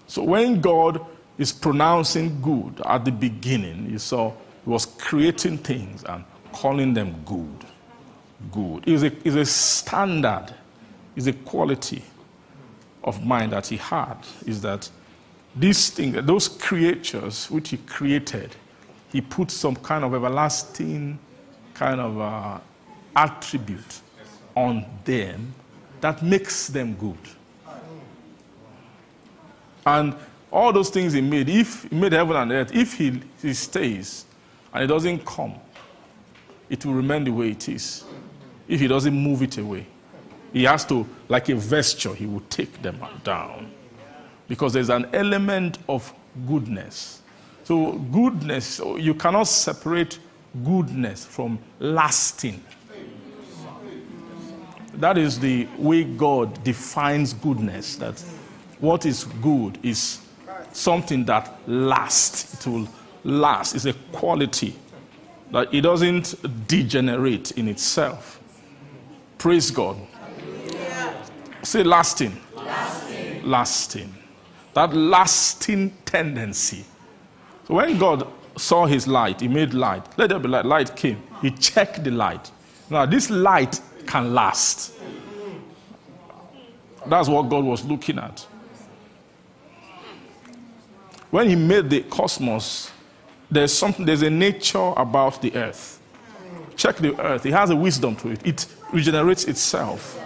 So 0.06 0.22
when 0.24 0.60
God 0.60 1.04
is 1.38 1.52
pronouncing 1.52 2.40
good 2.42 2.80
at 2.84 3.04
the 3.04 3.12
beginning, 3.12 3.90
you 3.90 3.98
saw 3.98 4.32
he 4.64 4.70
was 4.70 4.86
creating 4.86 5.58
things 5.58 6.04
and 6.04 6.24
calling 6.52 6.94
them 6.94 7.22
good. 7.24 7.66
Good. 8.52 8.84
It's 8.86 9.02
a, 9.02 9.12
it's 9.26 9.36
a 9.36 9.44
standard, 9.44 10.54
it's 11.16 11.26
a 11.26 11.32
quality 11.32 12.02
of 13.04 13.24
mind 13.24 13.52
that 13.52 13.66
he 13.66 13.76
had, 13.76 14.16
is 14.46 14.62
that 14.62 14.88
these 15.56 15.90
things, 15.90 16.16
those 16.24 16.48
creatures 16.48 17.50
which 17.50 17.70
he 17.70 17.76
created, 17.78 18.54
he 19.12 19.20
put 19.20 19.50
some 19.50 19.76
kind 19.76 20.04
of 20.04 20.14
everlasting 20.14 21.18
kind 21.74 22.00
of 22.00 22.20
uh, 22.20 22.58
attribute 23.16 24.00
on 24.54 24.84
them 25.04 25.52
that 26.00 26.22
makes 26.22 26.68
them 26.68 26.94
good. 26.94 27.18
And 29.84 30.14
all 30.52 30.72
those 30.72 30.90
things 30.90 31.12
he 31.12 31.20
made, 31.20 31.48
if 31.48 31.84
he 31.84 31.96
made 31.96 32.12
heaven 32.12 32.36
and 32.36 32.52
earth, 32.52 32.74
if 32.74 32.94
he, 32.94 33.20
he 33.40 33.54
stays 33.54 34.24
and 34.72 34.84
it 34.84 34.86
doesn't 34.86 35.24
come, 35.24 35.54
it 36.68 36.84
will 36.84 36.94
remain 36.94 37.24
the 37.24 37.30
way 37.30 37.50
it 37.50 37.68
is. 37.68 38.04
If 38.68 38.80
he 38.80 38.86
doesn't 38.86 39.14
move 39.14 39.42
it 39.42 39.58
away, 39.58 39.86
he 40.52 40.64
has 40.64 40.84
to, 40.86 41.06
like 41.28 41.48
a 41.48 41.54
vesture, 41.56 42.14
he 42.14 42.26
will 42.26 42.42
take 42.50 42.80
them 42.82 42.98
down. 43.24 43.70
Because 44.48 44.72
there's 44.72 44.90
an 44.90 45.06
element 45.12 45.78
of 45.88 46.12
goodness. 46.46 47.22
So, 47.64 47.92
goodness, 47.92 48.80
you 48.98 49.14
cannot 49.14 49.44
separate 49.44 50.18
goodness 50.64 51.24
from 51.24 51.58
lasting. 51.78 52.62
That 54.94 55.18
is 55.18 55.38
the 55.38 55.66
way 55.78 56.04
God 56.04 56.62
defines 56.64 57.32
goodness. 57.32 57.96
That 57.96 58.22
what 58.80 59.06
is 59.06 59.24
good 59.40 59.78
is 59.82 60.20
something 60.72 61.24
that 61.26 61.56
lasts. 61.66 62.54
It 62.54 62.70
will 62.70 62.88
last. 63.24 63.74
It's 63.74 63.84
a 63.84 63.92
quality 64.12 64.74
that 65.50 65.72
it 65.74 65.80
doesn't 65.82 66.34
degenerate 66.68 67.52
in 67.52 67.68
itself. 67.68 68.40
Praise 69.38 69.70
God. 69.70 69.96
Say 71.62 71.82
lasting. 71.82 72.38
Lasting. 72.54 73.48
Lasting. 73.48 74.14
That 74.74 74.94
lasting 74.94 75.92
tendency. 76.04 76.84
So 77.66 77.74
when 77.74 77.98
God 77.98 78.26
saw 78.56 78.86
his 78.86 79.06
light, 79.06 79.40
he 79.40 79.48
made 79.48 79.74
light. 79.74 80.06
Let 80.16 80.30
there 80.30 80.38
be 80.38 80.48
light. 80.48 80.64
Light 80.64 80.94
came. 80.94 81.22
He 81.42 81.50
checked 81.50 82.04
the 82.04 82.10
light. 82.10 82.50
Now, 82.88 83.06
this 83.06 83.30
light 83.30 83.80
can 84.06 84.34
last. 84.34 84.92
That's 87.06 87.28
what 87.28 87.48
God 87.48 87.64
was 87.64 87.84
looking 87.84 88.18
at. 88.18 88.46
When 91.30 91.48
he 91.48 91.56
made 91.56 91.88
the 91.88 92.02
cosmos, 92.02 92.90
there's 93.50 93.72
something, 93.72 94.06
there's 94.06 94.22
a 94.22 94.30
nature 94.30 94.92
about 94.96 95.42
the 95.42 95.54
earth. 95.54 96.00
check 96.76 96.96
the 96.96 97.18
earth, 97.20 97.44
it 97.44 97.52
has 97.52 97.70
a 97.70 97.76
wisdom 97.76 98.16
to 98.16 98.30
it. 98.30 98.46
It 98.46 98.66
regenerates 98.92 99.44
itself. 99.44 100.18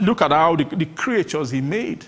Look 0.00 0.22
at 0.22 0.30
how 0.30 0.56
the, 0.56 0.64
the 0.64 0.86
creatures 0.86 1.50
he 1.50 1.60
made. 1.60 2.04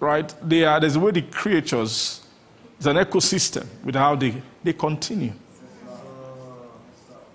Right? 0.00 0.34
They 0.42 0.64
are, 0.64 0.80
there's 0.80 0.96
a 0.96 1.00
way 1.00 1.12
the 1.12 1.22
creatures, 1.22 2.26
it's 2.76 2.86
an 2.86 2.96
ecosystem 2.96 3.66
with 3.84 3.94
how 3.94 4.16
they, 4.16 4.42
they 4.64 4.72
continue. 4.72 5.32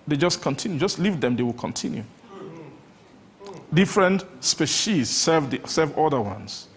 They 0.08 0.16
just 0.16 0.42
continue. 0.42 0.80
Just 0.80 1.00
leave 1.00 1.20
them, 1.20 1.36
they 1.36 1.44
will 1.44 1.54
continue. 1.54 2.04
Different 3.74 4.24
species 4.40 5.10
serve, 5.10 5.50
the, 5.50 5.62
serve 5.66 5.98
other 5.98 6.22
ones. 6.22 6.68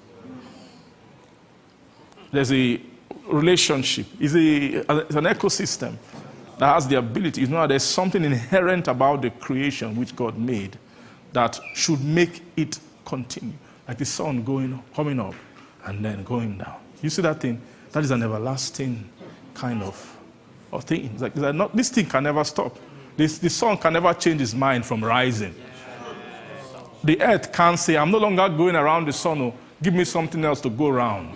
There's 2.33 2.53
a 2.53 2.81
relationship. 3.27 4.07
It's, 4.19 4.35
a, 4.35 4.79
it's 5.03 5.15
an 5.17 5.25
ecosystem 5.25 5.97
that 6.59 6.75
has 6.75 6.87
the 6.87 6.99
ability. 6.99 7.43
You 7.43 7.49
know, 7.49 7.67
there's 7.67 7.83
something 7.83 8.23
inherent 8.25 8.89
about 8.89 9.23
the 9.23 9.31
creation 9.31 9.97
which 9.97 10.15
God 10.15 10.39
made 10.39 10.79
that 11.33 11.59
should 11.75 12.03
make 12.05 12.43
it 12.57 12.79
continue. 13.05 13.55
Like 13.89 13.99
the 13.99 14.05
sun 14.05 14.45
going, 14.45 14.83
coming 14.95 15.19
up 15.19 15.35
and 15.87 16.05
then 16.05 16.23
going 16.23 16.59
down. 16.59 16.77
You 17.03 17.11
see 17.11 17.23
that 17.23 17.41
thing? 17.41 17.61
That 17.93 18.05
is 18.05 18.11
an 18.11 18.23
everlasting 18.23 19.09
kind 19.55 19.83
of, 19.83 20.19
of 20.73 20.85
thing. 20.85 21.11
It's 21.13 21.23
like, 21.23 21.37
not, 21.37 21.75
this 21.75 21.91
thing 21.91 22.07
can 22.07 22.25
never 22.25 22.45
stop. 22.45 22.79
This, 23.17 23.39
the 23.39 23.51
sun 23.51 23.77
can 23.79 23.95
never 23.95 24.13
change 24.15 24.41
its 24.41 24.55
mind 24.55 24.87
from 24.87 25.03
rising. 25.03 25.55
The 27.03 27.21
earth 27.23 27.53
can't 27.53 27.79
say, 27.79 27.97
I'm 27.97 28.11
no 28.11 28.19
longer 28.19 28.49
going 28.49 28.77
around 28.77 29.07
the 29.07 29.13
sun, 29.13 29.41
oh, 29.41 29.55
give 29.83 29.95
me 29.95 30.05
something 30.05 30.45
else 30.45 30.61
to 30.61 30.71
go 30.71 30.89
around. 30.89 31.35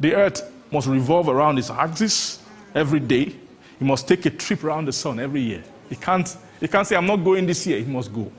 The 0.00 0.14
earth 0.14 0.52
must 0.70 0.86
revolve 0.86 1.28
around 1.28 1.58
its 1.58 1.70
axis 1.70 2.42
every 2.74 3.00
day. 3.00 3.34
It 3.80 3.84
must 3.84 4.08
take 4.08 4.26
a 4.26 4.30
trip 4.30 4.64
around 4.64 4.86
the 4.86 4.92
sun 4.92 5.20
every 5.20 5.40
year. 5.40 5.62
It 5.90 6.00
can't, 6.00 6.36
it 6.60 6.70
can't 6.70 6.86
say, 6.86 6.96
I'm 6.96 7.06
not 7.06 7.16
going 7.16 7.46
this 7.46 7.66
year. 7.66 7.78
It 7.78 7.88
must 7.88 8.12
go. 8.12 8.30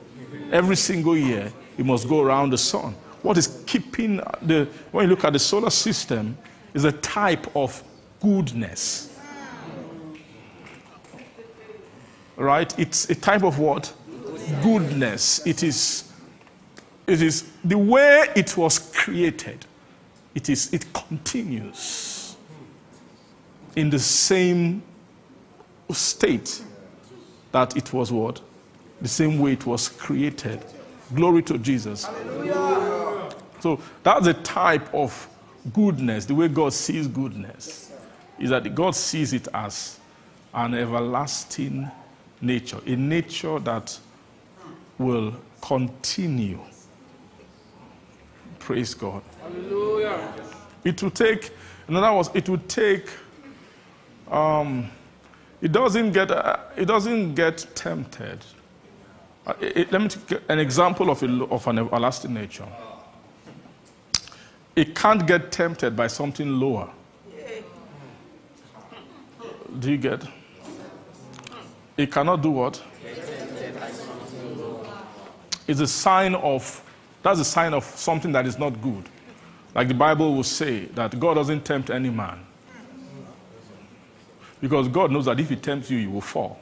Every 0.52 0.76
single 0.76 1.16
year, 1.16 1.52
it 1.76 1.84
must 1.84 2.08
go 2.08 2.22
around 2.22 2.50
the 2.50 2.58
sun. 2.58 2.94
What 3.22 3.36
is 3.36 3.62
keeping 3.66 4.16
the, 4.42 4.68
when 4.92 5.04
you 5.04 5.10
look 5.10 5.24
at 5.24 5.32
the 5.32 5.38
solar 5.38 5.70
system, 5.70 6.36
is 6.74 6.84
a 6.84 6.92
type 6.92 7.46
of 7.56 7.82
goodness. 8.20 9.18
Right? 12.36 12.78
It's 12.78 13.10
a 13.10 13.14
type 13.14 13.42
of 13.42 13.58
what? 13.58 13.92
Goodness. 14.62 15.44
It 15.46 15.62
is, 15.62 16.12
it 17.06 17.20
is 17.20 17.50
the 17.64 17.78
way 17.78 18.28
it 18.36 18.56
was 18.56 18.78
created 18.78 19.66
it, 20.38 20.48
is, 20.48 20.72
it 20.72 20.86
continues 20.92 22.36
in 23.74 23.90
the 23.90 23.98
same 23.98 24.80
state 25.90 26.62
that 27.50 27.76
it 27.76 27.92
was 27.92 28.12
what? 28.12 28.40
The 29.02 29.08
same 29.08 29.40
way 29.40 29.54
it 29.54 29.66
was 29.66 29.88
created. 29.88 30.64
Glory 31.12 31.42
to 31.42 31.58
Jesus. 31.58 32.04
Hallelujah. 32.04 33.30
So 33.58 33.80
that's 34.04 34.28
a 34.28 34.34
type 34.34 34.94
of 34.94 35.28
goodness, 35.72 36.24
the 36.24 36.36
way 36.36 36.46
God 36.46 36.72
sees 36.72 37.08
goodness, 37.08 37.92
is 38.38 38.50
that 38.50 38.72
God 38.76 38.94
sees 38.94 39.32
it 39.32 39.48
as 39.52 39.98
an 40.54 40.74
everlasting 40.74 41.90
nature, 42.40 42.78
a 42.86 42.94
nature 42.94 43.58
that 43.58 43.98
will 44.98 45.34
continue. 45.60 46.60
Praise 48.60 48.94
God. 48.94 49.22
Hallelujah. 49.48 50.34
It 50.84 51.02
will 51.02 51.10
take, 51.10 51.50
in 51.88 51.96
other 51.96 52.12
words, 52.14 52.30
it 52.34 52.48
will 52.48 52.58
take, 52.68 53.08
um, 54.30 54.90
it 55.60 55.72
doesn't 55.72 56.12
get, 56.12 56.30
uh, 56.30 56.56
it 56.76 56.84
doesn't 56.86 57.34
get 57.34 57.66
tempted. 57.74 58.44
Uh, 59.46 59.54
it, 59.60 59.90
let 59.92 60.02
me 60.02 60.08
take 60.08 60.40
an 60.48 60.58
example 60.58 61.10
of, 61.10 61.22
a, 61.22 61.44
of 61.44 61.66
an 61.66 61.78
everlasting 61.78 62.34
nature. 62.34 62.66
It 64.76 64.94
can't 64.94 65.26
get 65.26 65.50
tempted 65.50 65.96
by 65.96 66.06
something 66.06 66.60
lower. 66.60 66.88
Do 69.80 69.90
you 69.90 69.98
get? 69.98 70.22
It 71.96 72.12
cannot 72.12 72.42
do 72.42 72.50
what? 72.50 72.82
It's 75.66 75.80
a 75.80 75.86
sign 75.86 76.34
of, 76.34 76.82
that's 77.22 77.40
a 77.40 77.44
sign 77.44 77.74
of 77.74 77.84
something 77.84 78.32
that 78.32 78.46
is 78.46 78.58
not 78.58 78.80
good. 78.80 79.04
Like 79.78 79.86
the 79.86 79.94
Bible 79.94 80.34
will 80.34 80.42
say 80.42 80.86
that 80.86 81.20
God 81.20 81.34
doesn't 81.34 81.64
tempt 81.64 81.88
any 81.88 82.10
man. 82.10 82.44
Because 84.60 84.88
God 84.88 85.12
knows 85.12 85.26
that 85.26 85.38
if 85.38 85.50
He 85.50 85.54
tempts 85.54 85.88
you, 85.88 85.98
you 85.98 86.10
will 86.10 86.20
fall. 86.20 86.58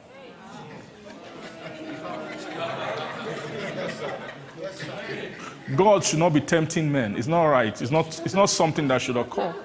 God 5.75 6.03
should 6.03 6.19
not 6.19 6.31
be 6.31 6.41
tempting 6.41 6.91
men. 6.91 7.15
It's 7.17 7.27
not 7.27 7.45
right. 7.45 7.81
It's 7.81 7.89
not, 7.89 8.05
it's 8.23 8.35
not 8.35 8.51
something 8.51 8.87
that 8.87 9.01
should 9.01 9.17
occur. 9.17 9.55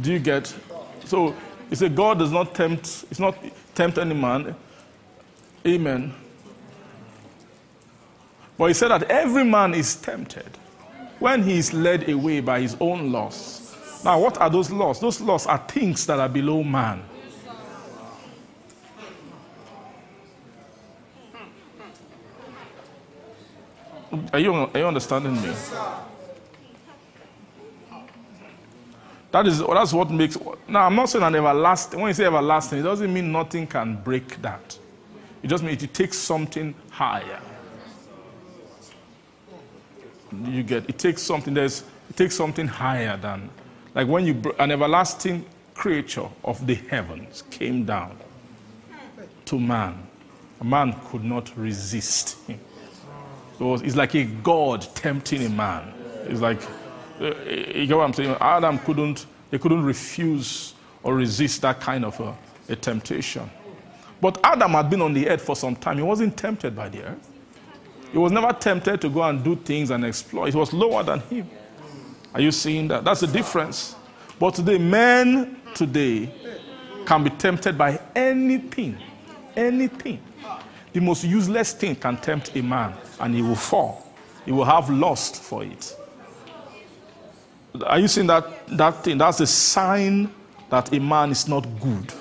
Do 0.00 0.12
you 0.14 0.18
get? 0.18 0.46
So 1.04 1.36
he 1.68 1.74
said 1.74 1.94
God 1.94 2.20
does 2.20 2.32
not 2.32 2.54
tempt, 2.54 3.04
it's 3.10 3.20
not 3.20 3.36
tempt 3.74 3.98
any 3.98 4.14
man. 4.14 4.56
Amen. 5.66 6.14
But 8.56 8.68
he 8.68 8.72
said 8.72 8.88
that 8.88 9.02
every 9.02 9.44
man 9.44 9.74
is 9.74 9.94
tempted 9.94 10.56
when 11.20 11.42
he 11.42 11.58
is 11.58 11.72
led 11.72 12.08
away 12.08 12.40
by 12.40 12.60
his 12.60 12.76
own 12.80 13.12
lusts. 13.12 14.02
Now, 14.04 14.18
what 14.18 14.38
are 14.38 14.48
those 14.48 14.70
lusts? 14.70 15.02
Those 15.02 15.20
lusts 15.20 15.46
are 15.46 15.58
things 15.58 16.06
that 16.06 16.18
are 16.18 16.28
below 16.28 16.62
man. 16.64 17.04
Are 24.32 24.38
you, 24.38 24.52
are 24.52 24.78
you 24.78 24.86
understanding 24.86 25.40
me? 25.40 25.52
That 29.30 29.46
is 29.46 29.60
that's 29.60 29.92
what 29.92 30.10
makes. 30.10 30.36
Now 30.66 30.86
I'm 30.86 30.96
not 30.96 31.08
saying 31.08 31.22
an 31.22 31.36
everlasting. 31.36 32.00
When 32.00 32.08
you 32.08 32.14
say 32.14 32.24
everlasting, 32.24 32.80
it 32.80 32.82
doesn't 32.82 33.12
mean 33.12 33.30
nothing 33.30 33.64
can 33.64 33.94
break 33.94 34.42
that. 34.42 34.76
It 35.40 35.46
just 35.46 35.62
means 35.62 35.80
it 35.84 35.94
takes 35.94 36.18
something 36.18 36.74
higher 36.90 37.40
you 40.44 40.62
get 40.62 40.88
it 40.88 40.98
takes 40.98 41.22
something 41.22 41.54
there's 41.54 41.84
it 42.08 42.16
takes 42.16 42.34
something 42.34 42.66
higher 42.66 43.16
than 43.16 43.48
like 43.94 44.06
when 44.06 44.24
you 44.24 44.40
an 44.58 44.70
everlasting 44.70 45.44
creature 45.74 46.28
of 46.44 46.66
the 46.66 46.74
heavens 46.74 47.42
came 47.50 47.84
down 47.84 48.16
to 49.44 49.58
man 49.58 50.06
a 50.60 50.64
man 50.64 50.94
could 51.06 51.24
not 51.24 51.56
resist 51.56 52.38
him. 52.46 52.60
So 53.58 53.74
it's 53.74 53.96
like 53.96 54.14
a 54.14 54.24
god 54.24 54.82
tempting 54.94 55.44
a 55.44 55.48
man. 55.48 55.92
It's 56.26 56.40
like 56.40 56.62
uh, 57.20 57.34
you 57.44 57.86
get 57.86 57.96
what 57.96 58.04
i'm 58.04 58.12
saying? 58.12 58.36
Adam 58.40 58.78
couldn't 58.78 59.26
he 59.50 59.58
couldn't 59.58 59.84
refuse 59.84 60.74
or 61.02 61.14
resist 61.16 61.62
that 61.62 61.80
kind 61.80 62.04
of 62.04 62.18
a, 62.20 62.36
a 62.68 62.76
temptation. 62.76 63.50
But 64.20 64.38
adam 64.44 64.72
had 64.72 64.90
been 64.90 65.02
on 65.02 65.14
the 65.14 65.28
earth 65.28 65.42
for 65.42 65.56
some 65.56 65.76
time. 65.76 65.96
He 65.96 66.02
wasn't 66.02 66.36
tempted 66.36 66.76
by 66.76 66.88
the 66.88 67.04
earth 67.04 67.29
he 68.12 68.18
was 68.18 68.32
never 68.32 68.52
tempted 68.52 69.00
to 69.00 69.08
go 69.08 69.22
and 69.22 69.42
do 69.42 69.56
things 69.56 69.90
and 69.90 70.04
explore. 70.04 70.48
He 70.48 70.56
was 70.56 70.72
lower 70.72 71.02
than 71.02 71.20
him. 71.20 71.48
Are 72.34 72.40
you 72.40 72.50
seeing 72.50 72.88
that? 72.88 73.04
That's 73.04 73.20
the 73.20 73.26
difference. 73.26 73.94
But 74.38 74.54
today, 74.54 74.78
men 74.78 75.60
today 75.74 76.32
can 77.06 77.24
be 77.24 77.30
tempted 77.30 77.76
by 77.76 78.00
anything. 78.14 78.98
Anything. 79.56 80.20
The 80.92 81.00
most 81.00 81.24
useless 81.24 81.72
thing 81.72 81.94
can 81.96 82.16
tempt 82.16 82.56
a 82.56 82.62
man 82.62 82.94
and 83.20 83.34
he 83.34 83.42
will 83.42 83.56
fall. 83.56 84.06
He 84.44 84.52
will 84.52 84.64
have 84.64 84.90
lust 84.90 85.42
for 85.42 85.62
it. 85.62 85.96
Are 87.86 87.98
you 87.98 88.08
seeing 88.08 88.26
that, 88.26 88.66
that 88.68 89.04
thing? 89.04 89.18
That's 89.18 89.40
a 89.40 89.46
sign 89.46 90.32
that 90.70 90.92
a 90.92 90.98
man 90.98 91.30
is 91.30 91.46
not 91.46 91.66
good. 91.80 92.12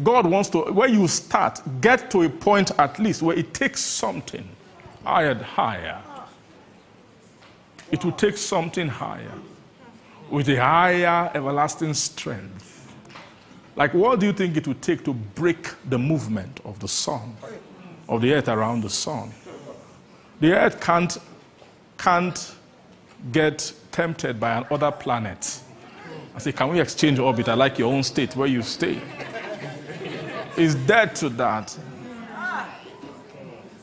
God 0.00 0.26
wants 0.26 0.48
to, 0.50 0.60
where 0.72 0.88
you 0.88 1.06
start, 1.06 1.60
get 1.80 2.10
to 2.12 2.22
a 2.22 2.28
point 2.28 2.70
at 2.78 2.98
least 2.98 3.20
where 3.20 3.36
it 3.36 3.52
takes 3.52 3.80
something 3.80 4.48
higher, 5.04 5.34
higher. 5.34 6.00
It 7.90 8.02
will 8.04 8.12
take 8.12 8.38
something 8.38 8.88
higher 8.88 9.32
with 10.30 10.48
a 10.48 10.56
higher 10.56 11.30
everlasting 11.34 11.92
strength. 11.92 12.94
Like, 13.76 13.92
what 13.92 14.18
do 14.20 14.26
you 14.26 14.32
think 14.32 14.56
it 14.56 14.66
would 14.66 14.80
take 14.80 15.04
to 15.04 15.12
break 15.12 15.68
the 15.90 15.98
movement 15.98 16.60
of 16.64 16.78
the 16.78 16.88
sun, 16.88 17.36
of 18.08 18.22
the 18.22 18.32
earth 18.32 18.48
around 18.48 18.82
the 18.82 18.90
sun? 18.90 19.30
The 20.40 20.54
earth 20.54 20.80
can't, 20.80 21.18
can't 21.98 22.54
get 23.30 23.72
tempted 23.92 24.40
by 24.40 24.64
another 24.66 24.90
planet. 24.90 25.60
I 26.34 26.38
say, 26.38 26.52
can 26.52 26.70
we 26.70 26.80
exchange 26.80 27.18
orbit? 27.18 27.48
I 27.48 27.54
like 27.54 27.78
your 27.78 27.92
own 27.92 28.02
state 28.02 28.34
where 28.34 28.48
you 28.48 28.62
stay 28.62 29.00
is 30.56 30.74
dead 30.74 31.14
to 31.16 31.28
that. 31.30 31.76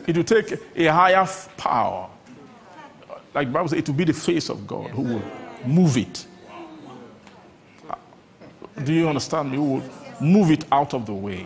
It 0.08 0.18
will 0.18 0.24
take 0.24 0.54
a 0.76 0.86
higher 0.88 1.28
power. 1.58 2.10
like 3.34 3.52
Bible 3.52 3.70
says, 3.70 3.80
it 3.80 3.88
will 3.88 3.96
be 3.96 4.06
the 4.06 4.14
face 4.14 4.50
of 4.50 4.66
God 4.66 4.90
who 4.92 5.04
will 5.04 5.24
move 5.66 5.98
it. 5.98 6.26
Do 8.84 8.94
you 8.94 9.08
understand 9.08 9.52
me? 9.52 9.58
Who 9.58 9.74
will 9.74 9.84
move 10.22 10.52
it 10.52 10.66
out 10.72 10.94
of 10.94 11.06
the 11.06 11.14
way. 11.14 11.46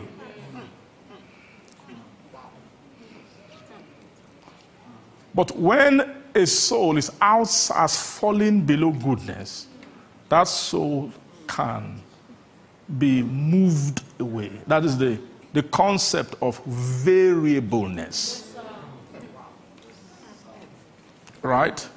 But 5.36 5.58
when 5.58 6.16
a 6.36 6.46
soul 6.46 6.98
is 6.98 7.12
out 7.20 7.50
as 7.76 8.20
falling 8.20 8.62
below 8.66 8.92
goodness, 8.92 9.68
that 10.30 10.48
soul 10.48 11.12
can 11.48 12.02
be 12.98 13.24
moved 13.24 14.04
away. 14.24 14.52
That 14.66 14.84
is 14.84 14.98
the, 14.98 15.20
the 15.54 15.62
concept 15.62 16.36
of 16.42 16.60
variableness. 16.66 18.56
Right? 21.44 21.88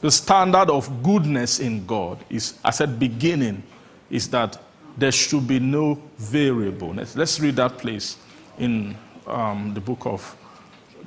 The 0.00 0.10
standard 0.10 0.68
of 0.70 1.02
goodness 1.02 1.60
in 1.60 1.86
God 1.86 2.24
is, 2.28 2.58
I 2.64 2.70
said, 2.72 2.98
beginning, 2.98 3.62
is 4.10 4.28
that 4.30 4.58
there 4.96 5.12
should 5.12 5.46
be 5.46 5.58
no 5.60 6.02
variableness. 6.18 7.16
Let's 7.16 7.38
read 7.40 7.56
that 7.56 7.78
place 7.78 8.16
in 8.58 8.96
um, 9.26 9.72
the 9.74 9.80
book 9.80 10.06
of 10.06 10.36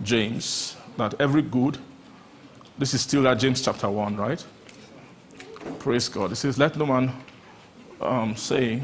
James 0.03 0.75
that 0.97 1.13
every 1.19 1.41
good, 1.41 1.77
this 2.77 2.93
is 2.93 3.01
still 3.01 3.27
at 3.27 3.39
James 3.39 3.61
chapter 3.61 3.89
1, 3.89 4.17
right? 4.17 4.43
Praise 5.79 6.09
God. 6.09 6.31
It 6.31 6.35
says, 6.35 6.57
Let 6.57 6.75
no 6.75 6.85
man 6.85 7.13
um, 8.01 8.35
say, 8.35 8.81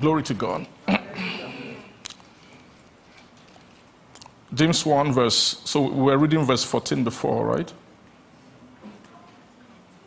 Glory 0.00 0.22
to 0.24 0.34
God. 0.34 0.66
James 4.52 4.84
1, 4.84 5.12
verse, 5.12 5.62
so 5.64 5.80
we 5.80 6.02
were 6.02 6.18
reading 6.18 6.44
verse 6.44 6.62
14 6.62 7.02
before, 7.04 7.46
right? 7.46 7.72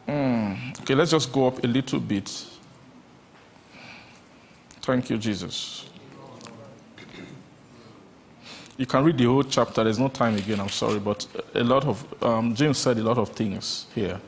Mm, 0.08 0.80
okay, 0.82 0.94
let's 0.94 1.10
just 1.10 1.32
go 1.34 1.48
up 1.48 1.64
a 1.64 1.68
little 1.68 2.00
bit. 2.00 2.46
Thank 4.82 5.10
you, 5.10 5.18
Jesus. 5.18 5.87
You 8.78 8.86
can 8.86 9.04
read 9.04 9.18
the 9.18 9.26
whole 9.26 9.44
chapter. 9.44 9.84
There's 9.84 10.00
no 10.00 10.08
time 10.08 10.36
again, 10.36 10.60
I'm 10.60 10.70
sorry, 10.70 11.00
but 11.00 11.26
a 11.56 11.64
lot 11.64 11.86
of, 11.86 12.24
um, 12.24 12.54
James 12.54 12.78
said 12.78 12.98
a 12.98 13.04
lot 13.04 13.18
of 13.18 13.30
things 13.30 13.88
here 13.96 14.20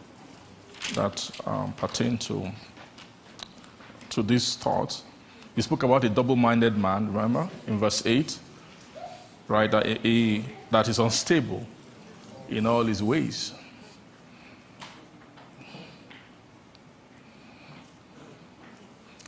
that 0.95 1.30
um, 1.45 1.73
pertain 1.73 2.17
to, 2.19 2.51
to 4.09 4.23
this 4.23 4.55
thought. 4.55 5.01
He 5.55 5.61
spoke 5.61 5.84
about 5.84 6.03
a 6.03 6.09
double 6.09 6.35
minded 6.35 6.77
man, 6.77 7.07
remember, 7.07 7.47
in 7.67 7.77
verse 7.77 8.05
8? 8.05 8.39
right? 9.49 9.69
That, 9.69 9.85
a, 9.85 10.45
that 10.71 10.88
is 10.88 10.99
unstable 10.99 11.67
in 12.47 12.65
all 12.65 12.85
his 12.85 13.03
ways. 13.03 13.51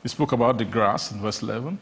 He 0.02 0.08
spoke 0.08 0.32
about 0.32 0.58
the 0.58 0.66
grass 0.66 1.12
in 1.12 1.20
verse 1.20 1.42
11, 1.42 1.78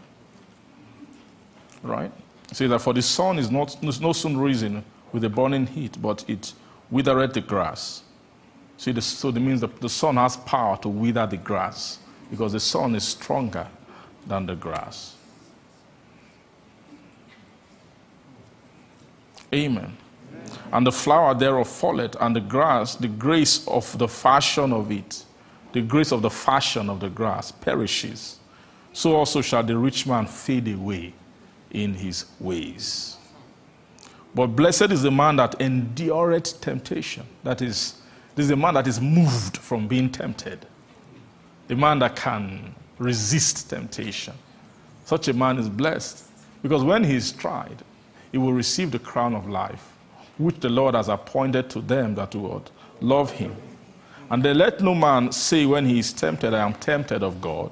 right? 1.83 2.11
Says 2.51 2.69
that 2.71 2.79
for 2.79 2.93
the 2.93 3.01
sun 3.01 3.37
is 3.37 3.51
not 3.51 3.77
is 3.83 4.01
no 4.01 4.11
soon 4.11 4.37
risen 4.37 4.83
with 5.13 5.23
a 5.23 5.29
burning 5.29 5.67
heat, 5.67 6.01
but 6.01 6.27
it 6.27 6.53
withereth 6.89 7.33
the 7.33 7.41
grass. 7.41 8.03
See, 8.77 8.99
so 9.01 9.29
that 9.29 9.39
means 9.39 9.61
that 9.61 9.79
the 9.79 9.89
sun 9.89 10.15
has 10.15 10.37
power 10.37 10.77
to 10.77 10.89
wither 10.89 11.27
the 11.27 11.37
grass 11.37 11.99
because 12.31 12.53
the 12.53 12.59
sun 12.59 12.95
is 12.95 13.03
stronger 13.03 13.67
than 14.25 14.45
the 14.45 14.55
grass. 14.55 15.15
Amen. 19.53 19.97
And 20.71 20.87
the 20.87 20.91
flower 20.91 21.33
thereof 21.33 21.67
falleth, 21.67 22.15
and 22.19 22.35
the 22.35 22.41
grass, 22.41 22.95
the 22.95 23.07
grace 23.07 23.67
of 23.67 23.97
the 23.97 24.07
fashion 24.07 24.71
of 24.73 24.91
it, 24.91 25.23
the 25.73 25.81
grace 25.81 26.11
of 26.11 26.21
the 26.21 26.29
fashion 26.29 26.89
of 26.89 26.99
the 26.99 27.09
grass 27.09 27.51
perishes. 27.51 28.39
So 28.93 29.15
also 29.15 29.41
shall 29.41 29.63
the 29.63 29.77
rich 29.77 30.07
man 30.07 30.25
fade 30.25 30.67
away 30.67 31.13
in 31.71 31.93
his 31.93 32.25
ways. 32.39 33.17
But 34.35 34.47
blessed 34.47 34.91
is 34.91 35.01
the 35.01 35.11
man 35.11 35.37
that 35.37 35.59
endureth 35.59 36.61
temptation. 36.61 37.25
That 37.43 37.61
is, 37.61 38.01
this 38.35 38.43
is 38.43 38.49
the 38.49 38.55
man 38.55 38.75
that 38.75 38.87
is 38.87 39.01
moved 39.01 39.57
from 39.57 39.87
being 39.87 40.11
tempted. 40.11 40.65
The 41.67 41.75
man 41.75 41.99
that 41.99 42.15
can 42.15 42.75
resist 42.97 43.69
temptation. 43.69 44.33
Such 45.05 45.27
a 45.27 45.33
man 45.33 45.57
is 45.57 45.69
blessed. 45.69 46.25
Because 46.61 46.83
when 46.83 47.03
he 47.03 47.15
is 47.15 47.31
tried, 47.31 47.77
he 48.31 48.37
will 48.37 48.53
receive 48.53 48.91
the 48.91 48.99
crown 48.99 49.35
of 49.35 49.49
life, 49.49 49.91
which 50.37 50.59
the 50.59 50.69
Lord 50.69 50.93
has 50.95 51.09
appointed 51.09 51.69
to 51.71 51.81
them 51.81 52.15
that 52.15 52.35
would 52.35 52.69
love 53.01 53.31
him. 53.31 53.55
And 54.29 54.43
they 54.43 54.53
let 54.53 54.81
no 54.81 54.93
man 54.93 55.31
say 55.31 55.65
when 55.65 55.85
he 55.85 55.99
is 55.99 56.13
tempted, 56.13 56.53
I 56.53 56.65
am 56.65 56.73
tempted 56.73 57.23
of 57.23 57.41
God. 57.41 57.71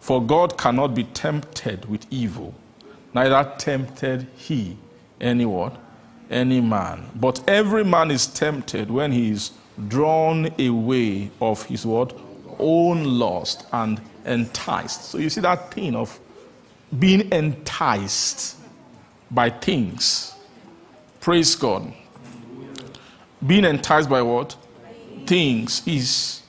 For 0.00 0.22
God 0.22 0.58
cannot 0.58 0.94
be 0.94 1.04
tempted 1.04 1.86
with 1.86 2.06
evil, 2.10 2.54
neither 3.18 3.52
tempted 3.58 4.28
he 4.36 4.76
any 5.20 5.44
what? 5.44 5.76
Any 6.30 6.60
man. 6.60 7.04
But 7.16 7.42
every 7.48 7.84
man 7.84 8.12
is 8.12 8.28
tempted 8.28 8.90
when 8.90 9.10
he 9.10 9.30
is 9.30 9.50
drawn 9.88 10.48
away 10.60 11.30
of 11.40 11.64
his 11.64 11.84
what? 11.84 12.16
Own 12.60 13.02
lust 13.02 13.66
and 13.72 14.00
enticed. 14.24 15.06
So 15.06 15.18
you 15.18 15.30
see 15.30 15.40
that 15.40 15.72
thing 15.74 15.96
of 15.96 16.18
being 16.96 17.32
enticed 17.32 18.56
by 19.32 19.50
things. 19.50 20.34
Praise 21.20 21.56
God. 21.56 21.92
Being 23.44 23.64
enticed 23.64 24.08
by 24.08 24.22
what? 24.22 24.56
Things 25.26 25.82
is 25.86 26.42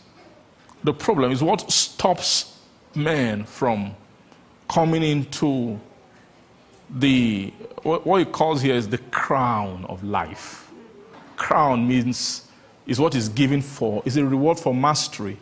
the 0.84 0.94
problem, 0.94 1.32
is 1.32 1.42
what 1.42 1.72
stops 1.72 2.60
men 2.94 3.44
from 3.44 3.96
coming 4.68 5.02
into 5.04 5.80
the, 6.90 7.52
what 7.84 8.20
he 8.20 8.26
calls 8.26 8.62
here 8.62 8.76
is 8.76 8.88
the 8.88 8.98
crown 8.98 9.86
of 9.88 10.04
life. 10.04 10.72
Crown 11.36 11.88
means, 11.88 12.48
is 12.86 13.00
what 13.00 13.16
is 13.16 13.30
given 13.30 13.62
for, 13.62 14.02
is 14.06 14.18
a 14.18 14.26
reward 14.26 14.60
for 14.60 14.74
mastery. 14.74 15.38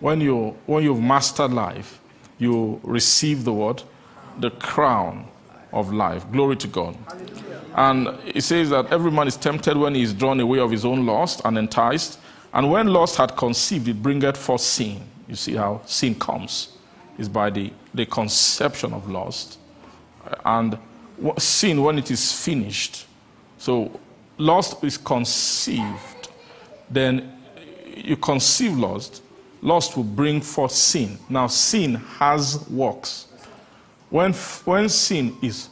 When, 0.00 0.20
you, 0.20 0.56
when 0.66 0.84
you've 0.84 1.00
mastered 1.00 1.52
life, 1.52 2.00
you 2.38 2.80
receive 2.82 3.44
the 3.44 3.52
what? 3.52 3.84
The 4.40 4.50
crown 4.50 5.28
of 5.72 5.92
life. 5.92 6.30
Glory 6.32 6.56
to 6.56 6.68
God. 6.68 6.96
And 7.74 8.08
it 8.26 8.42
says 8.42 8.70
that 8.70 8.92
every 8.92 9.10
man 9.10 9.26
is 9.26 9.36
tempted 9.36 9.76
when 9.76 9.94
he 9.94 10.02
is 10.02 10.12
drawn 10.12 10.38
away 10.40 10.58
of 10.58 10.70
his 10.70 10.84
own 10.84 11.06
lust 11.06 11.40
and 11.44 11.58
enticed. 11.58 12.18
And 12.52 12.70
when 12.70 12.88
lust 12.88 13.16
had 13.16 13.36
conceived, 13.36 13.88
it 13.88 14.02
bringeth 14.02 14.36
forth 14.36 14.60
sin. 14.60 15.00
You 15.28 15.34
see 15.34 15.54
how 15.54 15.80
sin 15.86 16.14
comes 16.14 16.76
is 17.18 17.28
by 17.28 17.50
the, 17.50 17.72
the 17.92 18.06
conception 18.06 18.92
of 18.92 19.08
lust. 19.08 19.58
And 20.44 20.78
sin, 21.38 21.82
when 21.82 21.98
it 21.98 22.10
is 22.10 22.32
finished, 22.32 23.06
so 23.58 24.00
lust 24.38 24.82
is 24.82 24.98
conceived, 24.98 26.28
then 26.90 27.32
you 27.96 28.16
conceive 28.16 28.76
lust, 28.76 29.22
lust 29.62 29.96
will 29.96 30.04
bring 30.04 30.40
forth 30.40 30.72
sin. 30.72 31.18
Now, 31.28 31.46
sin 31.46 31.94
has 31.94 32.68
works. 32.68 33.28
When, 34.10 34.32
when 34.32 34.88
sin 34.88 35.36
is, 35.42 35.68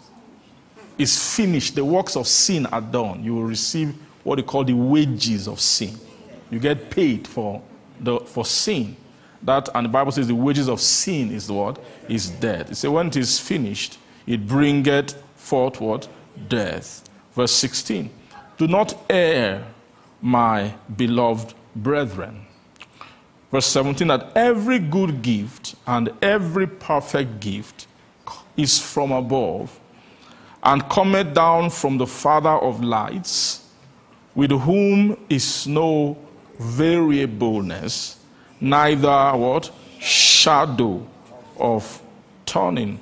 is 0.99 1.37
finished, 1.37 1.75
the 1.75 1.85
works 1.85 2.17
of 2.17 2.27
sin 2.27 2.67
are 2.67 2.81
done, 2.81 3.23
you 3.23 3.35
will 3.35 3.45
receive 3.45 3.95
what 4.25 4.37
they 4.37 4.43
call 4.43 4.65
the 4.65 4.73
wages 4.73 5.49
of 5.49 5.61
sin. 5.61 5.95
You 6.51 6.59
get 6.59 6.91
paid 6.91 7.27
for, 7.27 7.63
the, 8.01 8.21
for 8.21 8.45
sin. 8.45 8.97
That, 9.43 9.69
and 9.75 9.87
the 9.87 9.89
Bible 9.89 10.13
says 10.13 10.29
the 10.29 10.35
wages 10.35 10.69
of 10.69 10.81
sin 10.81 11.33
is 11.33 11.49
the 11.49 11.55
what? 11.55 11.83
Is 12.09 12.31
death. 12.31 12.71
It 12.71 12.77
says 12.77 12.91
when 12.91 13.09
it 13.09 13.17
is 13.17 13.41
finished, 13.41 13.99
it 14.27 14.47
bringeth 14.47 15.15
forth 15.37 15.81
what? 15.81 16.09
Death. 16.49 17.09
Verse 17.35 17.53
16. 17.53 18.11
Do 18.59 18.67
not 18.67 18.95
err, 19.11 19.65
my 20.21 20.75
beloved 20.97 21.55
brethren. 21.75 22.47
Verse 23.51 23.67
17 23.67 24.09
that 24.09 24.33
every 24.35 24.79
good 24.79 25.21
gift 25.23 25.75
and 25.87 26.11
every 26.23 26.67
perfect 26.67 27.41
gift 27.41 27.87
is 28.57 28.79
from 28.79 29.13
above 29.13 29.79
and 30.63 30.89
cometh 30.89 31.35
down 31.35 31.69
from 31.71 31.99
the 31.99 32.07
Father 32.07 32.51
of 32.51 32.83
lights, 32.83 33.69
with 34.35 34.51
whom 34.53 35.17
is 35.29 35.67
no 35.67 36.17
variableness, 36.59 38.19
neither 38.61 39.33
what? 39.33 39.71
Shadow 39.99 41.07
of 41.59 42.01
turning. 42.47 43.01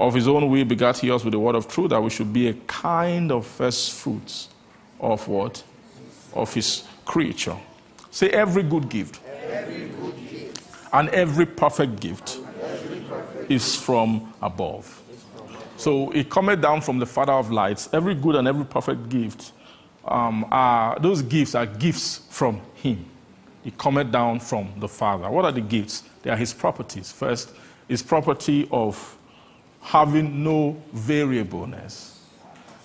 Of 0.00 0.14
his 0.14 0.26
own 0.26 0.48
will 0.48 0.64
begat 0.64 0.96
he 0.96 1.10
us 1.10 1.24
with 1.24 1.32
the 1.32 1.38
word 1.38 1.54
of 1.54 1.68
truth, 1.68 1.90
that 1.90 2.02
we 2.02 2.08
should 2.08 2.32
be 2.32 2.48
a 2.48 2.54
kind 2.66 3.30
of 3.30 3.46
first 3.46 3.92
fruits 3.92 4.48
of 4.98 5.28
what? 5.28 5.62
Of 6.32 6.54
his 6.54 6.84
creature. 7.04 7.56
Say 8.10 8.30
every 8.30 8.62
good 8.62 8.88
gift. 8.88 9.20
And 10.92 11.10
every 11.10 11.44
perfect 11.44 12.00
gift 12.00 12.38
is 13.50 13.76
from 13.76 14.32
above. 14.40 15.02
So 15.76 16.10
it 16.12 16.30
cometh 16.30 16.62
down 16.62 16.80
from 16.80 16.98
the 16.98 17.06
Father 17.06 17.34
of 17.34 17.50
lights. 17.50 17.90
Every 17.92 18.14
good 18.14 18.36
and 18.36 18.48
every 18.48 18.64
perfect 18.64 19.10
gift 19.10 19.52
um, 20.06 20.46
are 20.50 20.98
those 20.98 21.20
gifts 21.20 21.54
are 21.54 21.66
gifts 21.66 22.22
from 22.30 22.62
Him. 22.74 23.04
It 23.66 23.76
cometh 23.76 24.10
down 24.10 24.40
from 24.40 24.72
the 24.78 24.88
Father. 24.88 25.28
What 25.30 25.44
are 25.44 25.52
the 25.52 25.60
gifts? 25.60 26.04
They 26.22 26.30
are 26.30 26.36
His 26.36 26.54
properties. 26.54 27.12
First, 27.12 27.50
His 27.86 28.02
property 28.02 28.66
of 28.72 29.18
having 29.80 30.44
no 30.44 30.80
variableness, 30.92 32.24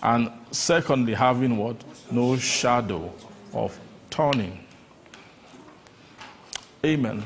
and 0.01 0.31
secondly, 0.51 1.13
having 1.13 1.57
what? 1.57 1.84
No 2.11 2.38
shadow 2.38 3.13
of 3.53 3.77
turning. 4.09 4.59
Amen. 6.84 7.23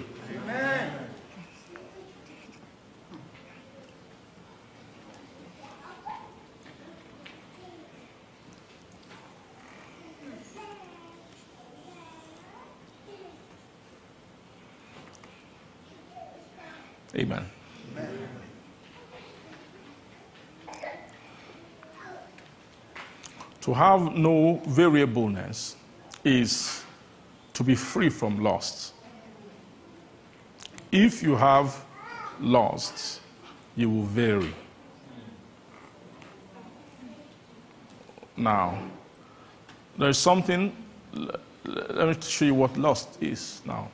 Amen. 17.16 17.59
To 23.70 23.76
have 23.76 24.16
no 24.16 24.60
variableness 24.66 25.76
is 26.24 26.84
to 27.54 27.64
be 27.64 27.76
free 27.76 28.10
from 28.10 28.44
lust. 28.44 28.96
If 30.92 31.22
you 31.22 31.36
have 31.36 31.86
lust, 32.40 33.22
you 33.76 33.92
will 33.92 34.06
vary. 34.06 34.56
Now, 38.36 38.80
there's 39.96 40.18
something, 40.18 40.76
let 41.14 42.08
me 42.08 42.16
show 42.22 42.46
you 42.46 42.56
what 42.56 42.76
lust 42.76 43.22
is 43.22 43.62
now. 43.68 43.92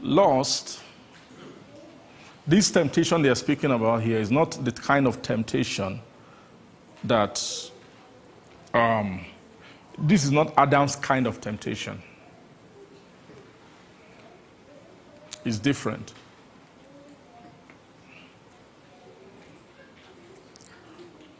Lust, 0.00 0.80
this 2.48 2.68
temptation 2.72 3.22
they 3.22 3.28
are 3.28 3.36
speaking 3.36 3.70
about 3.70 4.02
here 4.02 4.18
is 4.18 4.32
not 4.32 4.58
the 4.64 4.72
kind 4.72 5.06
of 5.06 5.22
temptation 5.22 6.00
that, 7.04 7.70
um, 8.74 9.24
this 9.98 10.24
is 10.24 10.30
not 10.30 10.52
Adam's 10.56 10.96
kind 10.96 11.26
of 11.26 11.40
temptation. 11.40 12.02
It's 15.44 15.58
different. 15.58 16.12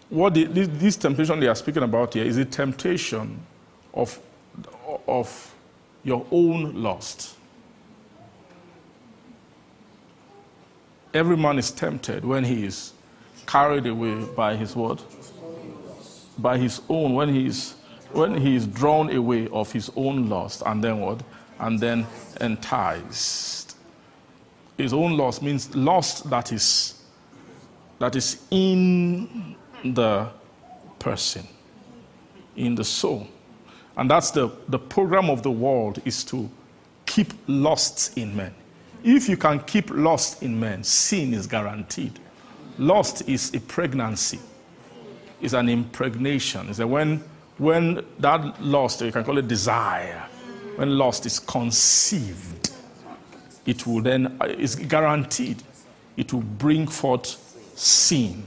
What 0.09 0.35
the, 0.35 0.45
this, 0.45 0.69
this 0.73 0.97
temptation 0.97 1.41
they 1.41 1.49
are 1.49 1.55
speaking 1.55 1.83
about 1.83 2.13
here 2.13 2.25
is 2.25 2.37
a 2.37 2.45
temptation 2.45 3.41
of, 3.95 4.21
of 5.09 5.55
your 6.05 6.27
own 6.31 6.83
lust. 6.83 7.37
Every 11.15 11.37
man 11.37 11.59
is 11.59 11.71
tempted 11.71 12.25
when 12.25 12.45
he 12.45 12.67
is 12.67 12.93
carried 13.47 13.87
away 13.87 14.25
by 14.37 14.57
his 14.57 14.77
word, 14.77 15.01
by 16.39 16.59
his 16.59 16.81
own, 16.89 17.15
when 17.15 17.29
he 17.29 17.47
is 17.47 17.75
when 18.13 18.37
he 18.37 18.55
is 18.55 18.67
drawn 18.67 19.11
away 19.15 19.49
of 19.49 19.73
his 19.73 19.91
own 19.97 20.29
lust, 20.29 20.63
and 20.67 20.85
then 20.85 21.01
what? 21.01 21.23
And 21.59 21.81
then 21.81 22.07
enticed. 22.41 23.77
His 24.77 24.93
own 24.93 25.17
lust 25.17 25.43
means 25.43 25.75
lust 25.75 26.29
that 26.29 26.53
is 26.53 27.03
that 27.99 28.17
is 28.17 28.43
in 28.51 29.57
the 29.85 30.29
person, 30.99 31.47
in 32.57 32.75
the 32.75 32.85
soul. 32.85 33.29
And 33.97 34.11
that's 34.11 34.31
the, 34.31 34.51
the 34.69 34.79
program 34.79 35.31
of 35.31 35.43
the 35.43 35.51
world 35.51 36.01
is 36.05 36.25
to 36.25 36.51
keep 37.07 37.33
lusts 37.47 38.13
in 38.15 38.35
men. 38.35 38.55
If 39.05 39.29
you 39.29 39.37
can 39.37 39.61
keep 39.61 39.91
lust 39.91 40.43
in 40.43 40.59
men, 40.59 40.83
sin 40.83 41.35
is 41.35 41.47
guaranteed. 41.47 42.19
Lust 42.79 43.29
is 43.29 43.55
a 43.55 43.61
pregnancy, 43.61 44.41
it's 45.43 45.53
an 45.55 45.69
impregnation. 45.69 46.69
It's 46.69 46.79
that 46.79 46.87
when, 46.87 47.23
when 47.59 48.05
that 48.21 48.63
lust, 48.63 49.03
you 49.03 49.13
can 49.13 49.25
call 49.25 49.39
it 49.39 49.49
desire, 49.49 50.25
when 50.77 50.97
lust 50.97 51.27
is 51.27 51.39
conceived, 51.39 52.71
it 53.67 53.87
will 53.87 54.01
then, 54.01 54.39
uh, 54.41 54.47
it's 54.47 54.77
guaranteed, 54.77 55.63
it 56.17 56.33
will 56.33 56.43
bring 56.43 56.87
forth 56.87 57.27
sin. 57.77 58.47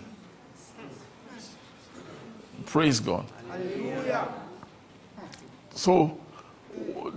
Praise 2.65 2.99
God. 2.99 3.25
So, 5.73 6.17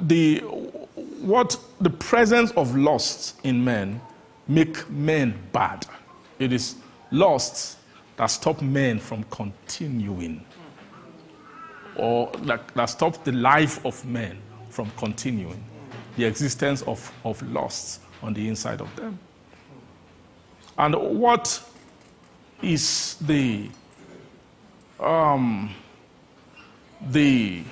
the 0.01 0.39
what 0.39 1.59
the 1.81 1.91
presence 1.91 2.51
of 2.53 2.77
lust 2.77 3.41
in 3.45 3.65
men 3.65 4.01
make 4.47 4.89
men 4.91 5.35
bad. 5.53 5.87
It 6.39 6.53
is 6.53 6.77
lust 7.11 7.78
that 8.19 8.27
stop 8.27 8.61
men 8.61 8.99
from 8.99 9.25
continuing, 9.31 10.45
or 11.97 12.31
that, 12.43 12.69
that 12.75 12.87
stop 12.87 13.25
the 13.25 13.33
life 13.33 13.85
of 13.87 14.05
men 14.05 14.39
from 14.69 14.91
continuing. 14.97 15.65
The 16.17 16.25
existence 16.25 16.83
of, 16.83 17.13
of 17.25 17.41
lust 17.51 18.01
on 18.23 18.35
the 18.35 18.49
inside 18.49 18.81
of 18.81 18.95
them. 18.97 19.19
And 20.77 20.95
what 20.95 21.63
is 22.61 23.17
the 23.21 23.71
um, 25.01 25.73
the 27.11 27.63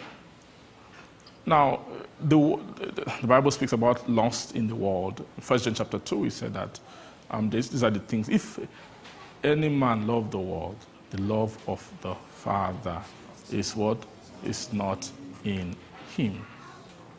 now 1.45 1.81
the, 2.21 2.59
the 3.21 3.27
Bible 3.27 3.51
speaks 3.51 3.73
about 3.73 4.09
lust 4.09 4.55
in 4.55 4.69
the 4.69 4.75
world. 4.75 5.25
First 5.41 5.65
John 5.65 5.75
chapter 5.75 5.99
two, 5.99 6.25
he 6.25 6.31
said 6.31 6.55
that 6.55 6.79
um, 7.31 7.51
this, 7.51 7.69
these 7.69 7.83
are 7.83 7.91
the 7.91 7.99
things. 7.99 8.29
If 8.29 8.61
any 9.45 9.69
man 9.69 10.07
love 10.07 10.31
the 10.31 10.39
world, 10.39 10.77
the 11.11 11.21
love 11.23 11.57
of 11.69 11.89
the 12.03 12.15
Father 12.15 13.01
is 13.53 13.77
what 13.77 13.99
is 14.45 14.73
not 14.73 15.11
in 15.45 15.75
him. 16.17 16.45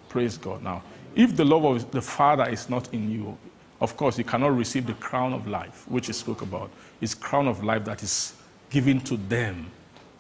Praise 0.10 0.38
God. 0.38 0.64
Now, 0.64 0.84
if 1.16 1.36
the 1.36 1.46
love 1.46 1.66
of 1.66 1.92
the 1.92 2.02
Father 2.02 2.48
is 2.50 2.70
not 2.70 2.94
in 2.94 3.12
you, 3.12 3.38
of 3.80 3.96
course, 3.96 4.18
you 4.18 4.24
cannot 4.24 4.56
receive 4.58 4.86
the 4.88 4.94
crown 4.94 5.34
of 5.34 5.48
life, 5.48 5.86
which 5.88 6.08
he 6.08 6.14
spoke 6.14 6.42
about. 6.42 6.72
It's 7.02 7.14
crown 7.14 7.48
of 7.48 7.64
life 7.64 7.86
that 7.86 8.02
is 8.02 8.34
given 8.70 9.00
to 9.02 9.18
them 9.18 9.72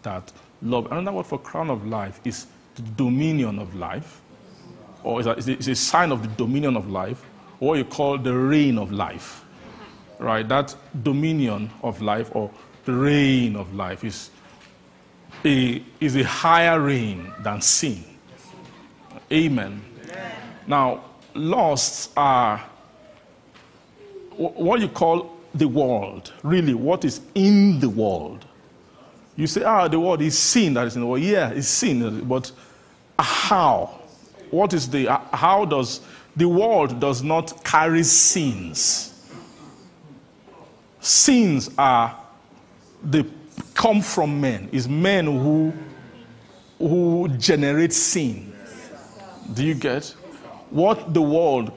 that 0.04 0.32
love. 0.62 0.92
Another 0.92 1.12
word 1.12 1.26
for 1.26 1.40
crown 1.40 1.70
of 1.70 1.86
life 1.86 2.20
is 2.24 2.48
the 2.76 2.84
dominion 2.84 3.60
of 3.60 3.76
life, 3.76 4.22
or 5.04 5.22
it's 5.22 5.48
a, 5.48 5.72
a 5.72 5.76
sign 5.76 6.12
of 6.12 6.22
the 6.22 6.30
dominion 6.30 6.78
of 6.78 6.90
life, 6.90 7.24
or 7.60 7.78
you 7.78 7.84
call 7.84 8.18
the 8.18 8.34
reign 8.36 8.78
of 8.78 8.92
life. 8.92 9.44
Right? 10.20 10.48
That 10.48 10.76
dominion 11.04 11.70
of 11.84 12.02
life 12.02 12.36
or 12.36 12.52
the 12.86 12.94
reign 12.94 13.56
of 13.56 13.74
life 13.76 14.04
is 14.04 14.30
a, 15.46 15.84
is 16.00 16.16
a 16.16 16.24
higher 16.24 16.80
reign 16.80 17.32
than 17.40 17.62
sin. 17.62 18.04
Amen. 19.32 19.82
Now, 20.66 21.04
lusts 21.34 22.10
are 22.16 22.58
wh- 24.32 24.58
what 24.58 24.80
you 24.80 24.88
call 24.88 25.38
the 25.54 25.68
world, 25.68 26.34
really, 26.44 26.74
what 26.74 27.06
is 27.06 27.22
in 27.36 27.80
the 27.80 27.90
world. 27.90 28.46
You 29.36 29.48
say, 29.48 29.64
ah, 29.64 29.88
the 29.88 30.00
world 30.00 30.22
is 30.22 30.38
sin 30.38 30.74
that 30.74 30.88
is 30.88 30.96
in 30.96 31.02
the 31.02 31.08
world. 31.08 31.22
Yeah, 31.22 31.50
it's 31.50 31.68
sin, 31.68 32.28
but 32.28 32.52
how? 33.20 34.02
What 34.50 34.74
is 34.74 34.90
the, 34.90 35.06
how 35.34 35.66
does, 35.66 36.02
the 36.36 36.48
world 36.48 37.00
does 37.00 37.22
not 37.22 37.64
carry 37.64 38.04
sins. 38.04 39.14
Sins 41.00 41.70
are, 41.78 42.18
they 43.04 43.26
come 43.74 44.02
from 44.02 44.42
men. 44.42 44.70
It's 44.72 44.88
men 44.88 45.26
who, 45.26 45.74
who 46.80 47.28
generate 47.38 47.94
sin. 47.94 48.54
Do 49.54 49.64
you 49.64 49.76
get? 49.76 50.06
What 50.70 51.14
the 51.14 51.22
world 51.22 51.72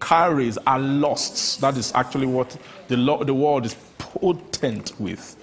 carries 0.00 0.58
are 0.58 0.78
lusts. 0.78 1.56
That 1.56 1.76
is 1.76 1.92
actually 1.94 2.26
what 2.26 2.56
the, 2.88 2.96
lo- 2.96 3.24
the 3.24 3.34
world 3.34 3.66
is 3.66 3.74
potent 3.98 4.98
with. 5.00 5.36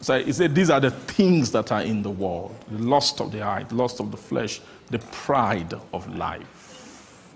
So 0.00 0.22
he 0.22 0.32
said 0.32 0.54
these 0.54 0.70
are 0.70 0.80
the 0.80 0.90
things 0.90 1.50
that 1.52 1.72
are 1.72 1.82
in 1.82 2.02
the 2.02 2.10
world 2.10 2.54
the 2.70 2.78
lust 2.78 3.20
of 3.20 3.32
the 3.32 3.42
eye, 3.42 3.64
the 3.64 3.74
lust 3.74 4.00
of 4.00 4.10
the 4.12 4.16
flesh, 4.16 4.60
the 4.90 4.98
pride 5.00 5.74
of 5.92 6.08
life, 6.16 7.34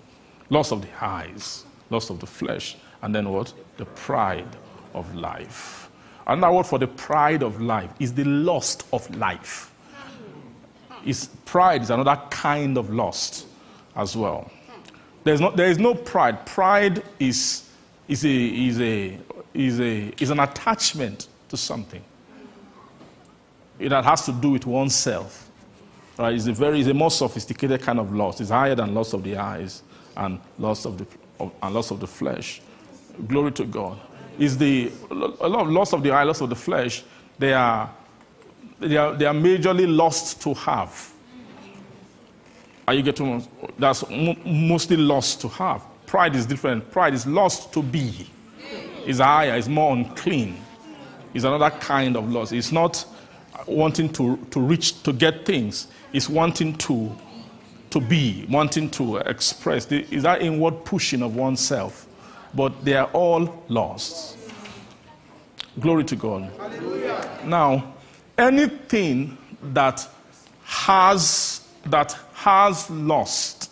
lust 0.49 0.71
of 0.71 0.81
the 0.81 1.03
eyes, 1.03 1.65
lust 1.89 2.09
of 2.09 2.19
the 2.19 2.27
flesh, 2.27 2.77
and 3.01 3.13
then 3.13 3.29
what? 3.29 3.53
The 3.77 3.85
pride 3.85 4.47
of 4.93 5.13
life. 5.15 5.89
Another 6.25 6.53
word 6.53 6.65
for 6.65 6.79
the 6.79 6.87
pride 6.87 7.43
of 7.43 7.61
life 7.61 7.91
is 7.99 8.13
the 8.13 8.23
lust 8.23 8.85
of 8.93 9.13
life. 9.17 9.71
Is 11.05 11.27
pride 11.45 11.81
is 11.81 11.89
another 11.89 12.19
kind 12.29 12.77
of 12.77 12.89
lust 12.89 13.45
as 13.95 14.15
well. 14.15 14.49
There's 15.23 15.41
no, 15.41 15.51
there 15.51 15.69
is 15.69 15.77
no 15.77 15.95
pride. 15.95 16.45
Pride 16.45 17.03
is, 17.19 17.69
is, 18.07 18.25
a, 18.25 18.29
is, 18.29 18.79
a, 18.79 19.17
is, 19.53 19.79
a, 19.79 20.13
is 20.21 20.29
an 20.29 20.39
attachment 20.39 21.27
to 21.49 21.57
something. 21.57 22.03
It 23.79 23.91
has 23.91 24.25
to 24.25 24.31
do 24.31 24.51
with 24.51 24.65
oneself. 24.65 25.49
Right? 26.17 26.35
It's, 26.35 26.47
a 26.47 26.53
very, 26.53 26.79
it's 26.79 26.89
a 26.89 26.93
more 26.93 27.11
sophisticated 27.11 27.81
kind 27.81 27.99
of 27.99 28.13
lust. 28.13 28.39
It's 28.39 28.49
higher 28.49 28.75
than 28.75 28.93
lust 28.93 29.13
of 29.13 29.23
the 29.23 29.37
eyes 29.37 29.83
and 30.15 30.39
lust 30.59 30.85
of 30.85 30.97
the, 30.97 31.07
of, 31.39 31.51
and 31.61 31.73
lust 31.73 31.91
of 31.91 31.99
the 31.99 32.07
flesh. 32.07 32.61
Glory 33.27 33.51
to 33.53 33.65
God. 33.65 33.99
Is 34.39 34.57
the, 34.57 34.91
a 35.11 35.13
lot 35.13 35.61
of 35.61 35.69
lust 35.69 35.93
of 35.93 36.03
the 36.03 36.11
eye, 36.11 36.23
lust 36.23 36.41
of 36.41 36.49
the 36.49 36.55
flesh, 36.55 37.03
they 37.37 37.53
are, 37.53 37.91
they 38.79 38.97
are, 38.97 39.13
they 39.13 39.25
are 39.25 39.33
majorly 39.33 39.93
lost 39.95 40.41
to 40.41 40.53
have. 40.55 41.11
Are 42.87 42.93
you 42.93 43.01
getting 43.01 43.47
That's 43.77 44.03
mostly 44.09 44.97
lost 44.97 45.41
to 45.41 45.47
have. 45.49 45.83
Pride 46.05 46.35
is 46.35 46.45
different. 46.45 46.91
Pride 46.91 47.13
is 47.13 47.25
lost 47.25 47.71
to 47.73 47.81
be. 47.81 48.29
It's 49.05 49.19
higher, 49.19 49.55
it's 49.55 49.67
more 49.67 49.93
unclean. 49.93 50.57
It's 51.33 51.45
another 51.45 51.71
kind 51.71 52.15
of 52.15 52.29
loss. 52.31 52.51
It's 52.51 52.71
not 52.71 53.05
wanting 53.67 54.11
to, 54.13 54.37
to 54.51 54.59
reach, 54.59 55.01
to 55.03 55.13
get 55.13 55.45
things. 55.45 55.87
It's 56.11 56.29
wanting 56.29 56.75
to, 56.75 57.15
to 57.89 57.99
be, 57.99 58.45
wanting 58.49 58.89
to 58.91 59.17
express. 59.17 59.91
Is 59.91 60.23
that 60.23 60.41
inward 60.41 60.85
pushing 60.85 61.23
of 61.23 61.35
oneself? 61.35 62.07
But 62.53 62.85
they 62.85 62.93
are 62.93 63.09
all 63.13 63.63
lost. 63.67 64.37
Glory 65.79 66.03
to 66.05 66.15
God. 66.15 66.51
Hallelujah. 66.57 67.39
Now, 67.45 67.95
anything 68.37 69.37
that 69.73 70.07
has 70.63 71.67
that 71.85 72.15
has 72.33 72.89
lost, 72.89 73.71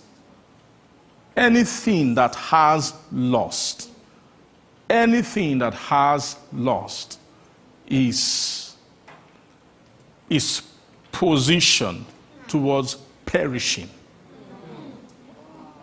anything 1.35 2.15
that 2.15 2.35
has 2.35 2.93
lost, 3.11 3.89
anything 4.89 5.59
that 5.59 5.73
has 5.73 6.35
lost 6.51 7.19
is, 7.87 8.75
is 10.29 10.61
position 11.11 12.05
towards 12.47 12.95
perishing. 13.25 13.89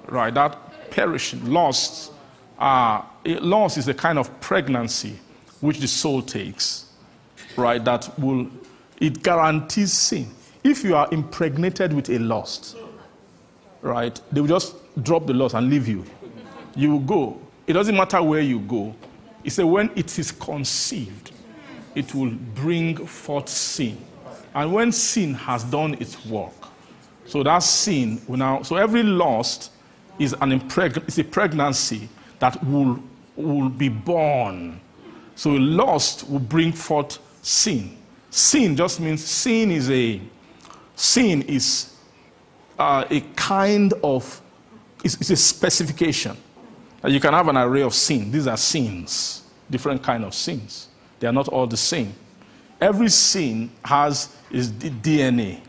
Right? 0.07 0.33
That 0.33 0.91
perishing, 0.91 1.51
lost, 1.51 2.13
uh, 2.59 3.03
loss 3.25 3.77
is 3.77 3.89
a 3.89 3.95
kind 3.95 4.19
of 4.19 4.41
pregnancy 4.41 5.19
which 5.61 5.79
the 5.79 5.89
soul 5.89 6.23
takes. 6.23 6.87
Right? 7.57 7.85
That 7.85 8.17
will, 8.19 8.49
it 9.01 9.23
guarantees 9.23 9.93
sin. 9.93 10.29
If 10.65 10.85
you 10.85 10.97
are 10.97 11.09
impregnated 11.13 11.93
with 11.93 12.11
a 12.11 12.19
lust, 12.19 12.77
right, 13.81 14.21
they 14.33 14.41
will 14.41 14.49
just 14.49 14.75
drop 15.03 15.27
the 15.27 15.35
lust 15.35 15.55
and 15.55 15.71
leave 15.71 15.89
you. 15.89 16.05
You 16.75 16.93
will 16.93 17.01
go. 17.01 17.41
It 17.67 17.73
doesn't 17.73 17.97
matter 17.97 18.23
where 18.23 18.41
you 18.41 18.61
go. 18.61 18.95
He 19.43 19.51
said, 19.51 19.65
when 19.65 19.91
it 19.95 20.19
is 20.19 20.33
conceived, 20.33 21.33
it 21.95 22.15
will 22.15 22.31
bring 22.55 23.07
forth 23.07 23.49
sin. 23.49 23.99
And 24.55 24.73
when 24.73 24.93
sin 24.93 25.35
has 25.35 25.65
done 25.65 25.95
its 25.95 26.25
work, 26.27 26.53
so 27.27 27.43
that 27.43 27.59
sin 27.61 28.21
will 28.27 28.39
now, 28.39 28.63
so 28.63 28.77
every 28.77 29.03
lust 29.03 29.71
is 30.19 30.33
an 30.41 30.59
impreg- 30.59 31.07
is 31.07 31.19
a 31.19 31.25
pregnancy 31.25 32.09
that 32.39 32.63
will, 32.65 33.03
will 33.37 33.69
be 33.69 33.89
born. 33.89 34.81
So 35.35 35.51
lust 35.51 36.29
will 36.29 36.39
bring 36.39 36.73
forth 36.73 37.19
sin. 37.43 37.97
Sin 38.31 38.77
just 38.77 39.01
means 39.01 39.25
sin 39.25 39.71
is 39.71 39.91
a 39.91 40.21
sin 40.95 41.43
is 41.43 41.95
uh, 42.79 43.05
a 43.09 43.21
kind 43.37 43.95
of, 44.03 44.41
it's, 45.05 45.15
it's 45.15 45.31
a 45.31 45.37
specification. 45.37 46.37
Uh, 47.05 47.09
you 47.09 47.21
can 47.21 47.33
have 47.33 47.49
an 47.49 47.57
array 47.57 47.83
of 47.83 47.95
sin. 47.95 48.31
These 48.31 48.49
are 48.49 48.57
sins, 48.57 49.45
different 49.71 50.03
kind 50.03 50.25
of 50.25 50.35
sins. 50.35 50.89
They 51.21 51.29
are 51.29 51.33
not 51.33 51.49
all 51.49 51.67
the 51.67 51.77
same. 51.77 52.13
Every 52.81 53.09
sin 53.09 53.71
has 53.85 54.37
its 54.51 54.69
DNA, 54.69 55.61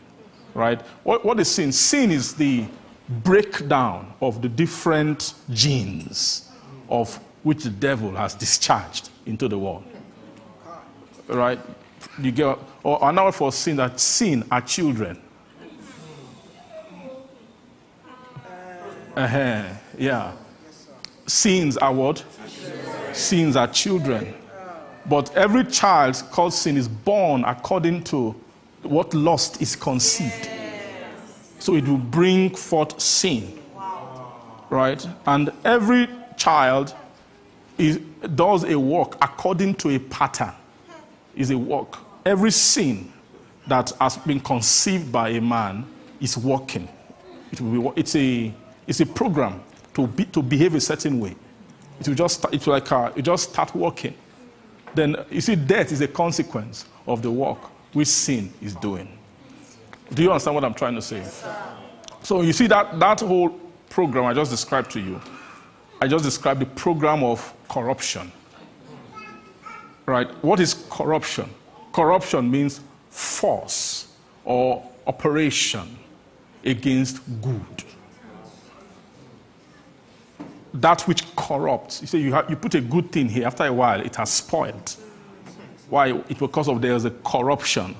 right? 0.54 0.80
What, 1.04 1.24
what 1.24 1.38
is 1.38 1.48
sin? 1.48 1.70
Sin 1.72 2.10
is 2.10 2.34
the 2.34 2.66
breakdown 3.08 4.12
of 4.20 4.42
the 4.42 4.48
different 4.48 5.34
genes 5.50 6.49
of 6.90 7.18
which 7.42 7.64
the 7.64 7.70
devil 7.70 8.10
has 8.12 8.34
discharged 8.34 9.08
into 9.26 9.48
the 9.48 9.58
world. 9.58 9.84
Right? 11.28 11.58
You 12.20 12.32
get, 12.32 12.58
or 12.82 12.98
another 13.02 13.32
for 13.32 13.52
sin 13.52 13.76
that 13.76 14.00
sin 14.00 14.44
are 14.50 14.60
children. 14.60 15.20
Uh-huh, 19.16 19.64
yeah. 19.98 20.32
Sins 21.26 21.76
are 21.76 21.92
what? 21.92 22.24
Sins 23.12 23.56
are 23.56 23.68
children. 23.68 24.34
But 25.06 25.34
every 25.36 25.64
child 25.64 26.22
called 26.30 26.54
sin 26.54 26.76
is 26.76 26.88
born 26.88 27.44
according 27.44 28.04
to 28.04 28.34
what 28.82 29.14
lust 29.14 29.60
is 29.60 29.76
conceived. 29.76 30.48
So 31.58 31.74
it 31.74 31.86
will 31.86 31.98
bring 31.98 32.54
forth 32.54 33.00
sin. 33.00 33.58
Right? 34.70 35.06
And 35.26 35.52
every 35.64 36.08
child 36.40 36.94
is, 37.78 37.98
does 38.34 38.64
a 38.64 38.78
work 38.78 39.16
according 39.22 39.74
to 39.76 39.90
a 39.90 39.98
pattern. 39.98 40.52
Is 41.36 41.50
a 41.50 41.58
work. 41.58 41.98
Every 42.24 42.50
sin 42.50 43.12
that 43.66 43.92
has 44.00 44.16
been 44.16 44.40
conceived 44.40 45.12
by 45.12 45.28
a 45.30 45.40
man 45.40 45.86
is 46.20 46.36
working. 46.36 46.88
It 47.52 47.60
will 47.60 47.92
be, 47.92 48.00
it's, 48.00 48.16
a, 48.16 48.52
it's 48.86 49.00
a 49.00 49.06
program 49.06 49.62
to, 49.94 50.06
be, 50.06 50.24
to 50.26 50.42
behave 50.42 50.74
a 50.74 50.80
certain 50.80 51.20
way. 51.20 51.36
It 52.00 52.08
will 52.08 52.14
just 52.14 52.44
it's 52.52 52.66
like 52.66 52.90
uh, 52.90 53.12
it 53.14 53.22
just 53.22 53.50
start 53.50 53.74
working. 53.74 54.14
Then 54.94 55.16
you 55.30 55.42
see, 55.42 55.54
death 55.54 55.92
is 55.92 56.00
a 56.00 56.08
consequence 56.08 56.86
of 57.06 57.20
the 57.20 57.30
work 57.30 57.58
which 57.92 58.08
sin 58.08 58.52
is 58.62 58.74
doing. 58.76 59.06
Do 60.14 60.22
you 60.22 60.30
understand 60.30 60.54
what 60.54 60.64
I'm 60.64 60.74
trying 60.74 60.94
to 60.94 61.02
say? 61.02 61.22
so 62.22 62.42
you 62.42 62.52
see 62.52 62.66
that 62.68 62.98
that 62.98 63.20
whole 63.20 63.50
program 63.90 64.24
I 64.24 64.34
just 64.34 64.50
described 64.50 64.90
to 64.92 65.00
you. 65.00 65.20
I 66.00 66.08
just 66.08 66.24
described 66.24 66.60
the 66.60 66.66
program 66.66 67.22
of 67.22 67.52
corruption. 67.68 68.32
Right? 70.06 70.28
What 70.42 70.58
is 70.60 70.86
corruption? 70.88 71.50
Corruption 71.92 72.50
means 72.50 72.80
force 73.10 74.08
or 74.44 74.82
operation 75.06 75.98
against 76.64 77.20
good. 77.42 77.84
That 80.72 81.02
which 81.02 81.24
corrupts. 81.36 82.00
You 82.00 82.06
say 82.06 82.18
you, 82.18 82.32
have, 82.32 82.48
you 82.48 82.56
put 82.56 82.74
a 82.74 82.80
good 82.80 83.12
thing 83.12 83.28
here, 83.28 83.46
after 83.46 83.64
a 83.64 83.72
while, 83.72 84.00
it 84.00 84.16
has 84.16 84.30
spoiled. 84.30 84.96
Why? 85.88 86.12
It's 86.28 86.40
because 86.40 86.68
of 86.68 86.80
there's 86.80 87.04
a 87.04 87.10
corruption. 87.10 87.96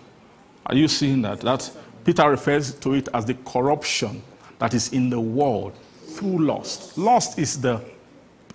Are 0.66 0.74
you 0.74 0.88
seeing 0.88 1.22
that? 1.22 1.40
That 1.40 1.70
Peter 2.04 2.30
refers 2.30 2.74
to 2.74 2.94
it 2.94 3.08
as 3.12 3.24
the 3.24 3.34
corruption 3.34 4.22
that 4.58 4.72
is 4.72 4.92
in 4.92 5.10
the 5.10 5.20
world 5.20 5.74
through 6.10 6.38
lust. 6.38 6.96
Lust 6.96 7.38
is 7.38 7.60
the 7.60 7.82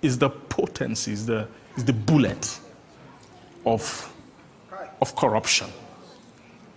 is 0.02 0.18
the 0.18 0.30
potency, 0.30 1.12
is 1.12 1.26
the, 1.26 1.48
is 1.76 1.84
the 1.84 1.92
bullet 1.92 2.58
of, 3.64 4.12
of 5.00 5.14
corruption. 5.16 5.68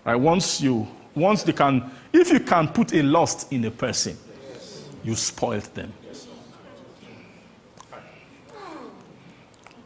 Right? 0.05 0.15
Once 0.15 0.61
you 0.61 0.87
once 1.15 1.43
they 1.43 1.53
can 1.53 1.91
if 2.13 2.31
you 2.31 2.39
can 2.39 2.67
put 2.67 2.93
a 2.93 3.03
lust 3.03 3.51
in 3.51 3.65
a 3.65 3.71
person, 3.71 4.17
you 5.03 5.15
spoiled 5.15 5.63
them. 5.75 5.93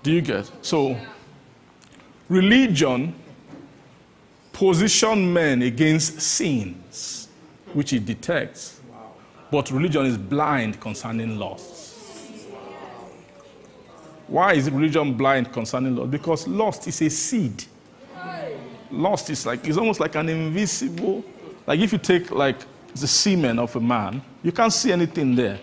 Do 0.04 0.12
you 0.12 0.22
get? 0.22 0.52
So 0.62 0.98
religion 2.30 3.16
position 4.52 5.34
men 5.34 5.62
against 5.62 6.22
sins 6.22 7.30
which 7.74 7.94
it 7.94 8.06
detects. 8.06 8.80
But 9.52 9.72
religion 9.72 10.06
is 10.06 10.18
blind 10.18 10.80
concerning 10.80 11.38
lust. 11.38 11.73
Why 14.34 14.54
is 14.54 14.68
religion 14.68 15.14
blind 15.14 15.54
concerning 15.54 15.96
lust? 15.96 16.10
Because 16.10 16.48
lust 16.48 16.88
is 16.88 17.00
a 17.04 17.10
seed. 17.12 17.66
Lust 18.90 19.30
is 19.30 19.46
like, 19.46 19.68
it's 19.68 19.78
almost 19.78 20.00
like 20.00 20.16
an 20.16 20.28
invisible, 20.28 21.24
like 21.68 21.80
if 21.80 21.92
you 21.92 22.00
take 22.00 22.32
like 22.32 22.58
the 22.96 23.06
semen 23.06 23.60
of 23.60 23.76
a 23.76 23.80
man, 23.80 24.24
you 24.42 24.52
can't 24.52 24.74
see 24.74 24.92
anything 24.92 25.36
there. 25.36 25.60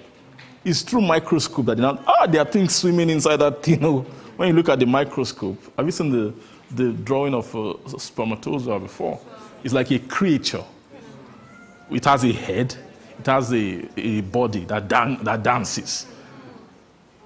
It's 0.65 0.83
through 0.83 1.01
microscope 1.01 1.67
that 1.67 1.79
you 1.79 1.83
know, 1.83 1.99
ah, 2.07 2.27
there 2.29 2.43
are 2.43 2.45
things 2.45 2.77
swimming 2.77 3.11
inside 3.11 3.39
that 3.39 3.61
thing. 3.61 3.81
when 4.37 4.47
you 4.47 4.55
look 4.55 4.69
at 4.69 4.79
the 4.79 4.87
microscope, 4.87 5.59
have 5.77 5.85
you 5.85 5.91
seen 5.91 6.13
the, 6.13 6.33
the 6.71 6.93
drawing 6.93 7.35
of 7.35 7.53
a 7.53 7.99
spermatozoa 7.99 8.79
before? 8.79 9.19
It's 9.65 9.75
like 9.75 9.91
a 9.91 9.99
creature. 9.99 10.65
It 11.91 12.05
has 12.05 12.23
a 12.23 12.33
head, 12.33 12.77
it 13.19 13.27
has 13.27 13.53
a, 13.53 13.89
a 13.97 14.21
body 14.21 14.65
that, 14.67 14.87
dan- 14.87 15.25
that 15.25 15.43
dances. 15.43 16.07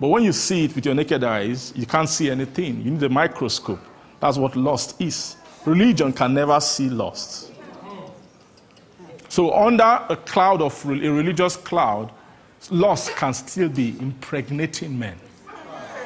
But 0.00 0.08
when 0.08 0.24
you 0.24 0.32
see 0.32 0.64
it 0.64 0.74
with 0.74 0.84
your 0.84 0.94
naked 0.94 1.22
eyes, 1.22 1.72
you 1.76 1.86
can't 1.86 2.08
see 2.08 2.30
anything. 2.30 2.82
You 2.82 2.90
need 2.92 3.02
a 3.02 3.08
microscope. 3.08 3.80
That's 4.20 4.36
what 4.36 4.56
lust 4.56 5.00
is. 5.00 5.36
Religion 5.64 6.12
can 6.12 6.34
never 6.34 6.58
see 6.60 6.88
lust. 6.88 7.52
So, 9.28 9.52
under 9.52 10.04
a 10.08 10.16
cloud 10.16 10.62
of 10.62 10.84
a 10.84 10.88
religious 10.88 11.56
cloud, 11.56 12.12
lust 12.70 13.14
can 13.16 13.34
still 13.34 13.68
be 13.68 13.96
impregnating 13.98 14.98
men. 14.98 15.16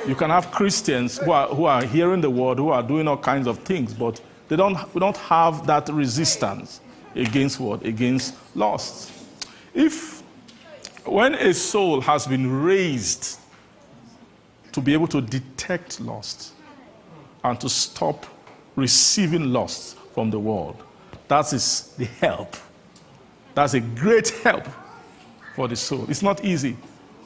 You 0.06 0.14
can 0.14 0.30
have 0.30 0.50
Christians 0.50 1.18
who 1.18 1.32
are, 1.32 1.48
who 1.48 1.64
are 1.64 1.84
hearing 1.84 2.20
the 2.20 2.30
word, 2.30 2.58
who 2.58 2.70
are 2.70 2.82
doing 2.82 3.08
all 3.08 3.16
kinds 3.16 3.46
of 3.46 3.58
things, 3.58 3.92
but 3.92 4.20
they 4.48 4.56
don't, 4.56 4.76
we 4.94 5.00
don't 5.00 5.16
have 5.16 5.66
that 5.66 5.88
resistance 5.88 6.80
against 7.14 7.60
what? 7.60 7.84
Against 7.84 8.34
lust. 8.54 9.12
If, 9.74 10.22
when 11.04 11.34
a 11.34 11.52
soul 11.52 12.00
has 12.00 12.26
been 12.26 12.62
raised 12.62 13.38
to 14.78 14.84
be 14.84 14.92
able 14.92 15.08
to 15.08 15.20
detect 15.20 16.00
lust 16.00 16.52
and 17.42 17.60
to 17.60 17.68
stop 17.68 18.26
receiving 18.76 19.52
lust 19.52 19.96
from 20.14 20.30
the 20.30 20.38
world, 20.38 20.80
that 21.26 21.52
is 21.52 21.94
the 21.98 22.04
help. 22.04 22.56
That's 23.54 23.74
a 23.74 23.80
great 23.80 24.28
help 24.44 24.64
for 25.56 25.66
the 25.66 25.74
soul. 25.74 26.06
It's 26.08 26.22
not 26.22 26.44
easy 26.44 26.76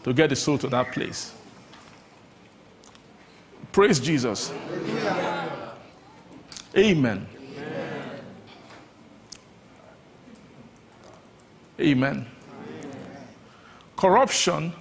to 0.02 0.14
get 0.14 0.30
the 0.30 0.36
soul 0.36 0.56
to 0.58 0.68
that 0.68 0.92
place. 0.92 1.34
Praise 3.70 4.00
Jesus. 4.00 4.50
Amen. 6.74 7.26
Amen. 11.78 12.26
Corruption, 13.94 14.72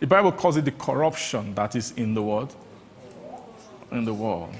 the 0.00 0.06
Bible 0.06 0.32
calls 0.32 0.56
it 0.56 0.64
the 0.64 0.72
corruption 0.72 1.54
that 1.54 1.74
is 1.74 1.92
in 1.92 2.14
the 2.14 2.22
world. 2.22 2.54
In 3.90 4.04
the 4.04 4.14
world. 4.14 4.54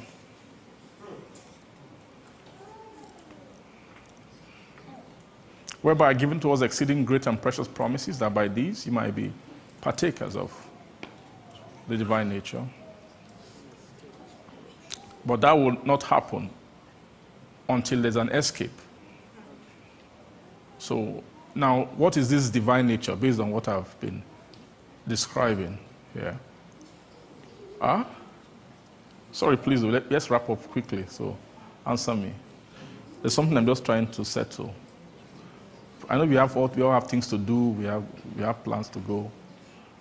Whereby 5.80 6.12
given 6.14 6.40
to 6.40 6.52
us 6.52 6.62
exceeding 6.62 7.04
great 7.04 7.26
and 7.26 7.40
precious 7.40 7.68
promises, 7.68 8.18
that 8.18 8.34
by 8.34 8.48
these 8.48 8.84
you 8.84 8.92
might 8.92 9.14
be 9.14 9.32
partakers 9.80 10.34
of 10.34 10.52
the 11.86 11.96
divine 11.96 12.28
nature. 12.28 12.64
But 15.24 15.40
that 15.42 15.52
will 15.52 15.78
not 15.84 16.02
happen 16.02 16.50
until 17.68 18.02
there's 18.02 18.16
an 18.16 18.28
escape. 18.30 18.72
So, 20.78 21.22
now, 21.54 21.84
what 21.96 22.16
is 22.16 22.30
this 22.30 22.50
divine 22.50 22.86
nature 22.86 23.14
based 23.14 23.40
on 23.40 23.50
what 23.50 23.68
I've 23.68 23.98
been 24.00 24.22
describing 25.08 25.78
here? 26.14 26.38
Ah? 27.80 28.06
Sorry, 29.32 29.56
please, 29.56 29.82
let, 29.82 30.10
let's 30.10 30.30
wrap 30.30 30.48
up 30.48 30.62
quickly. 30.68 31.04
So, 31.08 31.36
answer 31.86 32.14
me. 32.14 32.32
There's 33.20 33.34
something 33.34 33.56
I'm 33.56 33.66
just 33.66 33.84
trying 33.84 34.06
to 34.08 34.24
settle. 34.24 34.74
I 36.08 36.16
know 36.16 36.24
we 36.24 36.36
have 36.36 36.56
all, 36.56 36.68
we 36.68 36.82
all 36.82 36.92
have 36.92 37.06
things 37.06 37.26
to 37.28 37.38
do, 37.38 37.70
we 37.70 37.84
have, 37.84 38.02
we 38.36 38.42
have 38.42 38.62
plans 38.64 38.88
to 38.90 38.98
go 39.00 39.30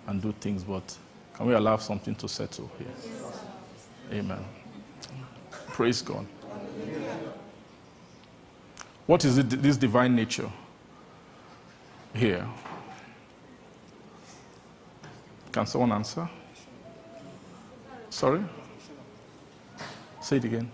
and 0.06 0.22
do 0.22 0.32
things, 0.40 0.64
but 0.64 0.96
can 1.34 1.46
we 1.46 1.54
allow 1.54 1.76
something 1.76 2.14
to 2.14 2.28
settle 2.28 2.70
here? 2.78 2.88
Amen. 4.18 4.44
Praise 5.68 6.00
God. 6.00 6.26
What 9.06 9.24
is 9.24 9.38
it, 9.38 9.50
this 9.50 9.76
divine 9.76 10.16
nature 10.16 10.50
here? 12.14 12.46
Can 15.58 15.66
someone 15.66 15.90
answer? 15.90 16.28
Sorry? 18.10 18.40
Say 20.20 20.36
it 20.36 20.44
again. 20.44 20.70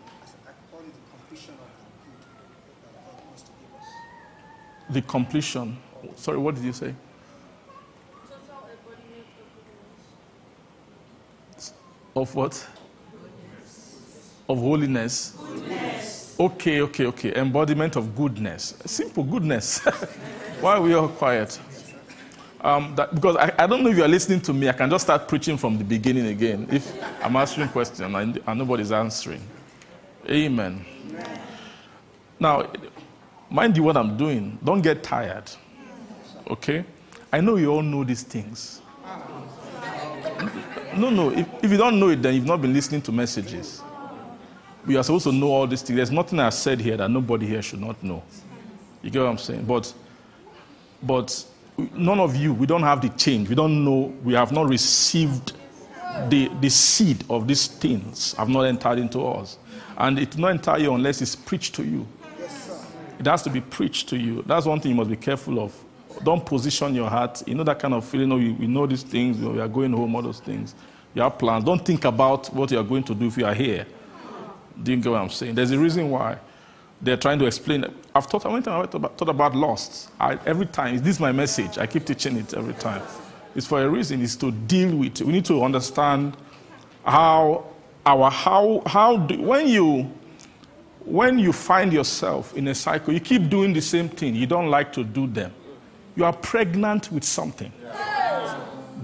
The 4.90 5.00
completion. 5.00 5.78
Sorry, 6.16 6.36
what 6.36 6.56
did 6.56 6.64
you 6.64 6.74
say? 6.74 6.94
Of 12.14 12.34
what? 12.34 12.68
Of 14.50 14.58
holiness. 14.58 15.34
Okay, 16.38 16.82
okay, 16.82 17.06
okay. 17.06 17.34
Embodiment 17.34 17.96
of 17.96 18.14
goodness. 18.14 18.74
Simple 18.84 19.24
goodness. 19.24 19.78
Why 20.60 20.74
are 20.74 20.82
we 20.82 20.92
all 20.92 21.08
quiet? 21.08 21.58
Um, 22.64 22.94
that, 22.96 23.14
because 23.14 23.36
I, 23.36 23.52
I, 23.58 23.66
don't 23.66 23.84
know 23.84 23.90
if 23.90 23.96
you 23.98 24.04
are 24.04 24.08
listening 24.08 24.40
to 24.40 24.52
me. 24.54 24.70
I 24.70 24.72
can 24.72 24.88
just 24.88 25.04
start 25.04 25.28
preaching 25.28 25.58
from 25.58 25.76
the 25.76 25.84
beginning 25.84 26.28
again. 26.28 26.66
If 26.70 26.92
I'm 27.22 27.36
answering 27.36 27.68
questions 27.68 28.00
and, 28.00 28.40
and 28.46 28.58
nobody's 28.58 28.90
answering. 28.90 29.42
Amen. 30.28 30.84
Amen. 31.10 31.40
Now, 32.40 32.72
mind 33.50 33.76
you 33.76 33.82
what 33.82 33.98
I'm 33.98 34.16
doing. 34.16 34.58
Don't 34.64 34.80
get 34.80 35.02
tired. 35.02 35.50
Okay? 36.50 36.84
I 37.30 37.42
know 37.42 37.56
you 37.56 37.70
all 37.70 37.82
know 37.82 38.02
these 38.02 38.22
things. 38.22 38.80
No, 40.96 41.10
no. 41.10 41.30
If, 41.30 41.46
if 41.64 41.70
you 41.70 41.76
don't 41.76 42.00
know 42.00 42.08
it, 42.08 42.22
then 42.22 42.34
you've 42.34 42.46
not 42.46 42.62
been 42.62 42.72
listening 42.72 43.02
to 43.02 43.12
messages 43.12 43.82
we 44.86 44.96
are 44.96 45.02
supposed 45.02 45.24
to 45.24 45.32
know 45.32 45.50
all 45.50 45.66
these 45.66 45.82
things. 45.82 45.96
There's 45.96 46.10
nothing 46.10 46.38
I 46.38 46.50
said 46.50 46.80
here 46.80 46.96
that 46.96 47.10
nobody 47.10 47.46
here 47.46 47.62
should 47.62 47.80
not 47.80 48.02
know. 48.02 48.22
You 49.02 49.10
get 49.10 49.20
what 49.20 49.28
I'm 49.28 49.38
saying? 49.38 49.64
But, 49.64 49.92
but 51.02 51.44
none 51.76 52.20
of 52.20 52.36
you, 52.36 52.52
we 52.52 52.66
don't 52.66 52.82
have 52.82 53.00
the 53.00 53.08
change. 53.10 53.48
We 53.48 53.54
don't 53.54 53.84
know, 53.84 54.14
we 54.22 54.34
have 54.34 54.52
not 54.52 54.68
received 54.68 55.52
the, 56.28 56.50
the 56.60 56.70
seed 56.70 57.24
of 57.28 57.48
these 57.48 57.66
things, 57.66 58.34
have 58.34 58.48
not 58.48 58.62
entered 58.62 58.98
into 58.98 59.20
us. 59.20 59.58
And 59.96 60.18
it 60.18 60.34
will 60.34 60.42
not 60.42 60.50
enter 60.50 60.78
you 60.78 60.94
unless 60.94 61.22
it's 61.22 61.36
preached 61.36 61.74
to 61.76 61.84
you. 61.84 62.06
It 63.18 63.26
has 63.26 63.42
to 63.42 63.50
be 63.50 63.60
preached 63.60 64.08
to 64.08 64.16
you. 64.16 64.42
That's 64.46 64.66
one 64.66 64.80
thing 64.80 64.90
you 64.90 64.96
must 64.96 65.10
be 65.10 65.16
careful 65.16 65.60
of. 65.60 65.74
Don't 66.22 66.44
position 66.44 66.94
your 66.94 67.08
heart. 67.08 67.42
You 67.46 67.54
know 67.54 67.64
that 67.64 67.78
kind 67.78 67.94
of 67.94 68.04
feeling, 68.04 68.30
oh, 68.32 68.36
you, 68.36 68.54
we 68.54 68.66
know 68.66 68.86
these 68.86 69.02
things, 69.02 69.38
we 69.38 69.60
are 69.60 69.68
going 69.68 69.92
home, 69.92 70.14
all 70.14 70.22
those 70.22 70.40
things. 70.40 70.74
You 71.14 71.22
have 71.22 71.38
plans. 71.38 71.64
Don't 71.64 71.84
think 71.84 72.04
about 72.04 72.52
what 72.52 72.70
you 72.70 72.78
are 72.78 72.84
going 72.84 73.04
to 73.04 73.14
do 73.14 73.26
if 73.26 73.36
you 73.36 73.46
are 73.46 73.54
here. 73.54 73.86
Do 74.80 74.92
you 74.92 74.98
get 74.98 75.10
what 75.10 75.20
I'm 75.20 75.30
saying? 75.30 75.54
There's 75.54 75.70
a 75.70 75.78
reason 75.78 76.10
why 76.10 76.38
they're 77.04 77.16
trying 77.18 77.38
to 77.38 77.46
explain. 77.46 77.84
I've 78.14 78.28
taught, 78.28 78.46
I 78.46 78.48
went 78.48 78.66
and 78.66 78.74
I 78.74 78.86
thought 78.86 79.28
about 79.28 79.54
lost. 79.54 80.10
I, 80.18 80.38
every 80.46 80.66
time, 80.66 80.98
this 80.98 81.16
is 81.16 81.20
my 81.20 81.32
message. 81.32 81.78
I 81.78 81.86
keep 81.86 82.06
teaching 82.06 82.36
it 82.36 82.54
every 82.54 82.74
time. 82.74 83.02
It's 83.54 83.66
for 83.66 83.82
a 83.82 83.88
reason. 83.88 84.22
It's 84.22 84.36
to 84.36 84.50
deal 84.50 84.96
with. 84.96 85.20
We 85.20 85.32
need 85.32 85.44
to 85.44 85.62
understand 85.62 86.36
how 87.04 87.66
our 88.06 88.30
how 88.30 88.82
how 88.86 89.18
do, 89.18 89.40
when 89.40 89.68
you 89.68 90.10
when 91.04 91.38
you 91.38 91.52
find 91.52 91.92
yourself 91.92 92.56
in 92.56 92.68
a 92.68 92.74
cycle, 92.74 93.12
you 93.12 93.20
keep 93.20 93.48
doing 93.50 93.72
the 93.72 93.82
same 93.82 94.08
thing. 94.08 94.34
You 94.34 94.46
don't 94.46 94.68
like 94.68 94.92
to 94.94 95.04
do 95.04 95.26
them. 95.26 95.52
You 96.16 96.24
are 96.24 96.32
pregnant 96.32 97.12
with 97.12 97.24
something. 97.24 97.70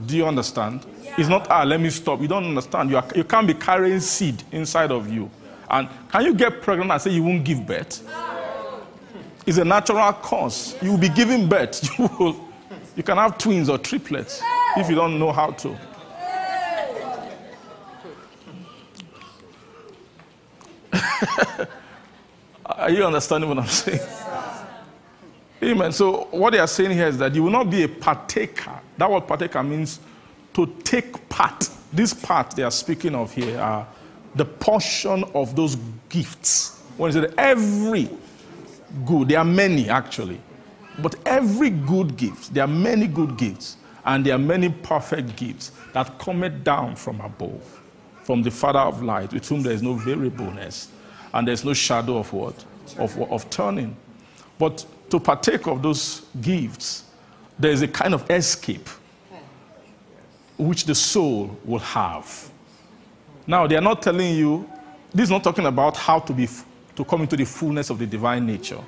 Do 0.06 0.16
you 0.16 0.26
understand? 0.26 0.86
It's 1.18 1.28
not 1.28 1.50
ah. 1.50 1.62
Let 1.64 1.80
me 1.80 1.90
stop. 1.90 2.20
You 2.20 2.28
don't 2.28 2.44
understand. 2.44 2.90
You, 2.90 2.96
are, 2.96 3.06
you 3.14 3.24
can't 3.24 3.46
be 3.46 3.54
carrying 3.54 4.00
seed 4.00 4.42
inside 4.52 4.90
of 4.90 5.12
you 5.12 5.30
and 5.70 5.88
can 6.10 6.24
you 6.24 6.34
get 6.34 6.60
pregnant 6.62 6.90
and 6.90 7.00
say 7.00 7.10
you 7.10 7.22
won't 7.22 7.44
give 7.44 7.64
birth? 7.64 8.02
It's 9.46 9.58
a 9.58 9.64
natural 9.64 10.12
cause. 10.14 10.76
You 10.82 10.90
will 10.92 10.98
be 10.98 11.08
giving 11.08 11.48
birth. 11.48 11.88
You, 11.98 12.10
will, 12.18 12.48
you 12.96 13.02
can 13.02 13.16
have 13.16 13.38
twins 13.38 13.68
or 13.68 13.78
triplets 13.78 14.42
if 14.76 14.88
you 14.90 14.96
don't 14.96 15.18
know 15.18 15.32
how 15.32 15.50
to. 15.52 15.78
are 22.66 22.90
you 22.90 23.04
understanding 23.04 23.48
what 23.48 23.58
I'm 23.58 23.66
saying? 23.66 24.00
Amen. 25.62 25.92
So, 25.92 26.24
what 26.30 26.50
they 26.50 26.58
are 26.58 26.66
saying 26.66 26.90
here 26.90 27.06
is 27.06 27.18
that 27.18 27.34
you 27.34 27.42
will 27.42 27.50
not 27.50 27.70
be 27.70 27.82
a 27.84 27.88
partaker. 27.88 28.80
That 28.96 29.10
word 29.10 29.26
partaker 29.26 29.62
means 29.62 30.00
to 30.54 30.66
take 30.82 31.28
part. 31.28 31.68
This 31.92 32.14
part 32.14 32.52
they 32.52 32.62
are 32.62 32.70
speaking 32.70 33.14
of 33.14 33.32
here 33.32 33.60
are 33.60 33.86
the 34.34 34.44
portion 34.44 35.24
of 35.34 35.56
those 35.56 35.76
gifts. 36.08 36.80
When 36.96 37.10
he 37.10 37.20
said 37.20 37.34
every 37.36 38.08
good, 39.04 39.28
there 39.28 39.38
are 39.38 39.44
many 39.44 39.88
actually, 39.88 40.40
but 40.98 41.16
every 41.26 41.70
good 41.70 42.16
gift, 42.16 42.52
there 42.52 42.64
are 42.64 42.68
many 42.68 43.06
good 43.06 43.36
gifts, 43.36 43.76
and 44.04 44.24
there 44.24 44.34
are 44.34 44.38
many 44.38 44.68
perfect 44.68 45.36
gifts 45.36 45.72
that 45.92 46.18
cometh 46.18 46.62
down 46.64 46.96
from 46.96 47.20
above, 47.20 47.80
from 48.22 48.42
the 48.42 48.50
Father 48.50 48.80
of 48.80 49.02
light, 49.02 49.32
with 49.32 49.48
whom 49.48 49.62
there 49.62 49.72
is 49.72 49.82
no 49.82 49.94
variableness, 49.94 50.88
and 51.32 51.46
there's 51.46 51.64
no 51.64 51.72
shadow 51.72 52.18
of 52.18 52.32
what? 52.32 52.64
Of, 52.98 53.18
of 53.30 53.48
turning. 53.50 53.96
But 54.58 54.84
to 55.10 55.20
partake 55.20 55.66
of 55.66 55.82
those 55.82 56.22
gifts, 56.40 57.04
there 57.58 57.70
is 57.70 57.82
a 57.82 57.88
kind 57.88 58.14
of 58.14 58.28
escape 58.30 58.88
which 60.58 60.84
the 60.84 60.94
soul 60.94 61.56
will 61.64 61.78
have 61.78 62.50
now, 63.50 63.66
they 63.66 63.76
are 63.76 63.82
not 63.82 64.02
telling 64.02 64.34
you, 64.34 64.68
this 65.12 65.24
is 65.24 65.30
not 65.30 65.42
talking 65.44 65.66
about 65.66 65.96
how 65.96 66.20
to, 66.20 66.32
be, 66.32 66.48
to 66.96 67.04
come 67.04 67.22
into 67.22 67.36
the 67.36 67.44
fullness 67.44 67.90
of 67.90 67.98
the 67.98 68.06
divine 68.06 68.46
nature, 68.46 68.80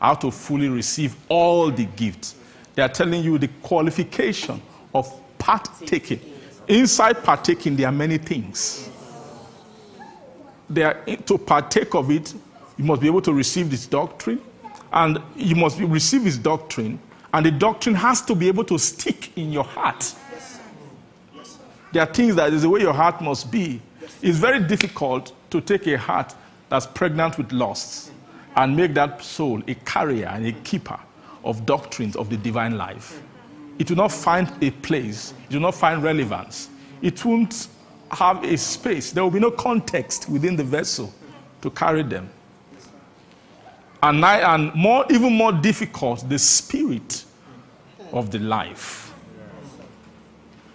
how 0.00 0.14
to 0.14 0.30
fully 0.30 0.68
receive 0.68 1.16
all 1.28 1.70
the 1.70 1.86
gifts. 1.86 2.36
They 2.74 2.82
are 2.82 2.88
telling 2.88 3.24
you 3.24 3.38
the 3.38 3.48
qualification 3.62 4.60
of 4.94 5.12
partaking. 5.38 6.20
Inside 6.68 7.22
partaking, 7.22 7.76
there 7.76 7.88
are 7.88 7.92
many 7.92 8.18
things. 8.18 8.90
They 10.68 10.82
are, 10.82 10.94
to 11.04 11.38
partake 11.38 11.94
of 11.94 12.10
it, 12.10 12.34
you 12.76 12.84
must 12.84 13.00
be 13.00 13.06
able 13.06 13.22
to 13.22 13.32
receive 13.32 13.70
this 13.70 13.86
doctrine, 13.86 14.40
and 14.92 15.20
you 15.36 15.56
must 15.56 15.78
receive 15.78 16.24
this 16.24 16.36
doctrine 16.36 16.98
And 17.34 17.44
the 17.44 17.50
doctrine 17.50 17.96
has 17.96 18.22
to 18.26 18.36
be 18.36 18.46
able 18.46 18.62
to 18.62 18.78
stick 18.78 19.36
in 19.36 19.52
your 19.52 19.64
heart. 19.64 20.14
There 21.90 22.00
are 22.00 22.06
things 22.06 22.36
that 22.36 22.52
is 22.52 22.62
the 22.62 22.68
way 22.68 22.82
your 22.82 22.92
heart 22.92 23.20
must 23.20 23.50
be. 23.50 23.80
It's 24.22 24.38
very 24.38 24.60
difficult 24.60 25.32
to 25.50 25.60
take 25.60 25.86
a 25.86 25.98
heart 25.98 26.34
that's 26.68 26.86
pregnant 26.86 27.38
with 27.38 27.52
lusts 27.52 28.10
and 28.56 28.76
make 28.76 28.94
that 28.94 29.22
soul 29.22 29.62
a 29.68 29.74
carrier 29.74 30.26
and 30.26 30.46
a 30.46 30.52
keeper 30.52 30.98
of 31.44 31.66
doctrines 31.66 32.16
of 32.16 32.30
the 32.30 32.36
divine 32.36 32.76
life. 32.76 33.20
It 33.78 33.90
will 33.90 33.96
not 33.96 34.12
find 34.12 34.50
a 34.62 34.70
place, 34.70 35.34
it 35.48 35.54
will 35.54 35.62
not 35.62 35.74
find 35.74 36.02
relevance. 36.02 36.68
It 37.02 37.24
won't 37.24 37.68
have 38.10 38.44
a 38.44 38.56
space. 38.56 39.10
There 39.10 39.22
will 39.22 39.30
be 39.30 39.40
no 39.40 39.50
context 39.50 40.28
within 40.28 40.56
the 40.56 40.64
vessel 40.64 41.12
to 41.62 41.70
carry 41.70 42.02
them. 42.02 42.30
And, 44.02 44.24
I, 44.24 44.54
and 44.54 44.74
more, 44.74 45.04
even 45.10 45.32
more 45.32 45.52
difficult, 45.52 46.28
the 46.28 46.38
spirit 46.38 47.24
of 48.12 48.30
the 48.30 48.38
life. 48.38 49.12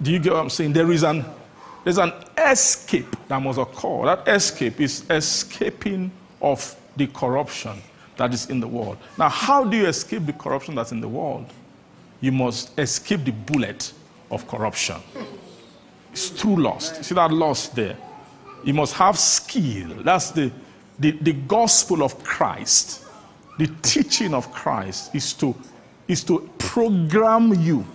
Do 0.01 0.11
you 0.11 0.19
get 0.19 0.33
what 0.33 0.39
I'm 0.39 0.49
saying? 0.49 0.73
There 0.73 0.91
is 0.91 1.03
an 1.03 1.25
there's 1.83 1.97
an 1.97 2.13
escape 2.37 3.15
that 3.27 3.41
must 3.41 3.59
occur. 3.59 4.05
That 4.05 4.27
escape 4.27 4.81
is 4.81 5.05
escaping 5.09 6.11
of 6.41 6.75
the 6.97 7.07
corruption 7.07 7.81
that 8.17 8.33
is 8.33 8.49
in 8.49 8.59
the 8.59 8.67
world. 8.67 8.97
Now, 9.17 9.29
how 9.29 9.63
do 9.63 9.77
you 9.77 9.87
escape 9.87 10.25
the 10.25 10.33
corruption 10.33 10.75
that's 10.75 10.91
in 10.91 10.99
the 10.99 11.07
world? 11.07 11.45
You 12.21 12.31
must 12.31 12.77
escape 12.77 13.23
the 13.23 13.31
bullet 13.31 13.93
of 14.29 14.47
corruption. 14.47 14.97
It's 16.11 16.29
through 16.29 16.57
lust. 16.57 17.03
See 17.03 17.15
that 17.15 17.31
lust 17.31 17.75
there? 17.75 17.97
You 18.63 18.73
must 18.73 18.93
have 18.95 19.17
skill. 19.17 20.03
That's 20.03 20.31
the, 20.31 20.51
the, 20.99 21.11
the 21.11 21.33
gospel 21.33 22.03
of 22.03 22.21
Christ. 22.23 23.05
The 23.57 23.67
teaching 23.81 24.33
of 24.33 24.51
Christ 24.51 25.15
is 25.15 25.33
to, 25.35 25.55
is 26.07 26.23
to 26.25 26.49
program 26.57 27.53
you 27.61 27.85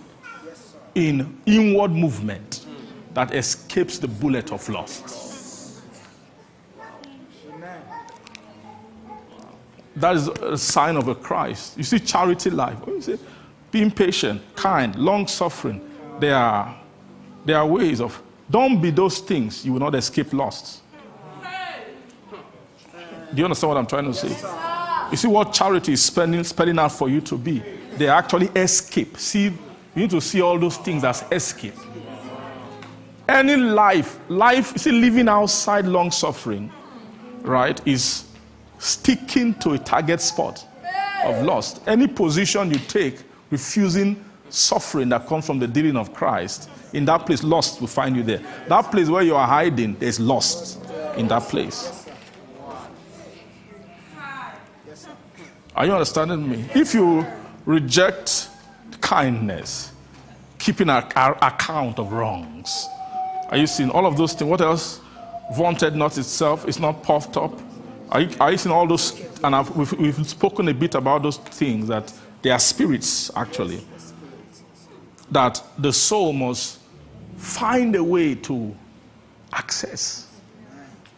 in 0.95 1.37
inward 1.45 1.91
movement 1.91 2.64
that 3.15 3.33
escapes 3.33 3.97
the 3.97 4.07
bullet 4.07 4.51
of 4.51 4.67
lust. 4.69 5.81
That 9.95 10.17
is 10.17 10.27
a 10.27 10.57
sign 10.57 10.97
of 10.97 11.07
a 11.07 11.15
Christ. 11.15 11.77
You 11.77 11.83
see, 11.83 11.99
charity 11.99 12.49
life. 12.49 12.77
What 12.79 12.95
you 12.95 13.01
say? 13.01 13.17
Being 13.71 13.89
patient, 13.89 14.41
kind, 14.55 14.93
long 14.97 15.27
suffering. 15.27 15.81
There 16.19 16.35
are, 16.35 16.77
there 17.45 17.57
are 17.57 17.65
ways 17.65 18.01
of, 18.01 18.21
don't 18.49 18.81
be 18.81 18.91
those 18.91 19.19
things, 19.19 19.65
you 19.65 19.71
will 19.71 19.79
not 19.79 19.95
escape 19.95 20.33
lust. 20.33 20.81
Do 23.33 23.39
you 23.39 23.45
understand 23.45 23.69
what 23.69 23.77
I'm 23.77 23.87
trying 23.87 24.05
to 24.05 24.13
say? 24.13 24.29
You 25.11 25.17
see 25.17 25.27
what 25.29 25.53
charity 25.53 25.93
is 25.93 26.03
spending, 26.03 26.43
spelling 26.43 26.77
out 26.77 26.91
for 26.91 27.07
you 27.07 27.21
to 27.21 27.37
be? 27.37 27.63
They 27.97 28.09
actually 28.09 28.47
escape. 28.47 29.17
See, 29.17 29.45
you 29.45 29.53
need 29.95 30.09
to 30.09 30.19
see 30.19 30.41
all 30.41 30.59
those 30.59 30.75
things 30.77 31.05
as 31.05 31.23
escape. 31.31 31.75
Any 33.27 33.57
life, 33.57 34.19
life, 34.29 34.77
see, 34.77 34.91
living 34.91 35.27
outside 35.27 35.85
long 35.85 36.11
suffering, 36.11 36.71
right, 37.41 37.81
is 37.87 38.25
sticking 38.77 39.53
to 39.55 39.73
a 39.73 39.79
target 39.79 40.21
spot 40.21 40.65
of 41.23 41.43
lust. 41.43 41.81
Any 41.87 42.07
position 42.07 42.69
you 42.69 42.77
take 42.77 43.19
refusing 43.49 44.23
suffering 44.49 45.09
that 45.09 45.25
comes 45.25 45.45
from 45.45 45.57
the 45.57 45.67
dealing 45.67 45.97
of 45.97 46.13
Christ, 46.13 46.69
in 46.93 47.03
that 47.05 47.25
place, 47.25 47.43
lust 47.43 47.81
will 47.81 47.87
find 47.87 48.15
you 48.15 48.23
there. 48.23 48.41
That 48.67 48.91
place 48.91 49.09
where 49.09 49.23
you 49.23 49.35
are 49.35 49.47
hiding, 49.47 49.95
there's 49.95 50.19
lust 50.19 50.79
in 51.17 51.27
that 51.27 51.43
place. 51.43 52.05
Are 55.75 55.85
you 55.85 55.91
understanding 55.91 56.49
me? 56.49 56.65
If 56.73 56.93
you 56.93 57.25
reject 57.65 58.49
kindness, 59.01 59.91
keeping 60.57 60.89
an 60.89 61.03
account 61.17 61.99
of 61.99 62.13
wrongs, 62.13 62.87
are 63.49 63.57
you 63.57 63.67
seeing 63.67 63.89
all 63.91 64.05
of 64.05 64.17
those 64.17 64.33
things? 64.33 64.49
What 64.49 64.61
else? 64.61 65.01
Vaunted 65.55 65.95
not 65.95 66.17
itself, 66.17 66.67
it's 66.67 66.79
not 66.79 67.03
puffed 67.03 67.37
up. 67.37 67.59
Are 68.11 68.21
you, 68.21 68.35
are 68.39 68.51
you 68.51 68.57
seeing 68.57 68.73
all 68.73 68.87
those? 68.87 69.19
And 69.43 69.55
I've, 69.55 69.75
we've, 69.75 69.91
we've 69.93 70.27
spoken 70.27 70.67
a 70.69 70.73
bit 70.73 70.95
about 70.95 71.23
those 71.23 71.37
things 71.37 71.87
that 71.87 72.11
they 72.41 72.49
are 72.51 72.59
spirits, 72.59 73.31
actually. 73.35 73.85
That 75.31 75.61
the 75.77 75.91
soul 75.91 76.33
must 76.33 76.79
find 77.37 77.95
a 77.95 78.03
way 78.03 78.35
to 78.35 78.75
access. 79.53 80.27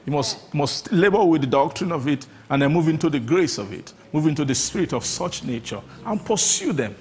You 0.05 0.13
must, 0.13 0.53
must 0.53 0.91
labor 0.91 1.23
with 1.25 1.41
the 1.41 1.47
doctrine 1.47 1.91
of 1.91 2.07
it 2.07 2.27
and 2.49 2.61
then 2.61 2.71
move 2.71 2.87
into 2.87 3.09
the 3.09 3.19
grace 3.19 3.57
of 3.57 3.73
it, 3.73 3.93
move 4.13 4.27
into 4.27 4.45
the 4.45 4.55
spirit 4.55 4.93
of 4.93 5.03
such 5.05 5.43
nature 5.43 5.81
and 6.05 6.23
pursue 6.23 6.71
them. 6.71 6.95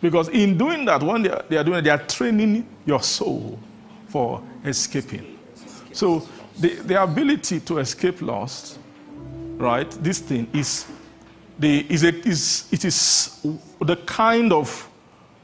Because 0.00 0.28
in 0.30 0.56
doing 0.56 0.86
that, 0.86 1.02
when 1.02 1.22
they 1.22 1.30
are, 1.30 1.44
they 1.48 1.56
are 1.58 1.64
doing 1.64 1.78
it, 1.78 1.82
they 1.82 1.90
are 1.90 1.98
training 2.06 2.66
your 2.90 3.02
soul 3.02 3.58
for 4.08 4.42
escaping. 4.64 5.38
So 5.92 6.28
the, 6.58 6.74
the 6.74 7.02
ability 7.02 7.60
to 7.60 7.78
escape 7.78 8.20
lust, 8.20 8.78
right, 9.56 9.90
this 10.02 10.18
thing 10.18 10.48
is, 10.52 10.86
the, 11.58 11.86
is, 11.88 12.04
a, 12.04 12.14
is, 12.28 12.68
it 12.72 12.84
is 12.84 13.40
the 13.80 13.96
kind 13.96 14.52
of 14.52 14.88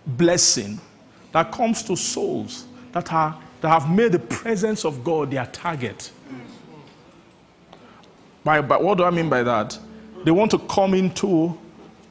blessing 0.07 0.81
that 1.33 1.53
comes 1.53 1.83
to 1.85 1.97
souls 1.97 2.67
that, 2.93 3.13
are, 3.13 3.39
that 3.61 3.69
have 3.69 3.89
made 3.89 4.13
the 4.13 4.19
presence 4.19 4.85
of 4.85 5.05
God 5.05 5.31
their 5.31 5.47
target. 5.47 6.11
By, 8.43 8.61
by, 8.61 8.77
what 8.77 8.99
do 8.99 9.05
I 9.05 9.11
mean 9.11 9.29
by 9.29 9.43
that? 9.43 9.79
They 10.25 10.31
want 10.31 10.51
to 10.53 10.59
come 10.59 10.95
into 10.95 11.57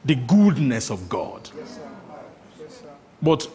the 0.04 0.14
goodness 0.14 0.90
of 0.90 1.08
God. 1.08 1.50
But 3.20 3.48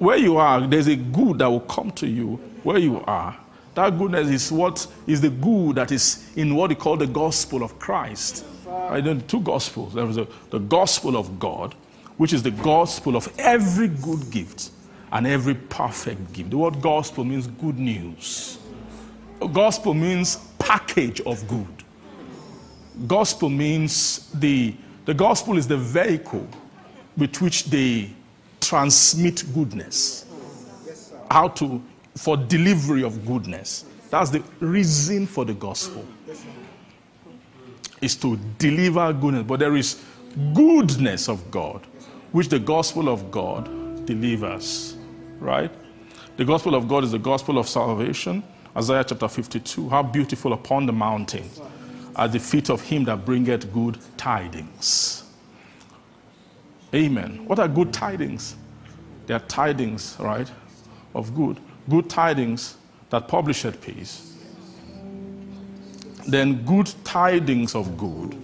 where 0.00 0.16
you 0.16 0.38
are, 0.38 0.66
there's 0.66 0.86
a 0.86 0.96
good 0.96 1.38
that 1.38 1.46
will 1.46 1.60
come 1.60 1.90
to 1.92 2.06
you 2.06 2.36
where 2.62 2.78
you 2.78 3.04
are. 3.04 3.36
That 3.74 3.98
goodness 3.98 4.30
is 4.30 4.50
what 4.50 4.86
is 5.06 5.20
the 5.20 5.28
good 5.28 5.76
that 5.76 5.92
is 5.92 6.32
in 6.36 6.54
what 6.54 6.70
we 6.70 6.74
call 6.74 6.96
the 6.96 7.06
gospel 7.06 7.62
of 7.62 7.78
Christ. 7.78 8.46
I 8.66 9.02
know 9.02 9.20
two 9.20 9.40
gospels. 9.40 9.92
There 9.92 10.08
is 10.08 10.16
a, 10.16 10.26
the 10.48 10.58
gospel 10.58 11.18
of 11.18 11.38
God, 11.38 11.74
which 12.16 12.32
is 12.32 12.42
the 12.42 12.50
gospel 12.50 13.14
of 13.14 13.30
every 13.38 13.88
good 13.88 14.30
gift 14.30 14.70
and 15.12 15.26
every 15.26 15.54
perfect 15.54 16.32
gift. 16.32 16.48
The 16.48 16.56
word 16.56 16.80
gospel 16.80 17.22
means 17.22 17.46
good 17.46 17.78
news. 17.78 18.58
Gospel 19.52 19.92
means 19.92 20.36
package 20.58 21.20
of 21.20 21.46
good. 21.46 21.84
Gospel 23.06 23.50
means 23.50 24.30
the, 24.32 24.74
the 25.04 25.14
gospel 25.14 25.58
is 25.58 25.68
the 25.68 25.76
vehicle 25.76 26.48
with 27.18 27.40
which 27.42 27.64
they 27.64 28.10
transmit 28.60 29.44
goodness. 29.54 30.26
How 31.30 31.48
to, 31.48 31.82
for 32.16 32.36
delivery 32.36 33.02
of 33.02 33.24
goodness. 33.26 33.84
That's 34.10 34.30
the 34.30 34.42
reason 34.60 35.26
for 35.26 35.44
the 35.44 35.54
gospel. 35.54 36.04
Is 38.00 38.16
to 38.16 38.36
deliver 38.58 39.12
goodness. 39.12 39.44
But 39.44 39.60
there 39.60 39.76
is 39.76 40.02
goodness 40.54 41.28
of 41.28 41.50
God, 41.50 41.86
which 42.32 42.48
the 42.48 42.58
gospel 42.58 43.08
of 43.08 43.30
God 43.30 44.04
delivers. 44.06 44.96
Right? 45.38 45.70
The 46.36 46.44
gospel 46.44 46.74
of 46.74 46.88
God 46.88 47.04
is 47.04 47.12
the 47.12 47.18
gospel 47.18 47.58
of 47.58 47.68
salvation. 47.68 48.42
Isaiah 48.76 49.04
chapter 49.04 49.28
52. 49.28 49.88
How 49.88 50.02
beautiful 50.02 50.52
upon 50.52 50.86
the 50.86 50.92
mountain 50.92 51.48
at 52.16 52.32
the 52.32 52.38
feet 52.38 52.70
of 52.70 52.80
him 52.80 53.04
that 53.04 53.24
bringeth 53.24 53.72
good 53.72 53.98
tidings. 54.16 55.29
Amen. 56.94 57.44
What 57.46 57.58
are 57.58 57.68
good 57.68 57.92
tidings? 57.92 58.56
They 59.26 59.34
are 59.34 59.40
tidings, 59.40 60.16
right, 60.18 60.50
of 61.14 61.34
good. 61.34 61.58
Good 61.88 62.10
tidings 62.10 62.76
that 63.10 63.28
published 63.28 63.80
peace. 63.80 64.36
Then 66.26 66.64
good 66.64 66.92
tidings 67.04 67.74
of 67.74 67.96
good. 67.96 68.36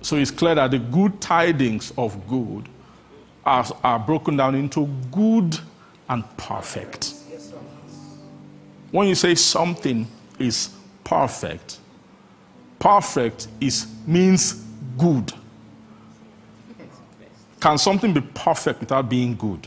So 0.00 0.16
it's 0.16 0.30
clear 0.30 0.54
that 0.54 0.70
the 0.70 0.78
good 0.78 1.20
tidings 1.20 1.92
of 1.98 2.26
good 2.28 2.68
are, 3.44 3.66
are 3.84 3.98
broken 3.98 4.36
down 4.36 4.54
into 4.54 4.86
good 5.10 5.58
and 6.08 6.24
perfect. 6.36 7.14
When 8.90 9.08
you 9.08 9.14
say 9.14 9.34
something 9.34 10.06
is 10.38 10.70
perfect, 11.04 11.78
perfect 12.78 13.48
is 13.60 13.86
means 14.06 14.64
good. 14.96 15.32
Can 17.66 17.78
something 17.78 18.12
be 18.12 18.20
perfect 18.20 18.78
without 18.78 19.08
being 19.08 19.34
good? 19.34 19.66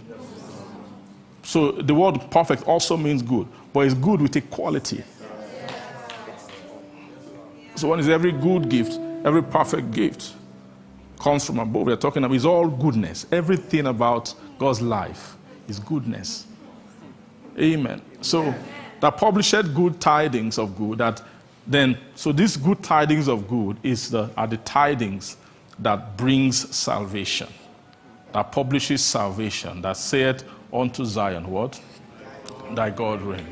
So 1.44 1.74
the 1.74 1.94
word 1.94 2.18
perfect 2.32 2.64
also 2.64 2.96
means 2.96 3.22
good, 3.22 3.46
but 3.74 3.82
it's 3.82 3.94
good 3.94 4.22
with 4.22 4.34
a 4.38 4.42
quality. 4.42 5.04
So 7.76 7.90
when 7.90 8.00
is 8.00 8.08
every 8.08 8.32
good 8.32 8.70
gift, 8.70 8.98
every 9.26 9.44
perfect 9.44 9.92
gift 9.92 10.32
comes 11.20 11.46
from 11.46 11.60
above. 11.60 11.88
We're 11.88 11.98
talking 11.98 12.24
about 12.24 12.36
it's 12.36 12.46
all 12.46 12.70
goodness. 12.70 13.26
Everything 13.34 13.88
about 13.88 14.34
God's 14.58 14.82
life 14.82 15.36
is 15.68 15.78
goodness. 15.78 16.48
Amen. 17.58 18.02
So 18.22 18.56
that 19.02 19.18
published 19.18 19.74
good 19.74 20.00
tidings 20.00 20.58
of 20.58 20.78
good 20.78 21.00
that 21.00 21.22
then 21.68 21.98
so 22.16 22.32
these 22.32 22.56
good 22.56 22.82
tidings 22.82 23.28
of 23.28 23.50
good 23.50 23.76
is 23.84 24.10
the 24.10 24.30
are 24.38 24.48
the 24.48 24.56
tidings 24.56 25.36
that 25.80 26.16
brings 26.16 26.74
salvation, 26.74 27.50
that 28.34 28.52
publishes 28.52 29.04
salvation, 29.04 29.82
that 29.82 29.98
saith 29.98 30.44
unto 30.72 31.06
Zion, 31.06 31.50
What? 31.50 31.82
Thy 32.72 32.90
God 32.90 33.22
reign. 33.22 33.48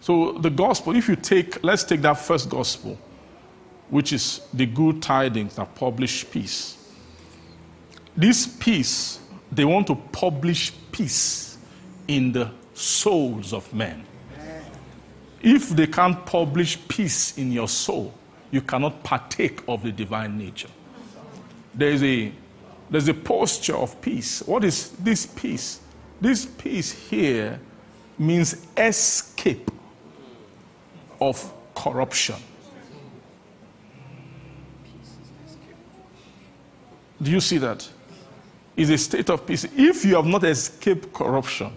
So 0.00 0.32
the 0.32 0.50
gospel, 0.50 0.96
if 0.96 1.08
you 1.08 1.16
take, 1.16 1.62
let's 1.62 1.84
take 1.84 2.02
that 2.02 2.14
first 2.18 2.50
gospel, 2.50 2.98
which 3.88 4.12
is 4.12 4.40
the 4.52 4.66
good 4.66 5.00
tidings 5.00 5.56
that 5.56 5.74
publish 5.74 6.28
peace. 6.30 6.76
This 8.16 8.46
peace, 8.46 9.20
they 9.50 9.64
want 9.64 9.86
to 9.86 9.94
publish 9.94 10.72
peace 10.90 11.56
in 12.08 12.32
the 12.32 12.50
souls 12.74 13.52
of 13.52 13.72
men. 13.72 14.04
If 15.40 15.70
they 15.70 15.86
can't 15.86 16.24
publish 16.24 16.78
peace 16.88 17.36
in 17.38 17.52
your 17.52 17.68
soul, 17.68 18.14
you 18.50 18.60
cannot 18.60 19.02
partake 19.02 19.60
of 19.66 19.82
the 19.82 19.90
divine 19.90 20.38
nature. 20.38 20.68
There's 21.74 22.02
a, 22.02 22.32
there's 22.92 23.08
a 23.08 23.14
posture 23.14 23.74
of 23.74 23.98
peace. 24.02 24.42
What 24.42 24.64
is 24.64 24.90
this 24.90 25.24
peace? 25.24 25.80
This 26.20 26.44
peace 26.44 26.92
here 26.92 27.58
means 28.18 28.66
escape 28.76 29.70
of 31.18 31.52
corruption. 31.74 32.36
Do 37.22 37.30
you 37.30 37.40
see 37.40 37.56
that? 37.58 37.88
It's 38.76 38.90
a 38.90 38.98
state 38.98 39.30
of 39.30 39.46
peace. 39.46 39.64
If 39.74 40.04
you 40.04 40.16
have 40.16 40.26
not 40.26 40.44
escaped 40.44 41.14
corruption, 41.14 41.72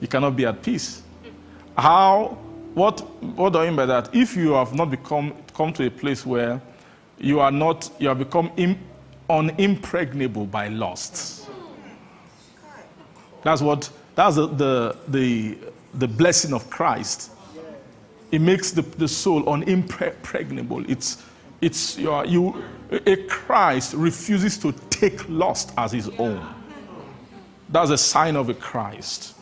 you 0.00 0.08
cannot 0.08 0.36
be 0.36 0.46
at 0.46 0.62
peace. 0.62 1.02
How? 1.76 2.38
What? 2.72 3.00
What 3.36 3.52
do 3.52 3.58
I 3.58 3.66
mean 3.66 3.76
by 3.76 3.84
that? 3.86 4.14
If 4.14 4.36
you 4.36 4.52
have 4.52 4.74
not 4.74 4.90
become 4.90 5.34
come 5.52 5.72
to 5.74 5.86
a 5.86 5.90
place 5.90 6.24
where 6.24 6.62
you 7.18 7.40
are 7.40 7.52
not, 7.52 7.90
you 7.98 8.08
have 8.08 8.18
become 8.18 8.50
unimpregnable 9.30 10.50
by 10.50 10.68
lust. 10.68 11.48
That's 13.42 13.62
what. 13.62 13.90
That's 14.14 14.36
the 14.36 14.46
the 14.48 14.96
the, 15.08 15.58
the 15.94 16.08
blessing 16.08 16.52
of 16.52 16.68
Christ. 16.68 17.30
It 18.30 18.40
makes 18.40 18.70
the, 18.70 18.82
the 18.82 19.08
soul 19.08 19.44
unimpregnable. 19.44 20.88
It's 20.88 21.24
it's 21.60 21.98
your, 21.98 22.24
you, 22.24 22.62
a 22.90 23.16
Christ 23.28 23.94
refuses 23.94 24.56
to 24.58 24.72
take 24.88 25.28
lust 25.28 25.72
as 25.76 25.92
his 25.92 26.08
own. 26.18 26.54
That's 27.68 27.90
a 27.90 27.98
sign 27.98 28.36
of 28.36 28.48
a 28.48 28.54
Christ. 28.54 29.34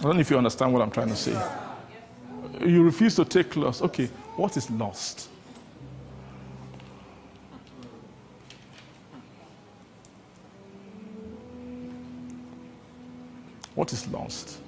I 0.00 0.02
don't 0.02 0.16
know 0.16 0.20
if 0.20 0.30
you 0.30 0.36
understand 0.36 0.72
what 0.72 0.82
I'm 0.82 0.90
trying 0.90 1.08
to 1.08 1.16
say. 1.16 1.40
You 2.60 2.82
refuse 2.82 3.14
to 3.16 3.24
take 3.24 3.56
lust. 3.56 3.82
Okay, 3.82 4.06
what 4.36 4.56
is 4.56 4.70
lust? 4.70 5.28
What 13.74 13.92
is 13.92 14.06
lost? 14.08 14.58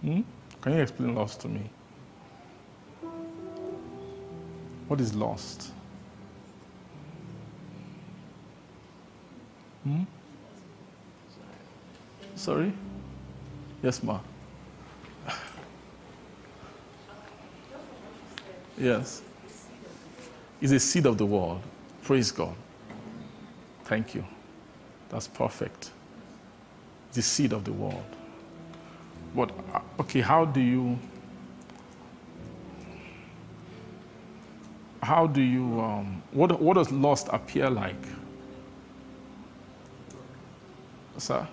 Hmm? 0.00 0.22
Can 0.60 0.72
you 0.72 0.80
explain 0.80 1.14
lost 1.14 1.40
to 1.42 1.48
me? 1.48 1.62
What 4.88 5.00
is 5.00 5.14
lost? 5.14 5.70
Hmm? 9.84 10.02
Sorry? 12.34 12.72
Yes, 13.82 14.02
ma. 14.02 14.18
yes. 18.78 19.22
It's 20.60 20.72
a 20.72 20.80
seed 20.80 21.06
of 21.06 21.18
the 21.18 21.26
world. 21.26 21.60
Praise 22.02 22.30
God. 22.32 22.54
Thank 23.84 24.14
you. 24.14 24.24
That's 25.14 25.28
perfect. 25.28 25.92
The 27.12 27.22
seed 27.22 27.52
of 27.52 27.62
the 27.62 27.72
world. 27.72 28.02
But, 29.32 29.52
uh, 29.72 29.78
okay, 30.00 30.20
how 30.20 30.44
do 30.44 30.60
you. 30.60 30.98
How 35.00 35.28
do 35.28 35.40
you. 35.40 35.80
Um, 35.80 36.20
what, 36.32 36.60
what 36.60 36.74
does 36.74 36.90
lost 36.90 37.28
appear 37.30 37.70
like? 37.70 37.94
Sir? 41.18 41.46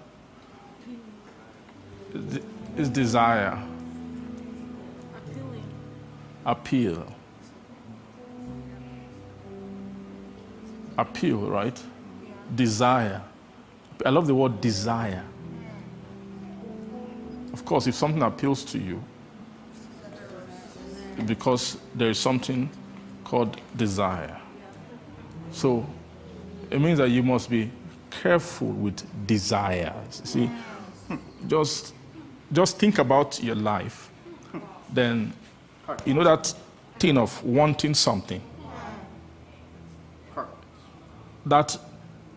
Is 2.76 2.90
desire. 2.90 3.62
Appeal. 6.48 7.06
Appeal, 10.98 11.48
right? 11.48 11.80
Desire. 12.56 13.22
I 14.06 14.10
love 14.10 14.28
the 14.28 14.36
word 14.36 14.62
desire. 14.62 15.24
Of 17.54 17.66
course, 17.66 17.88
if 17.88 17.96
something 17.96 18.22
appeals 18.22 18.64
to 18.66 18.80
you, 18.80 19.04
because 21.26 21.78
there 21.94 22.10
is 22.10 22.20
something 22.20 22.70
called 23.24 23.60
desire. 23.76 24.40
So 25.52 25.86
it 26.70 26.80
means 26.80 26.98
that 26.98 27.10
you 27.10 27.24
must 27.24 27.50
be 27.50 27.70
careful 28.10 28.68
with 28.68 29.06
desires. 29.28 30.22
See, 30.24 30.50
just 31.48 31.94
just 32.52 32.78
think 32.78 33.00
about 33.00 33.42
your 33.44 33.56
life. 33.56 34.10
Then 34.92 35.34
you 36.06 36.14
know 36.14 36.24
that 36.24 36.54
thing 37.00 37.18
of 37.18 37.44
wanting 37.44 37.94
something. 37.94 38.42
That 41.46 41.78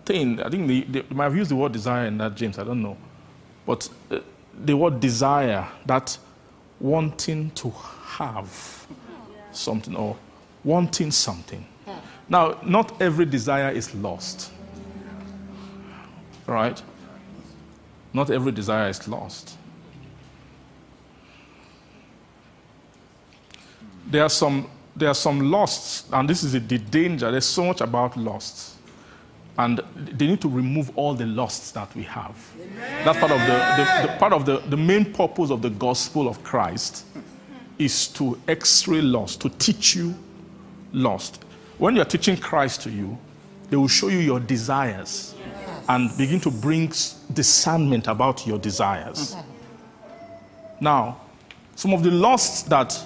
thing, 0.05 0.41
I 0.43 0.49
think 0.49 0.67
they, 0.69 0.81
they 0.83 1.15
might 1.15 1.25
have 1.25 1.37
used 1.37 1.51
the 1.51 1.57
word 1.57 1.73
desire 1.73 2.07
in 2.07 2.19
that, 2.19 2.35
James, 2.35 2.59
I 2.59 2.65
don't 2.65 2.83
know. 2.83 2.97
But 3.67 3.89
uh, 4.11 4.21
the 4.65 4.77
word 4.77 5.01
desire, 5.01 5.67
that 5.87 6.17
wanting 6.81 7.51
to 7.53 7.71
have 7.71 8.87
something 9.53 9.97
or 9.97 10.17
wanting 10.63 11.11
something. 11.11 11.65
Now, 12.29 12.59
not 12.65 13.01
every 13.01 13.27
desire 13.27 13.71
is 13.71 13.95
lost. 13.95 14.51
Right? 16.47 16.83
Not 18.13 18.31
every 18.31 18.53
desire 18.53 18.89
is 18.89 19.07
lost. 19.09 19.57
There 24.07 24.23
are 24.23 24.29
some, 24.29 24.71
there 24.95 25.09
are 25.09 25.15
some 25.15 25.51
lusts, 25.51 26.05
and 26.13 26.29
this 26.29 26.43
is 26.43 26.53
the 26.53 26.61
danger. 26.61 27.31
There's 27.31 27.47
so 27.47 27.65
much 27.65 27.81
about 27.81 28.17
lusts 28.17 28.74
and 29.57 29.81
they 29.97 30.27
need 30.27 30.41
to 30.41 30.49
remove 30.49 30.91
all 30.97 31.15
the 31.15 31.27
lusts 31.27 31.71
that 31.73 31.95
we 31.95 32.03
have. 32.03 32.35
Amen. 32.61 33.05
That's 33.05 33.19
part 33.19 33.31
of 33.31 33.41
the, 33.41 33.47
the, 33.47 34.09
the, 34.09 34.19
part 34.19 34.33
of 34.33 34.47
the, 34.47 34.59
the 34.69 34.77
main 34.77 35.13
purpose 35.13 35.51
of 35.51 35.63
the 35.63 35.71
gospel 35.71 36.29
of 36.29 36.43
Christ 36.43 37.07
is 37.79 38.09
to 38.09 38.41
x-ray 38.49 39.01
lust, 39.01 39.41
to 39.43 39.49
teach 39.51 39.95
you 39.95 40.15
lust. 40.93 41.45
When 41.79 41.95
you're 41.95 42.05
teaching 42.05 42.37
Christ 42.37 42.83
to 42.83 42.91
you, 42.91 43.17
they 43.71 43.77
will 43.77 43.89
show 43.89 44.09
you 44.09 44.19
your 44.19 44.41
desires 44.41 45.35
and 45.89 46.17
begin 46.17 46.41
to 46.41 46.51
bring 46.51 46.93
discernment 47.33 48.09
about 48.09 48.47
your 48.47 48.59
desires. 48.59 49.37
Now, 50.81 51.21
some 51.77 51.93
of 51.93 52.03
the 52.03 52.11
lusts 52.11 52.63
that, 52.65 52.99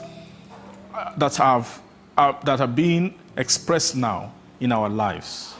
uh, 0.95 1.15
that, 1.17 1.37
have, 1.37 1.81
uh, 2.17 2.33
that 2.45 2.61
are 2.61 2.67
being 2.67 3.15
expressed 3.37 3.97
now 3.97 4.33
in 4.61 4.73
our 4.73 4.89
lives 4.89 5.58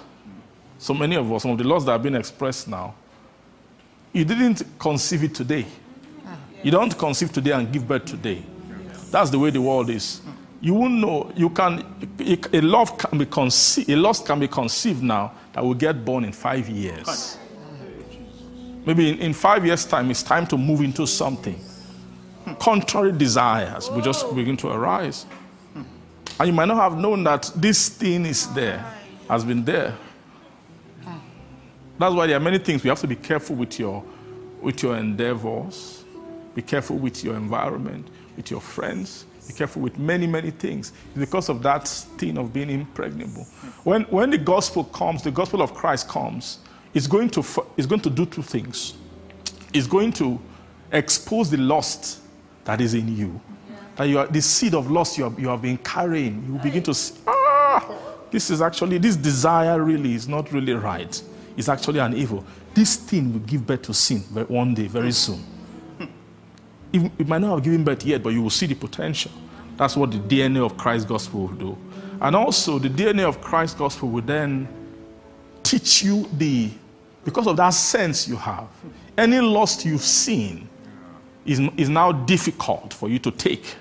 so 0.79 0.95
many 0.95 1.17
of 1.17 1.31
us, 1.33 1.43
some 1.43 1.51
of 1.51 1.59
the 1.59 1.65
laws 1.65 1.85
that 1.85 1.93
have 1.93 2.03
been 2.03 2.15
expressed 2.15 2.69
now, 2.69 2.95
you 4.13 4.25
didn't 4.25 4.63
conceive 4.79 5.25
it 5.25 5.35
today. 5.35 5.67
Ah. 6.25 6.37
You 6.63 6.71
don't 6.71 6.97
conceive 6.97 7.33
today 7.33 7.51
and 7.51 7.71
give 7.71 7.87
birth 7.87 8.05
today. 8.05 8.43
That's 9.11 9.31
the 9.31 9.39
way 9.39 9.51
the 9.51 9.61
world 9.61 9.91
is. 9.91 10.21
You 10.61 10.75
won't 10.75 10.95
know. 10.95 11.33
You 11.35 11.51
can. 11.51 11.85
A 12.53 12.61
love 12.61 12.97
can 12.99 13.19
be 13.19 13.27
conceived. 13.27 13.91
A 13.91 13.97
lost 13.97 14.27
can 14.27 14.41
be 14.41 14.49
conceived 14.49 15.03
now 15.03 15.33
that 15.53 15.65
will 15.65 15.75
get 15.75 16.05
born 16.05 16.25
in 16.25 16.33
five 16.33 16.69
years. 16.69 17.39
Maybe 18.85 19.11
in, 19.11 19.19
in 19.19 19.35
five 19.35 19.65
years' 19.67 19.85
time, 19.85 20.11
it's 20.11 20.23
time 20.23 20.47
to 20.49 20.57
move 20.57 20.81
into 20.81 21.07
something. 21.07 21.61
Contrary 22.59 23.13
desires 23.13 23.91
will 23.91 24.01
just 24.01 24.35
begin 24.35 24.57
to 24.57 24.69
arise, 24.69 25.27
and 26.41 26.49
you 26.49 26.53
might 26.53 26.65
not 26.65 26.79
have 26.79 26.99
known 26.99 27.23
that 27.25 27.51
this 27.55 27.91
thing 27.91 28.25
is 28.25 28.53
there, 28.55 28.85
has 29.29 29.45
been 29.45 29.65
there 29.65 29.95
that's 31.99 32.15
why 32.15 32.27
there 32.27 32.37
are 32.37 32.41
many 32.41 32.59
things 32.59 32.85
we 32.85 32.89
have 32.89 33.01
to 33.01 33.07
be 33.07 33.17
careful 33.17 33.57
with 33.57 33.79
your, 33.79 34.05
with 34.61 34.83
your 34.83 34.97
endeavors, 34.97 36.05
be 36.55 36.63
careful 36.63 36.97
with 36.97 37.25
your 37.25 37.37
environment, 37.37 38.09
with 38.37 38.51
your 38.51 38.61
friends, 38.61 39.27
be 39.47 39.55
careful 39.55 39.83
with 39.83 39.99
many, 39.99 40.27
many 40.27 40.51
things. 40.51 40.93
because 41.17 41.49
of 41.49 41.63
that 41.63 41.89
thing 41.89 42.39
of 42.39 42.53
being 42.53 42.71
impregnable. 42.71 43.45
When, 43.85 44.03
when 44.05 44.31
the 44.31 44.39
gospel 44.39 44.85
comes, 44.85 45.23
the 45.23 45.31
gospel 45.31 45.63
of 45.63 45.75
Christ 45.75 46.09
comes, 46.09 46.59
it's 46.95 47.07
going 47.07 47.31
to, 47.31 47.41
it's 47.77 47.87
going 47.87 48.01
to 48.03 48.11
do 48.11 48.27
two 48.27 48.43
things. 48.43 48.95
It's 49.73 49.87
going 49.87 50.13
to 50.15 50.39
expose 50.93 51.51
the 51.51 51.57
lust 51.57 52.21
that 52.65 52.81
is 52.81 52.95
in 52.95 53.17
you, 53.17 53.41
that 53.97 54.05
you 54.05 54.19
are 54.19 54.27
the 54.27 54.43
seed 54.43 54.75
of 54.75 54.91
loss 54.91 55.17
you 55.17 55.25
have, 55.25 55.39
you 55.39 55.49
have 55.49 55.63
been 55.63 55.79
carrying, 55.79 56.45
you 56.47 56.59
begin 56.59 56.83
to 56.85 56.95
see, 56.95 57.15
ah, 57.27 57.87
this 58.31 58.51
is 58.51 58.61
actually, 58.61 58.99
this 58.99 59.17
desire 59.17 59.83
really 59.83 60.15
is 60.15 60.29
not 60.29 60.53
really 60.53 60.75
right. 60.75 61.23
It's 61.59 61.69
actually 61.69 61.99
an 61.99 62.17
evil. 62.17 62.45
This 62.73 62.95
thing 62.95 63.33
will 63.33 63.41
give 63.41 63.67
birth 63.67 63.83
to 63.83 63.93
sin 63.93 64.21
one 64.21 64.75
day, 64.75 64.87
very 64.87 65.11
soon. 65.11 65.45
It, 66.93 67.11
it 67.19 67.27
might 67.27 67.41
not 67.41 67.57
have 67.57 67.65
given 67.65 67.83
birth 67.83 68.05
yet, 68.07 68.23
but 68.23 68.31
you 68.31 68.41
will 68.41 68.49
see 68.49 68.67
the 68.67 68.77
potential. 68.77 69.33
That's 69.77 69.97
what 69.97 70.13
the 70.13 70.19
DNA 70.19 70.65
of 70.65 70.77
Christ's 70.77 71.09
gospel 71.09 71.49
will 71.49 71.55
do. 71.55 71.79
And 72.21 72.37
also, 72.37 72.79
the 72.79 72.89
DNA 72.89 73.29
of 73.29 73.41
Christ's 73.41 73.77
gospel 73.77 74.09
will 74.09 74.23
then 74.23 74.69
teach 75.65 76.05
you 76.05 76.29
the, 76.33 76.71
because 77.25 77.49
of 77.49 77.57
that 77.57 77.71
sense 77.71 78.29
you 78.29 78.37
have, 78.37 78.69
any 79.17 79.41
loss 79.41 79.85
you've 79.85 80.01
seen 80.01 80.69
is, 81.45 81.61
is 81.77 81.89
now 81.89 82.13
difficult 82.13 82.95
for 82.95 83.09
you 83.09 83.19
to 83.19 83.33
take. 83.33 83.75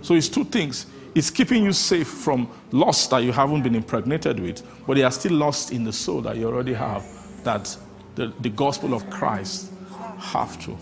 So 0.00 0.14
it's 0.14 0.28
two 0.28 0.44
things. 0.44 0.86
It's 1.14 1.30
keeping 1.30 1.64
you 1.64 1.72
safe 1.72 2.08
from 2.08 2.48
loss 2.72 3.06
that 3.06 3.18
you 3.18 3.30
haven't 3.30 3.62
been 3.62 3.76
impregnated 3.76 4.40
with, 4.40 4.62
but 4.86 4.94
they 4.94 5.04
are 5.04 5.12
still 5.12 5.34
lost 5.34 5.70
in 5.70 5.84
the 5.84 5.92
soul 5.92 6.20
that 6.22 6.36
you 6.36 6.48
already 6.48 6.74
have, 6.74 7.04
that 7.44 7.76
the, 8.16 8.32
the 8.40 8.48
gospel 8.48 8.94
of 8.94 9.08
Christ 9.10 9.70
have 10.18 10.60
to. 10.64 10.72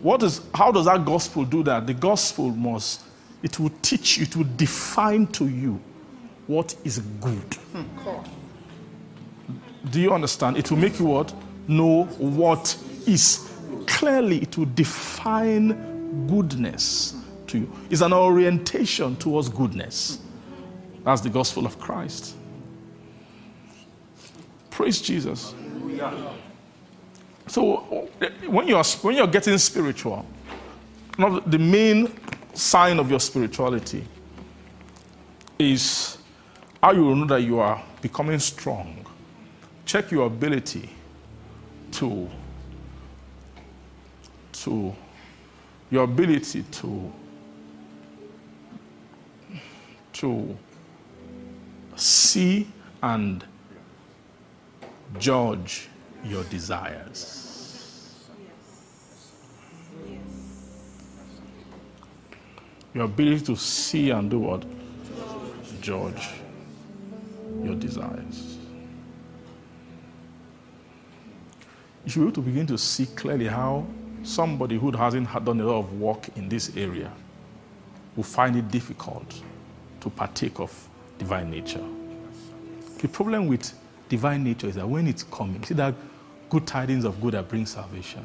What 0.00 0.22
is, 0.22 0.42
how 0.54 0.70
does 0.70 0.84
that 0.84 1.04
gospel 1.04 1.44
do 1.44 1.64
that? 1.64 1.88
The 1.88 1.94
gospel 1.94 2.50
must, 2.50 3.02
it 3.42 3.58
will 3.58 3.72
teach 3.82 4.16
you, 4.16 4.22
it 4.22 4.36
will 4.36 4.46
define 4.56 5.26
to 5.28 5.48
you 5.48 5.80
what 6.46 6.76
is 6.84 7.00
good. 7.20 7.56
Do 9.90 10.00
you 10.00 10.12
understand? 10.12 10.56
It 10.56 10.70
will 10.70 10.78
make 10.78 11.00
you 11.00 11.06
what? 11.06 11.34
Know 11.66 12.04
what 12.04 12.76
is. 13.06 13.52
Clearly, 13.86 14.38
it 14.38 14.56
will 14.56 14.66
define 14.66 16.26
goodness 16.28 17.17
to 17.48 17.58
you. 17.58 17.72
It's 17.90 18.00
an 18.00 18.12
orientation 18.12 19.16
towards 19.16 19.48
goodness. 19.48 20.20
That's 21.04 21.20
the 21.20 21.30
gospel 21.30 21.66
of 21.66 21.78
Christ. 21.78 22.34
Praise 24.70 25.00
Jesus. 25.00 25.54
So 27.46 28.08
when 28.46 28.68
you're 28.68 28.84
when 28.84 29.16
you're 29.16 29.26
getting 29.26 29.58
spiritual, 29.58 30.24
the 31.18 31.58
main 31.58 32.12
sign 32.54 32.98
of 32.98 33.10
your 33.10 33.20
spirituality 33.20 34.04
is 35.58 36.18
how 36.82 36.92
you 36.92 37.14
know 37.14 37.26
that 37.26 37.42
you 37.42 37.58
are 37.58 37.82
becoming 38.00 38.38
strong. 38.38 39.04
Check 39.84 40.10
your 40.10 40.26
ability 40.26 40.90
to 41.92 42.28
to 44.52 44.94
your 45.90 46.04
ability 46.04 46.62
to 46.64 47.12
to 50.18 50.56
see 51.94 52.66
and 53.00 53.44
judge 55.18 55.88
your 56.24 56.42
desires. 56.44 58.28
Your 62.94 63.04
ability 63.04 63.44
to 63.44 63.56
see 63.56 64.10
and 64.10 64.28
do 64.28 64.40
what? 64.40 64.64
Judge 65.80 66.30
your 67.62 67.76
desires. 67.76 68.58
You 72.04 72.10
should 72.10 72.20
be 72.20 72.24
able 72.24 72.32
to 72.32 72.40
begin 72.40 72.66
to 72.66 72.78
see 72.78 73.06
clearly 73.06 73.46
how 73.46 73.86
somebody 74.24 74.76
who 74.78 74.90
hasn't 74.90 75.32
done 75.44 75.60
a 75.60 75.64
lot 75.64 75.78
of 75.78 76.00
work 76.00 76.28
in 76.36 76.48
this 76.48 76.76
area 76.76 77.12
will 78.16 78.24
find 78.24 78.56
it 78.56 78.68
difficult 78.68 79.42
to 80.08 80.16
partake 80.16 80.58
of 80.58 80.88
divine 81.18 81.50
nature. 81.50 81.84
The 82.98 83.08
problem 83.08 83.46
with 83.46 83.72
divine 84.08 84.44
nature 84.44 84.68
is 84.68 84.74
that 84.76 84.88
when 84.88 85.06
it's 85.06 85.22
coming, 85.22 85.62
see 85.64 85.74
that 85.74 85.94
good 86.48 86.66
tidings 86.66 87.04
of 87.04 87.20
good 87.20 87.34
that 87.34 87.48
bring 87.48 87.66
salvation. 87.66 88.24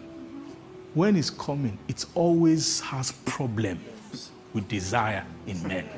When 0.93 1.15
it's 1.15 1.29
coming, 1.29 1.77
it 1.87 2.05
always 2.15 2.79
has 2.81 3.11
problems 3.25 4.31
with 4.53 4.67
desire 4.67 5.25
in 5.47 5.61
men. 5.67 5.89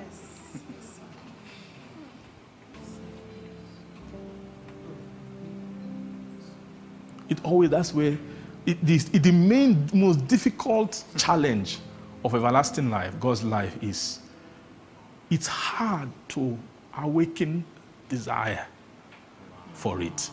It 7.27 7.43
always, 7.43 7.71
that's 7.71 7.93
where 7.93 8.17
it, 8.65 8.77
it, 8.87 9.23
the 9.23 9.31
main, 9.31 9.89
most 9.93 10.27
difficult 10.27 11.03
challenge 11.17 11.79
of 12.23 12.35
everlasting 12.35 12.89
life, 12.89 13.19
God's 13.19 13.43
life, 13.43 13.75
is 13.83 14.19
it's 15.35 15.47
hard 15.47 16.07
to 16.29 16.57
awaken 16.97 17.65
desire 18.07 18.65
for 19.73 20.01
it. 20.01 20.29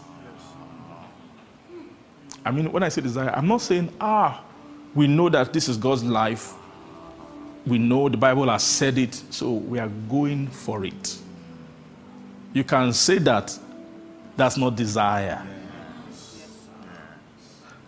I 2.44 2.52
mean, 2.52 2.70
when 2.70 2.84
I 2.84 2.88
say 2.88 3.02
desire, 3.02 3.30
I'm 3.30 3.48
not 3.48 3.62
saying, 3.62 3.92
ah, 4.00 4.44
we 4.94 5.08
know 5.08 5.28
that 5.28 5.52
this 5.52 5.68
is 5.68 5.76
God's 5.76 6.04
life. 6.04 6.54
We 7.66 7.78
know 7.78 8.08
the 8.08 8.16
Bible 8.16 8.48
has 8.48 8.62
said 8.62 8.96
it, 8.96 9.20
so 9.30 9.54
we 9.54 9.80
are 9.80 9.88
going 10.08 10.46
for 10.46 10.84
it. 10.84 11.18
You 12.52 12.62
can 12.62 12.92
say 12.92 13.18
that 13.18 13.58
that's 14.36 14.56
not 14.56 14.76
desire. 14.76 15.44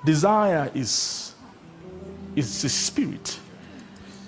Desire 0.05 0.69
is, 0.75 1.33
is 2.35 2.65
a 2.65 2.69
spirit, 2.69 3.39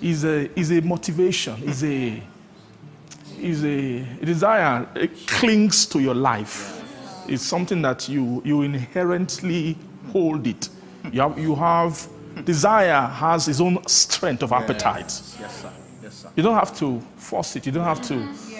is 0.01 0.23
a, 0.23 0.49
is 0.57 0.71
a 0.71 0.79
motivation, 0.79 1.61
is 1.63 1.83
a, 1.83 2.23
is 3.39 3.63
a, 3.63 3.99
a 4.21 4.25
desire. 4.25 4.87
It 4.95 5.27
clings 5.27 5.85
to 5.87 5.99
your 5.99 6.15
life. 6.15 6.73
It's 7.27 7.43
something 7.43 7.81
that 7.81 8.07
you, 8.07 8.41
you 8.45 8.61
inherently 8.61 9.77
hold 10.11 10.47
it. 10.47 10.69
You 11.11 11.21
have, 11.21 11.37
you 11.37 11.55
have 11.55 12.07
desire 12.45 13.01
has 13.07 13.47
its 13.47 13.59
own 13.59 13.85
strength 13.87 14.43
of 14.43 14.51
appetite. 14.51 15.05
Yes, 15.39 15.61
sir. 15.61 15.71
Yes, 16.03 16.13
sir. 16.13 16.29
You 16.35 16.43
don't 16.43 16.55
have 16.55 16.75
to 16.77 16.99
force 17.17 17.55
it. 17.55 17.65
You 17.65 17.71
don't 17.71 17.83
have 17.83 18.01
to. 18.03 18.15
You 18.15 18.57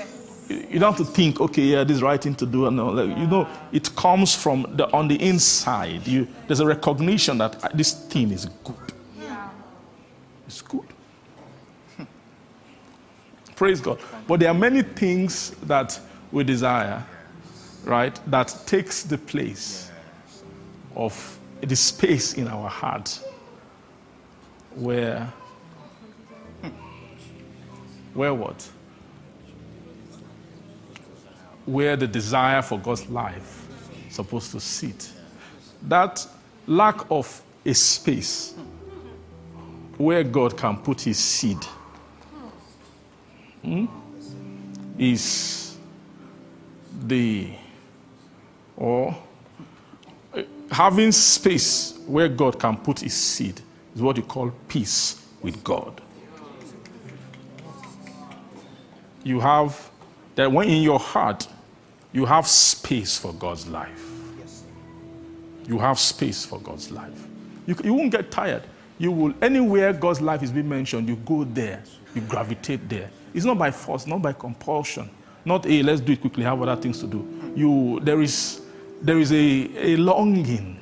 you 0.49 0.79
don't 0.79 0.95
have 0.95 1.05
to 1.05 1.11
think, 1.13 1.41
okay, 1.41 1.61
yeah, 1.61 1.83
this 1.83 1.95
is 1.95 1.99
the 1.99 2.05
right 2.05 2.21
thing 2.21 2.35
to 2.35 2.45
do. 2.45 2.67
And 2.67 2.79
all 2.79 2.93
that. 2.93 3.07
you 3.17 3.27
know, 3.27 3.47
it 3.71 3.93
comes 3.95 4.33
from 4.33 4.65
the 4.75 4.89
on 4.93 5.07
the 5.07 5.21
inside. 5.21 6.07
You, 6.07 6.27
there's 6.47 6.61
a 6.61 6.65
recognition 6.65 7.37
that 7.39 7.63
uh, 7.63 7.69
this 7.73 7.93
thing 7.93 8.31
is 8.31 8.45
good. 8.63 8.93
Yeah. 9.19 9.49
It's 10.45 10.61
good. 10.61 10.85
Praise 13.57 13.81
God. 13.81 13.99
But 14.27 14.39
there 14.39 14.49
are 14.49 14.53
many 14.53 14.83
things 14.83 15.49
that 15.63 15.99
we 16.31 16.43
desire, 16.43 17.03
right? 17.83 18.17
That 18.29 18.55
takes 18.67 19.01
the 19.01 19.17
place 19.17 19.91
of 20.95 21.39
the 21.61 21.75
space 21.75 22.35
in 22.35 22.47
our 22.47 22.69
heart 22.69 23.19
where 24.75 25.33
where 28.13 28.33
what? 28.35 28.69
Where 31.65 31.95
the 31.95 32.07
desire 32.07 32.61
for 32.61 32.77
God's 32.77 33.09
life 33.09 33.67
is 34.07 34.15
supposed 34.15 34.51
to 34.51 34.59
sit. 34.59 35.11
That 35.81 36.25
lack 36.67 37.09
of 37.09 37.41
a 37.65 37.73
space 37.73 38.53
where 39.97 40.23
God 40.23 40.55
can 40.55 40.77
put 40.77 41.01
his 41.01 41.17
seed 41.17 41.65
hmm, 43.67 43.85
is 44.97 45.77
the 47.05 47.49
or 48.75 49.15
having 50.71 51.11
space 51.11 51.99
where 52.05 52.29
God 52.29 52.59
can 52.59 52.77
put 52.77 52.99
his 52.99 53.13
seed 53.13 53.59
is 53.95 54.01
what 54.01 54.17
you 54.17 54.23
call 54.23 54.51
peace 54.67 55.25
with 55.41 55.63
God. 55.63 56.01
You 59.23 59.39
have 59.39 59.89
that 60.35 60.51
when 60.51 60.69
in 60.69 60.83
your 60.83 60.99
heart 60.99 61.47
you 62.13 62.25
have 62.25 62.47
space 62.47 63.17
for 63.17 63.33
God's 63.33 63.67
life. 63.67 64.03
You 65.67 65.77
have 65.79 65.99
space 65.99 66.45
for 66.45 66.59
God's 66.59 66.91
life. 66.91 67.27
You, 67.65 67.75
you 67.83 67.93
won't 67.93 68.11
get 68.11 68.31
tired. 68.31 68.63
You 68.97 69.11
will 69.11 69.33
anywhere 69.41 69.91
God's 69.91 70.21
life 70.21 70.41
is 70.41 70.51
being 70.51 70.69
mentioned, 70.69 71.09
you 71.09 71.17
go 71.17 71.43
there, 71.43 71.83
you 72.15 72.21
gravitate 72.21 72.87
there. 72.87 73.09
It's 73.37 73.45
not 73.45 73.59
by 73.59 73.69
force, 73.69 74.07
not 74.07 74.23
by 74.23 74.33
compulsion. 74.33 75.11
Not 75.45 75.65
hey, 75.65 75.83
let's 75.83 76.01
do 76.01 76.13
it 76.13 76.21
quickly, 76.21 76.43
have 76.43 76.59
other 76.59 76.75
things 76.81 76.99
to 77.01 77.05
do. 77.05 77.53
You 77.55 77.99
there 78.01 78.19
is 78.19 78.61
there 78.99 79.19
is 79.19 79.31
a, 79.31 79.69
a 79.75 79.95
longing, 79.97 80.79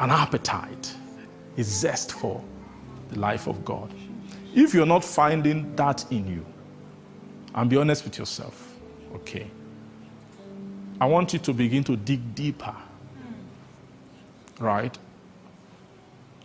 an 0.00 0.10
appetite, 0.10 0.92
a 1.56 1.62
zest 1.62 2.14
for 2.14 2.42
the 3.10 3.20
life 3.20 3.46
of 3.46 3.64
God. 3.64 3.94
If 4.56 4.74
you're 4.74 4.84
not 4.84 5.04
finding 5.04 5.72
that 5.76 6.04
in 6.10 6.26
you, 6.26 6.44
and 7.54 7.70
be 7.70 7.76
honest 7.76 8.02
with 8.04 8.18
yourself, 8.18 8.74
okay, 9.14 9.48
I 11.00 11.06
want 11.06 11.32
you 11.32 11.38
to 11.38 11.52
begin 11.52 11.84
to 11.84 11.94
dig 11.94 12.34
deeper, 12.34 12.74
hmm. 12.74 14.64
right? 14.64 14.98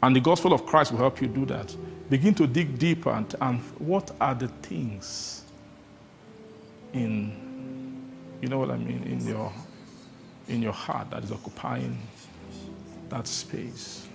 And 0.04 0.14
the 0.14 0.20
gospel 0.20 0.52
of 0.52 0.66
Christ 0.66 0.92
will 0.92 1.00
help 1.00 1.22
you 1.22 1.30
do 1.30 1.46
that. 1.46 1.74
Begin 2.10 2.36
to 2.36 2.46
dig 2.46 2.78
deeper 2.78 3.10
and, 3.10 3.34
and 3.40 3.62
what 3.80 4.12
are 4.20 4.36
the 4.36 4.50
things 4.50 5.46
in, 6.92 8.12
you 8.42 8.50
know 8.50 8.60
what 8.60 8.70
I 8.70 8.76
mean, 8.76 9.04
in 9.04 9.26
your, 9.26 9.54
in 10.50 10.62
your 10.62 10.74
heart 10.74 11.10
that 11.12 11.24
is 11.24 11.32
occupying 11.32 11.98
that 13.08 13.28
space. 13.28 14.06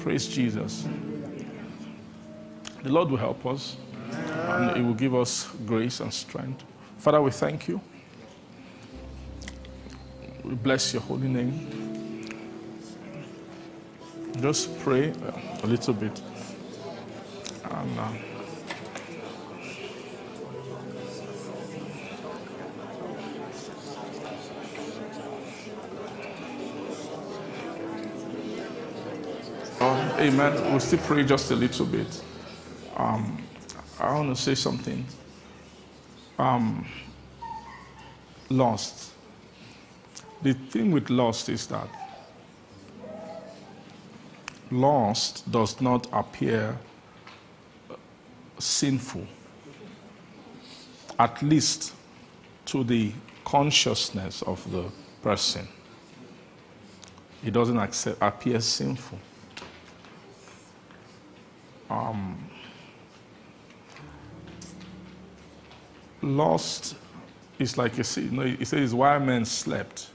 Praise 0.00 0.28
Jesus. 0.28 0.86
The 2.82 2.90
Lord 2.90 3.08
will 3.08 3.16
help 3.16 3.46
us 3.46 3.78
and 4.12 4.76
He 4.76 4.82
will 4.82 4.92
give 4.92 5.14
us 5.14 5.48
grace 5.64 6.00
and 6.00 6.12
strength. 6.12 6.62
Father, 6.98 7.22
we 7.22 7.30
thank 7.30 7.68
you. 7.68 7.80
We 10.44 10.56
bless 10.56 10.92
your 10.92 11.00
holy 11.00 11.28
name. 11.28 12.03
Just 14.40 14.78
pray 14.80 15.12
a 15.62 15.66
little 15.66 15.94
bit. 15.94 16.20
And, 17.70 17.98
uh, 17.98 18.08
oh, 29.80 30.16
amen. 30.18 30.70
We'll 30.70 30.80
still 30.80 30.98
pray 30.98 31.24
just 31.24 31.50
a 31.52 31.56
little 31.56 31.86
bit. 31.86 32.22
Um, 32.96 33.42
I 34.00 34.12
want 34.14 34.36
to 34.36 34.42
say 34.42 34.56
something. 34.56 35.06
Um, 36.38 36.84
lost. 38.50 39.12
The 40.42 40.54
thing 40.54 40.90
with 40.90 41.08
lost 41.08 41.48
is 41.48 41.68
that 41.68 41.88
lost 44.74 45.50
does 45.50 45.80
not 45.80 46.06
appear 46.12 46.76
sinful, 48.58 49.26
at 51.18 51.40
least 51.42 51.94
to 52.66 52.82
the 52.84 53.12
consciousness 53.44 54.42
of 54.42 54.70
the 54.72 54.90
person. 55.22 55.68
It 57.44 57.52
doesn't 57.52 57.78
accept, 57.78 58.18
appear 58.20 58.60
sinful. 58.60 59.18
Um, 61.90 62.48
lost 66.22 66.96
is 67.58 67.76
like 67.78 67.96
you 67.98 68.04
see, 68.04 68.22
you 68.22 68.30
know, 68.30 68.42
it 68.42 68.66
says, 68.66 68.94
while 68.94 69.20
men 69.20 69.44
slept, 69.44 70.08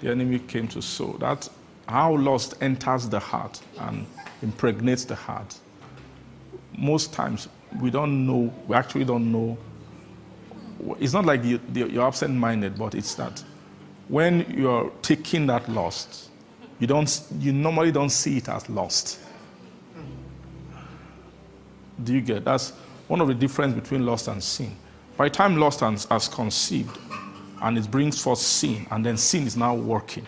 the 0.00 0.10
enemy 0.10 0.38
came 0.38 0.68
to 0.68 0.80
sow. 0.80 1.16
That's 1.18 1.50
how 1.90 2.16
lust 2.16 2.54
enters 2.60 3.08
the 3.08 3.18
heart 3.18 3.60
and 3.80 4.06
impregnates 4.42 5.04
the 5.04 5.14
heart. 5.14 5.58
Most 6.78 7.12
times 7.12 7.48
we 7.80 7.90
don't 7.90 8.26
know, 8.26 8.52
we 8.68 8.76
actually 8.76 9.04
don't 9.04 9.30
know. 9.30 9.58
It's 10.98 11.12
not 11.12 11.26
like 11.26 11.44
you, 11.44 11.60
you're 11.74 12.06
absent 12.06 12.34
minded, 12.34 12.78
but 12.78 12.94
it's 12.94 13.14
that 13.16 13.42
when 14.08 14.46
you're 14.50 14.90
taking 15.02 15.46
that 15.48 15.68
lust, 15.68 16.30
you, 16.78 16.86
don't, 16.86 17.22
you 17.38 17.52
normally 17.52 17.92
don't 17.92 18.10
see 18.10 18.38
it 18.38 18.48
as 18.48 18.68
lost. 18.68 19.20
Do 22.02 22.14
you 22.14 22.20
get? 22.20 22.44
That's 22.44 22.70
one 23.08 23.20
of 23.20 23.28
the 23.28 23.34
difference 23.34 23.74
between 23.74 24.06
lust 24.06 24.28
and 24.28 24.42
sin. 24.42 24.74
By 25.16 25.28
the 25.28 25.34
time 25.34 25.56
lust 25.56 25.80
has 25.80 26.28
conceived 26.28 26.96
and 27.60 27.76
it 27.76 27.90
brings 27.90 28.22
forth 28.22 28.38
sin, 28.38 28.86
and 28.90 29.04
then 29.04 29.16
sin 29.16 29.46
is 29.46 29.56
now 29.56 29.74
working. 29.74 30.26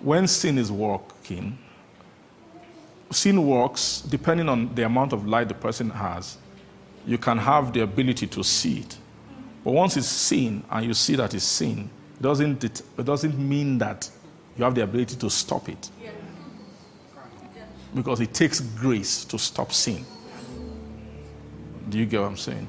When 0.00 0.26
sin 0.26 0.58
is 0.58 0.70
working, 0.70 1.58
sin 3.10 3.46
works 3.46 4.02
depending 4.02 4.48
on 4.48 4.74
the 4.74 4.84
amount 4.84 5.12
of 5.12 5.26
light 5.26 5.48
the 5.48 5.54
person 5.54 5.90
has. 5.90 6.38
You 7.06 7.18
can 7.18 7.38
have 7.38 7.72
the 7.72 7.80
ability 7.80 8.26
to 8.28 8.42
see 8.42 8.80
it. 8.80 8.96
But 9.62 9.72
once 9.72 9.96
it's 9.96 10.06
sin 10.06 10.62
and 10.70 10.84
you 10.86 10.94
see 10.94 11.16
that 11.16 11.34
it's 11.34 11.44
sin, 11.44 11.90
it 12.16 12.22
doesn't, 12.22 12.64
it, 12.64 12.82
doesn't 13.02 13.38
mean 13.38 13.78
that 13.78 14.10
you 14.56 14.64
have 14.64 14.74
the 14.74 14.82
ability 14.82 15.16
to 15.16 15.30
stop 15.30 15.68
it. 15.68 15.90
Because 17.94 18.20
it 18.20 18.34
takes 18.34 18.60
grace 18.60 19.24
to 19.26 19.38
stop 19.38 19.72
sin. 19.72 20.04
Do 21.88 21.98
you 21.98 22.06
get 22.06 22.20
what 22.20 22.26
I'm 22.26 22.36
saying? 22.36 22.68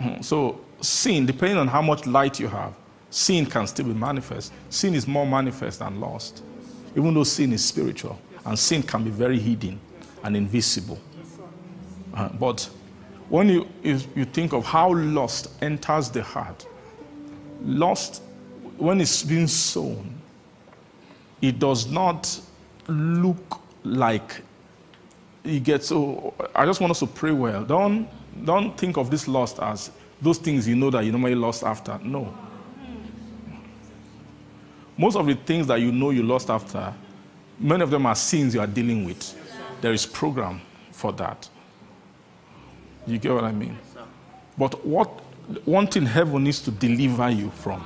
Hmm. 0.00 0.20
So, 0.22 0.60
sin, 0.80 1.26
depending 1.26 1.58
on 1.58 1.66
how 1.66 1.82
much 1.82 2.06
light 2.06 2.38
you 2.38 2.48
have, 2.48 2.74
sin 3.14 3.46
can 3.46 3.66
still 3.66 3.86
be 3.86 3.94
manifest. 3.94 4.52
Sin 4.70 4.94
is 4.94 5.06
more 5.06 5.26
manifest 5.26 5.78
than 5.78 6.00
lost, 6.00 6.42
even 6.96 7.14
though 7.14 7.24
sin 7.24 7.52
is 7.52 7.64
spiritual. 7.64 8.18
And 8.44 8.58
sin 8.58 8.82
can 8.82 9.04
be 9.04 9.10
very 9.10 9.38
hidden 9.38 9.78
and 10.22 10.36
invisible. 10.36 10.98
Uh, 12.12 12.28
but 12.28 12.68
when 13.28 13.48
you, 13.48 13.68
you 13.82 14.24
think 14.24 14.52
of 14.52 14.64
how 14.64 14.92
lust 14.92 15.50
enters 15.62 16.10
the 16.10 16.22
heart, 16.22 16.66
lust, 17.62 18.22
when 18.76 19.00
it's 19.00 19.22
being 19.22 19.46
sown, 19.46 20.20
it 21.40 21.58
does 21.58 21.86
not 21.86 22.40
look 22.88 23.60
like 23.84 24.42
you 25.42 25.60
get 25.60 25.84
so 25.84 26.32
i 26.54 26.64
just 26.64 26.80
want 26.80 26.90
us 26.90 27.00
to 27.00 27.06
pray 27.06 27.30
well 27.30 27.62
don't 27.64 28.08
don't 28.46 28.78
think 28.78 28.96
of 28.96 29.10
this 29.10 29.28
lust 29.28 29.58
as 29.60 29.90
those 30.24 30.38
things 30.38 30.66
you 30.66 30.74
know 30.74 30.90
that 30.90 31.04
you 31.04 31.12
normally 31.12 31.34
lost 31.34 31.62
after. 31.62 31.98
No. 32.02 32.34
Most 34.96 35.16
of 35.16 35.26
the 35.26 35.34
things 35.34 35.66
that 35.66 35.80
you 35.80 35.90
know 35.90 36.10
you 36.10 36.22
lost 36.22 36.50
after, 36.50 36.92
many 37.58 37.82
of 37.82 37.90
them 37.90 38.06
are 38.06 38.14
sins 38.14 38.54
you 38.54 38.60
are 38.60 38.66
dealing 38.66 39.04
with. 39.04 39.34
There 39.80 39.92
is 39.92 40.06
program 40.06 40.60
for 40.92 41.12
that. 41.12 41.48
You 43.06 43.18
get 43.18 43.32
what 43.32 43.44
I 43.44 43.52
mean? 43.52 43.76
But 44.56 44.84
what 44.86 45.08
one 45.64 45.86
thing 45.86 46.06
heaven 46.06 46.44
needs 46.44 46.60
to 46.60 46.70
deliver 46.70 47.28
you 47.28 47.50
from 47.50 47.84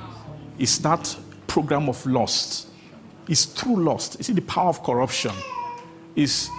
is 0.57 0.79
that 0.79 1.17
program 1.47 1.89
of 1.89 2.05
lust. 2.05 2.67
It's 3.27 3.45
true 3.45 3.75
lust. 3.75 4.17
You 4.19 4.23
see, 4.23 4.33
the 4.33 4.41
power 4.41 4.69
of 4.69 4.81
corruption 4.83 5.33
is, 6.15 6.49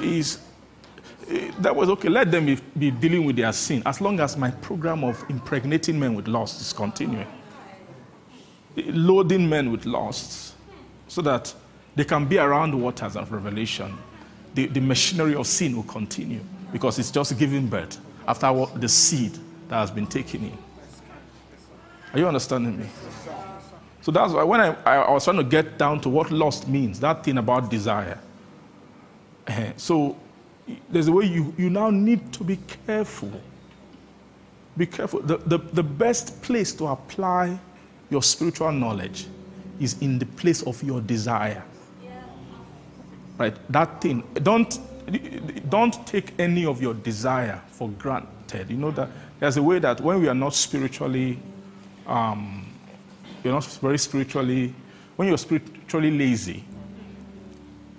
is 0.00 0.38
that 1.58 1.74
was 1.74 1.90
okay. 1.90 2.08
Let 2.08 2.30
them 2.30 2.46
be, 2.46 2.58
be, 2.78 2.90
dealing 2.90 3.24
with 3.24 3.36
their 3.36 3.52
sin 3.52 3.82
as 3.84 4.00
long 4.00 4.18
as 4.20 4.36
my 4.36 4.50
program 4.50 5.04
of 5.04 5.22
impregnating 5.28 5.98
men 5.98 6.14
with 6.14 6.26
lust 6.26 6.60
is 6.60 6.72
continuing. 6.72 7.26
Loading 8.86 9.48
men 9.48 9.72
with 9.72 9.86
lust 9.86 10.54
so 11.08 11.22
that 11.22 11.52
they 11.94 12.04
can 12.04 12.26
be 12.26 12.38
around 12.38 12.80
waters 12.80 13.16
of 13.16 13.32
revelation. 13.32 13.96
The, 14.54 14.66
the 14.66 14.80
machinery 14.80 15.34
of 15.34 15.46
sin 15.46 15.76
will 15.76 15.84
continue 15.84 16.40
because 16.72 16.98
it's 16.98 17.10
just 17.10 17.36
giving 17.38 17.66
birth 17.66 17.98
after 18.26 18.52
what, 18.52 18.80
the 18.80 18.88
seed 18.88 19.32
that 19.68 19.76
has 19.76 19.90
been 19.90 20.06
taken 20.06 20.44
in. 20.44 20.58
Are 22.12 22.18
you 22.18 22.26
understanding 22.26 22.78
me? 22.78 22.86
So 24.00 24.12
that's 24.12 24.32
why 24.32 24.44
when 24.44 24.60
I, 24.60 24.74
I 24.84 25.10
was 25.10 25.24
trying 25.24 25.36
to 25.38 25.44
get 25.44 25.76
down 25.76 26.00
to 26.00 26.08
what 26.08 26.30
lust 26.30 26.68
means, 26.68 27.00
that 27.00 27.24
thing 27.24 27.38
about 27.38 27.70
desire. 27.70 28.18
Eh, 29.46 29.72
so 29.76 30.16
there's 30.88 31.08
a 31.08 31.12
way 31.12 31.24
you, 31.26 31.54
you 31.58 31.70
now 31.70 31.90
need 31.90 32.32
to 32.34 32.44
be 32.44 32.58
careful. 32.86 33.32
Be 34.76 34.86
careful. 34.86 35.20
The, 35.20 35.38
the, 35.38 35.58
the 35.58 35.82
best 35.82 36.40
place 36.42 36.72
to 36.74 36.86
apply 36.86 37.58
your 38.10 38.22
spiritual 38.22 38.72
knowledge 38.72 39.26
is 39.80 40.00
in 40.00 40.18
the 40.18 40.26
place 40.26 40.62
of 40.62 40.82
your 40.82 41.00
desire. 41.00 41.62
Yeah. 42.02 42.10
Right? 43.36 43.56
That 43.72 44.00
thing. 44.00 44.22
Don't, 44.34 44.78
don't 45.68 46.06
take 46.06 46.32
any 46.38 46.66
of 46.66 46.82
your 46.82 46.94
desire 46.94 47.60
for 47.68 47.88
granted. 47.90 48.70
You 48.70 48.76
know 48.76 48.90
that 48.92 49.08
there's 49.40 49.56
a 49.56 49.62
way 49.62 49.78
that 49.78 50.00
when 50.00 50.20
we 50.20 50.28
are 50.28 50.34
not 50.34 50.54
spiritually, 50.54 51.38
um, 52.06 52.66
you're 53.44 53.52
not 53.52 53.64
very 53.64 53.98
spiritually, 53.98 54.74
when 55.16 55.28
you're 55.28 55.38
spiritually 55.38 56.10
lazy, 56.10 56.64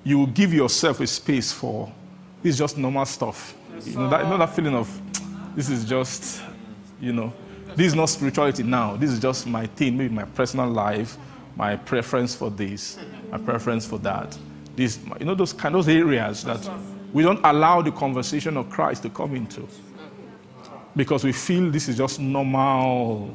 you 0.03 0.27
give 0.27 0.53
yourself 0.53 0.99
a 0.99 1.07
space 1.07 1.51
for 1.51 1.91
this 2.41 2.53
is 2.53 2.57
just 2.57 2.77
normal 2.77 3.05
stuff. 3.05 3.55
You 3.85 3.95
know, 3.95 4.09
that, 4.09 4.23
you 4.23 4.29
know 4.29 4.37
that 4.37 4.55
feeling 4.55 4.75
of 4.75 5.01
this 5.55 5.69
is 5.69 5.85
just, 5.85 6.41
you 7.01 7.13
know, 7.13 7.33
this 7.79 7.87
is 7.87 7.95
not 7.95 8.07
spirituality 8.09 8.61
now. 8.61 8.97
This 8.97 9.09
is 9.09 9.19
just 9.19 9.47
my 9.47 9.65
thing, 9.65 9.97
maybe 9.97 10.13
my 10.13 10.25
personal 10.25 10.67
life, 10.67 11.17
my 11.55 11.77
preference 11.77 12.35
for 12.35 12.49
this, 12.49 12.99
my 13.31 13.37
preference 13.37 13.87
for 13.87 13.97
that. 13.99 14.37
This, 14.75 14.99
you 15.17 15.25
know, 15.25 15.33
those 15.33 15.53
kind 15.53 15.75
of 15.75 15.87
areas 15.87 16.43
that 16.43 16.69
we 17.13 17.23
don't 17.23 17.39
allow 17.43 17.81
the 17.81 17.91
conversation 17.91 18.57
of 18.57 18.69
Christ 18.69 19.03
to 19.03 19.09
come 19.09 19.33
into 19.33 19.65
because 20.95 21.23
we 21.23 21.31
feel 21.31 21.71
this 21.71 21.87
is 21.87 21.97
just 21.97 22.19
normal 22.19 23.33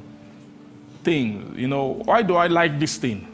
thing. 1.02 1.54
You 1.56 1.68
know, 1.68 2.02
why 2.04 2.20
do 2.22 2.36
I 2.36 2.46
like 2.46 2.78
this 2.78 2.98
thing? 2.98 3.26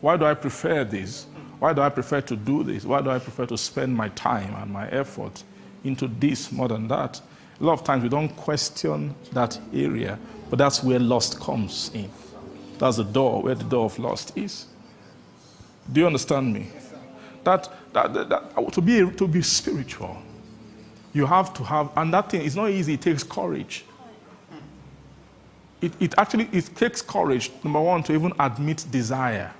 Why 0.00 0.16
do 0.16 0.24
I 0.24 0.34
prefer 0.34 0.84
this? 0.84 1.26
Why 1.58 1.72
do 1.72 1.80
I 1.80 1.88
prefer 1.88 2.20
to 2.20 2.36
do 2.36 2.62
this? 2.62 2.84
Why 2.84 3.00
do 3.00 3.10
I 3.10 3.18
prefer 3.18 3.46
to 3.46 3.58
spend 3.58 3.96
my 3.96 4.10
time 4.10 4.54
and 4.62 4.70
my 4.70 4.88
effort 4.90 5.42
into 5.82 6.06
this 6.06 6.52
more 6.52 6.68
than 6.68 6.86
that? 6.88 7.20
A 7.60 7.64
lot 7.64 7.74
of 7.74 7.84
times 7.84 8.02
we 8.02 8.08
don't 8.08 8.34
question 8.36 9.14
that 9.32 9.58
area, 9.72 10.18
but 10.52 10.58
that's 10.58 10.84
where 10.84 10.98
lust 10.98 11.40
comes 11.40 11.90
in. 11.94 12.10
That's 12.76 12.98
the 12.98 13.04
door, 13.04 13.40
where 13.40 13.54
the 13.54 13.64
door 13.64 13.86
of 13.86 13.98
lust 13.98 14.36
is. 14.36 14.66
Do 15.90 16.00
you 16.00 16.06
understand 16.06 16.52
me? 16.52 16.66
That, 17.42 17.72
that, 17.94 18.12
that, 18.12 18.28
that- 18.28 18.52
oh, 18.54 18.68
to, 18.68 18.82
be, 18.82 19.10
to 19.12 19.26
be 19.26 19.40
spiritual, 19.40 20.14
you 21.14 21.24
have 21.24 21.54
to 21.54 21.64
have, 21.64 21.88
and 21.96 22.12
that 22.12 22.28
thing 22.28 22.42
is 22.42 22.54
not 22.54 22.68
easy, 22.68 22.92
it 22.92 23.00
takes 23.00 23.22
courage. 23.22 23.86
It, 25.80 25.92
it 25.98 26.14
actually 26.18 26.50
it 26.52 26.66
takes 26.76 27.00
courage, 27.00 27.50
number 27.64 27.80
one, 27.80 28.02
to 28.02 28.12
even 28.12 28.34
admit 28.38 28.84
desire. 28.90 29.50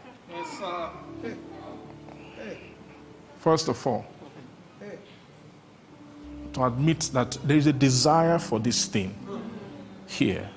First 3.39 3.69
of 3.71 3.87
all, 3.87 4.05
to 6.53 6.65
admit 6.65 7.09
that 7.15 7.39
there 7.45 7.57
is 7.57 7.67
a 7.67 7.73
desire 7.73 8.39
for 8.39 8.59
this 8.61 8.85
thing 8.85 9.15
here. 10.07 10.51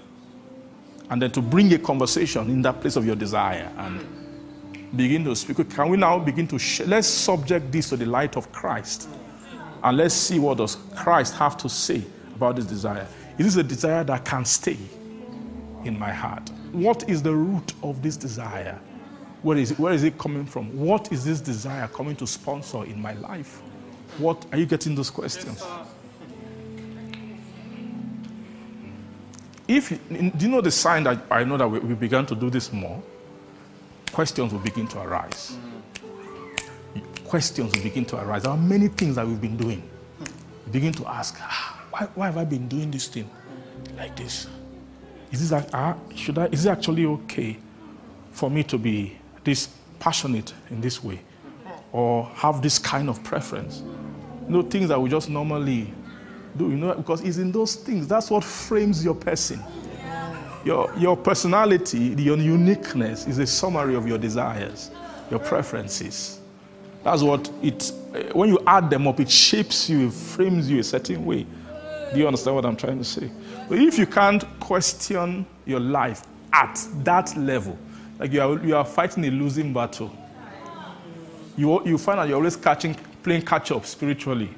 And 1.10 1.22
then 1.22 1.32
to 1.32 1.41
bring 1.41 1.73
a 1.73 1.77
conversation 1.77 2.49
in 2.49 2.61
that 2.64 2.82
place 2.82 2.95
of 2.95 3.06
your 3.06 3.15
desire 3.15 3.72
and 3.77 4.06
begin 4.95 5.23
to 5.26 5.36
speak. 5.36 5.69
Can 5.69 5.90
we 5.90 5.98
now 5.98 6.18
begin 6.19 6.48
to 6.48 6.57
sh- 6.57 6.82
let's 6.82 7.07
subject 7.07 7.72
this 7.72 7.90
to 7.90 7.98
the 7.98 8.06
light 8.06 8.38
of 8.38 8.52
Christ 8.52 9.07
and 9.84 9.98
let's 9.98 10.15
see 10.15 10.40
what 10.40 10.57
does 10.57 10.77
Christ 10.95 11.36
have 11.36 11.57
to 11.57 11.69
say 11.69 12.03
about 12.36 12.56
this 12.56 12.65
desire. 12.65 13.07
Is 13.38 13.45
this 13.45 13.56
a 13.57 13.64
desire 13.64 14.03
that 14.03 14.26
can 14.26 14.44
stay 14.45 14.77
in 15.84 15.98
my 15.98 16.11
heart? 16.11 16.49
What 16.72 17.07
is 17.10 17.22
the 17.22 17.34
root 17.34 17.73
of 17.84 18.02
this 18.02 18.18
desire? 18.18 18.80
Where 19.41 19.57
is 19.57 19.72
it, 19.72 19.80
where 19.80 19.94
is 19.94 20.03
it 20.03 20.18
coming 20.18 20.45
from? 20.45 20.76
What 20.77 21.11
is 21.11 21.23
this 21.23 21.40
desire 21.40 21.88
coming 21.88 22.15
to 22.15 22.26
sponsor 22.26 22.84
in 22.86 22.99
my 22.99 23.14
life? 23.14 23.61
What 24.18 24.44
are 24.52 24.57
you 24.57 24.65
getting 24.65 24.95
those 24.95 25.11
questions? 25.11 25.64
If 29.68 29.90
do 30.10 30.46
you 30.46 30.48
know 30.48 30.62
the 30.62 30.72
sign 30.72 31.04
that 31.04 31.26
I 31.32 31.44
know 31.44 31.58
that 31.58 31.68
we, 31.68 31.80
we 31.80 31.96
began 31.96 32.26
to 32.28 32.36
do 32.36 32.50
this 32.50 32.72
more? 32.72 33.02
Questions 34.12 34.54
will 34.54 34.60
begin 34.60 34.88
to 34.90 35.02
arise. 35.02 35.58
Questions 37.26 37.74
will 37.76 37.84
begin 37.84 38.06
to 38.06 38.18
arise. 38.18 38.44
There 38.44 38.52
are 38.52 38.58
many 38.58 38.88
things 38.88 39.16
that 39.16 39.26
we've 39.28 39.42
been 39.42 39.58
doing. 39.58 39.82
You 40.68 40.72
begin 40.72 40.94
to 40.94 41.08
ask, 41.08 41.36
"Ah, 41.42 41.84
why, 41.90 42.08
why 42.16 42.26
have 42.28 42.38
I 42.38 42.46
been 42.46 42.68
doing 42.68 42.92
this 42.92 43.08
thing 43.08 43.30
like 43.98 44.16
this? 44.16 44.48
Is 45.32 45.50
this 45.50 45.66
ah, 45.74 45.96
should 46.16 46.38
I, 46.38 46.46
is 46.46 46.66
it 46.66 46.70
actually 46.70 47.06
okay 47.06 47.58
for 48.32 48.50
me 48.50 48.64
to 48.64 48.78
be 48.78 49.18
this 49.44 49.70
passionate 50.00 50.54
in 50.70 50.80
this 50.80 51.04
way, 51.04 51.20
or 51.92 52.26
have 52.36 52.62
this 52.62 52.78
kind 52.78 53.10
of 53.10 53.24
preference? 53.24 53.82
You 54.48 54.54
know, 54.54 54.62
things 54.62 54.90
that 54.90 55.02
we 55.02 55.10
just 55.10 55.30
normally 55.30 55.92
do, 56.57 56.69
you 56.69 56.77
know, 56.77 56.94
because 56.94 57.22
it's 57.22 57.38
in 57.38 57.52
those 57.52 57.76
things, 57.76 58.07
that's 58.07 58.30
what 58.30 58.44
frames 58.44 59.03
your 59.03 59.15
person. 59.15 59.61
Your, 60.64 60.91
your 60.98 61.15
personality, 61.15 62.15
your 62.18 62.38
uniqueness 62.38 63.27
is 63.27 63.38
a 63.38 63.45
summary 63.45 63.95
of 63.95 64.07
your 64.07 64.18
desires, 64.18 64.90
your 65.30 65.40
preferences. 65.40 66.40
That's 67.03 67.22
what 67.22 67.52
it, 67.61 67.91
eh, 68.15 68.32
when 68.34 68.49
you 68.49 68.60
add 68.65 68.90
them 68.90 69.07
up, 69.07 69.19
it 69.19 69.30
shapes 69.30 69.88
you, 69.90 70.07
it 70.07 70.14
frames 70.14 70.69
you 70.69 70.80
a 70.80 70.84
certain 70.84 71.23
way. 71.23 71.45
Do 72.11 72.19
you 72.19 72.26
understand 72.26 72.56
what 72.56 72.65
I'm 72.65 72.76
trying 72.76 72.98
to 72.98 73.03
say? 73.03 73.30
But 73.69 73.77
if 73.77 73.99
you 73.99 74.07
can't 74.07 74.44
question 74.60 75.45
your 75.65 75.80
life 75.80 76.23
at 76.52 76.84
that 77.03 77.36
level, 77.38 77.77
like 78.18 78.32
you 78.32 78.41
are, 78.41 78.65
you 78.65 78.76
are 78.76 78.86
fighting 78.86 79.26
a 79.26 79.30
losing 79.30 79.72
battle, 79.72 80.11
you, 81.56 81.86
you 81.86 81.98
find 81.98 82.19
that 82.19 82.27
you're 82.27 82.38
always 82.38 82.56
catching, 82.56 82.95
playing 83.22 83.44
catch 83.44 83.72
up 83.72 83.86
spiritually. 83.86 84.49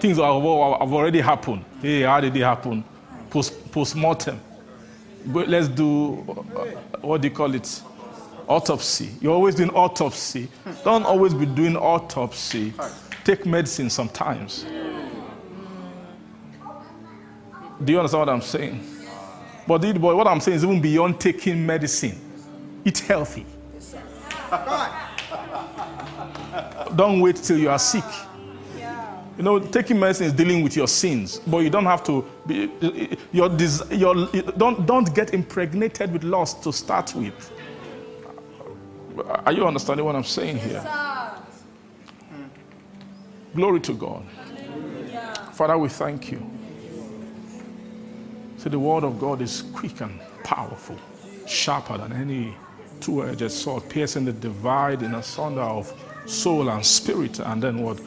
Things 0.00 0.18
have, 0.18 0.34
have 0.42 0.92
already 0.92 1.20
happened. 1.20 1.64
Hey, 1.80 2.02
how 2.02 2.20
did 2.20 2.36
it 2.36 2.42
happen? 2.42 2.84
Post, 3.30 3.72
post-mortem. 3.72 4.40
But 5.26 5.48
let's 5.48 5.68
do, 5.68 6.18
uh, 6.28 6.98
what 7.00 7.20
do 7.20 7.28
you 7.28 7.34
call 7.34 7.54
it? 7.54 7.82
Autopsy. 8.46 9.10
You're 9.20 9.32
always 9.34 9.54
doing 9.56 9.70
autopsy. 9.70 10.48
Don't 10.84 11.04
always 11.04 11.34
be 11.34 11.46
doing 11.46 11.76
autopsy. 11.76 12.72
Take 13.24 13.44
medicine 13.44 13.90
sometimes. 13.90 14.64
Do 17.84 17.92
you 17.92 17.98
understand 17.98 18.20
what 18.20 18.28
I'm 18.28 18.40
saying? 18.42 18.80
But, 19.66 19.82
the- 19.82 19.94
but 19.98 20.16
what 20.16 20.26
I'm 20.28 20.40
saying 20.40 20.58
is 20.58 20.64
even 20.64 20.80
beyond 20.80 21.20
taking 21.20 21.66
medicine, 21.66 22.20
eat 22.84 22.98
healthy. 23.00 23.44
Don't 26.94 27.20
wait 27.20 27.36
till 27.36 27.58
you 27.58 27.68
are 27.68 27.78
sick. 27.80 28.04
You 29.36 29.42
know, 29.42 29.58
taking 29.58 29.98
medicine 29.98 30.26
is 30.26 30.32
dealing 30.32 30.62
with 30.62 30.76
your 30.76 30.88
sins, 30.88 31.40
but 31.46 31.58
you 31.58 31.68
don't 31.68 31.84
have 31.84 32.02
to 32.04 32.24
be, 32.46 32.70
your, 33.32 33.50
your, 33.90 34.26
don't, 34.56 34.86
don't 34.86 35.14
get 35.14 35.34
impregnated 35.34 36.10
with 36.10 36.24
lust 36.24 36.62
to 36.62 36.72
start 36.72 37.14
with. 37.14 37.52
Are 39.44 39.52
you 39.52 39.66
understanding 39.66 40.06
what 40.06 40.16
I'm 40.16 40.24
saying 40.24 40.58
here? 40.58 40.82
Glory 43.54 43.80
to 43.80 43.92
God. 43.92 44.24
Father, 45.52 45.76
we 45.76 45.88
thank 45.88 46.30
you. 46.30 46.50
So 48.56 48.70
the 48.70 48.78
word 48.78 49.04
of 49.04 49.18
God 49.20 49.42
is 49.42 49.62
quick 49.74 50.00
and 50.00 50.18
powerful, 50.44 50.96
sharper 51.46 51.98
than 51.98 52.12
any 52.12 52.54
two-edged 53.00 53.50
sword, 53.50 53.88
piercing 53.90 54.24
the 54.24 54.32
divide 54.32 55.02
in 55.02 55.14
asunder 55.14 55.60
of 55.60 55.92
soul 56.24 56.70
and 56.70 56.84
spirit, 56.84 57.38
and 57.38 57.62
then 57.62 57.82
what? 57.82 58.00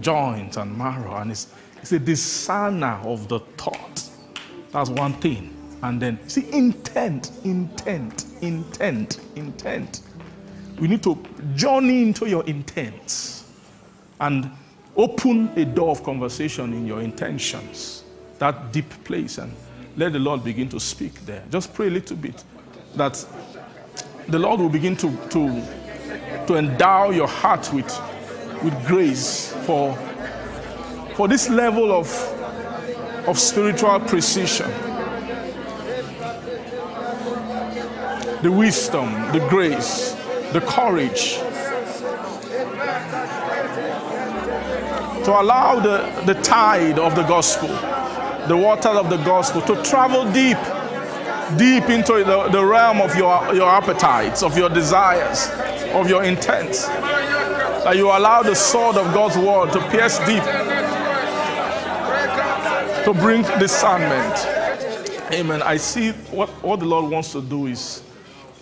Joint 0.00 0.56
and 0.56 0.76
marrow. 0.76 1.16
And 1.16 1.30
it's, 1.30 1.52
it's 1.80 1.92
a 1.92 1.98
discerner 1.98 3.00
of 3.04 3.28
the 3.28 3.40
thought. 3.40 4.08
That's 4.72 4.90
one 4.90 5.14
thing. 5.14 5.54
And 5.82 6.00
then, 6.00 6.18
see, 6.28 6.50
intent, 6.50 7.30
intent, 7.44 8.26
intent, 8.40 9.20
intent. 9.36 10.00
We 10.80 10.88
need 10.88 11.02
to 11.02 11.22
journey 11.54 12.02
into 12.02 12.26
your 12.26 12.44
intents 12.44 13.52
and 14.20 14.50
open 14.96 15.50
a 15.56 15.64
door 15.64 15.90
of 15.90 16.02
conversation 16.02 16.72
in 16.72 16.86
your 16.86 17.00
intentions, 17.00 18.04
that 18.38 18.72
deep 18.72 19.04
place, 19.04 19.38
and 19.38 19.54
let 19.96 20.12
the 20.12 20.18
Lord 20.18 20.42
begin 20.42 20.68
to 20.70 20.80
speak 20.80 21.14
there. 21.26 21.42
Just 21.50 21.74
pray 21.74 21.88
a 21.88 21.90
little 21.90 22.16
bit 22.16 22.42
that 22.96 23.24
the 24.28 24.38
Lord 24.38 24.60
will 24.60 24.68
begin 24.68 24.96
to, 24.96 25.10
to, 25.30 26.46
to 26.46 26.56
endow 26.56 27.10
your 27.10 27.28
heart 27.28 27.72
with, 27.72 27.86
with 28.62 28.86
grace 28.86 29.53
for, 29.64 29.96
for 31.14 31.28
this 31.28 31.48
level 31.48 31.92
of, 31.92 32.08
of 33.26 33.38
spiritual 33.38 34.00
precision. 34.00 34.70
The 38.42 38.52
wisdom, 38.52 39.10
the 39.32 39.46
grace, 39.48 40.12
the 40.52 40.60
courage 40.60 41.38
to 45.24 45.30
allow 45.40 45.80
the, 45.80 46.22
the 46.26 46.34
tide 46.42 46.98
of 46.98 47.16
the 47.16 47.22
gospel, 47.22 47.68
the 48.46 48.56
water 48.56 48.90
of 48.90 49.08
the 49.08 49.16
gospel, 49.18 49.62
to 49.62 49.82
travel 49.82 50.30
deep, 50.32 50.58
deep 51.56 51.88
into 51.88 52.22
the, 52.24 52.48
the 52.50 52.62
realm 52.64 53.00
of 53.00 53.16
your, 53.16 53.54
your 53.54 53.70
appetites, 53.70 54.42
of 54.42 54.56
your 54.58 54.68
desires, 54.68 55.48
of 55.94 56.10
your 56.10 56.24
intents. 56.24 56.86
That 57.84 57.96
you 57.96 58.08
allow 58.08 58.42
the 58.42 58.54
sword 58.54 58.96
of 58.96 59.12
God's 59.12 59.36
word 59.36 59.72
to 59.72 59.80
pierce 59.90 60.18
deep, 60.20 60.42
to 63.04 63.12
bring 63.12 63.42
discernment. 63.58 64.48
Amen. 65.32 65.62
I 65.62 65.76
see 65.76 66.12
what, 66.30 66.48
what 66.62 66.80
the 66.80 66.86
Lord 66.86 67.10
wants 67.10 67.32
to 67.32 67.42
do 67.42 67.66
is 67.66 68.02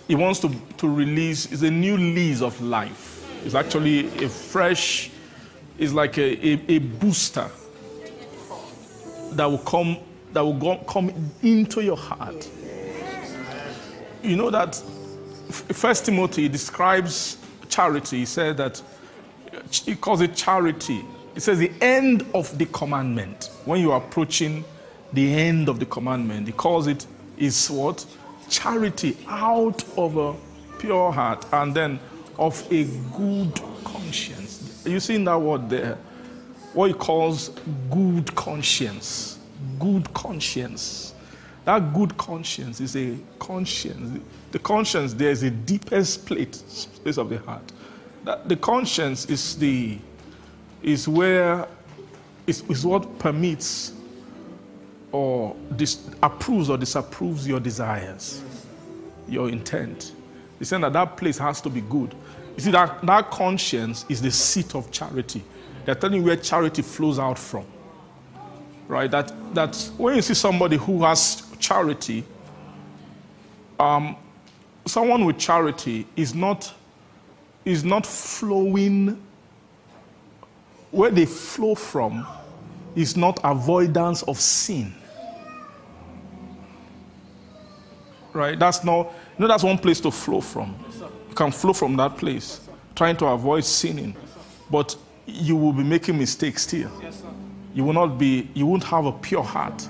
He 0.09 0.15
wants 0.15 0.39
to, 0.41 0.51
to 0.77 0.89
release, 0.89 1.51
is 1.51 1.63
a 1.63 1.71
new 1.71 1.97
lease 1.97 2.41
of 2.41 2.59
life. 2.61 3.25
It's 3.45 3.55
actually 3.55 4.07
a 4.23 4.27
fresh, 4.27 5.09
it's 5.77 5.93
like 5.93 6.17
a, 6.17 6.45
a, 6.45 6.75
a 6.75 6.77
booster 6.79 7.49
that 9.31 9.45
will 9.45 9.57
come 9.59 9.99
that 10.33 10.41
will 10.41 10.53
go, 10.53 10.77
come 10.79 11.13
into 11.41 11.81
your 11.81 11.97
heart. 11.97 12.49
You 14.21 14.35
know 14.35 14.49
that 14.49 14.75
First 15.49 16.05
Timothy 16.05 16.49
describes 16.49 17.37
charity. 17.69 18.19
He 18.19 18.25
said 18.25 18.57
that 18.57 18.81
he 19.81 19.95
calls 19.95 20.21
it 20.21 20.35
charity. 20.35 21.03
He 21.33 21.39
says 21.39 21.57
the 21.57 21.71
end 21.81 22.25
of 22.33 22.57
the 22.57 22.65
commandment. 22.67 23.49
When 23.65 23.81
you 23.81 23.91
are 23.91 23.97
approaching 23.97 24.63
the 25.13 25.33
end 25.33 25.69
of 25.69 25.79
the 25.79 25.85
commandment, 25.85 26.47
he 26.47 26.53
calls 26.53 26.87
it 26.87 27.05
is 27.37 27.69
what? 27.69 28.05
Charity 28.49 29.17
out 29.27 29.83
of 29.97 30.17
a 30.17 30.35
pure 30.77 31.11
heart 31.11 31.45
and 31.51 31.73
then 31.73 31.99
of 32.37 32.61
a 32.71 32.83
good 33.15 33.53
conscience. 33.83 34.83
You 34.85 34.99
see 34.99 35.15
in 35.15 35.25
that 35.25 35.39
word 35.39 35.69
there? 35.69 35.97
What 36.73 36.87
he 36.87 36.93
calls 36.93 37.49
good 37.89 38.33
conscience. 38.35 39.39
Good 39.79 40.13
conscience. 40.13 41.13
That 41.65 41.93
good 41.93 42.17
conscience 42.17 42.81
is 42.81 42.95
a 42.95 43.15
conscience. 43.39 44.19
The 44.51 44.59
conscience 44.59 45.13
there 45.13 45.31
is 45.31 45.41
the 45.41 45.51
deepest 45.51 46.25
place, 46.25 46.87
place 47.01 47.17
of 47.17 47.29
the 47.29 47.37
heart. 47.39 47.71
The 48.23 48.55
conscience 48.55 49.25
is 49.25 49.57
the 49.57 49.97
is 50.81 51.07
where 51.07 51.67
is, 52.47 52.61
is 52.69 52.85
what 52.85 53.19
permits 53.19 53.93
or 55.11 55.55
dis, 55.75 56.09
approves 56.21 56.69
or 56.69 56.77
disapproves 56.77 57.47
your 57.47 57.59
desires, 57.59 58.41
your 59.27 59.49
intent. 59.49 60.13
He's 60.59 60.69
saying 60.69 60.81
that 60.81 60.93
that 60.93 61.17
place 61.17 61.37
has 61.37 61.61
to 61.61 61.69
be 61.69 61.81
good. 61.81 62.13
You 62.55 62.63
see, 62.63 62.71
that, 62.71 63.05
that 63.05 63.31
conscience 63.31 64.05
is 64.09 64.21
the 64.21 64.31
seat 64.31 64.75
of 64.75 64.91
charity. 64.91 65.43
They're 65.85 65.95
telling 65.95 66.19
you 66.19 66.25
where 66.25 66.35
charity 66.35 66.81
flows 66.81 67.19
out 67.19 67.37
from. 67.37 67.65
Right? 68.87 69.09
That, 69.09 69.33
that 69.55 69.75
when 69.97 70.15
you 70.15 70.21
see 70.21 70.33
somebody 70.33 70.77
who 70.77 71.03
has 71.03 71.43
charity, 71.59 72.23
um, 73.79 74.15
someone 74.85 75.25
with 75.25 75.37
charity 75.37 76.05
is 76.15 76.35
not, 76.35 76.73
is 77.65 77.83
not 77.83 78.05
flowing, 78.05 79.21
where 80.91 81.11
they 81.11 81.25
flow 81.25 81.75
from 81.75 82.25
is 82.95 83.17
not 83.17 83.39
avoidance 83.43 84.23
of 84.23 84.39
sin. 84.39 84.93
Right? 88.33 88.57
That's 88.57 88.83
not, 88.83 89.05
you 89.05 89.11
know, 89.39 89.47
that's 89.47 89.63
one 89.63 89.77
place 89.77 89.99
to 90.01 90.11
flow 90.11 90.41
from. 90.41 90.75
You 91.29 91.35
can 91.35 91.51
flow 91.51 91.73
from 91.73 91.95
that 91.97 92.17
place, 92.17 92.67
trying 92.95 93.17
to 93.17 93.27
avoid 93.27 93.63
sinning. 93.65 94.15
But 94.69 94.95
you 95.25 95.55
will 95.55 95.73
be 95.73 95.83
making 95.83 96.17
mistakes 96.17 96.63
still. 96.63 96.91
You 97.73 97.83
will 97.83 97.93
not 97.93 98.17
be, 98.17 98.49
you 98.53 98.65
won't 98.65 98.83
have 98.83 99.05
a 99.05 99.11
pure 99.11 99.43
heart. 99.43 99.87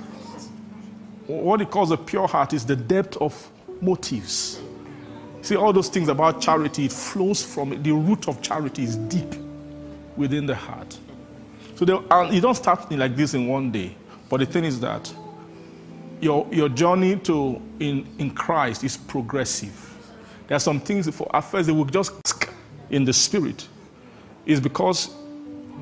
What 1.28 1.60
he 1.60 1.66
calls 1.66 1.92
a 1.92 1.98
pure 1.98 2.28
heart 2.28 2.54
is 2.54 2.66
the 2.66 2.76
depth 2.76 3.18
of 3.18 3.50
motives. 3.82 4.62
See, 5.44 5.58
all 5.58 5.74
those 5.74 5.90
things 5.90 6.08
about 6.08 6.42
charity, 6.42 6.86
it 6.86 6.94
flows 6.94 7.44
from. 7.44 7.84
The 7.84 7.92
root 7.92 8.30
of 8.30 8.42
charity 8.42 8.84
is 8.84 8.96
deep 8.96 9.36
within 10.16 10.46
the 10.46 10.56
heart. 10.56 10.98
So 11.76 11.84
they, 11.84 12.00
and 12.12 12.34
you 12.34 12.40
don't 12.40 12.56
start 12.56 12.90
like 12.94 13.18
this 13.18 13.34
in 13.34 13.50
one 13.50 13.70
day. 13.70 13.94
But 14.30 14.40
the 14.40 14.46
thing 14.46 14.64
is 14.64 14.80
that 14.80 15.14
your, 16.22 16.48
your 16.50 16.70
journey 16.70 17.18
to 17.18 17.62
in, 17.82 18.08
in 18.20 18.32
Christ 18.32 18.86
is 18.86 18.96
progressive. 18.96 19.94
There 20.48 20.56
are 20.56 20.62
some 20.62 20.80
things 20.80 21.14
for 21.14 21.34
at 21.36 21.42
first 21.42 21.68
they 21.68 21.74
will 21.74 21.86
just 21.86 22.14
in 22.90 23.04
the 23.04 23.12
spirit. 23.14 23.68
Is 24.46 24.62
because 24.62 25.14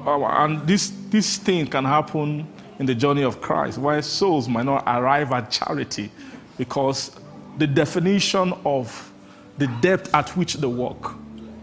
uh, 0.05 0.23
and 0.23 0.65
this 0.67 0.91
this 1.09 1.37
thing 1.37 1.67
can 1.67 1.85
happen 1.85 2.47
in 2.79 2.87
the 2.87 2.95
journey 2.95 3.21
of 3.21 3.41
Christ, 3.41 3.77
where 3.77 4.01
souls 4.01 4.49
might 4.49 4.65
not 4.65 4.83
arrive 4.87 5.31
at 5.31 5.51
charity 5.51 6.11
because 6.57 7.15
the 7.59 7.67
definition 7.67 8.53
of 8.65 9.10
the 9.57 9.67
depth 9.81 10.13
at 10.13 10.29
which 10.37 10.55
the 10.55 10.69
work 10.69 11.13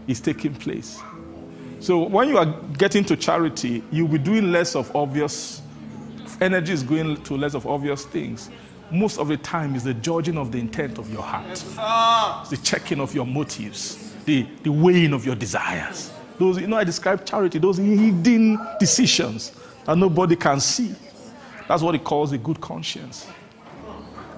is 0.07 0.19
taking 0.19 0.53
place. 0.53 0.99
So 1.79 1.99
when 1.99 2.27
you 2.27 2.37
are 2.37 2.45
getting 2.77 3.03
to 3.05 3.15
charity, 3.15 3.83
you'll 3.91 4.07
be 4.07 4.17
doing 4.17 4.51
less 4.51 4.75
of 4.75 4.93
obvious 4.95 5.61
energy 6.41 6.73
is 6.73 6.83
going 6.83 7.21
to 7.23 7.37
less 7.37 7.53
of 7.53 7.67
obvious 7.67 8.05
things. 8.05 8.49
Most 8.91 9.19
of 9.19 9.27
the 9.27 9.37
time 9.37 9.75
is 9.75 9.83
the 9.83 9.93
judging 9.93 10.37
of 10.37 10.51
the 10.51 10.57
intent 10.57 10.97
of 10.97 11.11
your 11.11 11.21
heart. 11.21 11.45
It's 11.49 12.49
the 12.49 12.59
checking 12.63 12.99
of 12.99 13.13
your 13.13 13.25
motives, 13.25 14.15
the, 14.25 14.47
the 14.63 14.71
weighing 14.71 15.13
of 15.13 15.25
your 15.25 15.35
desires. 15.35 16.11
Those, 16.39 16.59
you 16.59 16.67
know, 16.67 16.77
I 16.77 16.83
describe 16.83 17.25
charity, 17.25 17.59
those 17.59 17.77
hidden 17.77 18.59
decisions 18.79 19.51
that 19.85 19.97
nobody 19.97 20.35
can 20.35 20.59
see. 20.59 20.95
That's 21.67 21.83
what 21.83 21.93
he 21.93 21.99
calls 21.99 22.31
a 22.31 22.37
good 22.37 22.59
conscience. 22.59 23.27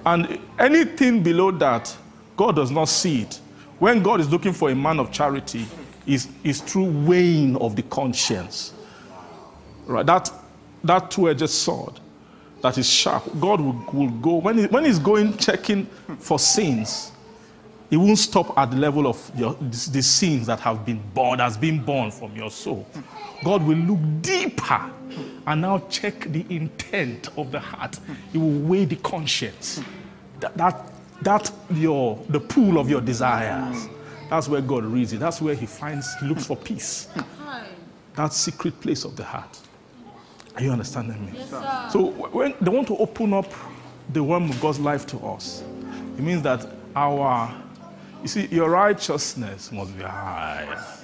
And 0.04 0.38
anything 0.58 1.22
below 1.22 1.50
that, 1.52 1.96
God 2.36 2.56
does 2.56 2.70
not 2.70 2.86
see 2.86 3.22
it. 3.22 3.40
When 3.78 4.02
God 4.02 4.20
is 4.20 4.30
looking 4.30 4.52
for 4.52 4.70
a 4.70 4.74
man 4.74 5.00
of 5.00 5.10
charity, 5.10 5.66
is, 6.06 6.28
is 6.44 6.60
through 6.60 6.90
weighing 7.06 7.56
of 7.56 7.76
the 7.76 7.82
conscience. 7.82 8.72
Right? 9.86 10.06
That, 10.06 10.30
that 10.84 11.10
two 11.10 11.28
edged 11.28 11.48
sword 11.50 12.00
that 12.60 12.78
is 12.78 12.88
sharp, 12.88 13.24
God 13.40 13.60
will, 13.60 13.84
will 13.92 14.10
go, 14.10 14.36
when, 14.36 14.58
he, 14.58 14.66
when 14.66 14.84
He's 14.84 14.98
going 14.98 15.36
checking 15.36 15.86
for 16.18 16.38
sins, 16.38 17.10
He 17.90 17.96
won't 17.96 18.18
stop 18.18 18.56
at 18.56 18.70
the 18.70 18.76
level 18.76 19.06
of 19.06 19.30
your, 19.36 19.54
the, 19.54 19.90
the 19.92 20.02
sins 20.02 20.46
that 20.46 20.60
have 20.60 20.86
been 20.86 21.02
born, 21.12 21.40
has 21.40 21.56
been 21.56 21.84
born 21.84 22.10
from 22.10 22.34
your 22.36 22.50
soul. 22.50 22.86
God 23.44 23.64
will 23.64 23.76
look 23.76 24.22
deeper 24.22 24.90
and 25.46 25.60
now 25.60 25.80
check 25.90 26.20
the 26.20 26.46
intent 26.48 27.28
of 27.36 27.50
the 27.50 27.58
heart. 27.58 27.98
He 28.30 28.38
will 28.38 28.60
weigh 28.60 28.84
the 28.84 28.96
conscience. 28.96 29.82
That, 30.38 30.56
that, 30.56 30.91
that 31.24 31.50
your, 31.70 32.22
the 32.28 32.40
pool 32.40 32.78
of 32.78 32.88
your 32.88 33.00
desires. 33.00 33.88
That's 34.30 34.48
where 34.48 34.60
God 34.60 34.84
reads 34.84 35.12
it. 35.12 35.20
That's 35.20 35.40
where 35.40 35.54
He 35.54 35.66
finds, 35.66 36.14
He 36.20 36.26
looks 36.26 36.46
for 36.46 36.56
peace. 36.56 37.08
That 38.14 38.32
secret 38.32 38.78
place 38.80 39.04
of 39.04 39.16
the 39.16 39.24
heart. 39.24 39.58
Are 40.54 40.62
you 40.62 40.70
understanding 40.70 41.24
me? 41.24 41.32
Yes, 41.34 41.50
sir. 41.50 41.88
So 41.90 42.10
when 42.10 42.54
they 42.60 42.70
want 42.70 42.86
to 42.88 42.96
open 42.98 43.32
up 43.32 43.50
the 44.12 44.22
worm 44.22 44.50
of 44.50 44.60
God's 44.60 44.80
life 44.80 45.06
to 45.08 45.18
us, 45.18 45.62
it 46.18 46.20
means 46.20 46.42
that 46.42 46.66
our, 46.94 47.54
you 48.20 48.28
see, 48.28 48.46
your 48.46 48.68
righteousness 48.68 49.72
must 49.72 49.96
be 49.96 50.02
high. 50.02 50.98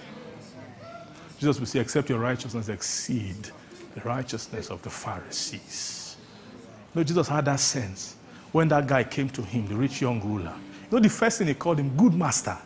Jesus 1.39 1.59
will 1.59 1.67
say, 1.67 1.81
except 1.81 2.11
your 2.11 2.19
righteousness 2.19 2.69
exceed 2.69 3.51
the 3.95 4.01
righteousness 4.03 4.71
of 4.71 4.83
the 4.83 4.91
Pharisees. 4.91 6.17
No, 6.95 7.03
Jesus 7.03 7.29
had 7.29 7.47
that 7.47 7.61
sense 7.61 8.17
when 8.53 8.69
that 8.69 8.87
guy 8.87 9.05
came 9.05 9.29
to 9.31 9.43
him, 9.43 9.67
the 9.67 9.75
rich 9.75 10.01
young 10.01 10.21
ruler. 10.21 10.55
You 10.91 10.97
know, 10.97 10.99
the 11.01 11.09
first 11.09 11.39
thing 11.39 11.49
he 11.49 11.55
called 11.55 11.79
him, 11.79 11.95
good 11.97 12.15
master. 12.15 12.57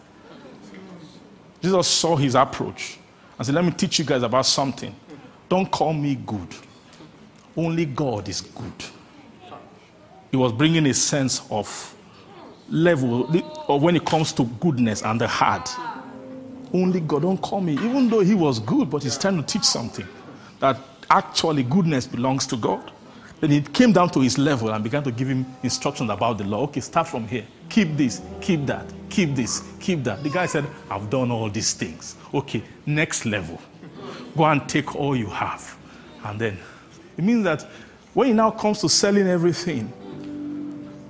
Jesus 1.61 1.87
saw 1.87 2.17
his 2.17 2.35
approach 2.35 2.99
and 3.39 3.47
said, 3.47 3.55
Let 3.55 3.65
me 3.65 3.71
teach 3.71 3.99
you 3.99 4.05
guys 4.05 4.23
about 4.23 4.47
something. 4.47 4.95
Don't 5.49 5.71
call 5.71 5.93
me 5.93 6.15
good. 6.15 6.49
Only 7.57 7.85
God 7.85 8.29
is 8.29 8.41
good. 8.41 8.73
He 10.31 10.37
was 10.37 10.53
bringing 10.53 10.87
a 10.87 10.95
sense 10.95 11.43
of 11.51 11.95
level 12.69 13.29
of 13.69 13.83
when 13.83 13.97
it 13.97 14.05
comes 14.05 14.33
to 14.33 14.45
goodness 14.45 15.03
and 15.03 15.21
the 15.21 15.29
heart. 15.29 15.69
Only 16.73 17.01
God, 17.01 17.23
don't 17.23 17.41
call 17.41 17.61
me. 17.61 17.75
Even 17.75 18.09
though 18.09 18.21
he 18.21 18.35
was 18.35 18.59
good, 18.59 18.89
but 18.89 19.03
he's 19.03 19.19
trying 19.19 19.37
to 19.37 19.43
teach 19.43 19.65
something 19.65 20.07
that 20.59 20.79
actually 21.11 21.63
goodness 21.65 22.07
belongs 22.07 22.47
to 22.47 22.57
God. 22.57 22.91
Then 23.43 23.51
he 23.51 23.61
came 23.61 23.93
down 23.93 24.09
to 24.11 24.21
his 24.21 24.39
level 24.39 24.71
and 24.71 24.85
began 24.85 25.03
to 25.03 25.11
give 25.11 25.27
him 25.27 25.45
instructions 25.65 26.09
about 26.11 26.39
the 26.39 26.45
law. 26.45 26.63
Okay, 26.63 26.81
start 26.81 27.09
from 27.09 27.27
here. 27.27 27.45
Keep 27.69 27.97
this, 27.97 28.23
keep 28.41 28.67
that, 28.67 28.87
keep 29.11 29.35
this, 29.35 29.65
keep 29.81 30.05
that. 30.05 30.23
The 30.23 30.31
guy 30.31 30.47
said, 30.47 30.65
I've 30.89 31.11
done 31.11 31.33
all 31.33 31.51
these 31.51 31.75
things. 31.75 32.15
Okay, 32.33 32.63
next 32.87 33.27
level. 33.27 33.61
Go 34.37 34.45
and 34.45 34.69
take 34.69 34.95
all 34.95 35.17
you 35.17 35.27
have. 35.27 35.77
And 36.25 36.41
then 36.41 36.57
it 37.19 37.25
means 37.25 37.43
that 37.43 37.63
when 38.15 38.29
he 38.29 38.33
now 38.33 38.53
comes 38.53 38.81
to 38.83 38.89
selling 38.89 39.27
everything, 39.27 39.93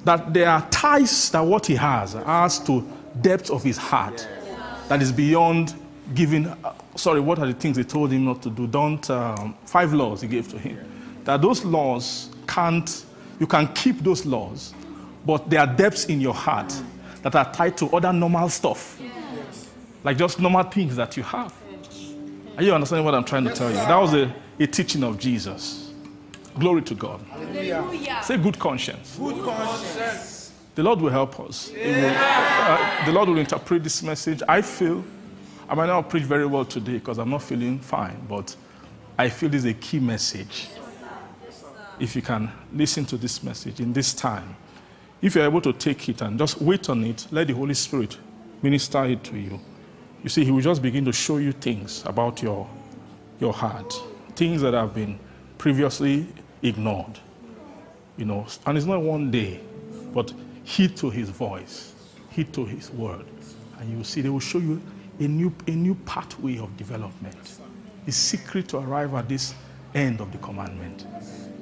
that 0.07 0.33
there 0.33 0.49
are 0.49 0.67
ties 0.71 1.29
that 1.33 1.41
what 1.41 1.67
he 1.67 1.75
has 1.75 2.15
has 2.15 2.59
to 2.61 2.83
depth 3.21 3.51
of 3.51 3.63
his 3.63 3.77
heart 3.77 4.27
that 4.89 5.03
is 5.03 5.13
beyond 5.13 5.75
giving. 6.15 6.47
Uh, 6.47 6.73
sorry, 6.97 7.21
what 7.21 7.39
are 7.39 7.47
the 7.47 7.53
things 7.53 7.77
they 7.77 7.85
told 7.85 8.11
him 8.11 8.25
not 8.25 8.41
to 8.41 8.49
do? 8.49 8.67
Don't 8.67 9.11
um, 9.11 9.55
five 9.67 9.93
laws 9.93 10.23
he 10.23 10.29
gave 10.29 10.49
to 10.49 10.59
him. 10.59 10.92
That 11.25 11.41
those 11.43 11.65
laws 11.65 12.31
can't. 12.47 13.05
You 13.41 13.47
can 13.47 13.67
keep 13.75 13.99
those 14.01 14.25
laws, 14.27 14.73
but 15.27 15.49
there 15.51 15.61
are 15.61 15.67
depths 15.67 16.05
in 16.07 16.21
your 16.21 16.35
heart 16.35 16.73
that 17.23 17.35
are 17.35 17.51
tied 17.53 17.77
to 17.79 17.87
other 17.97 18.13
normal 18.13 18.49
stuff, 18.49 19.01
like 20.05 20.17
just 20.17 20.39
normal 20.41 20.63
things 20.65 20.95
that 20.97 21.17
you 21.17 21.23
have. 21.25 21.53
Are 22.57 22.63
you 22.63 22.73
understanding 22.75 23.05
what 23.05 23.15
I'm 23.15 23.25
trying 23.25 23.45
to 23.45 23.55
tell 23.55 23.69
you? 23.71 23.77
That 23.77 23.97
was 23.97 24.15
a, 24.15 24.33
a 24.61 24.67
teaching 24.67 25.03
of 25.03 25.19
Jesus. 25.19 25.93
Glory 26.59 26.83
to 26.83 26.95
God. 26.95 27.21
Say 28.23 28.37
good 28.37 28.59
conscience. 28.59 29.17
Good 29.19 29.43
conscience. 29.45 30.53
The 30.75 30.83
Lord 30.83 31.01
will 31.01 31.11
help 31.11 31.41
us. 31.41 31.69
He 31.69 31.79
will- 31.79 32.15
uh, 32.17 33.05
the 33.07 33.13
Lord 33.13 33.29
will 33.29 33.39
interpret 33.39 33.83
this 33.83 34.03
message. 34.03 34.43
I 34.47 34.61
feel, 34.63 35.03
I 35.69 35.75
might 35.75 35.87
not 35.87 36.09
preach 36.11 36.25
very 36.25 36.47
well 36.47 36.65
today 36.65 36.95
because 36.95 37.19
I'm 37.19 37.31
not 37.31 37.43
feeling 37.43 37.79
fine, 37.81 38.21
but 38.29 38.55
I 39.19 39.29
feel 39.31 39.49
this 39.49 39.65
is 39.65 39.71
a 39.71 39.75
key 39.75 39.99
message. 39.99 40.69
If 42.03 42.17
you 42.17 42.23
can 42.23 42.51
listen 42.73 43.05
to 43.07 43.17
this 43.17 43.45
message 43.45 43.79
in 43.79 43.93
this 43.93 44.13
time, 44.13 44.57
if 45.21 45.37
you're 45.37 45.45
able 45.45 45.61
to 45.61 45.73
take 45.73 46.09
it 46.09 46.21
and 46.21 46.37
just 46.37 46.61
wait 46.61 46.89
on 46.89 47.05
it, 47.05 47.29
let 47.31 47.47
the 47.47 47.55
Holy 47.55 47.75
Spirit 47.75 48.19
minister 48.61 49.05
it 49.05 49.23
to 49.23 49.39
you. 49.39 49.61
You 50.25 50.29
see, 50.29 50.45
He 50.45 50.51
will 50.51 50.63
just 50.63 50.83
begin 50.83 51.05
to 51.05 51.13
show 51.13 51.37
you 51.37 51.53
things 51.53 52.03
about 52.05 52.43
your, 52.43 52.69
your 53.39 53.53
heart, 53.53 53.95
things 54.35 54.63
that 54.63 54.75
have 54.75 54.95
been 54.95 55.17
previously 55.59 56.27
ignored. 56.61 57.21
You 58.17 58.25
know, 58.25 58.49
and 58.67 58.77
it's 58.77 58.85
not 58.85 59.01
one 59.01 59.31
day, 59.31 59.61
but 60.13 60.33
heed 60.65 60.97
to 60.97 61.09
his 61.09 61.29
voice, 61.29 61.95
heed 62.31 62.53
to 62.55 62.67
his 62.67 62.91
word. 62.91 63.27
And 63.79 63.89
you 63.89 63.99
will 63.99 64.05
see 64.05 64.23
they 64.23 64.29
will 64.29 64.41
show 64.41 64.59
you 64.59 64.83
a 65.21 65.29
new, 65.29 65.55
a 65.69 65.71
new 65.71 65.95
pathway 65.95 66.59
of 66.59 66.77
development. 66.77 67.61
The 68.07 68.13
secret 68.13 68.67
to 68.71 68.79
arrive 68.79 69.15
at 69.15 69.29
this 69.29 69.55
end 69.95 70.21
of 70.21 70.33
the 70.33 70.39
commandment. 70.39 71.07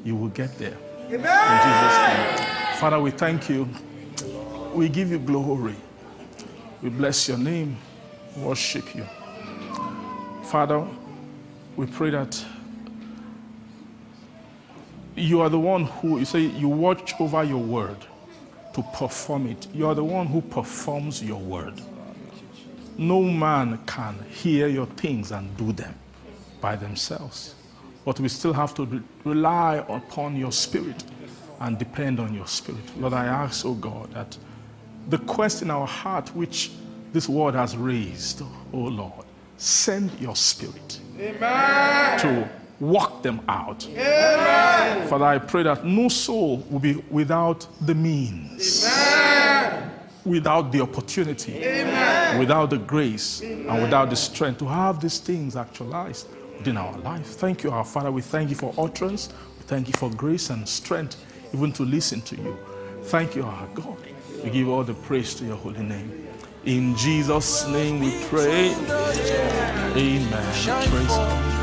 You 0.04 0.16
will 0.16 0.28
get 0.28 0.56
there. 0.58 0.76
In 1.08 1.20
Jesus' 1.20 1.98
name. 2.08 2.76
Father, 2.78 3.00
we 3.00 3.10
thank 3.10 3.48
you. 3.48 3.68
We 4.74 4.88
give 4.88 5.10
you 5.10 5.18
glory. 5.18 5.76
We 6.82 6.88
bless 6.90 7.28
your 7.28 7.38
name. 7.38 7.76
Worship 8.36 8.94
you. 8.94 9.06
Father, 10.44 10.86
we 11.76 11.86
pray 11.86 12.10
that 12.10 12.44
you 15.16 15.40
are 15.40 15.48
the 15.50 15.58
one 15.58 15.84
who, 15.84 16.18
you 16.18 16.24
say, 16.24 16.40
you 16.40 16.68
watch 16.68 17.14
over 17.20 17.44
your 17.44 17.62
word 17.62 17.96
to 18.74 18.82
perform 18.94 19.48
it. 19.48 19.66
You 19.74 19.88
are 19.88 19.94
the 19.94 20.04
one 20.04 20.26
who 20.26 20.40
performs 20.40 21.22
your 21.22 21.40
word. 21.40 21.74
no 22.98 23.22
man 23.22 23.78
can 23.86 24.14
hear 24.30 24.68
your 24.68 24.86
things 24.86 25.32
and 25.32 25.56
do 25.56 25.72
them 25.72 25.94
by 26.60 26.76
themselves. 26.76 27.54
But 28.04 28.18
we 28.20 28.28
still 28.28 28.52
have 28.52 28.74
to 28.74 28.84
re- 28.86 29.02
rely 29.24 29.84
upon 29.88 30.36
your 30.36 30.52
spirit 30.52 31.04
and 31.60 31.78
depend 31.78 32.18
on 32.18 32.34
your 32.34 32.46
spirit. 32.46 32.80
Lord, 32.98 33.12
I 33.12 33.26
ask, 33.26 33.66
oh 33.66 33.74
God, 33.74 34.12
that 34.14 34.36
the 35.08 35.18
quest 35.18 35.62
in 35.62 35.70
our 35.70 35.86
heart 35.86 36.34
which 36.34 36.70
this 37.12 37.28
word 37.28 37.54
has 37.54 37.76
raised, 37.76 38.42
oh 38.72 38.78
Lord, 38.78 39.26
send 39.56 40.10
your 40.20 40.36
spirit 40.36 41.00
to 41.18 42.48
walk 42.78 43.22
them 43.22 43.40
out. 43.48 43.82
Father, 45.08 45.24
I 45.24 45.38
pray 45.38 45.64
that 45.64 45.84
no 45.84 46.08
soul 46.08 46.64
will 46.70 46.78
be 46.78 46.94
without 47.10 47.66
the 47.84 47.94
means, 47.94 48.88
without 50.24 50.72
the 50.72 50.80
opportunity, 50.80 51.58
without 52.38 52.70
the 52.70 52.78
grace, 52.78 53.42
and 53.42 53.82
without 53.82 54.08
the 54.08 54.16
strength 54.16 54.60
to 54.60 54.66
have 54.66 55.00
these 55.00 55.18
things 55.18 55.56
actualized 55.56 56.26
in 56.66 56.76
our 56.76 56.96
life. 56.98 57.26
Thank 57.26 57.62
you, 57.64 57.70
our 57.70 57.84
Father. 57.84 58.10
We 58.10 58.22
thank 58.22 58.50
you 58.50 58.56
for 58.56 58.74
utterance. 58.78 59.28
We 59.58 59.64
thank 59.64 59.88
you 59.88 59.94
for 59.94 60.10
grace 60.10 60.50
and 60.50 60.68
strength, 60.68 61.16
even 61.54 61.72
to 61.72 61.84
listen 61.84 62.20
to 62.22 62.36
you. 62.36 62.56
Thank 63.04 63.36
you, 63.36 63.44
our 63.44 63.66
God. 63.74 63.98
We 64.44 64.50
give 64.50 64.68
all 64.68 64.84
the 64.84 64.94
praise 64.94 65.34
to 65.34 65.44
your 65.44 65.56
holy 65.56 65.82
name. 65.82 66.28
In 66.64 66.94
Jesus' 66.96 67.66
name 67.68 68.00
we 68.00 68.10
pray. 68.26 68.74
Amen. 69.96 70.28
Praise 70.30 71.08
God. 71.08 71.60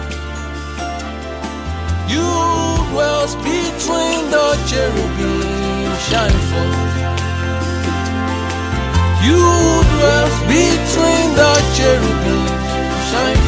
You 2.09 2.21
dwells 2.91 3.35
between 3.35 4.31
the 4.31 4.57
cherubim, 4.67 5.95
shine 6.09 6.39
forth. 6.49 7.17
You 9.23 9.37
dwells 9.93 10.39
between 10.47 11.35
the 11.35 11.53
cherubim, 11.75 12.47
shine 13.11 13.35
forth. 13.35 13.46